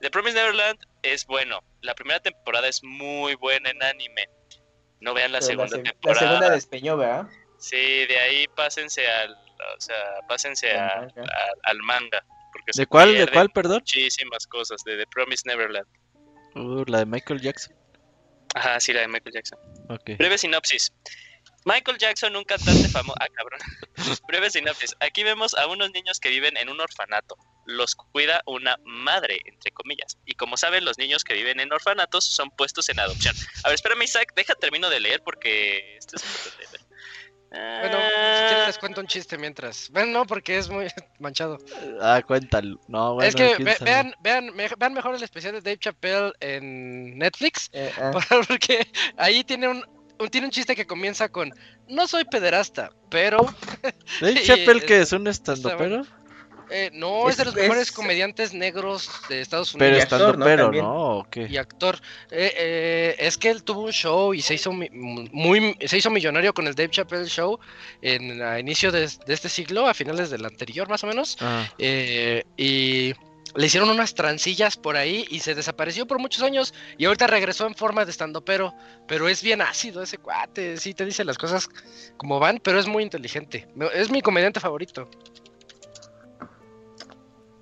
[0.00, 1.60] The Promised Neverland es bueno.
[1.80, 4.28] La primera temporada es muy buena en anime.
[5.00, 6.20] No vean la Pero segunda se- temporada.
[6.26, 7.26] La segunda despeñó, ¿verdad?
[7.60, 9.96] Sí, de ahí pásense al, o sea,
[10.28, 11.08] pásense a- a-
[11.62, 12.24] al manga.
[12.64, 13.14] Porque ¿De cuál?
[13.14, 13.78] ¿De cuál, perdón?
[13.78, 15.86] Muchísimas cosas de The Promised Neverland.
[16.54, 17.74] Uh, la de Michael Jackson.
[18.54, 19.58] Ajá, sí, la de Michael Jackson.
[19.88, 20.16] Ok.
[20.18, 20.92] Breve sinopsis.
[21.64, 23.16] Michael Jackson, un cantante famoso.
[23.20, 23.60] Ah, cabrón.
[24.28, 24.94] Breve sinopsis.
[25.00, 27.36] Aquí vemos a unos niños que viven en un orfanato.
[27.66, 30.18] Los cuida una madre, entre comillas.
[30.26, 33.34] Y como saben, los niños que viven en orfanatos son puestos en adopción.
[33.64, 36.71] A ver, espérame, Isaac, deja termino de leer porque esto es importante.
[37.52, 39.90] Bueno, si quieren les cuento un chiste mientras.
[39.90, 40.86] Bueno, no, porque es muy
[41.18, 41.58] manchado.
[42.00, 42.80] Ah, cuéntalo.
[42.88, 46.32] No, bueno, es que ve- vean, vean, me- vean mejor el especial de Dave Chappelle
[46.40, 47.68] en Netflix.
[47.72, 48.10] Eh, ah.
[48.48, 49.84] Porque ahí tiene un,
[50.18, 51.52] un- tiene un chiste que comienza con
[51.88, 53.44] No soy pederasta, pero
[54.20, 56.06] Dave Chappelle, que es un estandopero,
[56.72, 60.02] eh, no es, Es- de los mejores es- comediantes negros de Estados pero Unidos.
[60.04, 60.26] actor, ¿no?
[60.46, 60.84] estandopero, También.
[60.84, 61.18] ¿no?
[61.18, 61.46] ¿O qué?
[61.48, 62.00] y actor.
[62.30, 66.52] Eh, eh, es que él tuvo un show y se hizo muy se hizo millonario
[66.54, 67.58] con el Dave Chappelle Show
[68.00, 71.36] en a inicio de, de este siglo, a finales del anterior más o menos.
[71.40, 73.12] Ah, eh, y
[73.54, 77.66] le hicieron unas trancillas por ahí y se desapareció por muchos años y ahorita regresó
[77.66, 78.72] en forma de estando pero
[79.06, 81.68] pero es bien ácido ese cuate, sí te dice las cosas
[82.16, 83.68] como van, pero es muy inteligente.
[83.94, 85.10] Es mi comediante favorito.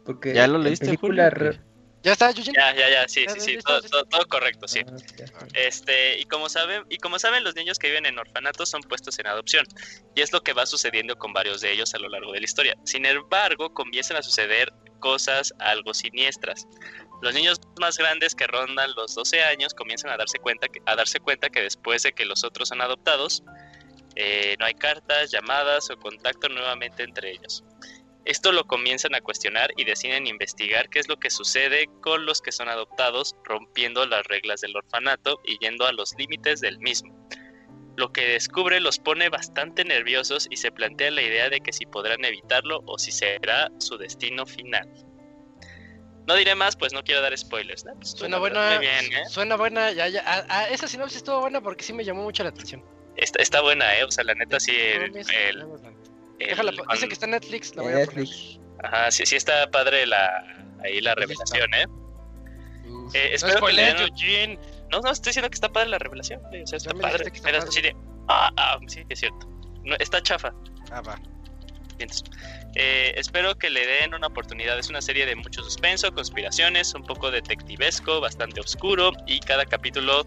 [0.05, 1.53] Porque ¿Ya lo leíste, película Julio?
[1.53, 1.61] re-
[2.03, 2.31] ¿Ya está?
[2.31, 4.81] Ya, ya, ya, sí, Ya, sí, sí, todo, correcto, sí.
[4.87, 5.47] Ah.
[5.53, 9.19] Este, y como saben, y como saben, los niños que viven en orfanatos son puestos
[9.19, 9.67] en adopción.
[10.15, 12.45] Y es lo que va sucediendo con varios de ellos a lo largo de la
[12.45, 12.75] historia.
[12.85, 16.67] Sin embargo, comienzan a suceder cosas algo siniestras.
[17.21, 20.97] Los niños más grandes que rondan los 12 años comienzan a darse cuenta que, a
[20.97, 23.43] darse cuenta que después de que los otros son adoptados,
[24.17, 27.63] eh, no hay cartas, llamadas o contacto nuevamente entre ellos.
[28.27, 32.43] Esto lo comienzan a cuestionar y deciden investigar qué es lo que sucede con los
[32.43, 37.17] que son adoptados, rompiendo las reglas del orfanato y yendo a los límites del mismo.
[37.97, 41.87] Lo que descubre los pone bastante nerviosos y se plantea la idea de que si
[41.87, 44.89] podrán evitarlo o si será su destino final.
[46.27, 47.85] No diré más, pues no quiero dar spoilers.
[47.85, 47.95] ¿no?
[47.95, 49.25] Pues, Suena buena, bien, ¿eh?
[49.29, 52.43] suena buena, ya, ya, ah, ah, esa sinopsis estuvo buena porque sí me llamó mucho
[52.45, 52.85] la atención.
[53.17, 54.05] Está, está buena, ¿eh?
[54.05, 54.73] O sea, la neta sí.
[54.77, 55.13] El-
[56.49, 58.09] Déjala con- dice que está en Netflix, la voy a poner.
[58.17, 58.59] Netflix.
[58.83, 60.43] Ajá, sí, sí está padre la,
[60.83, 61.87] ahí la Pues revelación, ¿eh?
[62.89, 63.15] Uf.
[63.15, 64.59] Eh, no espero que spoiler, Yujin.
[64.91, 67.31] No, no, estoy diciendo que está padre la revelación, güey, O sea, está padre.
[67.31, 67.83] que está Pero padre.
[67.83, 67.97] de.
[68.29, 69.47] Ah, ah, sí, es cierto.
[69.85, 70.53] No, está chafa.
[70.91, 71.21] Ah, va.
[72.77, 74.79] Eh, espero que le den una oportunidad.
[74.79, 80.27] Es una serie de mucho suspenso, conspiraciones, un poco detectivesco, bastante oscuro y cada capítulo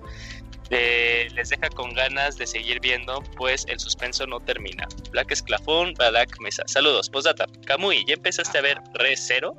[0.70, 4.88] eh, les deja con ganas de seguir viendo, pues el suspenso no termina.
[5.12, 6.64] Black Esclafón, Black Mesa.
[6.68, 7.46] Saludos, postdata.
[7.66, 9.56] Kamui, ¿ya empezaste a ver Re Zero?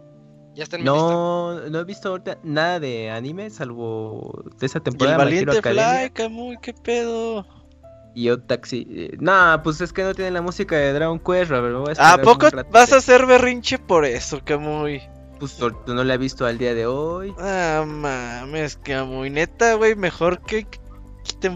[0.55, 1.03] Ya está en mi lista.
[1.03, 5.37] No, no he visto ahorita nada de anime, salvo de esa Y el temporada My
[5.37, 7.45] Hero valiente Fly, Camuy, qué pedo.
[8.15, 9.11] y Odd Taxi.
[9.19, 11.99] No, pues es que no tienen la música de Dragon Quest, Robert.
[11.99, 15.03] ¿A poco vas a hacer berrinche por eso, Camuy?
[15.41, 17.35] Pues no no la he visto al día de hoy.
[17.41, 19.31] Ah, mames, Camuy.
[19.31, 20.69] Neta, güey, mejor que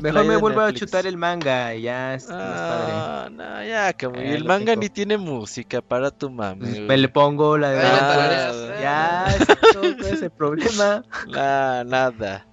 [0.02, 2.92] Mejor me de vuelvo a chutar el manga y ya es más padre.
[2.94, 4.18] Ah, no, ya, Camuy.
[4.20, 4.80] Eh, el manga tengo.
[4.82, 6.68] ni tiene música para tu mami.
[6.68, 6.80] Güey.
[6.82, 8.00] me le pongo la de Dragon
[8.70, 8.80] la.
[8.80, 11.04] Ya, exacto, ¿cuál es el problema?
[11.28, 12.44] Nah, nada.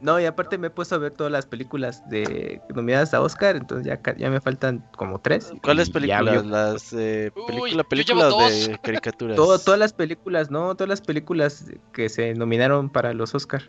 [0.00, 3.56] No, y aparte me he puesto a ver todas las películas de nominadas a Oscar,
[3.56, 5.50] entonces ya, ya me faltan como tres.
[5.62, 6.44] ¿Cuáles películas?
[6.44, 8.34] Las eh, película, películas
[8.68, 9.34] de caricaturas.
[9.36, 13.62] todo- todas las películas, no, todas las películas que se nominaron para los Oscar.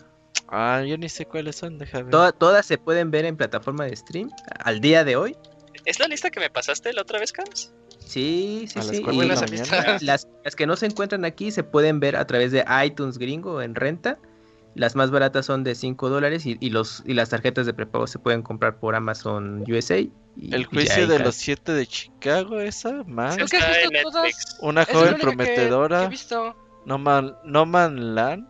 [0.47, 2.11] Ah, yo ni sé cuáles son, déjame.
[2.11, 4.29] Toda- todas se pueden ver en plataforma de stream
[4.63, 5.35] al día de hoy.
[5.85, 7.73] ¿Es la lista que me pasaste la otra vez, Cams?
[7.99, 9.03] Sí, sí, sí.
[9.11, 13.17] y las, las que no se encuentran aquí se pueden ver a través de iTunes
[13.17, 14.19] gringo en renta.
[14.75, 18.07] Las más baratas son de 5 dólares y, y los, y las tarjetas de prepago
[18.07, 19.97] se pueden comprar por Amazon USA.
[19.99, 20.11] y-
[20.53, 23.35] El juicio de los siete de Chicago, esa, man.
[23.35, 24.23] Creo que has Está visto en todas.
[24.25, 24.57] Netflix.
[24.59, 26.03] Una joven que- que prometedora.
[26.03, 26.55] he visto.
[26.85, 28.47] No Man, no Man Land.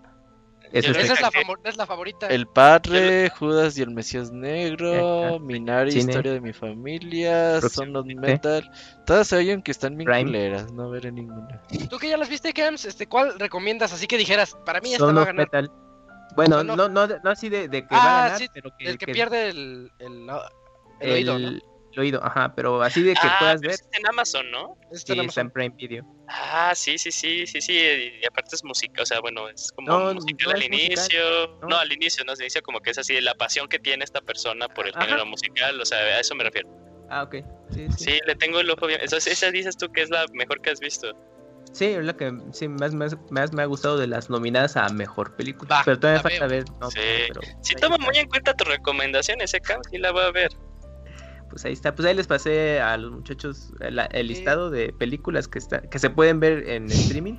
[0.72, 2.27] Esa es la, es favorita.
[2.27, 5.40] El Padre, Judas y el Mesías Negro, Ajá.
[5.40, 6.11] Minari, Cine.
[6.11, 8.06] Historia de mi familia, Son of.
[8.06, 8.72] Metal.
[9.06, 10.26] Todas se oyen que están bien Prime.
[10.26, 11.61] culeras, no veré ninguna.
[11.90, 12.85] ¿Tú que ya las viste, Cams?
[12.85, 13.94] Este, ¿Cuál recomiendas?
[13.94, 15.45] Así que dijeras, para mí esta Son va a ganar.
[15.45, 15.72] Metal.
[16.35, 18.72] Bueno, of- no, no, no así de, de que va Ah, a ganar, sí, pero
[18.77, 20.30] que, El que que- pierde el, el,
[21.00, 21.60] el oído, ¿no?
[21.99, 23.72] Oído, ajá, pero así de que ah, puedas ver.
[23.72, 24.77] es en Amazon, ¿no?
[24.91, 25.48] Este Sí, en está.
[25.49, 26.06] Prime Video.
[26.27, 27.74] Ah, sí, sí, sí, sí, sí.
[27.74, 31.57] Y aparte es música, o sea, bueno, es como No, musical no al musical, inicio.
[31.61, 31.67] no.
[31.69, 31.77] No.
[31.77, 34.67] al inicio, no, se inicia como que es así, la pasión que tiene esta persona
[34.67, 35.06] por el Ajá.
[35.06, 36.69] género musical, o sea, a eso me refiero.
[37.09, 37.35] Ah, ok.
[37.72, 38.03] Sí, sí.
[38.06, 38.99] Sí, le tengo el ojo bien.
[39.01, 41.11] Entonces, esa dices tú que es la mejor que has visto.
[41.72, 44.88] Sí, es la que sí, más, más, más me ha gustado de las nominadas a
[44.90, 45.75] mejor película.
[45.75, 46.64] Va, pero todavía falta ver.
[46.80, 46.99] No, Sí.
[47.27, 48.06] pero, Sí, toma está.
[48.07, 49.82] muy en cuenta tus recomendaciones, ¿eh, Cam?
[49.91, 50.51] Sí la voy a ver.
[51.56, 51.95] Pues ahí está.
[51.95, 56.00] Pues ahí les pasé a los muchachos la- el listado de películas que, está, que
[56.00, 57.35] se pueden ver en streaming.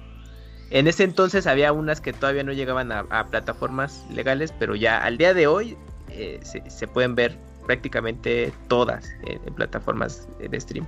[0.71, 4.97] En ese entonces había unas que todavía no llegaban a, a plataformas legales, pero ya
[5.05, 5.77] al día de hoy
[6.09, 7.37] eh, se, se pueden ver
[7.67, 10.87] prácticamente todas en, en plataformas de stream.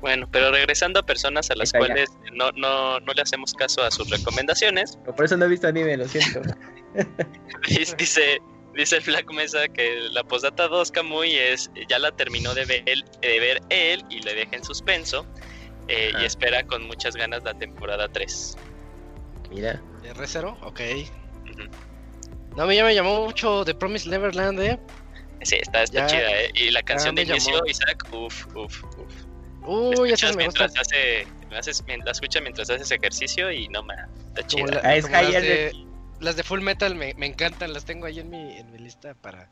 [0.00, 3.84] Bueno, pero regresando a personas a las está, cuales no, no, no le hacemos caso
[3.84, 6.40] a sus recomendaciones, por eso no he visto anime, lo siento.
[7.98, 8.38] dice,
[8.78, 12.82] dice el Black Mesa que la postdata 2 Camuy es, ya la terminó de ver,
[12.86, 15.26] él- de ver él y le deja en suspenso
[15.88, 18.56] eh, y espera con muchas ganas la temporada 3.
[19.50, 19.82] Mira.
[20.04, 20.80] R0, ok.
[21.50, 21.68] Ujú.
[22.56, 24.78] No, a mí ya me llamó mucho The Promised Neverland, eh.
[25.42, 26.50] Sí, está, está Ya- chida, ¿eh?
[26.54, 27.66] Y la canción me de inicio, llamó.
[27.66, 29.14] Isaac, uff, uff, uff.
[29.66, 33.94] Uy, esas me mientras hace, me haces, la escucha mientras haces ejercicio y no me
[34.28, 34.66] está chida.
[34.66, 35.72] la- Ah, es de,
[36.20, 39.14] las de Full Metal me, me encantan, las tengo ahí en mi, en mi lista
[39.14, 39.50] para,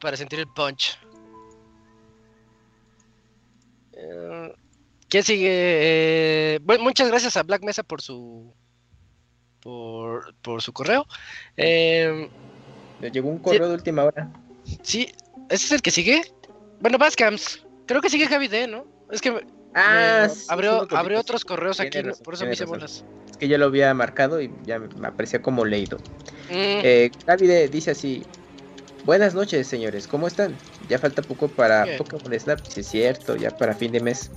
[0.00, 0.98] para sentir el punch.
[3.92, 4.54] Eh,
[5.08, 5.48] ¿Quién sigue?
[5.50, 8.54] Eh, bueno, muchas gracias a Black Mesa por su
[9.60, 11.06] por, por su correo.
[11.56, 12.28] Eh,
[13.12, 14.32] llegó un correo de última hora.
[14.82, 15.12] sí,
[15.48, 16.22] ¿ese es el que sigue?
[16.80, 17.64] Bueno, Bascams.
[17.86, 18.86] Creo que sigue Javi D, ¿no?
[19.10, 19.44] Es que
[19.74, 23.04] Ah, sí, abrió, abrió publicó, otros correos aquí, por eso me hice bolas.
[23.30, 25.98] Es que yo lo había marcado y ya me aparecía como leído.
[26.50, 27.10] Mm, Eh,
[27.70, 28.22] dice así:
[29.04, 30.56] Buenas noches, señores, ¿cómo están?
[30.88, 31.98] Ya falta poco para Bien.
[31.98, 34.30] Pokémon Snap, si es cierto, ya para fin de mes.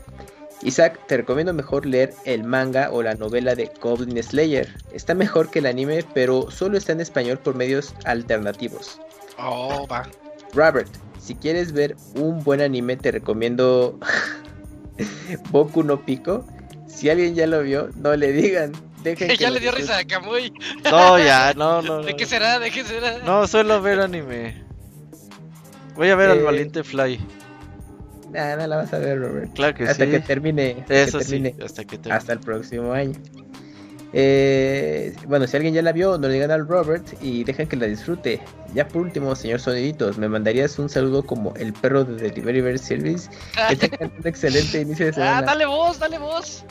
[0.63, 4.67] Isaac, te recomiendo mejor leer el manga o la novela de Goblin Slayer.
[4.93, 8.99] Está mejor que el anime, pero solo está en español por medios alternativos.
[9.37, 10.09] Oh, va.
[10.53, 10.89] Robert,
[11.19, 13.99] si quieres ver un buen anime, te recomiendo
[15.51, 16.45] Boku no Pico.
[16.87, 18.71] Si alguien ya lo vio, no le digan.
[19.03, 20.53] Dejen que ya le dio risa a Kamui.
[20.83, 21.97] No, ya, no, no.
[22.03, 22.17] ¿De no.
[22.17, 22.59] qué será?
[22.59, 23.19] ¿De qué será?
[23.19, 24.63] No, suelo ver anime.
[25.95, 27.19] Voy a ver al Eh, valiente Fly.
[28.31, 29.53] Nah, no la vas a ver, Robert.
[29.53, 30.11] Claro que hasta sí.
[30.11, 30.71] que termine.
[30.79, 31.55] hasta que Eso sí, termine.
[31.63, 32.11] hasta que te.
[32.11, 33.13] Hasta el próximo año.
[34.17, 37.75] Eh, bueno, si alguien ya la vio, no le digan al Robert y dejen que
[37.75, 38.41] la disfrute.
[38.73, 43.29] Ya por último, señor Soniditos, ¿me mandarías un saludo como el perro de Delivery Service?
[43.69, 45.41] Que tengan un excelente inicio de Ah, semana.
[45.41, 46.63] dale voz, dale voz.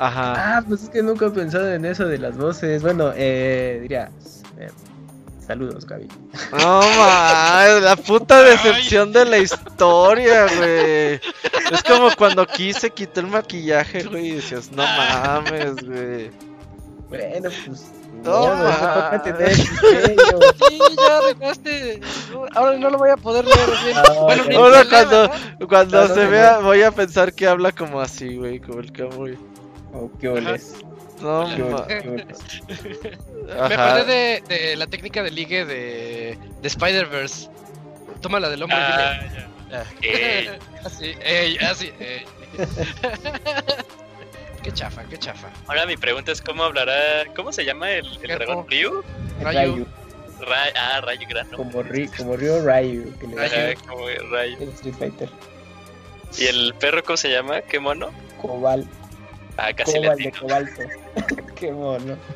[0.00, 0.56] Ajá.
[0.58, 2.82] Ah, pues es que nunca he pensado en eso de las voces.
[2.82, 4.10] Bueno, eh, diría.
[4.58, 4.68] eh,
[5.46, 6.08] saludos, Gaby.
[6.50, 11.20] No mames, la puta decepción de la historia, güey.
[11.72, 16.30] Es como cuando quise quitar el maquillaje, güey, y decías, no mames, güey.
[17.08, 17.86] Bueno, pues.
[18.24, 19.54] No, no, toca tener.
[19.54, 22.00] Sí, ya arreglaste.
[22.54, 23.96] Ahora no lo voy a poder leer bien.
[23.96, 25.30] No, bueno, no, Ahora cuando,
[25.68, 28.92] cuando No, no se vea, voy a pensar que habla como así, güey, como el
[28.92, 29.38] Camuy.
[29.94, 30.74] Oh, qué oles.
[31.22, 31.86] No, Qué bueno.
[33.68, 37.48] Me acordé de, de la técnica de ligue de, de Spider-Verse.
[38.20, 38.78] Toma la del hombre.
[38.78, 39.34] Ah, dile.
[39.34, 39.48] ya.
[39.70, 39.84] Ya.
[40.02, 40.50] Ey.
[40.84, 42.24] Así, ey, así, ey.
[44.62, 45.48] qué chafa, qué chafa.
[45.66, 48.66] Ahora mi pregunta es cómo hablará, ¿cómo se llama el, el dragón?
[48.68, 49.02] ¿Ryu?
[49.40, 49.60] Rayu.
[49.60, 49.86] Rayu,
[50.40, 51.56] Ra- ah, Rayu Grano.
[51.56, 53.78] como, Ri- como Ryo Rayu, que le Rayu.
[53.86, 54.56] como Rayu.
[54.60, 55.28] en Street Fighter.
[56.38, 57.62] ¿Y el perro cómo se llama?
[57.62, 58.10] ¿Qué mono?
[58.40, 58.86] Cobal,
[59.56, 60.40] Ah, casi le Cobal de atino.
[60.40, 60.82] cobalto.
[61.56, 62.16] qué mono.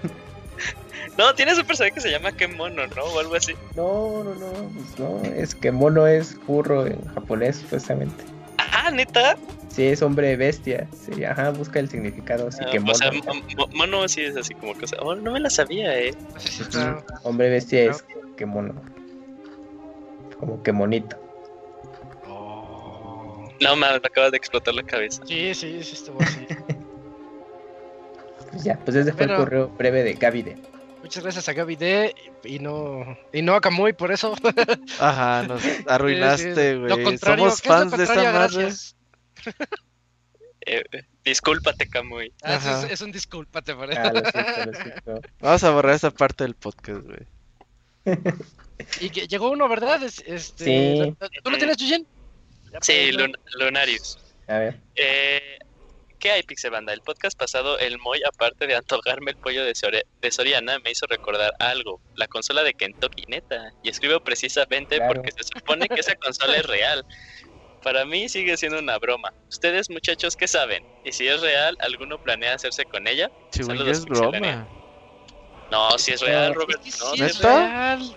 [1.18, 3.02] No, tienes un personaje que se llama Qué mono, ¿no?
[3.04, 3.54] O algo así.
[3.76, 8.24] No, no, no, pues no, es que mono es burro en japonés, supuestamente.
[8.72, 9.36] Ah, neta.
[9.68, 10.86] Sí, es hombre bestia.
[10.92, 12.48] Sí, ajá, busca el significado.
[12.48, 12.94] Así Ah, que o mono.
[12.94, 13.22] sea, mo-
[13.56, 14.96] mo- mono sí es así como cosa.
[15.00, 16.12] Oh, no me la sabía, eh.
[16.74, 18.04] No Hombre bestia es
[18.36, 18.74] que mono.
[20.38, 21.16] Como que monito.
[22.28, 23.48] Oh.
[23.60, 25.22] No, me acabas de explotar la cabeza.
[25.26, 26.46] Sí, sí, sí estuvo así.
[28.50, 30.58] Pues ya, pues ese fue Pero- el correo breve de Gavide.
[31.02, 32.14] Muchas gracias a Gaby D
[32.44, 34.34] y no y no a Kamui por eso.
[35.00, 36.74] Ajá, nos arruinaste, Sí, sí.
[36.78, 37.04] Lo güey.
[37.04, 38.68] contrario, Somos ¿qué es lo fans de esta madre.
[40.64, 42.32] Eh, eh, discúlpate, Kamui.
[42.42, 44.00] Ah, eso es, es un discúlpate por eso.
[44.00, 45.20] Ah, lo siento, lo siento.
[45.40, 48.16] Vamos a borrar esa parte del podcast, güey.
[49.00, 50.02] Y que llegó uno, ¿verdad?
[50.04, 51.16] Es- Este, Sí.
[51.42, 52.06] ¿Tú lo tienes, Yuyen?
[52.80, 53.10] Sí,
[53.58, 54.18] Lunarius.
[54.48, 54.80] A ver.
[54.94, 55.58] Eh,
[56.22, 56.92] ¿Qué hay, Pixebanda?
[56.92, 60.92] El podcast pasado, el Moy, aparte de antojarme el pollo de, Sore- de Soriana, me
[60.92, 62.00] hizo recordar algo.
[62.14, 63.72] La consola de Kentucky, neta.
[63.82, 65.14] Y escribo precisamente Claro.
[65.14, 67.04] porque se supone que esa consola es real.
[67.82, 69.32] Para mí sigue siendo una broma.
[69.48, 70.86] ¿Ustedes, muchachos, qué saben?
[71.04, 73.28] Y si es real, ¿alguno planea hacerse con ella?
[73.50, 74.54] Saludos, es Pixelania.
[74.68, 74.68] broma.
[75.72, 76.84] No, si es real, Robert.
[76.84, 78.16] No, sí no es real.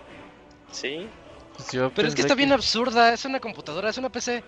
[0.72, 1.10] Sí.
[1.58, 3.14] Pues Pero es que está bien absurda.
[3.14, 4.44] Es una computadora, es una PC.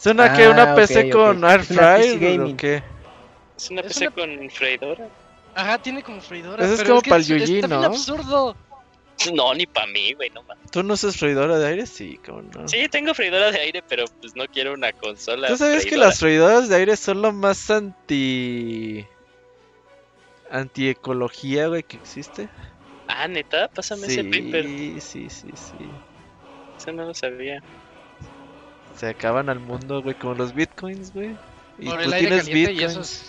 [0.00, 2.56] ¿Es una, que ¿Una Ah, PC con Air Fryer o gaming.
[2.56, 2.82] qué?
[3.56, 5.08] Es una Es PC una- con freidora.
[5.54, 6.64] Ajá, tiene como freidora.
[6.64, 7.86] Eso es pero como es- Yuyin, Está bien ¿no?
[7.86, 8.56] absurdo.
[9.34, 10.70] No, ni para mí, güey, no mames.
[10.70, 11.84] ¿Tú no usas freidora de aire?
[11.84, 12.66] Sí, como no.
[12.66, 15.48] Sí, tengo freidora de aire, pero pues no quiero una consola.
[15.48, 19.04] ¿Tú sabes que las freidoras de aire son lo más anti...
[20.50, 22.48] Antiecología, güey, que existe?
[23.06, 24.64] Ah, neta, pásame ese paper.
[24.64, 25.90] Sí, sí, sí, sí.
[26.78, 27.62] Eso no lo sabía.
[28.96, 31.36] Se acaban al mundo, güey, como los bitcoins, güey.
[31.78, 32.82] Y Por tú el aire tienes y bitcoins.
[32.92, 33.22] esos.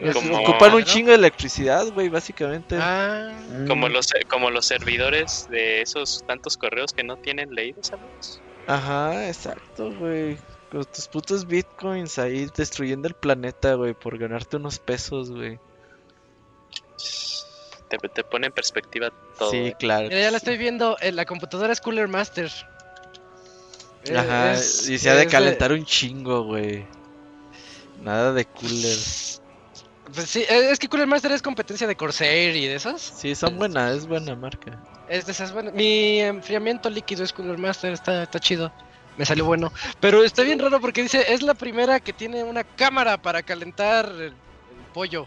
[0.00, 2.76] Es- Como- Ocupan un chingo de electricidad, güey, básicamente.
[2.80, 3.30] Ah,
[3.68, 8.40] Como los, como los servidores de esos tantos correos que no tienen leídos, amigos.
[8.66, 10.38] Ajá, exacto, güey.
[10.70, 15.58] Con tus putos bitcoins ahí destruyendo el planeta, güey, por ganarte unos pesos, güey.
[17.88, 19.50] Te, te pone en perspectiva todo.
[19.50, 19.76] Sí, eh.
[19.78, 20.08] claro.
[20.08, 20.96] mira, ya la estoy viendo.
[21.00, 22.50] eh, La computadora es Cooler Master.
[24.04, 26.86] Eh, Ajá, es- y se ha de calentar un chingo, güey.
[28.02, 28.98] Nada de cooler.
[30.14, 33.00] Pues sí, eh, es que Cooler Master es competencia de Corsair y de esas.
[33.00, 34.78] Sí, son buenas, es buena marca.
[35.08, 35.72] Es de esas buenas.
[35.72, 38.72] Mi enfriamiento líquido es Cooler Master, está, está chido.
[39.16, 39.72] Me salió bueno.
[40.00, 44.06] Pero está bien raro porque dice, es la primera que tiene una cámara para calentar
[44.06, 44.34] el, el
[44.92, 45.26] pollo.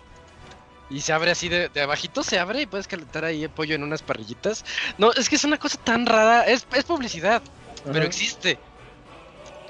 [0.90, 3.74] Y se abre así de, de abajito, se abre y puedes calentar ahí el pollo
[3.76, 4.66] en unas parrillitas.
[5.00, 6.44] No, es que es una cosa tan rara.
[6.46, 7.42] Es, es publicidad,
[7.94, 8.60] pero existe.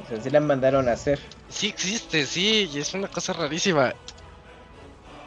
[0.01, 1.19] O sea, sí la mandaron a hacer.
[1.49, 3.93] Sí existe, sí, y es una cosa rarísima.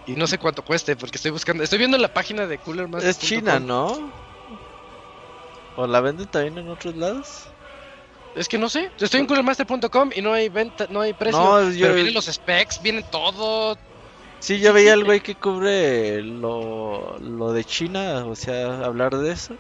[0.05, 3.11] Y no sé cuánto cueste, porque estoy buscando, estoy viendo la página de Cooler Master.
[3.11, 4.13] Es China, ¿no?
[5.75, 7.55] ¿O la venden también en otros lados?
[8.35, 8.91] Es que no sé.
[8.99, 11.41] Estoy en coolermaster.com y no hay venta, no hay precio.
[11.41, 13.77] No, yo- Pero vienen los specs, vienen todo.
[14.41, 19.33] Sí, yo veía al güey que cubre lo, lo de China, o sea, hablar de
[19.33, 19.57] eso.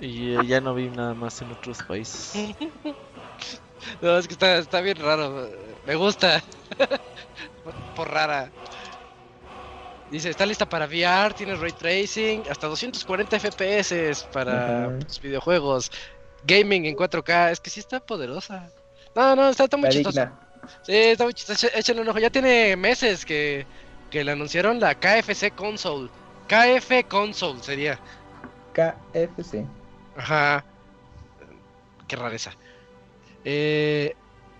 [0.00, 2.54] Y eh, ya no vi nada más en otros países.
[4.00, 5.48] No, es que está, está bien raro.
[5.84, 6.42] Me gusta.
[7.62, 8.50] por, por rara.
[10.10, 15.90] Dice, está lista para VR, tiene ray tracing, hasta 240 FPS para los videojuegos.
[16.44, 18.68] Gaming en 4K, es que sí está poderosa.
[19.14, 20.32] No, no, está, está muy digna.
[20.82, 21.66] Sí, está muy chistoso.
[21.68, 22.18] Echa- Échale un ojo.
[22.18, 23.66] Ya tiene meses que,
[24.10, 26.08] que le anunciaron la KFC Console.
[26.48, 28.00] KF Console sería.
[28.72, 29.64] KFC.
[30.16, 30.64] Ajá.
[32.08, 32.52] Qué rareza.
[33.44, 34.14] Eh,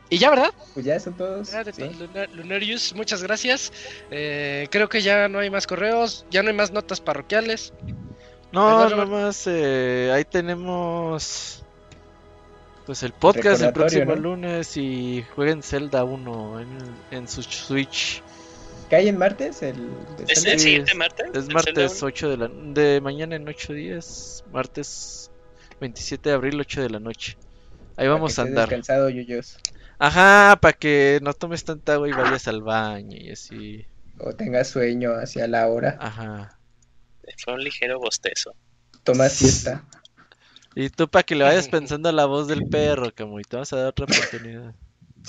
[0.09, 0.53] y ya, ¿verdad?
[0.75, 1.51] Pues ya son todos.
[1.51, 1.83] Ya de sí.
[1.83, 3.73] to- Lunar- Lunarius, muchas gracias.
[4.11, 7.73] Eh, creo que ya no hay más correos, ya no hay más notas parroquiales.
[8.53, 9.09] No, ¿Verdad, Robert?
[9.11, 11.63] nomás eh, ahí tenemos
[12.87, 14.23] pues el podcast el próximo ¿no?
[14.23, 16.69] lunes y jueguen Zelda 1 en,
[17.11, 18.23] en su Switch.
[18.89, 19.61] ¿Cae en martes?
[19.63, 19.75] El
[20.17, 21.27] de ¿Es el siguiente es- martes?
[21.27, 22.07] Es ¿El Zelda martes uno?
[22.07, 25.33] 8 de la de mañana en 8 días, martes
[25.81, 27.39] 27 de abril 8 de la noche.
[27.97, 28.69] Ahí Para vamos que a andar.
[28.69, 29.59] descansado, Yuyos.
[29.99, 33.87] Ajá, para que no tomes tanta agua y vayas al baño y así.
[34.19, 36.61] o tengas sueño hacia la hora, Ajá.
[37.45, 38.57] Fue un ligero bostezo.
[39.05, 39.85] toma siesta.
[40.77, 43.57] Y tú para que le vayas pensando a la voz del perro, como y te
[43.57, 44.77] vas a dar otra oportunidad.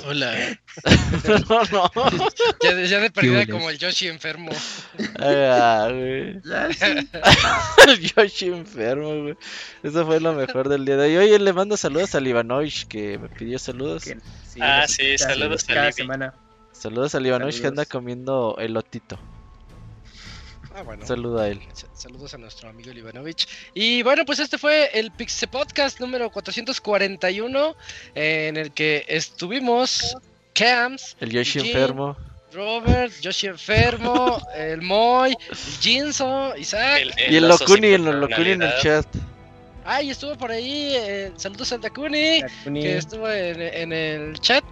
[0.05, 0.57] Hola.
[1.49, 1.91] no, no.
[2.61, 4.51] Ya de, ya de perdida como el Yoshi enfermo.
[5.19, 6.39] Ah, güey.
[7.87, 9.37] El Yoshi enfermo, güey.
[9.83, 11.25] Eso fue lo mejor del día de hoy.
[11.27, 14.03] Oye, le mando saludos a Livanovich, que me pidió saludos.
[14.03, 14.13] Sí,
[14.59, 15.93] Ah, sí, saludos a cada Libby.
[15.93, 16.33] semana.
[16.71, 19.19] Saludos a Livanovich que anda comiendo elotito.
[20.77, 21.07] Ah, bueno.
[21.07, 21.59] Saluda a él.
[21.73, 23.47] Sa- Saludos a nuestro amigo Ivanovich.
[23.73, 27.75] Y bueno, pues este fue el Pixel Podcast número 441,
[28.13, 30.15] eh, en el que estuvimos
[30.53, 32.15] Cams, El Yoshi enfermo.
[32.53, 37.05] Robert, Yoshi Enfermo, el Moy, el Jinzo, Isaac.
[37.27, 39.07] Y el Locuni, el Locuni en el chat.
[39.83, 44.39] Ah, y estuvo por ahí, eh, saludos a Takuni, Takuni, que estuvo en, en el
[44.39, 44.63] chat.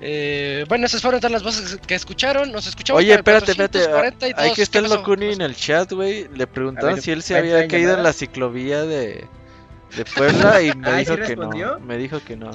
[0.00, 2.52] Eh, bueno, esas fueron todas las voces que escucharon.
[2.52, 3.00] Nos escuchamos.
[3.00, 3.78] Oye, espérate, espérate.
[3.78, 4.38] 442.
[4.44, 4.82] Hay que estar.
[4.82, 6.28] Locuni ¿Qué en el chat, güey.
[6.34, 9.26] Le ver, si él se ¿va a había caído en la ciclovía de,
[9.96, 11.72] de Puebla y me Ah, ¿y dijo sí que respondió?
[11.72, 11.80] no.
[11.80, 12.50] Me dijo que no.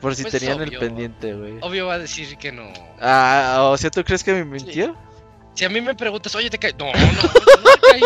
[0.00, 0.72] Por si Pues tenían obvio.
[0.72, 1.58] el pendiente, güey.
[1.60, 2.72] Obvio va a decir que no.
[3.00, 4.96] Ah, o sea, ¿tú crees que me mintió?
[5.54, 6.76] Si a mí me preguntas, oye, te caes.
[6.78, 8.00] No, no, no, no me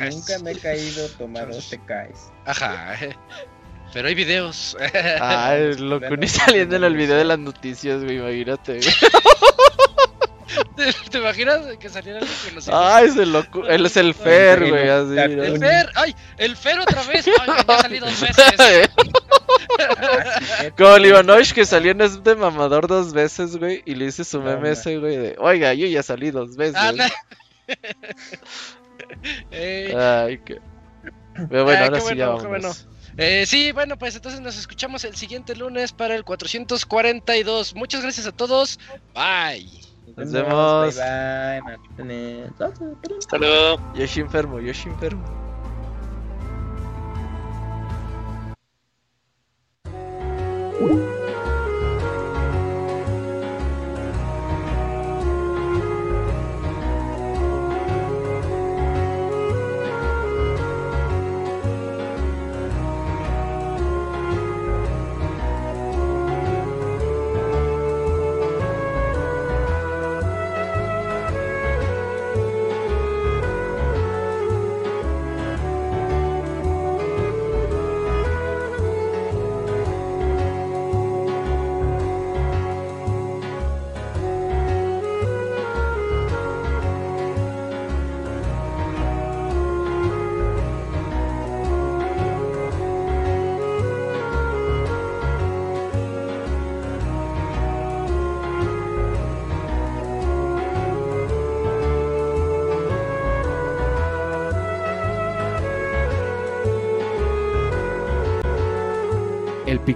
[0.00, 0.14] caí.
[0.14, 2.30] nunca me he caído, tomado, te caes.
[2.44, 2.94] Ajá.
[3.92, 4.76] Pero hay videos.
[5.20, 7.18] Ah, el Locuni no, saliendo en no, el no, video no.
[7.18, 8.78] de las noticias, güey, imagínate.
[8.80, 8.94] güey.
[10.76, 12.76] ¿Te, te imaginas que saliera alguien conocido?
[12.76, 13.64] Ah, es el locu...
[13.64, 15.18] Él es el Fer, güey, así.
[15.18, 17.26] El Fer, ay, el Fer otra vez.
[17.26, 18.90] Ay, ya salí dos veces.
[20.76, 24.38] Como el Ivanovich que salió en este mamador dos veces, güey, y le hice su
[24.38, 26.76] No, meme ese, güey, de, oiga, yo ya salí dos veces.
[26.76, 27.04] Ah, no.
[29.52, 30.60] Ay, qué...
[31.50, 32.88] Pero bueno, Ah, ahora qué sí ya bueno, vámonos.
[33.18, 37.74] Eh, sí, bueno, pues entonces nos escuchamos el siguiente lunes para el 442.
[37.74, 38.78] Muchas gracias a todos.
[39.14, 39.68] Bye.
[40.16, 40.96] Nos vemos.
[40.96, 41.60] Bye
[41.98, 42.50] bye.
[43.18, 43.92] Hasta luego.
[43.94, 45.24] Yoshi enfermo, Yoshi enfermo.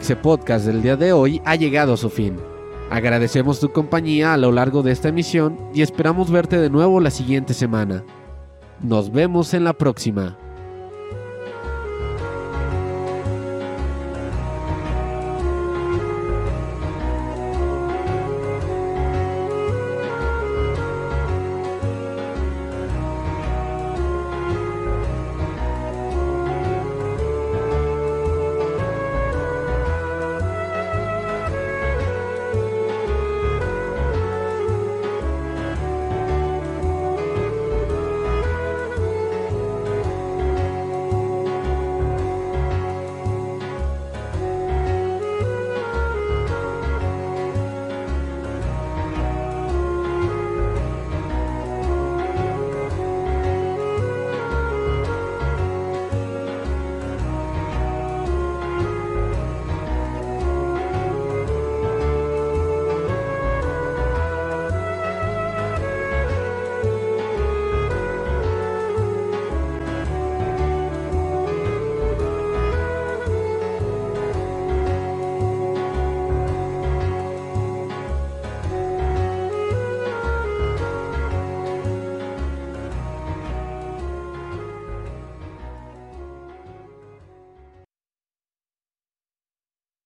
[0.02, 2.36] Pixe Podcast del día de hoy ha llegado a su fin.
[2.90, 7.12] Agradecemos tu compañía a lo largo de esta emisión y esperamos verte de nuevo la
[7.12, 8.02] siguiente semana.
[8.80, 10.36] Nos vemos en la próxima.